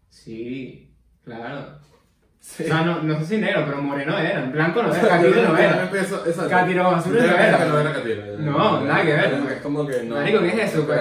sí, 0.09 0.95
claro. 1.25 1.83
Sí. 2.39 2.65
O 2.65 2.67
sea, 2.67 2.83
no, 2.83 3.03
no 3.03 3.19
sé 3.21 3.25
si 3.25 3.37
negro, 3.39 3.63
pero 3.65 3.81
moreno 3.81 4.19
era, 4.19 4.43
en 4.43 4.51
blanco 4.51 4.83
no 4.83 4.93
era, 4.93 5.09
catiro 5.09 5.43
no 5.43 5.57
era. 5.57 5.91
Catiro 6.51 6.89
azul 6.89 7.13
no 7.13 7.19
creo 7.21 7.37
era. 7.37 8.35
no 8.41 8.81
nada 8.81 9.03
que 9.03 9.13
ver, 9.13 9.41
pues. 9.41 9.53
Es 9.53 9.63
como 9.63 9.87
que 9.87 10.03
no. 10.03 10.17
Marico, 10.17 10.41
¿qué 10.41 10.49
es 10.49 10.59
eso, 10.73 10.79
no 10.79 10.87
pues? 10.87 11.01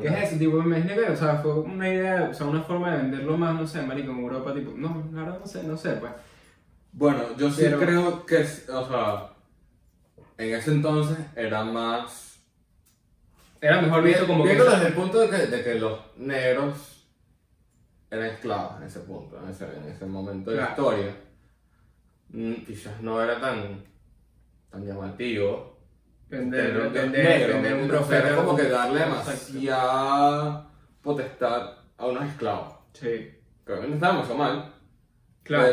¿Qué 0.00 0.08
es 0.08 0.28
eso? 0.28 0.38
Tipo, 0.38 0.62
que, 0.62 1.10
o 1.12 1.16
sea, 1.16 1.36
fue 1.36 1.52
una 1.60 1.88
idea, 1.88 2.28
o 2.30 2.34
sea, 2.34 2.46
una 2.46 2.62
forma 2.62 2.90
de 2.92 3.02
venderlo 3.02 3.36
más, 3.36 3.54
no 3.54 3.66
sé, 3.66 3.82
marico, 3.82 4.12
en 4.12 4.18
Europa, 4.20 4.54
tipo, 4.54 4.72
no, 4.76 5.04
la 5.12 5.22
verdad 5.22 5.40
no 5.40 5.46
sé, 5.46 5.62
no 5.64 5.76
sé, 5.76 5.92
pues. 5.92 6.12
Bueno, 6.92 7.36
yo 7.36 7.50
sí 7.50 7.62
Pero- 7.62 7.78
creo 7.78 8.26
que, 8.26 8.36
o 8.38 8.88
sea, 8.88 9.30
en 10.38 10.54
ese 10.54 10.70
entonces 10.72 11.18
era 11.36 11.64
más... 11.64 12.40
Era 13.60 13.82
mejor 13.82 14.02
visto 14.02 14.26
como 14.26 14.44
que... 14.44 14.54
Desde 14.54 14.86
el 14.88 14.92
punto 14.94 15.18
de 15.20 15.28
que, 15.30 15.46
de 15.46 15.64
que 15.64 15.74
los 15.76 15.98
negros 16.16 17.06
eran 18.10 18.26
esclavos 18.26 18.80
en 18.80 18.86
ese 18.86 19.00
punto, 19.00 19.38
en 19.42 19.50
ese, 19.50 19.64
en 19.64 19.88
ese 19.88 20.06
momento 20.06 20.50
de 20.50 20.56
la 20.58 20.74
Claro. 20.74 20.92
historia. 20.92 21.16
mm, 22.30 22.64
Quizás 22.64 23.00
no 23.02 23.20
era 23.22 23.40
tan, 23.40 23.82
tan 24.70 24.86
llamativo. 24.86 25.77
Vender, 26.30 26.72
vender, 26.90 27.10
negro, 27.10 27.54
vender 27.54 27.74
un 27.74 27.88
profeta. 27.88 28.36
Como 28.36 28.56
que 28.56 28.68
darle 28.68 29.00
demasiada 29.00 30.66
potestad 31.02 31.72
a 31.96 32.06
unos 32.06 32.24
esclavos. 32.24 32.74
Sí, 32.92 33.34
Que 33.64 33.72
obviamente 33.72 33.94
estaba 33.94 34.12
demasiado 34.14 34.38
mal, 34.38 34.72
claro. 35.42 35.64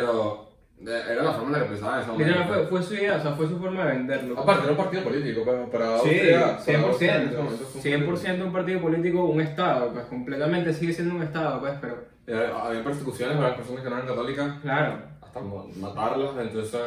pero 0.80 0.92
eh, 0.98 1.04
era 1.12 1.24
la 1.24 1.34
forma 1.34 1.48
en 1.48 1.54
la 1.54 1.60
que 1.64 1.70
pensaba 1.72 1.96
en 1.96 2.00
ese 2.02 2.12
momento. 2.12 2.28
Literal, 2.34 2.48
fue, 2.48 2.68
fue 2.68 2.84
su 2.84 2.94
idea, 2.94 3.18
o 3.18 3.22
sea, 3.22 3.32
fue 3.34 3.48
su 3.48 3.58
forma 3.60 3.86
de 3.86 3.92
venderlo. 3.94 4.40
Aparte, 4.40 4.64
era 4.64 4.72
un 4.72 4.78
partido 4.78 5.04
político, 5.04 5.42
pero 5.46 5.70
para 5.70 6.00
Sí, 6.00 6.10
Austria- 6.10 6.58
para 6.66 6.80
Austria 6.88 7.32
100%, 7.32 7.40
un 7.40 7.82
100% 7.82 8.46
un 8.46 8.54
partido 8.54 8.82
político, 8.82 9.26
un 9.26 9.42
estado, 9.42 9.92
pues 9.92 10.06
completamente 10.06 10.74
sigue 10.74 10.94
siendo 10.94 11.16
un 11.16 11.24
estado, 11.24 11.60
pues, 11.60 11.74
pero 11.82 12.06
Eh, 12.28 12.52
Había 12.56 12.84
persecuciones 12.84 13.36
para 13.38 13.50
las 13.50 13.58
personas 13.58 13.84
que 13.84 13.90
no 13.90 13.96
eran 13.98 14.08
católicas, 14.08 14.60
claro, 14.62 15.00
hasta 15.22 15.40
matarlas, 15.42 16.32
entonces... 16.40 16.82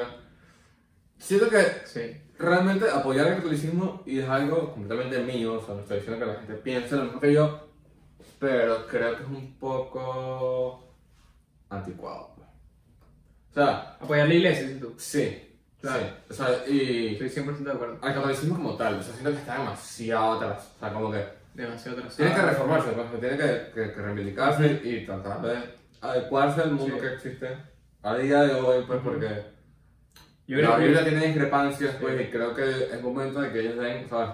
Siento 1.18 1.48
que 1.48 1.58
sí. 1.84 2.22
Realmente 2.38 2.88
apoyar 2.90 3.26
el 3.28 3.34
catolicismo 3.36 4.02
y 4.06 4.20
es 4.20 4.28
algo 4.28 4.72
completamente 4.72 5.18
mío, 5.20 5.54
o 5.54 5.64
sea, 5.64 5.74
no 5.74 5.80
estoy 5.80 5.98
diciendo 5.98 6.24
que 6.24 6.32
la 6.32 6.38
gente 6.38 6.54
piense 6.54 6.96
lo 6.96 7.04
mismo 7.04 7.20
que 7.20 7.32
yo, 7.32 7.68
pero 8.38 8.86
creo 8.86 9.16
que 9.16 9.22
es 9.22 9.28
un 9.28 9.54
poco 9.58 10.84
anticuado. 11.70 12.32
pues. 12.36 12.48
O 13.50 13.54
sea, 13.54 13.96
Apoyar 14.00 14.28
la 14.28 14.34
iglesia, 14.34 14.62
dices 14.66 14.80
tú. 14.80 14.94
sí, 14.98 15.44
Claro. 15.80 16.00
sí, 16.00 16.06
o 16.30 16.34
sea, 16.34 16.48
y 16.68 17.16
Estoy 17.20 17.44
100% 17.44 17.58
de 17.58 17.72
acuerdo. 17.72 17.98
al 18.02 18.14
catolicismo 18.14 18.56
como 18.56 18.76
tal, 18.76 18.94
o 18.98 19.02
sea, 19.02 19.12
siento 19.12 19.30
que 19.30 19.36
está 19.38 19.58
demasiado 19.58 20.32
atrás, 20.32 20.72
o 20.76 20.78
sea, 20.80 20.92
como 20.92 21.10
que 21.12 21.24
Demasiado 21.54 21.98
atrasado. 21.98 22.16
tiene 22.28 22.34
que 22.40 22.46
reformarse, 22.50 22.90
pues, 22.92 23.20
tiene 23.20 23.36
que, 23.36 23.70
que, 23.74 23.92
que 23.92 24.00
reivindicarse 24.02 24.80
y 24.84 25.04
tratar 25.06 25.42
de 25.42 25.58
adecuarse 26.00 26.60
al 26.62 26.72
mundo 26.72 26.94
Sí. 26.96 27.00
que 27.00 27.14
existe 27.14 27.48
a 28.02 28.14
día 28.16 28.42
de 28.42 28.54
hoy, 28.54 28.84
pues, 28.86 29.00
porque... 29.02 29.57
Yo 30.48 30.56
la 30.56 30.62
creo 30.62 30.76
que- 30.78 30.84
Biblia 30.84 31.04
tiene 31.04 31.26
discrepancias, 31.26 31.94
pues, 32.00 32.16
Sí. 32.16 32.22
y 32.24 32.30
creo 32.30 32.54
que 32.54 32.62
es 32.92 33.02
momento 33.02 33.40
de 33.40 33.52
que 33.52 33.60
ellos 33.60 33.76
den, 33.78 34.08
¿sabes? 34.08 34.30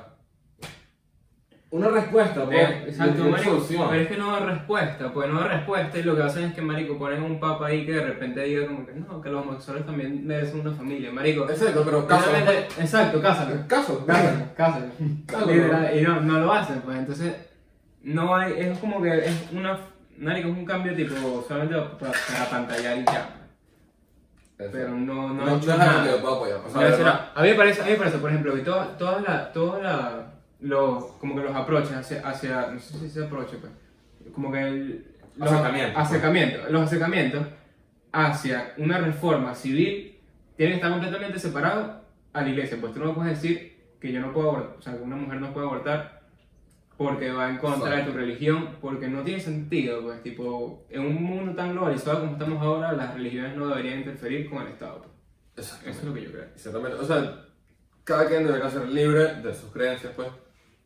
Una 1.70 1.88
respuesta, 1.88 2.44
pues, 2.44 2.56
Eh, 2.56 2.84
exacto, 2.86 3.24
una 3.24 3.38
solución. 3.42 3.88
pero 3.90 4.02
es 4.02 4.08
que 4.08 4.16
no 4.16 4.30
da 4.30 4.46
respuesta, 4.46 5.12
pues 5.12 5.28
no 5.28 5.40
da 5.40 5.48
respuesta 5.48 5.98
y 5.98 6.04
lo 6.04 6.14
que 6.14 6.22
hacen 6.22 6.44
es 6.44 6.54
que, 6.54 6.62
marico, 6.62 6.96
ponen 6.96 7.20
un 7.20 7.40
papa 7.40 7.66
ahí 7.66 7.84
que 7.84 7.90
de 7.94 8.04
repente 8.04 8.42
diga 8.44 8.64
como 8.68 8.86
que 8.86 8.92
no, 8.92 9.20
que 9.20 9.28
los 9.28 9.42
homosexuales 9.44 9.84
también 9.84 10.24
merecen 10.24 10.60
una 10.60 10.70
familia, 10.70 11.10
marico. 11.10 11.50
Exacto, 11.50 11.82
pero. 11.84 12.06
Realmente- 12.06 12.68
exacto, 12.80 13.20
cásalo. 13.20 13.66
Caso. 13.66 14.06
Cásalo, 14.06 14.46
cásalo. 14.56 14.86
Cásalo. 15.26 15.96
Y 15.96 16.02
no, 16.02 16.20
no 16.20 16.38
lo 16.38 16.52
hacen, 16.52 16.80
pues 16.82 16.96
entonces 16.96 17.34
no 18.04 18.36
hay, 18.36 18.52
es 18.56 18.78
como 18.78 19.02
que 19.02 19.18
es 19.26 19.48
una, 19.52 19.76
marico, 20.18 20.50
es 20.50 20.54
un 20.56 20.64
cambio 20.64 20.94
tipo 20.94 21.44
solamente 21.48 21.74
para, 21.98 22.12
para 22.12 22.50
pantallar 22.50 22.98
y 22.98 23.04
ya. 23.04 23.30
Pero 24.72 24.90
no, 24.90 25.32
no, 25.32 25.44
No, 25.44 25.60
a 27.34 27.42
mí 27.42 27.48
me 27.48 27.54
parece, 27.54 27.82
a 27.82 27.84
mí 27.84 27.90
me 27.92 27.96
parece, 27.96 28.18
por 28.18 28.30
ejemplo, 28.30 28.54
que 28.54 28.60
todas 28.60 28.96
toda 28.98 29.20
la, 29.20 29.52
toda 29.52 29.78
la, 29.80 30.32
los, 30.60 31.04
como 31.20 31.36
que 31.36 31.42
los 31.42 31.54
approaches 31.54 31.92
hacia, 31.92 32.20
hacia, 32.26 32.68
no 32.68 32.80
sé 32.80 32.98
si 32.98 33.08
se 33.08 33.24
aproche, 33.24 33.56
pues, 33.58 33.72
como 34.34 34.50
que 34.52 34.60
el, 34.60 35.06
los 35.36 35.50
Acercamientos, 35.50 35.94
pues. 35.94 36.06
acercamientos, 36.06 36.70
los 36.70 36.82
acercamientos 36.82 37.46
hacia 38.12 38.74
una 38.78 38.98
reforma 38.98 39.54
civil 39.54 40.18
tienen 40.56 40.74
que 40.74 40.76
estar 40.76 40.90
completamente 40.90 41.38
separados 41.38 41.90
a 42.32 42.42
la 42.42 42.48
iglesia, 42.48 42.78
pues 42.80 42.92
tú 42.92 43.00
no 43.00 43.14
puedes 43.14 43.40
decir 43.40 43.74
que 44.00 44.12
yo 44.12 44.20
no 44.20 44.32
puedo 44.32 44.50
abortar, 44.50 44.76
o 44.78 44.82
sea, 44.82 44.96
que 44.96 45.02
una 45.02 45.16
mujer 45.16 45.40
no 45.40 45.52
puede 45.52 45.66
abortar 45.66 46.13
porque 46.97 47.32
va 47.32 47.51
en 47.51 47.59
contra 47.59 47.90
de 47.90 47.97
tu 47.97 48.11
Exacto. 48.11 48.18
religión, 48.20 48.68
porque 48.80 49.09
no 49.09 49.22
tiene 49.22 49.40
sentido, 49.40 50.03
pues, 50.03 50.22
tipo, 50.22 50.86
en 50.90 51.01
un 51.03 51.22
mundo 51.22 51.55
tan 51.55 51.72
globalizado 51.72 52.20
como 52.20 52.32
estamos 52.32 52.62
ahora, 52.62 52.92
las 52.92 53.14
religiones 53.14 53.57
no 53.57 53.66
deberían 53.68 53.99
interferir 53.99 54.49
con 54.49 54.62
el 54.62 54.68
Estado, 54.68 55.03
pues. 55.03 55.12
Eso 55.57 55.88
es 55.88 56.05
lo 56.05 56.14
que 56.14 56.22
yo 56.22 56.30
creo. 56.32 56.45
Exactamente. 56.45 56.97
O 56.99 57.05
sea, 57.05 57.45
cada 58.05 58.26
quien 58.28 58.45
debería 58.47 58.70
ser 58.70 58.88
libre 58.88 59.34
de 59.36 59.55
sus 59.55 59.72
creencias, 59.72 60.12
pues, 60.14 60.28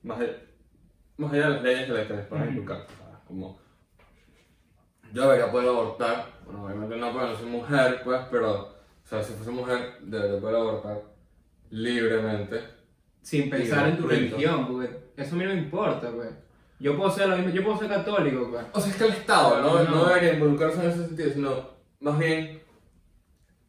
más, 0.03 0.19
de- 0.19 0.37
más 1.19 1.33
allá 1.33 1.45
de 1.49 1.55
las 1.55 1.63
leyes 1.63 1.87
que 1.87 1.93
les, 2.15 2.31
Ujú. 2.33 2.45
inculcar. 2.51 2.77
O 2.83 2.87
sea, 2.97 3.21
Como, 3.27 3.59
yo 5.13 5.23
debería 5.23 5.51
poder 5.51 5.69
abortar, 5.69 6.27
bueno, 6.45 6.65
obviamente 6.65 6.97
no 6.97 7.13
porque 7.13 7.29
no 7.29 7.37
soy 7.37 7.47
mujer, 7.51 8.01
pues, 8.05 8.21
pero, 8.31 8.61
o 8.63 9.07
sea, 9.07 9.23
si 9.23 9.33
fuese 9.35 9.51
mujer, 9.51 9.99
debería 10.03 10.41
poder 10.41 10.57
abortar 10.57 11.03
libremente. 11.71 12.61
sin 13.21 13.51
pensar 13.51 13.89
en 13.89 13.99
tu 13.99 14.07
religión, 14.07 14.67
porque 14.67 15.08
eso 15.19 15.35
a 15.35 15.39
mí 15.39 15.45
no 15.45 15.51
me 15.55 15.59
importa, 15.59 16.11
pues. 16.11 16.31
Yo 16.81 16.97
puedo 16.97 17.11
ser 17.11 17.29
lo 17.29 17.37
mismo, 17.37 17.53
yo 17.53 17.64
puedo 17.64 17.79
ser 17.79 17.89
católico, 17.89 18.49
pues. 18.51 18.64
O 18.73 18.81
sea, 18.81 18.91
es 18.91 18.97
que 18.97 19.05
el 19.05 19.11
Estado 19.12 19.61
no, 19.61 19.83
No. 19.83 19.91
no 19.91 20.05
debería 20.07 20.35
involucrarse 20.35 20.83
en 20.85 20.91
ese 20.91 21.07
sentido, 21.07 21.31
sino 21.33 21.69
más 22.01 22.19
bien, 22.19 22.62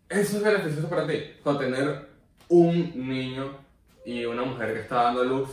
eso 0.09 0.37
es 0.37 0.43
beneficioso 0.43 0.89
para 0.89 1.07
ti. 1.07 1.19
O 1.43 1.57
tener 1.57 2.07
un 2.49 3.07
niño 3.09 3.57
y 4.05 4.25
una 4.25 4.43
mujer 4.43 4.73
que 4.73 4.79
está 4.81 5.03
dando 5.03 5.23
luz 5.23 5.49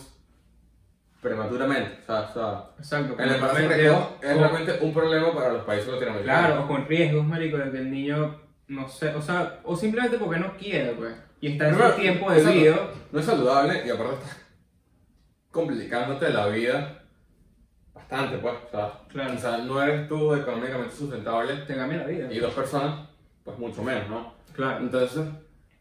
prematuramente. 1.21 1.99
O 2.03 2.07
sea, 2.07 2.21
o 2.21 2.33
sea 2.33 2.65
Exacto. 2.79 3.23
el 3.23 3.33
embarazo 3.35 3.59
con- 3.61 3.69
precoz 3.69 4.09
es 4.23 4.37
realmente 4.39 4.79
un 4.83 4.95
problema 4.95 5.35
para 5.35 5.53
los 5.55 5.65
países 5.65 5.89
latinoamericanos. 5.89 6.47
Claro, 6.47 6.65
o 6.65 6.69
con 6.69 6.87
riesgos, 6.87 7.25
marico, 7.27 7.57
de 7.59 7.71
que 7.71 7.79
el 7.79 7.91
niño, 7.91 8.41
no 8.69 8.89
sé, 8.89 9.15
o 9.15 9.23
sea, 9.23 9.61
o 9.65 9.77
simplemente 9.77 10.19
porque 10.19 10.39
no 10.41 10.57
quiere, 10.57 10.93
pues. 10.93 11.15
Y 11.41 11.53
está 11.53 11.69
en 11.69 11.75
su 11.77 12.01
tiempo 12.01 12.31
debido. 12.31 12.91
No 13.13 13.21
es 13.21 13.27
saludable 13.27 13.83
y 13.87 13.91
aparte 13.91 14.15
estás 14.15 14.37
complicándote 15.57 16.29
la 16.31 16.47
vida 16.49 17.03
bastante, 17.95 18.37
pues. 18.39 18.55
O 18.55 18.71
sea, 18.71 18.93
Claro. 19.09 19.33
quizás 19.33 19.65
no 19.65 19.83
eres 19.83 20.09
tú 20.09 20.35
económicamente 20.35 20.95
sustentable 20.95 21.55
Te 21.67 21.75
cambia 21.75 21.99
la 21.99 22.05
vida. 22.07 22.33
y 22.33 22.39
dos 22.39 22.53
personas, 22.55 23.09
pues 23.43 23.59
mucho 23.59 23.83
menos, 23.83 24.09
¿no? 24.09 24.35
Claro. 24.55 24.79
Entonces, 24.81 25.25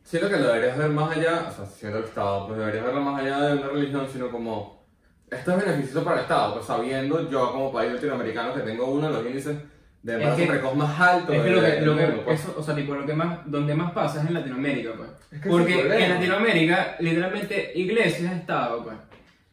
siento 0.03 0.30
que 0.30 0.38
lo 0.38 0.47
deberías 0.47 0.78
ver 0.78 0.89
más 0.89 1.15
allá, 1.15 1.47
o 1.49 1.51
sea, 1.51 1.65
siendo 1.65 1.99
el 1.99 2.05
Estado, 2.05 2.47
pues 2.47 2.59
deberías 2.59 2.86
verlo 2.86 3.01
más 3.01 3.21
allá 3.21 3.39
de 3.41 3.53
una 3.57 3.67
religión, 3.67 4.07
sino 4.11 4.32
como, 4.32 4.86
esto 5.30 5.51
es 5.51 5.65
beneficioso 5.65 6.03
para 6.03 6.17
el 6.17 6.21
Estado, 6.23 6.53
pues 6.55 6.65
sabiendo 6.65 7.30
yo 7.30 7.51
como 7.51 7.71
país 7.73 7.91
latinoamericano 7.93 8.53
que 8.53 8.61
tengo 8.61 8.86
uno 8.86 9.07
de 9.07 9.13
los 9.13 9.26
índices 9.26 9.57
de 10.03 10.23
Es 10.23 10.36
que- 10.36 10.45
precoz 10.45 10.76
más 10.76 10.99
altos 10.99 11.36
Es 11.36 11.41
que 11.41 11.49
lo 11.49 11.61
que, 11.61 11.82
lo 11.82 11.95
que 11.97 12.05
mundo, 12.05 12.21
pues. 12.26 12.39
eso, 12.39 12.55
o 12.57 12.61
sea, 12.63 12.76
tipo, 12.76 12.93
lo 12.93 13.05
que 13.07 13.13
más, 13.13 13.39
donde 13.45 13.73
más 13.73 13.91
pasa 13.91 14.21
es 14.21 14.28
en 14.28 14.36
Latinoamérica, 14.36 14.91
pues. 14.95 15.09
Es 15.32 15.41
que 15.41 15.49
Porque 15.49 16.03
en 16.03 16.09
Latinoamérica, 16.13 16.95
literalmente, 16.99 17.71
iglesia 17.76 18.32
es 18.32 18.38
Estado, 18.38 18.84
pues. 18.84 18.95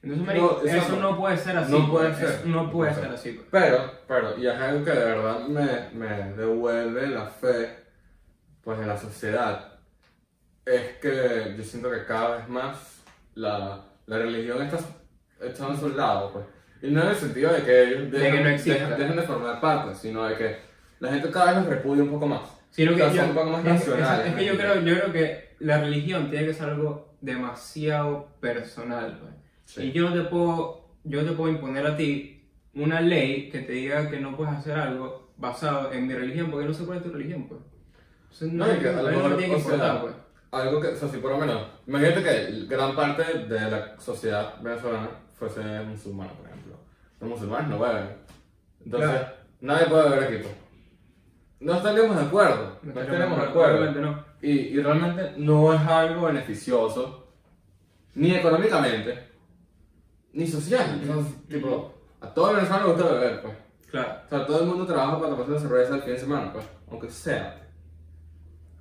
Entonces, 0.02 0.26
marico, 0.26 0.60
No, 0.64 0.68
eso 0.70 0.96
no 0.96 1.16
puede 1.16 1.36
ser 1.38 1.56
así. 1.56 1.72
No 1.72 1.90
puede 1.90 2.14
ser. 2.14 2.28
Eso 2.28 2.42
no 2.46 2.70
puede 2.72 2.94
ser 2.94 3.04
así, 3.10 3.32
pues. 3.32 3.46
Pero, 3.50 3.78
pero, 4.08 4.36
y 4.38 4.46
es 4.46 4.54
algo 4.54 4.84
que 4.84 4.90
de 4.90 5.04
verdad 5.04 5.40
me, 5.46 5.88
me 5.92 6.32
devuelve 6.34 7.06
la 7.08 7.26
fe, 7.26 7.76
pues 8.64 8.80
en 8.80 8.88
la 8.88 8.96
sociedad, 8.98 9.68
es 10.66 10.96
que 11.00 11.54
yo 11.56 11.62
siento 11.64 11.90
que 11.90 12.04
cada 12.04 12.36
vez 12.36 12.48
más 12.48 13.02
la, 13.34 13.84
la 14.06 14.18
religión 14.18 14.62
está 14.62 14.78
echando 15.40 15.72
a 15.74 15.76
su 15.76 15.88
lado, 15.90 16.32
pues. 16.32 16.44
Y 16.82 16.90
no 16.92 17.02
en 17.02 17.08
el 17.08 17.14
sentido 17.16 17.52
de 17.52 17.62
que 17.62 17.82
ellos 17.84 18.10
De 18.10 18.18
dejen 18.18 18.32
que 18.34 18.40
no 18.42 18.48
de, 18.48 18.54
exista. 18.56 18.96
dejen 18.96 19.16
de 19.16 19.22
formar 19.22 19.60
parte, 19.60 19.94
sino 19.94 20.24
de 20.24 20.34
que 20.36 20.56
la 20.98 21.10
gente 21.10 21.30
cada 21.30 21.46
vez 21.52 21.56
los 21.56 21.66
repudia 21.66 22.02
un 22.02 22.10
poco 22.10 22.26
más. 22.26 22.40
Sino 22.70 22.96
que 22.96 23.02
O 23.02 23.06
sea, 23.06 23.14
yo, 23.14 23.20
son 23.20 23.30
un 23.30 23.36
poco 23.36 23.50
más 23.50 23.64
es- 23.64 23.70
racionales, 23.88 24.26
es, 24.26 24.32
es 24.32 24.38
que 24.38 24.44
yo 24.46 24.52
¿me 24.54 24.58
creo, 24.58 24.74
yo 24.80 24.94
creo 25.00 25.12
que 25.12 25.54
la 25.60 25.78
religión 25.78 26.28
tiene 26.30 26.46
que 26.46 26.54
ser 26.54 26.70
algo 26.70 27.14
demasiado 27.20 28.28
personal, 28.40 29.18
pues. 29.20 29.32
Sí. 29.74 29.82
Y 29.84 29.92
yo 29.92 30.08
no 30.10 30.14
te 30.14 30.28
puedo, 30.28 30.88
yo 31.04 31.22
no 31.22 31.30
te 31.30 31.36
puedo 31.36 31.52
imponer 31.52 31.86
a 31.86 31.96
ti 31.96 32.44
una 32.74 33.00
ley 33.00 33.48
que 33.50 33.60
te 33.60 33.72
diga 33.72 34.10
que 34.10 34.20
no 34.20 34.36
puedes 34.36 34.54
hacer 34.54 34.78
algo 34.78 35.32
basado 35.36 35.92
en 35.92 36.06
mi 36.06 36.14
religión, 36.14 36.50
porque 36.50 36.66
no 36.66 36.74
sé 36.74 36.84
cuál 36.84 36.98
es 36.98 37.04
tu 37.04 37.10
religión, 37.10 37.46
pues. 37.48 37.60
Entonces, 38.24 38.52
no, 38.52 38.66
No, 38.66 38.74
y 38.74 38.78
que 38.78 38.88
a 38.88 38.92
lo 38.92 39.08
mí 39.08 39.16
no 39.16 39.22
mejor, 39.22 39.36
tiene 39.38 39.54
que 39.54 39.60
o 39.60 39.64
sea, 39.64 39.74
importar, 39.74 40.00
pues. 40.02 40.14
Algo 40.52 40.80
que, 40.80 40.88
o 40.88 40.96
sea, 40.96 41.08
si 41.08 41.16
por 41.18 41.30
lo 41.32 41.38
menos, 41.38 41.66
imagínate 41.86 42.22
que 42.22 42.66
gran 42.66 42.94
parte 42.94 43.22
de 43.38 43.70
la 43.70 43.98
sociedad 43.98 44.60
venezolana 44.60 45.08
fuese 45.34 45.60
musulmana, 45.80 46.32
por 46.32 46.46
ejemplo. 46.46 46.76
Los 47.20 47.30
musulmanes 47.30 47.68
no 47.68 47.78
beben. 47.78 48.08
Entonces, 48.84 49.10
Claro. 49.10 49.26
nadie 49.62 49.86
puede 49.86 50.10
beber 50.10 50.24
aquí. 50.24 50.36
pues. 50.42 50.54
No 51.60 51.74
estaríamos 51.74 52.16
de 52.16 52.22
acuerdo. 52.22 52.78
No 52.82 53.00
estaríamos 53.00 53.38
de 53.40 53.44
acuerdo. 53.46 53.92
No. 54.00 54.24
Y, 54.42 54.50
y 54.50 54.80
realmente 54.82 55.32
no 55.38 55.72
es 55.72 55.80
algo 55.82 56.26
beneficioso, 56.26 57.28
ni 58.14 58.34
económicamente, 58.34 59.31
ni 60.32 60.46
social. 60.46 61.00
Entonces, 61.02 61.34
tipo, 61.48 61.94
a 62.20 62.28
todo 62.28 62.50
el 62.50 62.56
venezolano 62.56 62.86
le 62.88 62.92
gusta 62.94 63.12
beber, 63.12 63.42
pues. 63.42 63.54
Claro. 63.90 64.12
O 64.24 64.28
sea, 64.28 64.46
todo 64.46 64.60
el 64.60 64.66
mundo 64.66 64.86
trabaja 64.86 65.18
para 65.18 65.30
tomarse 65.30 65.50
una 65.52 65.60
cerveza 65.60 65.94
el 65.96 66.02
fin 66.02 66.12
de 66.14 66.18
semana, 66.18 66.52
pues, 66.52 66.64
aunque 66.90 67.10
sea. 67.10 67.58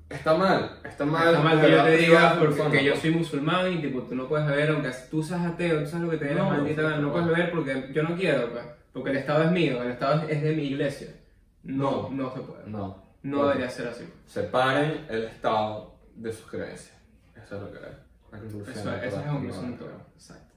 Está 0.09 0.33
mal, 0.35 0.77
está 0.83 1.05
mal. 1.05 1.27
Está 1.29 1.39
mal 1.41 1.61
que 1.61 1.71
yo 1.71 1.83
te 1.83 1.97
diga 1.97 2.21
la 2.21 2.39
porque 2.39 2.55
persona, 2.55 2.81
yo 2.81 2.91
pues. 2.91 3.01
soy 3.01 3.11
musulmán 3.11 3.71
y 3.73 3.81
tipo, 3.81 4.01
tú 4.01 4.15
no 4.15 4.27
puedes 4.27 4.45
beber, 4.45 4.71
aunque 4.71 4.91
tú 5.09 5.23
seas 5.23 5.41
ateo, 5.45 5.79
tú 5.79 5.85
sabes 5.89 6.05
lo 6.05 6.11
que 6.11 6.17
te 6.17 6.25
dé 6.25 6.35
la 6.35 6.43
No, 6.43 6.49
maldita 6.49 6.81
sí, 6.81 6.87
gana, 6.87 6.97
no 6.97 7.01
no. 7.03 7.11
puedes 7.13 7.27
beber 7.29 7.51
porque 7.51 7.89
yo 7.93 8.03
no 8.03 8.15
quiero, 8.17 8.51
pues, 8.51 8.63
porque 8.91 9.09
el 9.11 9.17
Estado 9.17 9.43
es 9.43 9.51
mío, 9.51 9.81
el 9.81 9.91
Estado 9.91 10.23
es 10.27 10.41
de 10.43 10.53
mi 10.53 10.63
iglesia. 10.63 11.15
No, 11.63 12.09
no, 12.11 12.33
se 12.33 12.41
puede. 12.41 12.67
No. 12.67 13.01
No 13.23 13.45
debería 13.45 13.69
ser 13.69 13.87
así. 13.87 14.03
Separen 14.25 15.05
el 15.09 15.23
Estado 15.25 15.95
de 16.15 16.33
sus 16.33 16.45
creencias. 16.49 16.97
Eso 17.35 17.55
es 17.55 17.61
lo 17.61 17.71
que 17.71 17.77
es. 17.77 17.83
La 18.31 18.39
conclusión 18.39 18.75
Eso, 18.77 18.95
esa 18.95 19.05
es 19.05 19.13
la 19.13 19.31
conclusión 19.31 19.65
de 19.67 19.71
esta 19.73 19.85
todo. 19.85 19.95
Exacto. 20.15 20.50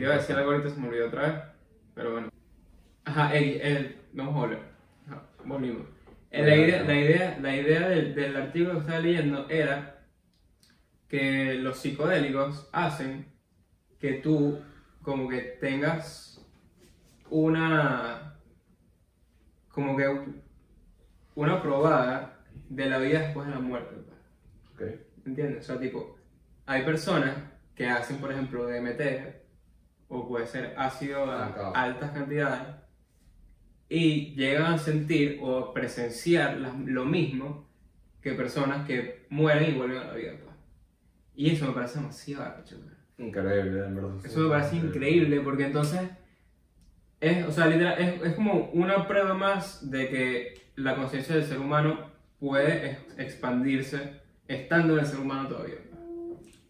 Te 0.00 0.06
iba 0.06 0.14
a 0.14 0.16
decir 0.16 0.34
algo 0.34 0.52
ahorita, 0.52 0.70
se 0.70 0.80
me 0.80 0.88
olvidó 0.88 1.08
otra 1.08 1.22
vez, 1.28 1.42
pero 1.94 2.12
bueno. 2.12 2.30
Ajá, 3.04 3.36
el, 3.36 3.60
el, 3.60 3.96
vamos 4.14 4.34
a 4.34 4.38
volver. 4.38 4.58
Ajá, 5.06 5.22
volvimos. 5.44 5.82
La 6.30 6.56
idea, 6.56 6.82
la 6.84 6.94
idea, 6.94 7.38
la 7.38 7.54
idea 7.54 7.88
del, 7.90 8.14
del 8.14 8.34
artículo 8.34 8.72
que 8.72 8.78
estaba 8.80 8.98
leyendo 8.98 9.46
era 9.50 10.06
que 11.06 11.52
los 11.56 11.80
psicodélicos 11.80 12.70
hacen 12.72 13.26
que 13.98 14.14
tú 14.14 14.62
como 15.02 15.28
que 15.28 15.58
tengas 15.60 16.48
una 17.28 18.38
como 19.68 19.98
que 19.98 20.06
una 21.34 21.60
probada 21.60 22.42
de 22.70 22.86
la 22.86 22.96
vida 22.96 23.20
después 23.20 23.46
de 23.48 23.52
la 23.54 23.60
muerte. 23.60 23.96
pues. 24.78 24.94
Ok. 24.94 25.26
¿Entiendes? 25.26 25.64
O 25.64 25.72
sea, 25.74 25.78
tipo, 25.78 26.16
hay 26.64 26.86
personas 26.86 27.36
que 27.74 27.86
hacen, 27.86 28.16
por 28.16 28.32
ejemplo, 28.32 28.66
DMT 28.66 29.39
o 30.10 30.28
puede 30.28 30.46
ser 30.46 30.74
ácido 30.76 31.24
a 31.30 31.46
Ah, 31.46 31.54
claro. 31.54 31.72
altas 31.76 32.10
cantidades 32.10 32.60
y 33.88 34.34
llegan 34.34 34.74
a 34.74 34.78
sentir 34.78 35.38
o 35.42 35.72
presenciar 35.72 36.58
la- 36.58 36.74
lo 36.84 37.04
mismo 37.06 37.66
que 38.20 38.32
personas 38.32 38.86
que 38.86 39.24
mueren 39.30 39.70
y 39.74 39.78
vuelven 39.78 39.98
a 39.98 40.04
la 40.08 40.14
vida. 40.14 40.32
pues. 40.42 40.54
Y 41.34 41.50
eso 41.52 41.66
me 41.68 41.72
parece 41.72 41.98
demasiado 42.00 42.44
arrecho. 42.44 42.76
Increíble, 43.18 43.84
en 43.86 43.94
verdad. 43.96 44.10
Eso 44.24 44.40
me 44.40 44.50
parece 44.50 44.76
increíble 44.76 45.40
porque 45.40 45.64
entonces 45.66 46.02
es, 47.20 47.46
o 47.46 47.52
sea, 47.52 47.66
literal, 47.66 47.98
es, 47.98 48.22
es 48.22 48.34
como 48.34 48.70
una 48.72 49.06
prueba 49.08 49.34
más 49.34 49.90
de 49.90 50.08
que 50.08 50.54
la 50.76 50.96
conciencia 50.96 51.34
del 51.36 51.44
ser 51.44 51.58
humano 51.58 52.10
puede 52.38 52.90
ex- 52.92 53.18
expandirse 53.18 54.20
estando 54.48 54.94
en 54.94 55.00
el 55.00 55.06
ser 55.06 55.20
humano 55.20 55.48
todavía. 55.48 55.76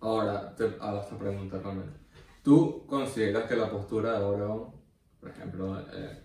Ahora, 0.00 0.54
te 0.56 0.64
hago 0.80 1.00
esta 1.02 1.18
pregunta 1.18 1.58
realmente. 1.62 1.99
¿Tú 2.42 2.86
consideras 2.86 3.44
que 3.44 3.56
la 3.56 3.70
postura 3.70 4.18
de 4.18 4.24
Oregon, 4.24 4.74
por 5.20 5.30
ejemplo, 5.30 5.78
eh, 5.92 6.18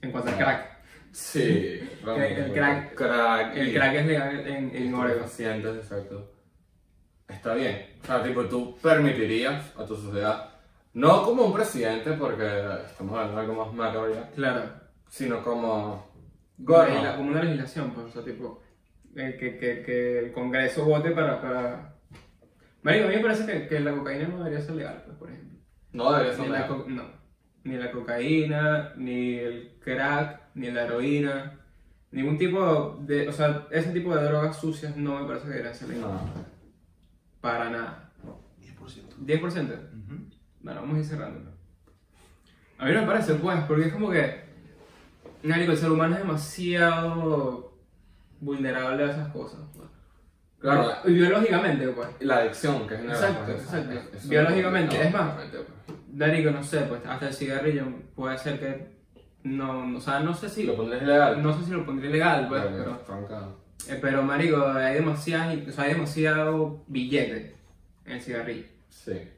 En 0.00 0.10
cuanto 0.10 0.30
al 0.30 0.36
crack, 0.38 0.78
sí, 1.12 1.80
realmente, 2.04 2.40
el 2.46 2.52
crack- 2.52 2.94
crack 2.94 3.56
el 3.56 3.72
crack 3.74 3.94
es 3.94 4.06
legal 4.06 4.46
en, 4.46 4.76
en 4.76 4.94
Oregon. 4.94 5.24
exacto. 5.24 6.32
Está 7.28 7.54
bien. 7.54 7.96
O 8.02 8.06
sea, 8.06 8.22
tipo, 8.22 8.44
tú 8.46 8.76
permitirías 8.82 9.72
a 9.78 9.86
tu 9.86 9.96
sociedad, 9.96 10.50
no 10.94 11.22
como 11.22 11.44
un 11.46 11.52
presidente, 11.54 12.12
porque 12.12 12.44
estamos 12.86 13.12
hablando 13.14 13.36
de 13.36 13.40
algo 13.42 13.64
más 13.64 13.72
macro 13.74 14.12
ya, 14.12 14.28
Claro. 14.32 14.64
sino 15.08 15.42
como 15.42 16.10
gobierno. 16.58 17.16
como 17.16 17.30
una 17.30 17.42
legislación, 17.42 17.92
pues, 17.92 18.06
o 18.06 18.10
sea, 18.10 18.22
tipo, 18.24 18.60
eh, 19.16 19.36
que, 19.38 19.56
que, 19.58 19.82
que 19.82 20.18
el 20.18 20.32
Congreso 20.32 20.84
vote 20.84 21.12
para... 21.12 21.40
para... 21.40 21.94
Marico, 22.82 23.06
a 23.06 23.08
mí 23.10 23.16
me 23.16 23.22
parece 23.22 23.46
que, 23.46 23.68
que 23.68 23.80
la 23.80 23.92
cocaína 23.92 24.26
no 24.28 24.38
debería 24.44 24.60
ser 24.60 24.74
legal, 24.74 25.02
pues, 25.06 25.16
por 25.16 25.30
ejemplo. 25.30 25.41
No 25.92 26.12
debería 26.12 26.32
ser 26.34 26.46
Ni 26.46 26.52
la, 26.52 26.66
co- 26.68 26.84
no. 26.88 27.02
ni 27.64 27.76
la 27.76 27.90
cocaína, 27.92 28.92
ni 28.96 29.34
el 29.34 29.76
crack, 29.80 30.40
ni 30.54 30.70
la 30.70 30.84
heroína, 30.84 31.58
ningún 32.10 32.38
tipo 32.38 32.98
de, 33.00 33.28
o 33.28 33.32
sea, 33.32 33.66
ese 33.70 33.90
tipo 33.92 34.14
de 34.14 34.24
drogas 34.24 34.56
sucias 34.58 34.96
no 34.96 35.20
me 35.20 35.26
parece 35.26 35.44
que 35.44 35.50
deberían 35.50 35.74
ser 35.74 35.88
legales. 35.88 36.14
No. 36.14 36.52
Para 37.40 37.70
nada. 37.70 38.10
10%. 38.60 39.16
10%. 39.24 39.76
Bueno, 40.60 40.80
vamos 40.80 40.96
a 40.96 41.00
ir 41.00 41.04
cerrando. 41.04 41.50
A 42.78 42.84
mí 42.86 42.92
no 42.92 43.00
me 43.02 43.06
parece, 43.06 43.34
pues, 43.34 43.58
porque 43.68 43.86
es 43.86 43.92
como 43.92 44.10
que, 44.10 44.42
marico, 45.42 45.72
el 45.72 45.78
ser 45.78 45.90
humano 45.90 46.14
es 46.14 46.20
demasiado 46.22 47.76
vulnerable 48.40 49.04
a 49.04 49.10
esas 49.10 49.28
cosas. 49.28 49.60
pues. 49.76 49.88
Claro. 50.60 50.92
Y 51.04 51.12
biológicamente, 51.14 51.88
pues. 51.88 52.08
La 52.20 52.36
adicción 52.38 52.86
que 52.86 52.96
genera. 52.96 53.14
Exacto, 53.14 53.44
pues, 53.46 53.62
exacto. 53.62 54.28
Biológicamente, 54.28 55.02
es 55.02 55.12
más. 55.12 55.34
pues. 55.34 55.50
Marico, 56.12 56.50
no 56.50 56.62
sé, 56.62 56.80
pues, 56.82 57.00
hasta 57.06 57.28
el 57.28 57.34
cigarrillo 57.34 57.86
puede 58.14 58.36
ser 58.38 58.60
que, 58.60 58.86
no, 59.44 59.96
o 59.96 60.00
sea, 60.00 60.20
no 60.20 60.34
sé 60.34 60.48
si... 60.48 60.64
Lo 60.64 60.76
pondrías 60.76 61.02
legal. 61.04 61.42
No 61.42 61.58
sé 61.58 61.64
si 61.64 61.70
lo 61.72 61.84
pondría 61.86 62.10
legal, 62.10 62.48
pues, 62.48 62.62
pero, 62.64 63.00
eh, 63.88 63.98
pero 64.00 64.22
marico, 64.22 64.64
hay 64.66 64.94
demasiadas, 64.94 65.56
o 65.68 65.72
sea, 65.72 65.84
hay 65.84 65.94
demasiado 65.94 66.84
billete 66.86 67.56
en 68.04 68.12
el 68.12 68.20
cigarrillo. 68.20 68.66
Sí. 68.88 69.28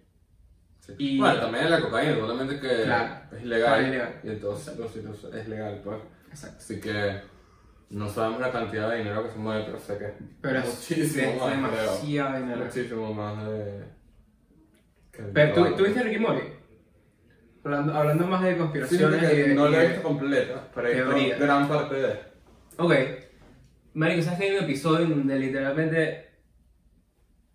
Sí. 0.80 0.92
Y- 0.98 1.18
Bueno, 1.18 1.40
también 1.40 1.64
en 1.64 1.70
la 1.70 1.80
cocaína, 1.80 2.14
solamente 2.16 2.60
que 2.60 2.82
Claro. 2.84 3.14
es 3.36 3.42
ilegal. 3.42 3.86
Ilegal. 3.86 4.20
Y 4.22 4.28
entonces 4.28 4.76
los 4.78 4.90
sitios 4.92 5.24
es 5.32 5.48
legal, 5.48 5.80
pues. 5.82 5.98
Exacto. 6.28 6.56
Así 6.58 6.80
que 6.80 7.20
no 7.90 8.08
sabemos 8.08 8.40
la 8.40 8.50
cantidad 8.52 8.90
de 8.90 8.98
dinero 8.98 9.22
que 9.24 9.30
se 9.30 9.38
mueve, 9.38 9.62
pero 9.64 9.78
sé 9.78 9.96
que 9.96 10.12
Pero 10.42 10.58
es, 10.58 10.66
muchísimo 10.66 11.22
es 11.32 11.40
más, 11.40 11.50
demasiado 11.72 12.30
creo. 12.30 12.40
dinero. 12.42 12.64
Muchísimo 12.66 13.14
más 13.14 13.46
de. 13.46 13.84
que 15.12 15.22
Pero, 15.22 15.54
¿tú. 15.54 15.76
¿tú 15.76 15.84
viste 15.84 16.02
Ricky 16.02 16.18
Morty? 16.18 16.42
Hablando, 17.64 17.94
hablando 17.94 18.26
más 18.26 18.42
de 18.42 18.52
Sí, 18.52 18.58
conspiraciones 18.58 19.20
que 19.30 19.34
y 19.34 19.42
de- 19.48 19.54
no 19.54 19.68
y 19.68 19.72
la 19.72 19.82
he 19.82 19.86
visto 19.88 20.02
completa, 20.02 20.68
pero 20.74 20.88
he 20.88 21.14
visto 21.24 21.44
gran 21.44 21.66
parte 21.68 21.94
de. 21.94 22.20
Ok. 22.76 22.94
Marico, 23.94 24.22
¿sabes 24.22 24.38
que 24.38 24.44
hay 24.50 24.56
un 24.58 24.64
episodio 24.64 25.04
en 25.06 25.10
donde 25.10 25.38
literalmente 25.38 26.28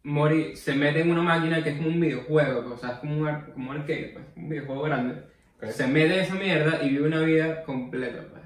Mori 0.03 0.56
se 0.56 0.73
mete 0.73 1.02
en 1.02 1.11
una 1.11 1.22
máquina 1.22 1.61
que 1.64 1.72
es 1.72 1.77
como 1.77 1.90
un 1.90 1.99
videojuego, 1.99 2.64
pues, 2.64 2.73
o 2.73 2.77
sea, 2.77 2.91
es 2.95 2.99
como 2.99 3.18
un, 3.19 3.41
como 3.53 3.69
un 3.72 3.77
arcade, 3.77 4.11
pues, 4.14 4.26
un 4.36 4.49
videojuego 4.49 4.81
grande. 4.84 5.22
Ok. 5.61 5.65
Se 5.69 5.86
mete 5.88 6.15
en 6.15 6.19
esa 6.22 6.36
mierda 6.36 6.81
y 6.81 6.90
vive 6.90 7.07
una 7.07 7.19
vida 7.22 7.64
completa, 7.64 8.23
pues. 8.31 8.44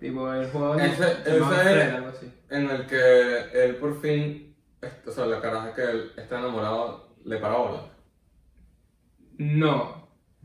Tipo, 0.00 0.32
el 0.32 0.48
juego 0.50 0.76
Ese- 0.76 1.02
ese 1.02 1.36
es- 1.38 1.44
Fred, 1.44 1.94
algo 1.96 2.08
así. 2.08 2.32
En 2.48 2.70
el 2.70 2.86
que 2.86 3.40
él 3.64 3.76
por 3.76 4.00
fin, 4.00 4.56
o 5.06 5.10
sea, 5.10 5.26
la 5.26 5.40
caraja 5.40 5.74
que 5.74 5.82
él 5.82 6.12
está 6.16 6.38
enamorado 6.38 7.14
le 7.24 7.36
para 7.38 7.56
bola. 7.56 7.82
No. 9.38 10.01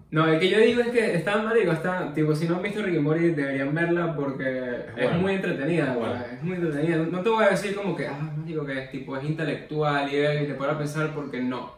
No, 0.09 0.25
el 0.25 0.39
que 0.39 0.49
yo 0.49 0.59
digo 0.59 0.81
es 0.81 0.87
que 0.87 1.15
está 1.15 1.41
marico, 1.41 1.71
está, 1.71 2.13
tipo, 2.13 2.33
si 2.33 2.47
no 2.47 2.55
han 2.55 2.61
visto 2.61 2.81
Ricky 2.81 2.99
Morty 2.99 3.31
deberían 3.31 3.75
verla 3.75 4.15
porque 4.15 4.85
es, 4.95 5.03
bueno. 5.03 5.19
muy 5.19 5.33
entretenida, 5.33 5.91
Es 5.91 5.95
bueno. 5.95 6.15
es 6.31 6.43
muy 6.43 6.55
entretenida. 6.55 6.97
No, 6.97 7.21
te 7.21 7.29
voy 7.29 7.43
a 7.43 7.49
decir 7.49 7.75
como 7.75 7.93
que, 7.93 8.07
ah, 8.07 8.33
marico, 8.37 8.65
que 8.65 8.83
es, 8.83 8.89
tipo, 8.89 9.17
es 9.17 9.25
intelectual 9.25 10.07
y, 10.07 10.47
te 10.47 10.53
pueda 10.53 10.77
pensar 10.77 11.13
porque 11.13 11.41
no. 11.41 11.75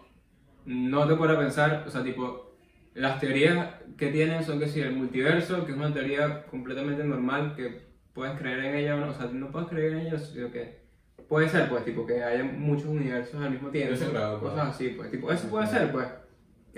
No 0.65 1.07
te 1.07 1.15
pueda 1.15 1.39
pensar, 1.39 1.83
o 1.87 1.89
sea, 1.89 2.03
tipo, 2.03 2.55
las 2.93 3.19
teorías 3.19 3.67
que 3.97 4.09
tienen 4.09 4.43
son 4.43 4.59
que 4.59 4.67
si 4.67 4.81
el 4.81 4.91
multiverso, 4.91 5.65
que 5.65 5.71
es 5.71 5.77
una 5.77 5.91
teoría 5.91 6.45
completamente 6.45 7.03
normal, 7.03 7.55
que 7.55 7.89
puedes 8.13 8.37
creer 8.37 8.59
en 8.65 8.75
ella 8.75 8.95
o 8.95 8.99
no, 8.99 9.09
o 9.09 9.13
sea, 9.13 9.25
no 9.27 9.51
puedes 9.51 9.69
creer 9.69 9.93
en 9.93 9.99
ella, 10.01 10.19
sino 10.19 10.51
que 10.51 10.79
puede 11.27 11.49
ser, 11.49 11.67
pues, 11.67 11.83
tipo, 11.83 12.05
que 12.05 12.23
haya 12.23 12.43
muchos 12.43 12.87
universos 12.87 13.41
al 13.41 13.51
mismo 13.51 13.69
tiempo, 13.69 13.95
sí 13.95 14.05
cosas 14.39 14.67
así, 14.69 14.89
pues, 14.89 15.09
tipo, 15.09 15.31
eso 15.31 15.47
puede 15.47 15.65
ser, 15.65 15.91
pues, 15.91 16.07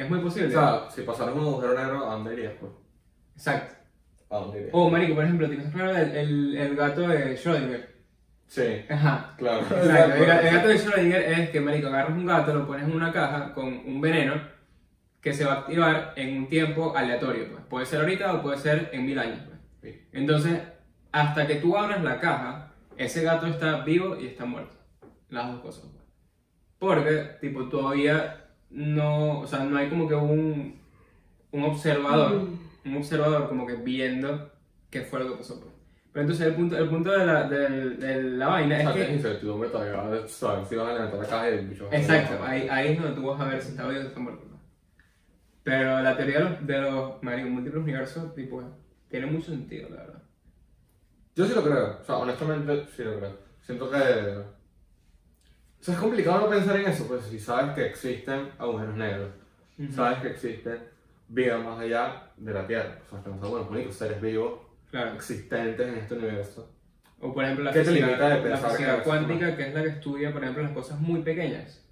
es 0.04 0.10
muy 0.10 0.20
posible. 0.20 0.48
O 0.50 0.52
sea, 0.52 0.90
si 0.90 1.02
pasaras 1.04 1.36
un 1.36 1.42
agujero 1.42 1.74
negro, 1.74 2.10
¿a 2.10 2.14
dónde 2.14 2.34
irías, 2.34 2.54
pues? 2.60 2.72
Exacto. 3.36 3.76
¿A 4.30 4.38
dónde 4.38 4.58
irías? 4.60 4.72
O, 4.74 4.90
marico, 4.90 5.16
por 5.16 5.24
ejemplo, 5.24 5.48
tienes 5.50 5.74
claro 5.74 5.96
el, 5.98 6.16
el, 6.16 6.58
el 6.58 6.76
gato 6.76 7.02
de 7.08 7.36
Schrödinger. 7.38 7.86
Sí, 8.48 8.86
Ajá. 8.90 9.34
claro. 9.38 9.60
Exacto. 9.62 10.16
El, 10.16 10.22
el 10.30 10.54
gato 10.56 10.68
de 10.68 10.76
Schrödinger 10.78 11.22
es 11.40 11.50
que, 11.50 11.62
marico, 11.62 11.88
agarras 11.88 12.18
un 12.18 12.26
gato, 12.26 12.54
lo 12.54 12.68
pones 12.68 12.86
en 12.88 12.94
una 12.96 13.12
caja 13.12 13.54
con 13.54 13.68
un 13.68 14.02
veneno 14.02 14.36
que 15.22 15.34
se 15.34 15.46
va 15.46 15.54
a 15.54 15.60
activar 15.60 16.14
en 16.16 16.38
un 16.38 16.48
tiempo 16.50 16.96
aleatorio, 16.96 17.48
pues. 17.52 17.64
Puede 17.70 17.86
ser 17.86 18.02
ahorita 18.02 18.34
o 18.34 18.42
puede 18.42 18.58
ser 18.58 18.90
en 18.92 19.06
mil 19.06 19.20
años, 19.20 19.40
pues. 19.46 19.60
Sí. 19.96 20.02
Entonces, 20.12 20.60
hasta 21.12 21.46
que 21.48 21.56
tú 21.56 21.78
abras 21.78 22.04
la 22.04 22.20
caja, 22.20 22.74
ese 22.98 23.24
gato 23.24 23.46
está 23.48 23.84
vivo 23.84 24.18
y 24.20 24.28
está 24.28 24.46
muerto. 24.46 24.76
Las 25.30 25.52
dos 25.52 25.62
cosas. 25.62 25.86
pues. 25.92 26.04
Porque, 26.80 27.38
tipo, 27.40 27.70
todavía 27.70 28.41
no, 28.72 29.40
o 29.42 29.48
sea, 29.48 29.64
no 29.66 29.78
hay 29.78 29.90
como 29.90 30.08
que 30.08 30.16
un, 30.16 30.80
un 31.52 31.64
observador, 31.64 32.50
un 32.86 32.96
observador 32.98 33.48
como 33.50 33.66
que 33.68 33.76
viendo 33.76 34.52
qué 34.90 35.02
fue 35.02 35.20
lo 35.20 35.32
que 35.32 35.38
pasó. 35.38 35.60
pues. 35.60 35.72
Pero 36.14 36.24
entonces 36.24 36.48
el 36.48 36.56
punto, 36.56 36.78
el 36.78 36.90
punto 36.90 37.12
de, 37.12 37.26
la, 37.26 37.48
del- 37.48 38.00
de 38.00 38.24
la 38.24 38.48
vaina 38.48 38.76
O 38.76 38.80
es 38.80 38.84
sea, 38.84 38.94
que... 38.94 39.14
incertidumbre 39.14 39.70
todavía, 39.70 40.04
de 40.12 40.28
saber 40.28 40.66
si 40.66 40.76
vas 40.76 40.90
a 40.90 40.94
levantar 40.94 41.20
la 41.20 41.26
caja 41.28 41.50
y 41.50 41.54
el 41.54 41.68
bicho 41.68 41.88
Exacto, 41.92 42.44
ahí, 42.44 42.68
ahí 42.70 42.90
es 42.90 43.02
donde 43.02 43.16
tú 43.16 43.28
vas 43.28 43.40
a 43.40 43.46
ver 43.46 43.62
si 43.62 43.70
está 43.70 43.88
vivo 43.88 44.02
o 44.02 44.04
está 44.08 44.20
muerto. 44.20 44.44
¿no? 44.50 44.60
Pero 45.64 46.02
la 46.02 46.18
teoría 46.18 46.40
de 46.40 46.44
los, 46.44 46.66
de 46.66 46.80
los 46.80 47.24
múltiples 47.50 47.84
universos, 47.84 48.34
tipo, 48.36 48.62
tiene 49.10 49.28
mucho 49.28 49.52
sentido, 49.52 49.90
la 49.90 49.98
verdad. 49.98 50.22
Yo 51.36 51.46
sí 51.46 51.54
lo 51.56 51.64
creo, 51.64 52.00
o 52.02 52.04
sea, 52.04 52.18
honestamente 52.18 52.86
sí 52.96 53.04
lo 53.04 53.18
creo. 53.18 53.38
Siento 53.62 53.90
que. 53.90 54.44
O 55.82 55.84
sea, 55.84 55.96
es 55.96 56.00
complicado 56.00 56.42
no 56.42 56.50
pensar 56.50 56.80
en 56.80 56.88
eso, 56.88 57.08
pues 57.08 57.24
si 57.26 57.40
sabes 57.40 57.74
que 57.74 57.88
existen 57.88 58.50
agujeros 58.60 58.96
negros, 58.96 59.30
sabes 59.90 60.20
que 60.20 60.28
existen 60.30 60.78
vida 61.28 61.58
más 61.58 61.80
allá 61.80 62.28
de 62.38 62.54
la 62.54 62.68
Tierra. 62.68 63.00
O 63.06 63.10
sea, 63.10 63.24
que 63.24 63.30
no 63.32 63.58
los 63.58 63.70
únicos 63.70 63.96
seres 63.96 64.22
vivos 64.22 64.60
Claro. 64.92 65.14
existentes 65.16 65.88
en 65.88 65.96
este 65.96 66.14
universo. 66.16 66.70
O 67.20 67.34
por 67.34 67.44
ejemplo 67.44 67.64
la 67.66 67.72
¿Qué 67.72 67.80
te 67.80 67.86
física, 67.92 68.18
la 68.18 69.04
cuántica, 69.04 69.56
que 69.56 69.68
es 69.70 69.74
la 69.74 69.82
que 69.84 69.90
estudia, 69.90 70.32
por 70.32 70.44
ejemplo, 70.44 70.64
las 70.64 70.72
cosas 70.74 71.00
muy 71.00 71.22
pequeñas. 71.22 71.84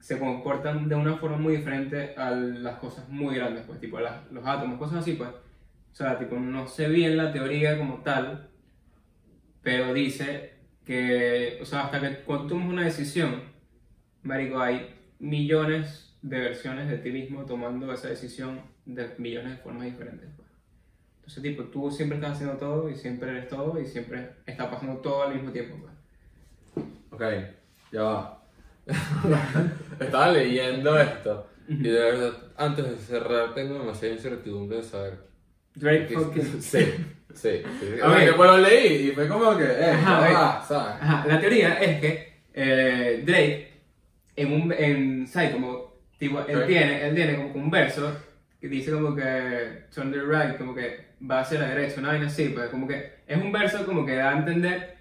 Se 0.00 0.18
comportan 0.18 0.88
de 0.88 0.94
una 0.94 1.16
forma 1.16 1.36
muy 1.38 1.56
diferente 1.56 2.14
a 2.16 2.30
las 2.30 2.76
cosas 2.78 3.08
muy 3.08 3.36
grandes, 3.36 3.64
pues, 3.66 3.80
tipo 3.80 4.00
las- 4.00 4.30
los 4.32 4.44
átomos, 4.46 4.78
cosas 4.78 4.98
así, 4.98 5.14
pues. 5.14 5.30
O 5.30 5.94
sea, 5.94 6.18
tipo, 6.18 6.36
no 6.36 6.66
sé 6.66 6.88
bien 6.88 7.16
la 7.16 7.32
teoría 7.32 7.78
como 7.78 8.02
tal, 8.02 8.50
pero 9.62 9.94
dice 9.94 10.53
que, 10.84 11.58
o 11.60 11.64
sea, 11.64 11.82
hasta 11.82 12.00
que 12.00 12.22
cuando 12.24 12.48
tomas 12.48 12.68
una 12.68 12.84
decisión, 12.84 13.42
marico, 14.22 14.60
hay 14.60 14.94
millones 15.18 16.16
de 16.22 16.40
versiones 16.40 16.88
de 16.88 16.98
ti 16.98 17.10
mismo 17.12 17.44
tomando 17.44 17.92
esa 17.92 18.08
decisión 18.08 18.60
de 18.84 19.14
millones 19.18 19.52
de 19.52 19.56
formas 19.58 19.84
diferentes. 19.84 20.28
pues. 20.36 20.48
Entonces, 21.16 21.42
tipo, 21.42 21.64
tú 21.64 21.90
siempre 21.90 22.18
estás 22.18 22.32
haciendo 22.32 22.56
todo 22.56 22.88
y 22.90 22.94
siempre 22.96 23.30
eres 23.30 23.48
todo 23.48 23.80
y 23.80 23.86
siempre 23.86 24.30
está 24.46 24.70
pasando 24.70 24.98
todo 25.00 25.24
al 25.24 25.34
mismo 25.34 25.50
tiempo. 25.50 25.76
pues. 25.80 26.86
Ok, 27.10 27.22
ya 27.92 28.02
va. 28.02 28.42
Estaba 30.00 30.32
leyendo 30.32 30.98
esto 30.98 31.48
y 31.68 31.88
de 31.88 31.98
verdad, 31.98 32.32
antes 32.56 32.90
de 32.90 32.96
cerrar, 32.96 33.54
tengo 33.54 33.78
demasiada 33.78 34.14
incertidumbre 34.14 34.78
de 34.78 34.82
saber. 34.82 35.18
Drake 35.74 36.14
Sí, 36.60 36.94
sí. 37.32 37.62
sí. 37.80 37.86
A 38.02 38.08
ver. 38.08 38.34
Porque 38.34 38.52
lo 38.52 38.58
leí 38.58 39.08
y 39.08 39.10
fue 39.12 39.28
como 39.28 39.56
que, 39.56 39.64
eh, 39.64 39.90
Ajá, 39.90 40.26
a 40.26 40.32
va, 40.32 40.62
¿sabes? 40.62 40.94
Ajá, 41.00 41.24
la 41.26 41.40
teoría 41.40 41.74
es 41.74 42.00
que 42.00 42.34
eh, 42.52 43.22
Drake, 43.24 43.72
en 44.36 44.52
un, 44.52 44.72
en, 44.72 45.26
¿sabes? 45.26 45.50
Como, 45.50 45.94
tipo, 46.18 46.40
él, 46.46 46.66
tiene, 46.66 47.06
él 47.08 47.14
tiene 47.14 47.36
como 47.36 47.52
que 47.52 47.58
un 47.58 47.70
verso 47.70 48.16
que 48.60 48.68
dice 48.68 48.92
como 48.92 49.14
que 49.14 49.84
turn 49.94 50.10
the 50.10 50.20
right, 50.20 50.56
como 50.56 50.74
que 50.74 51.14
va 51.30 51.40
hacia 51.40 51.60
la 51.60 51.68
derecha, 51.68 52.00
una 52.00 52.08
vaina 52.08 52.26
así, 52.26 52.48
pues 52.48 52.70
como 52.70 52.86
que 52.88 53.12
es 53.26 53.36
un 53.36 53.52
verso 53.52 53.84
como 53.84 54.06
que 54.06 54.16
da 54.16 54.30
a 54.30 54.38
entender 54.38 54.94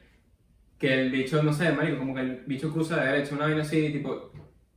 que 0.78 0.94
el 0.94 1.12
bicho, 1.12 1.41
no 1.41 1.54
sé, 1.54 1.72
marico, 1.72 1.98
como 1.98 2.14
que 2.14 2.22
el 2.22 2.44
bicho 2.45 2.72
cruza 2.72 2.98
de 2.98 3.12
derecha, 3.12 3.36
una 3.36 3.45
vaina 3.45 3.62
así, 3.62 3.90
tipo, 3.90 4.32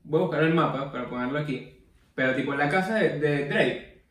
voy 0.05 0.21
a 0.21 0.23
buscar 0.25 0.45
el 0.45 0.55
mapa 0.55 0.93
para 0.93 1.09
ponerlo 1.09 1.39
aquí, 1.39 1.83
pero 2.15 2.35
tipo 2.35 2.53
en 2.53 2.59
la 2.61 2.69
casa 2.69 2.95
de, 2.95 3.19
de 3.19 3.49
Drake, 3.49 4.03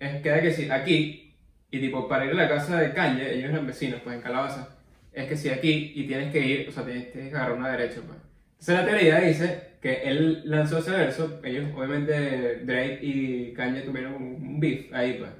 es, 0.00 0.22
queda 0.22 0.40
que 0.40 0.52
sí, 0.52 0.68
aquí, 0.70 1.29
y 1.70 1.80
tipo 1.80 2.08
para 2.08 2.24
ir 2.26 2.32
a 2.32 2.34
la 2.34 2.48
casa 2.48 2.80
de 2.80 2.92
Kanye, 2.92 3.34
ellos 3.34 3.50
eran 3.50 3.66
vecinos, 3.66 4.00
pues 4.02 4.16
en 4.16 4.22
Calabaza, 4.22 4.68
es 5.12 5.28
que 5.28 5.36
si 5.36 5.48
aquí 5.50 5.92
y 5.94 6.06
tienes 6.06 6.32
que 6.32 6.40
ir, 6.40 6.68
o 6.68 6.72
sea, 6.72 6.84
tienes, 6.84 7.12
tienes 7.12 7.30
que 7.30 7.36
agarrar 7.36 7.56
una 7.56 7.70
derecha, 7.70 8.00
pues. 8.06 8.18
Entonces 8.60 8.74
la 8.74 8.84
teoría 8.86 9.20
dice 9.20 9.70
que 9.80 10.02
él 10.04 10.42
lanzó 10.44 10.78
ese 10.78 10.90
verso, 10.90 11.40
ellos 11.44 11.66
obviamente 11.74 12.60
Drake 12.64 12.98
y 13.02 13.52
Kanye 13.54 13.82
tuvieron 13.82 14.12
como 14.14 14.36
un 14.36 14.60
beef 14.60 14.92
ahí, 14.92 15.14
pues. 15.14 15.30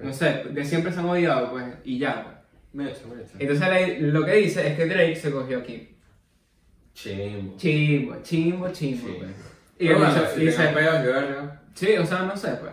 No 0.00 0.12
sé, 0.12 0.44
de 0.50 0.64
siempre 0.64 0.92
se 0.92 1.00
han 1.00 1.06
odiado, 1.06 1.50
pues, 1.50 1.64
y 1.84 1.98
ya, 1.98 2.22
pues. 2.24 2.36
Me 2.72 2.90
echa, 2.90 3.06
me 3.06 3.22
echa. 3.22 3.32
Entonces 3.38 4.00
lo 4.02 4.24
que 4.24 4.32
dice 4.34 4.66
es 4.68 4.76
que 4.76 4.86
Drake 4.86 5.16
se 5.16 5.30
cogió 5.30 5.58
aquí. 5.58 5.88
Chimbo. 6.94 7.56
Chimbo, 7.56 8.16
chimbo, 8.22 8.72
chimbo, 8.72 9.06
Sí. 9.08 9.14
pues. 9.18 9.30
Y 9.78 9.86
Pero 9.86 9.98
bueno, 10.00 10.14
bicho 10.14 10.26
si 10.34 10.40
dice, 10.40 10.62
sí, 11.74 11.96
o 11.96 12.04
sea, 12.06 12.22
no 12.22 12.36
sé, 12.36 12.48
pues. 12.60 12.72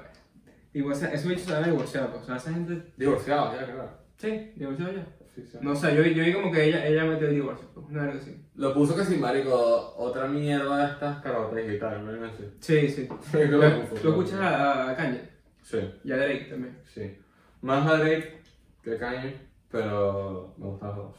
Igual 0.75 0.93
ese, 0.95 1.13
ese 1.15 1.27
bicho 1.29 1.45
se 1.45 1.51
va 1.53 1.59
a 1.59 1.63
divorciar, 1.63 2.09
pues. 2.11 2.23
O 2.23 2.25
sea, 2.25 2.35
esa 2.35 2.51
gente, 2.53 2.93
Divorciados, 2.97 3.53
ya, 3.59 3.65
claro. 3.65 3.89
sí, 4.17 4.51
divorciado 4.55 4.91
ya. 4.93 5.07
Sí, 5.33 5.43
sí. 5.51 5.57
No 5.61 5.75
sé, 5.75 5.95
yo, 5.95 6.03
vi- 6.03 6.13
yo 6.13 6.23
vi 6.23 6.33
como 6.33 6.51
que 6.51 6.63
ella, 6.65 6.85
ella 6.87 7.03
metió 7.05 7.27
el 7.27 7.35
divorcio, 7.35 7.67
pues, 7.73 7.87
una 7.89 8.05
vez 8.05 8.15
así. 8.21 8.41
Lo 8.55 8.73
puso 8.73 8.95
que 8.95 9.03
si 9.03 9.17
marico, 9.17 9.93
otra 9.97 10.27
mierda 10.27 10.77
de 10.85 10.93
estas 10.93 11.21
carotas 11.21 11.55
digitales, 11.55 12.01
¿no? 12.03 12.09
Algo 12.11 12.25
así. 12.25 12.43
Sí, 12.59 12.87
sí. 12.89 13.07
Yo 13.33 13.49
¿Tú, 13.49 13.57
lo 13.57 13.69
tú 14.01 14.09
escuchas 14.09 14.39
a, 14.41 14.91
a 14.91 14.95
Kanye 14.95 15.21
Sí, 15.61 15.79
y 16.03 16.11
a 16.11 16.17
Drake 16.17 16.47
también. 16.49 16.77
sí. 16.93 17.17
Más 17.61 17.89
a 17.89 17.97
Drake 17.97 18.41
que 18.83 18.97
Kanye, 18.97 19.35
pero 19.71 20.53
me 20.57 20.65
gustan 20.67 20.89
los 20.89 20.97
dos. 20.97 21.15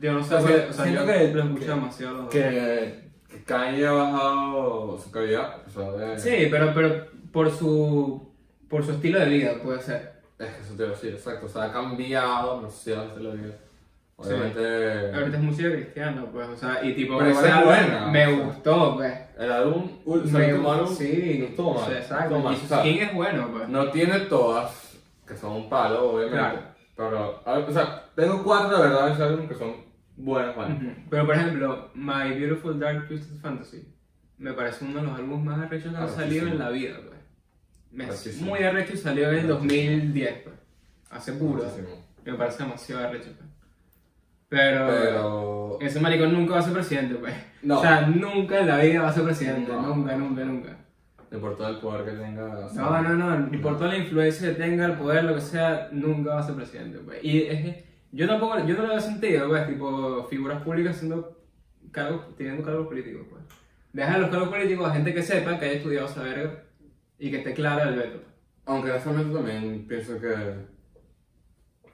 Yo 0.00 0.12
no 0.12 0.22
sé, 0.22 0.34
O 0.36 0.40
sea, 0.40 0.46
pues, 0.48 0.70
o 0.70 0.72
sea, 0.72 0.84
siento 0.84 1.00
yo 1.04 1.12
que- 1.12 1.34
lo 1.34 1.42
escucho 1.44 1.66
demasiado. 1.74 2.12
los 2.14 2.24
dos. 2.24 2.32
Que, 2.32 3.10
que 3.28 3.42
Kanye 3.44 3.86
ha 3.86 3.92
bajado 3.92 4.98
su 4.98 5.10
calidad, 5.10 5.62
o 5.66 5.70
sea, 5.70 5.90
de... 5.92 6.18
Sí, 6.18 6.48
pero, 6.50 6.72
pero 6.74 7.06
por 7.32 7.50
su 7.50 8.29
por 8.70 8.84
su 8.84 8.92
estilo 8.92 9.18
de 9.18 9.26
vida 9.26 9.52
puede 9.62 9.82
ser. 9.82 10.20
Es 10.38 10.48
que 10.48 10.62
eso 10.62 10.74
te 10.74 10.84
iba 10.84 10.92
a 10.92 10.94
decir, 10.94 11.12
exacto, 11.12 11.44
o 11.44 11.48
sea, 11.48 11.64
ha 11.64 11.72
cambiado 11.72 12.56
demasiado 12.56 13.02
el 13.02 13.08
estilo 13.10 13.32
de 13.32 13.36
vida. 13.36 13.54
Obviamente... 14.16 15.14
Ahorita 15.14 15.36
es 15.36 15.42
música 15.42 15.70
cristiana, 15.70 16.24
pues, 16.32 16.48
o 16.48 16.56
sea, 16.56 16.84
y 16.84 16.94
tipo, 16.94 17.18
Pero 17.18 17.30
ese 17.30 17.46
es 17.46 17.52
álbum 17.52 17.68
buena, 17.68 18.06
me 18.06 18.26
o 18.26 18.36
sea. 18.36 18.44
gustó, 18.46 18.96
pues. 18.96 19.14
El 19.38 19.52
álbum, 19.52 19.90
o 20.06 20.18
sea, 20.18 20.38
Me 20.38 20.46
el 20.46 20.52
último 20.54 20.72
álbum, 20.72 20.94
sí, 20.94 21.52
no 21.58 21.64
no 21.74 21.92
exacto. 21.92 22.38
Y 22.38 22.54
o 22.54 22.56
su 22.56 22.66
sea, 22.66 22.78
skin 22.78 23.02
es 23.02 23.14
bueno, 23.14 23.48
pues. 23.52 23.68
No 23.68 23.90
tiene 23.90 24.20
todas, 24.20 24.98
que 25.26 25.36
son 25.36 25.52
un 25.52 25.68
palo, 25.68 26.12
obviamente. 26.12 26.38
Claro. 26.96 27.40
Pero, 27.44 27.66
o 27.66 27.72
sea, 27.72 28.04
tengo 28.14 28.42
cuatro 28.44 28.76
de 28.76 28.88
verdad 28.88 29.10
ese 29.10 29.22
álbum 29.22 29.48
que 29.48 29.54
son 29.54 29.74
buenas, 30.16 30.54
buenas. 30.54 30.82
Ujú. 30.82 30.92
Pero 31.08 31.26
por 31.26 31.34
ejemplo, 31.34 31.90
My 31.94 32.30
Beautiful 32.38 32.78
Dark 32.78 33.08
Twisted 33.08 33.40
Fantasy 33.40 33.88
me 34.36 34.52
parece 34.52 34.84
uno 34.84 35.00
de 35.00 35.06
los 35.06 35.18
álbumes 35.18 35.44
más 35.44 35.66
arrechos 35.66 35.92
que 35.92 35.98
han 35.98 36.08
salido 36.08 36.46
en 36.46 36.58
la 36.58 36.70
vida, 36.70 36.96
pues. 37.06 37.09
Es 37.98 38.40
muy 38.40 38.60
arrecho 38.60 38.94
y 38.94 38.96
salió 38.96 39.24
en 39.30 39.38
el 39.38 39.50
Arrechísimo. 39.50 39.58
2010, 39.58 40.34
pues. 40.44 40.54
Hace 41.10 41.32
puro. 41.32 41.64
Muchísimo. 41.64 41.88
Me 42.24 42.34
parece 42.34 42.62
demasiado 42.62 43.06
arrecho, 43.06 43.30
pues. 43.36 43.50
Pero, 44.48 44.86
Pero. 44.88 45.78
ese 45.80 46.00
maricón 46.00 46.32
nunca 46.32 46.54
va 46.54 46.60
a 46.60 46.62
ser 46.62 46.72
presidente, 46.72 47.14
pues. 47.16 47.34
No. 47.62 47.78
O 47.78 47.82
sea, 47.82 48.06
nunca 48.06 48.60
en 48.60 48.66
la 48.66 48.78
vida 48.78 49.02
va 49.02 49.08
a 49.08 49.12
ser 49.12 49.24
presidente. 49.24 49.72
No. 49.72 49.94
Nunca, 49.94 50.16
nunca, 50.16 50.44
nunca. 50.44 50.76
No 51.30 51.36
importa 51.36 51.68
el 51.68 51.78
poder 51.78 52.04
que 52.04 52.10
tenga. 52.22 52.66
o 52.66 52.68
sea, 52.68 52.82
No, 52.82 53.02
no, 53.02 53.14
no, 53.14 53.38
ni 53.48 53.58
por 53.58 53.76
toda 53.76 53.88
la 53.90 53.98
influencia 53.98 54.48
que 54.48 54.54
tenga, 54.54 54.86
el 54.86 54.94
poder, 54.94 55.24
lo 55.24 55.34
que 55.34 55.40
sea, 55.40 55.88
nunca 55.92 56.34
va 56.34 56.40
a 56.40 56.42
ser 56.42 56.54
presidente, 56.56 56.98
pues. 56.98 57.22
Y 57.22 57.42
es 57.42 57.62
que 57.62 57.84
yo 58.12 58.26
tampoco, 58.26 58.58
yo 58.66 58.74
no 58.76 58.82
lo 58.82 58.88
veo 58.88 59.00
sentido, 59.00 59.48
pues, 59.48 59.66
tipo, 59.68 60.24
figuras 60.28 60.62
públicas 60.62 60.96
siendo 60.96 61.40
cargos, 61.92 62.36
teniendo 62.36 62.64
cargos 62.64 62.88
políticos, 62.88 63.26
pues. 63.30 63.42
Deja 63.92 64.18
los 64.18 64.30
cargos 64.30 64.48
políticos 64.48 64.88
a 64.88 64.94
gente 64.94 65.14
que 65.14 65.22
sepa, 65.22 65.58
que 65.58 65.66
haya 65.66 65.74
estudiado 65.78 66.06
esa 66.06 66.22
verga 66.22 66.64
y 67.20 67.30
que 67.30 67.38
esté 67.38 67.54
clara 67.54 67.84
del 67.84 67.96
veto. 67.96 68.20
Aunque 68.64 68.90
en 68.90 68.96
ese 68.96 69.08
momento 69.08 69.36
también 69.36 69.86
pienso 69.86 70.18
que. 70.20 70.70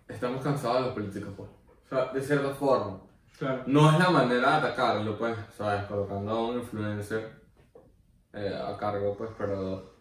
Estamos 0.09 0.43
cansados 0.43 0.77
de 0.77 0.82
los 0.82 0.94
políticos, 0.94 1.35
pues. 1.36 1.51
O 1.85 1.89
sea, 1.89 2.12
de 2.12 2.23
cierta 2.23 2.51
forma. 2.55 3.01
Claro. 3.39 3.65
No 3.66 3.90
es 3.93 3.98
la 3.98 4.09
manera 4.09 4.51
de 4.51 4.57
atacarlo, 4.57 5.19
pues, 5.19 5.36
¿sabes? 5.57 5.85
Colocando 5.85 6.31
a 6.31 6.48
un 6.48 6.59
influencer 6.61 7.28
eh, 8.32 8.55
a 8.57 8.77
cargo, 8.78 9.16
pues, 9.16 9.31
pero 9.36 9.97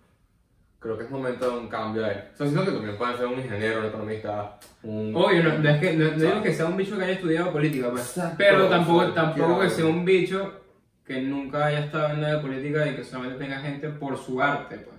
creo 0.80 0.98
que 0.98 1.06
es 1.06 1.10
momento 1.10 1.50
de 1.50 1.58
un 1.58 1.68
cambio 1.68 2.06
ahí. 2.06 2.18
O 2.34 2.38
sea, 2.38 2.48
siento 2.48 2.66
que 2.66 2.72
también 2.72 2.98
puede 2.98 3.18
ser 3.18 3.26
un 3.26 3.40
ingeniero, 3.40 3.80
un 3.80 3.86
economista, 3.88 4.60
un... 4.84 5.14
Obvio, 5.16 5.44
no, 5.44 5.58
no 5.58 5.70
es 5.70 5.80
que, 5.80 5.94
no, 5.94 6.12
no 6.12 6.18
digo 6.18 6.44
que 6.44 6.54
sea 6.54 6.68
un 6.68 6.78
bicho 6.78 6.98
que 6.98 7.04
haya 7.04 7.14
estudiado 7.14 7.52
política, 7.52 7.90
pues. 7.90 8.04
Exacto, 8.04 8.36
Pero 8.38 8.70
tampoco, 8.70 9.02
exacto, 9.02 9.22
tampoco 9.22 9.60
que 9.60 9.66
claro. 9.66 9.76
sea 9.76 9.86
un 9.86 10.06
bicho 10.06 10.62
que 11.04 11.22
nunca 11.22 11.66
haya 11.66 11.80
estado 11.86 12.14
en 12.14 12.22
nada 12.22 12.36
de 12.36 12.42
política 12.42 12.88
y 12.88 12.96
que 12.96 13.04
solamente 13.04 13.44
tenga 13.44 13.60
gente 13.60 13.90
por 13.90 14.18
su 14.18 14.42
arte, 14.42 14.78
pues. 14.78 14.95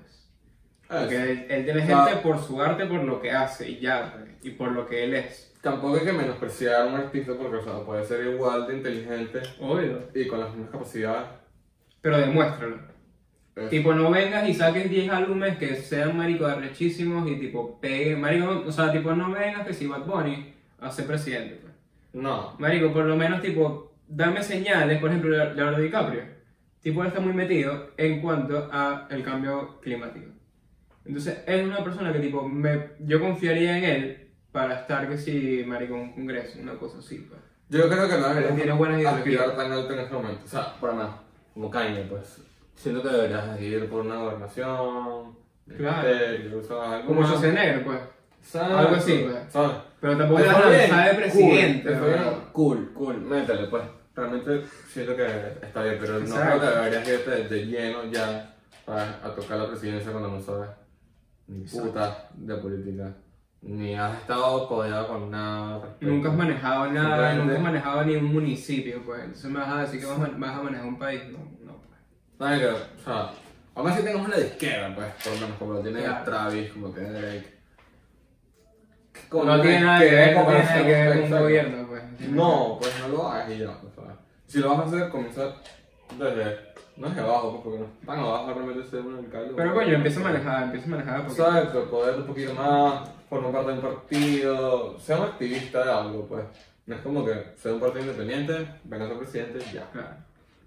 Porque 0.88 1.16
él, 1.16 1.46
él 1.48 1.64
tiene 1.64 1.82
Ah. 1.92 2.06
gente 2.06 2.22
por 2.22 2.38
su 2.42 2.60
arte, 2.62 2.86
por 2.86 3.02
lo 3.02 3.20
que 3.20 3.30
hace 3.32 3.68
y 3.70 3.80
ya, 3.80 4.12
pues, 4.14 4.30
y 4.42 4.50
por 4.50 4.72
lo 4.72 4.86
que 4.86 5.04
él 5.04 5.14
es. 5.14 5.52
Tampoco 5.60 5.96
hay 5.96 6.04
que 6.04 6.12
menospreciar 6.12 6.82
a 6.82 6.86
un 6.86 6.94
artista 6.94 7.32
porque, 7.36 7.56
o 7.56 7.62
sea, 7.64 7.80
puede 7.84 8.04
ser 8.04 8.24
igual 8.26 8.66
de 8.68 8.76
inteligente 8.76 9.40
Obvio. 9.60 10.00
y 10.14 10.26
con 10.28 10.38
las 10.40 10.50
mismas 10.50 10.70
capacidades. 10.70 11.26
Pero 12.00 12.18
demuéstralo. 12.18 12.78
Tipo, 13.70 13.94
no 13.94 14.10
vengas 14.10 14.46
y 14.48 14.54
saques 14.54 14.88
10 14.90 15.10
álbumes 15.10 15.56
que 15.56 15.74
sean 15.76 16.14
marico 16.16 16.44
arrechísimos 16.46 17.26
y 17.28 17.36
tipo 17.36 17.80
peguen. 17.80 18.20
Marico, 18.20 18.64
o 18.66 18.70
sea, 18.70 18.92
tipo, 18.92 19.12
no 19.14 19.30
vengas 19.32 19.66
que 19.66 19.72
si 19.72 19.86
Bad 19.86 20.04
Bunny 20.04 20.52
ser 20.90 21.06
presidente, 21.06 21.58
pues. 21.62 21.72
No. 22.12 22.54
Marico, 22.58 22.92
por 22.92 23.06
lo 23.06 23.16
menos, 23.16 23.40
tipo, 23.40 23.94
dame 24.06 24.42
señales, 24.42 25.00
por 25.00 25.08
ejemplo, 25.08 25.30
Leo- 25.30 25.54
Leonardo 25.54 25.80
DiCaprio. 25.80 26.22
Tipo, 26.82 27.00
él 27.00 27.08
está 27.08 27.18
muy 27.20 27.32
metido 27.32 27.90
en 27.96 28.20
cuanto 28.20 28.68
a 28.70 29.08
el 29.10 29.22
cambio 29.24 29.80
climático. 29.80 30.26
Entonces, 31.06 31.38
es 31.46 31.64
una 31.64 31.84
persona 31.84 32.12
que, 32.12 32.18
tipo, 32.18 32.48
me, 32.48 32.90
yo 33.00 33.20
confiaría 33.20 33.78
en 33.78 33.84
él 33.84 34.28
para 34.50 34.80
estar, 34.80 35.08
que 35.08 35.16
si, 35.16 35.62
marico, 35.64 35.94
en 35.94 36.00
un 36.00 36.12
congreso, 36.12 36.58
una 36.60 36.74
cosa 36.74 36.98
así, 36.98 37.18
pues. 37.28 37.40
Yo 37.68 37.88
creo 37.88 38.08
que 38.08 38.16
no 38.16 38.28
Tiene 38.32 38.44
deberías 38.50 38.78
buenas 38.78 39.06
aspirar 39.06 39.56
tan 39.56 39.72
alto 39.72 39.92
en 39.92 39.98
este 40.00 40.14
momento. 40.14 40.40
O 40.44 40.48
sea, 40.48 40.74
para 40.80 40.92
nada. 40.94 41.20
Como 41.52 41.70
Kanye, 41.70 42.02
pues. 42.02 42.38
Siento 42.74 43.02
que 43.02 43.08
deberías 43.08 43.60
ir 43.60 43.88
por 43.88 44.04
una 44.04 44.16
gobernación. 44.16 45.36
Claro. 45.76 46.08
ministerio, 46.08 46.58
o 46.58 46.62
sea, 46.62 46.92
algo 46.96 47.08
Como 47.08 47.24
Schwarzenegger, 47.24 47.84
pues. 47.84 47.98
Exacto, 48.40 48.78
algo 48.78 48.96
así, 48.96 49.26
pues. 49.28 49.52
¿Sabes? 49.52 49.76
Pero 50.00 50.16
tampoco 50.16 50.40
a 50.40 50.70
lanzar 50.70 51.10
de 51.10 51.22
presidente. 51.22 51.92
Cool, 51.92 52.00
¿no? 52.00 52.06
bien, 52.06 52.40
cool, 52.52 52.92
cool, 52.94 53.20
métele, 53.20 53.66
pues. 53.66 53.82
Realmente 54.14 54.62
siento 54.88 55.16
que 55.16 55.26
está 55.60 55.82
bien, 55.82 55.98
pero 56.00 56.20
no 56.20 56.34
creo 56.34 56.60
que 56.60 56.66
deberías 56.66 57.08
irte 57.08 57.54
de, 57.54 57.66
lleno 57.66 58.04
ya 58.04 58.54
para, 58.84 59.20
a 59.22 59.34
tocar 59.34 59.58
la 59.58 59.68
presidencia 59.68 60.10
cuando 60.10 60.30
no 60.30 60.40
sabes 60.40 60.70
ni 61.48 61.64
puta 61.64 62.28
de 62.34 62.54
política. 62.56 63.14
Ni 63.62 63.94
has 63.96 64.14
estado 64.18 64.68
codeado 64.68 65.08
con 65.08 65.30
nada. 65.30 65.80
respecto. 65.80 66.06
Nunca 66.06 66.28
has 66.30 66.36
manejado 66.36 66.92
nada, 66.92 67.08
Simplemente- 67.32 67.42
nunca 67.42 67.54
has 67.56 67.62
manejado 67.62 68.04
ni 68.04 68.16
un 68.16 68.24
municipio, 68.26 69.02
pues. 69.04 69.20
Entonces 69.24 69.50
me 69.50 69.58
vas 69.60 69.68
a 69.68 69.80
decir 69.82 70.00
que 70.00 70.06
vas 70.06 70.18
a, 70.20 70.28
vas 70.36 70.56
a 70.56 70.62
manejar 70.62 70.86
un 70.86 70.98
país. 70.98 71.22
No, 71.32 71.38
no, 71.64 71.78
pues. 71.78 71.98
¿Sabes 72.38 72.60
que, 72.60 72.66
o 72.66 73.04
sea, 73.04 73.30
aún 73.74 73.88
así 73.88 74.02
tenemos 74.02 74.26
una 74.28 74.36
de 74.36 74.46
izquierda, 74.46 74.94
pues, 74.94 75.06
por 75.24 75.32
lo 75.34 75.40
menos 75.40 75.58
como 75.58 75.72
lo 75.74 75.80
tiene 75.80 76.00
Claro. 76.02 76.24
Travis, 76.24 76.72
como 76.72 76.94
que 76.94 77.00
Drake. 77.00 77.56
No 79.32 79.60
tiene 79.60 79.80
nada 79.80 79.98
que 80.00 80.04
ver, 80.14 80.36
no 80.36 80.44
tiene 80.46 80.64
nada 80.64 80.82
que 80.84 80.88
ver 80.92 81.12
con 81.22 81.32
un 81.32 81.40
gobierno, 81.42 81.86
pues. 81.88 82.02
No, 82.30 82.78
pues 82.80 82.92
no 83.00 83.08
lo 83.08 83.26
hagas 83.28 83.50
y 83.50 83.58
ya, 83.58 83.80
pues, 83.80 83.94
¿sabes? 83.94 84.16
Si 84.46 84.58
lo 84.58 84.68
vas 84.70 84.78
a 84.80 84.82
hacer, 84.84 85.08
comienza 85.10 85.54
desde, 86.18 86.58
no 86.96 87.08
desde 87.08 87.20
abajo, 87.20 87.50
pues, 87.52 87.62
porque 87.64 87.78
no 87.80 87.84
es 87.84 88.06
tan 88.06 88.18
abajo 88.18 88.54
realmente 88.54 88.88
ser 88.90 89.00
un 89.00 89.16
alcalde. 89.18 89.52
Pero 89.56 89.74
coño, 89.74 89.94
empieza 89.94 90.20
a 90.20 90.22
manejar, 90.24 90.62
empieza 90.64 90.86
a 90.86 90.90
manejar 90.90 91.20
porque... 91.26 91.42
¿Sabes? 91.42 91.68
Que 91.70 91.78
Poder 91.80 92.14
un 92.16 92.26
poquito 92.26 92.54
más, 92.54 93.08
formar 93.28 93.52
parte 93.52 93.72
de 93.72 93.78
un 93.78 93.80
partido, 93.82 94.98
ser 94.98 95.16
un 95.18 95.24
activista 95.24 95.84
de 95.84 95.92
algo, 95.92 96.26
pues. 96.26 96.44
No 96.86 96.94
es 96.94 97.00
como 97.00 97.24
que 97.24 97.32
ser 97.56 97.72
un 97.72 97.80
partido 97.80 98.02
independiente, 98.04 98.66
venga 98.84 99.04
a 99.04 99.08
ser 99.08 99.18
presidente 99.18 99.58
ya. 99.72 99.90
Claro. 99.92 100.08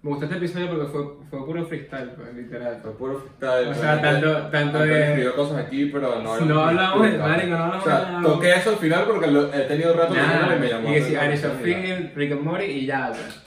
Me 0.02 0.08
gustó 0.10 0.24
este 0.24 0.36
episodio 0.38 0.68
porque 0.70 0.86
fue, 0.86 1.02
fue 1.28 1.44
puro 1.46 1.64
freestyle, 1.66 2.10
pues, 2.12 2.34
literal. 2.34 2.78
Fue 2.82 2.92
puro 2.92 3.18
freestyle. 3.20 3.68
O 3.68 3.74
sea, 3.74 3.96
realmente, 3.96 4.26
tanto- 4.26 4.50
tanto 4.50 4.78
de- 4.78 5.08
escribió 5.08 5.36
cosas 5.36 5.58
aquí, 5.58 5.86
pero 5.86 6.22
no 6.22 6.40
No 6.40 6.60
hablamos 6.64 7.02
de- 7.02 7.10
puta. 7.12 7.26
marico, 7.26 7.48
no 7.50 7.64
hablamos 7.64 7.86
O 7.86 7.90
sea, 7.90 8.18
de 8.18 8.22
toqué 8.26 8.54
eso 8.54 8.70
al 8.70 8.76
final 8.76 9.04
porque 9.06 9.26
lo, 9.26 9.52
he 9.52 9.60
tenido 9.62 9.92
rato 9.94 10.14
leyéndolo 10.14 10.56
y 10.56 10.58
me 10.58 10.68
llamó. 10.68 10.88
y 10.90 10.92
que 10.94 11.02
si. 11.02 11.46
Field, 11.62 12.14
Rick 12.16 12.32
and 12.32 12.40
Morty 12.42 12.64
y 12.64 12.86
ya, 12.86 13.08
pues. 13.08 13.42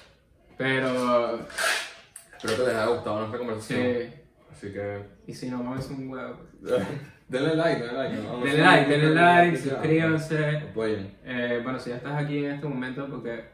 Pero... 0.57 1.39
Espero 2.43 2.65
que 2.65 2.71
les 2.71 2.75
haya 2.81 2.85
gustado 2.87 3.17
nuestra 3.19 3.37
conversación. 3.39 3.79
Sí. 3.81 4.09
Así 4.51 4.73
que. 4.73 5.03
Y 5.27 5.33
si 5.33 5.49
no, 5.49 5.63
mames 5.63 5.89
un 5.89 6.09
huevo. 6.09 6.39
pues. 6.61 6.73
denle 7.29 7.55
like, 7.55 7.81
denle 7.81 7.97
like. 7.97 8.15
¿no? 8.21 8.37
Denle 8.43 8.61
like, 8.61 8.89
denle 8.91 9.15
like, 9.15 9.57
suscríbanse. 9.57 10.57
Apoyen. 10.57 11.17
Eh, 11.23 11.61
bueno, 11.63 11.79
si 11.79 11.89
ya 11.91 11.95
estás 11.97 12.21
aquí 12.23 12.45
en 12.45 12.51
este 12.51 12.67
momento 12.67 13.07
porque, 13.09 13.45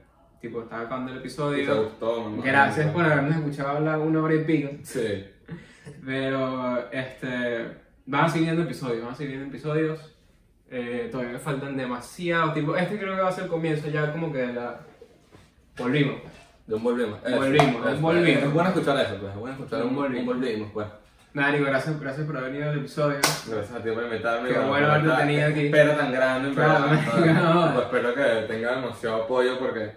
tipo, 0.42 0.64
estás 0.64 0.86
acabando 0.86 1.12
el 1.12 1.18
Si 1.18 1.22
te 1.22 1.28
episodio. 1.28 1.84
gustó, 1.84 2.22
mamá. 2.30 2.44
Gracias 2.44 2.92
por 2.92 3.06
habernos 3.06 3.36
escuchado 3.36 3.70
hablar 3.70 4.00
una 4.00 4.24
hora 4.24 4.36
y 4.36 4.44
pico. 4.44 4.70
Sí. 4.84 5.26
Pero, 6.06 6.92
este, 6.92 7.66
van 8.06 8.26
a 8.26 8.30
seguir 8.30 8.48
viendo 8.48 8.64
episodios, 8.64 9.04
van 9.04 9.14
a 9.14 9.16
seguir 9.16 9.36
viendo 9.38 9.50
episodios. 9.50 10.16
Eh, 10.72 11.10
todavía 11.12 11.34
me 11.34 11.40
faltan 11.40 11.76
demasiado, 11.78 12.54
tipo, 12.54 12.76
este 12.76 12.98
creo 13.00 13.16
que 13.16 13.22
va 13.22 13.30
a 13.30 13.32
ser 13.32 13.46
el 13.46 13.50
comienzo 13.50 13.88
ya 13.90 14.12
como 14.12 14.32
que 14.32 14.40
de 14.40 14.54
la... 14.54 14.80
Volvimos. 15.78 16.18
De 16.70 16.76
un 16.76 16.84
volvimos. 16.84 17.20
Eso, 17.26 17.36
Volvimos, 17.36 17.66
un 17.96 18.02
volvimos. 18.02 18.44
Es 18.44 18.54
bueno 18.54 18.70
escuchar 18.70 19.00
eso, 19.00 19.16
pues. 19.20 19.32
Es 19.34 19.40
bueno 19.40 19.54
escuchar 19.56 19.84
Un 19.84 19.96
volvimos. 19.96 20.20
un 20.22 20.26
volvimos, 20.40 20.72
pues. 20.72 20.88
Nada, 21.34 21.52
Nico, 21.52 21.66
gracias, 21.66 22.00
gracias 22.00 22.26
por 22.28 22.38
haber 22.38 22.52
venido 22.52 22.70
al 22.72 22.78
episodio. 22.78 23.16
Gracias 23.48 23.72
a 23.72 23.82
ti 23.84 23.90
por 23.92 24.04
invitarme. 24.04 24.50
Qué 24.50 24.60
bueno 24.60 24.88
haberte 24.92 25.10
tenido 25.18 25.48
aquí. 25.48 25.66
Espera 25.66 25.98
tan 25.98 26.12
grande, 26.12 26.54
Claro, 26.54 26.86
no. 27.34 27.74
Pues 27.74 27.86
espero 27.86 28.14
que 28.14 28.24
tengan 28.48 28.82
demasiado 28.82 29.24
apoyo 29.24 29.58
porque 29.60 29.92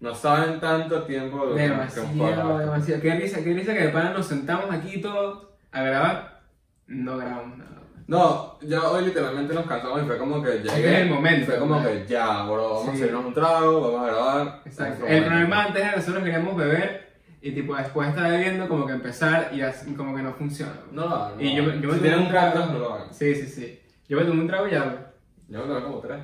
no 0.00 0.14
saben 0.14 0.60
tanto 0.60 1.02
tiempo 1.02 1.44
lo 1.44 1.54
que- 1.56 1.62
que 1.62 1.68
Demasiado, 1.68 2.58
demasiado. 2.58 3.02
Qué 3.02 3.14
risa, 3.16 3.42
qué 3.44 3.52
risa 3.54 3.74
que 3.74 3.80
de 3.86 3.88
pana 3.88 4.10
nos 4.12 4.26
sentamos 4.26 4.70
aquí 4.70 5.00
todos 5.00 5.46
a 5.72 5.82
grabar. 5.82 6.40
No 6.86 7.16
grabamos 7.16 7.58
nada. 7.58 7.70
No, 8.12 8.58
ya 8.60 8.90
hoy 8.90 9.06
literalmente 9.06 9.54
nos 9.54 9.64
cansamos 9.64 10.02
y 10.02 10.06
fue 10.06 10.18
como 10.18 10.42
que 10.42 10.50
llegué. 10.58 10.92
Es 10.92 10.98
el 11.00 11.08
momento, 11.08 11.46
Fue 11.46 11.58
como 11.58 11.82
que 11.82 12.04
ya, 12.06 12.42
bro, 12.44 12.68
vamos 12.74 12.82
Sí. 12.84 12.90
a 12.90 12.92
hacernos 12.92 13.24
un 13.24 13.32
trago, 13.32 13.80
vamos 13.80 14.00
a 14.06 14.12
grabar. 14.12 14.60
Exacto. 14.66 15.06
El 15.06 15.24
problema 15.24 15.64
antes 15.64 15.80
era 15.82 15.90
que 15.92 15.96
nosotros 15.96 16.22
queríamos 16.22 16.54
beber 16.56 17.12
y 17.40 17.52
tipo 17.52 17.74
después 17.74 18.10
estar 18.10 18.30
bebiendo 18.30 18.68
como 18.68 18.86
que 18.86 18.92
empezar 18.92 19.48
y 19.54 19.62
así 19.62 19.94
como 19.94 20.14
que 20.14 20.22
no 20.22 20.34
funciona. 20.34 20.72
No 20.92 21.08
no 21.08 21.40
Y 21.40 21.56
yo, 21.56 21.62
me 21.62 21.72
si 21.74 21.80
tomé 21.80 22.16
un 22.18 22.28
trago. 22.28 22.66
no 22.66 22.78
lo 22.78 22.92
hagan. 22.94 23.14
Sí, 23.14 23.34
sí, 23.34 23.46
sí. 23.46 23.80
Yo 24.08 24.18
me 24.18 24.24
tomé 24.24 24.42
un 24.42 24.46
trago 24.46 24.68
y 24.68 24.72
ya. 24.72 25.12
Yo 25.48 25.58
me 25.60 25.64
tomé 25.66 25.80
como 25.82 25.98
tres. 26.00 26.20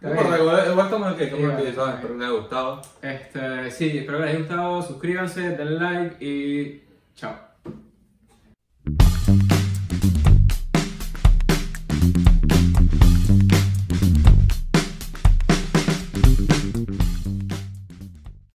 No 0.00 0.10
importa, 0.10 0.38
igual, 0.38 0.58
estamos 0.60 1.12
aquí, 1.12 1.24
estamos 1.24 1.52
aquí, 1.52 1.72
¿sabes? 1.74 1.94
Espero 1.96 2.14
que 2.14 2.20
les 2.20 2.28
haya 2.28 2.38
gustado. 2.38 2.82
Este, 3.02 3.70
sí, 3.70 3.98
espero 3.98 4.18
que 4.18 4.24
les 4.24 4.30
haya 4.34 4.38
gustado. 4.44 4.82
Suscríbanse, 4.82 5.40
denle 5.56 5.78
like 5.78 6.24
y 6.24 6.84
chao. 7.16 7.47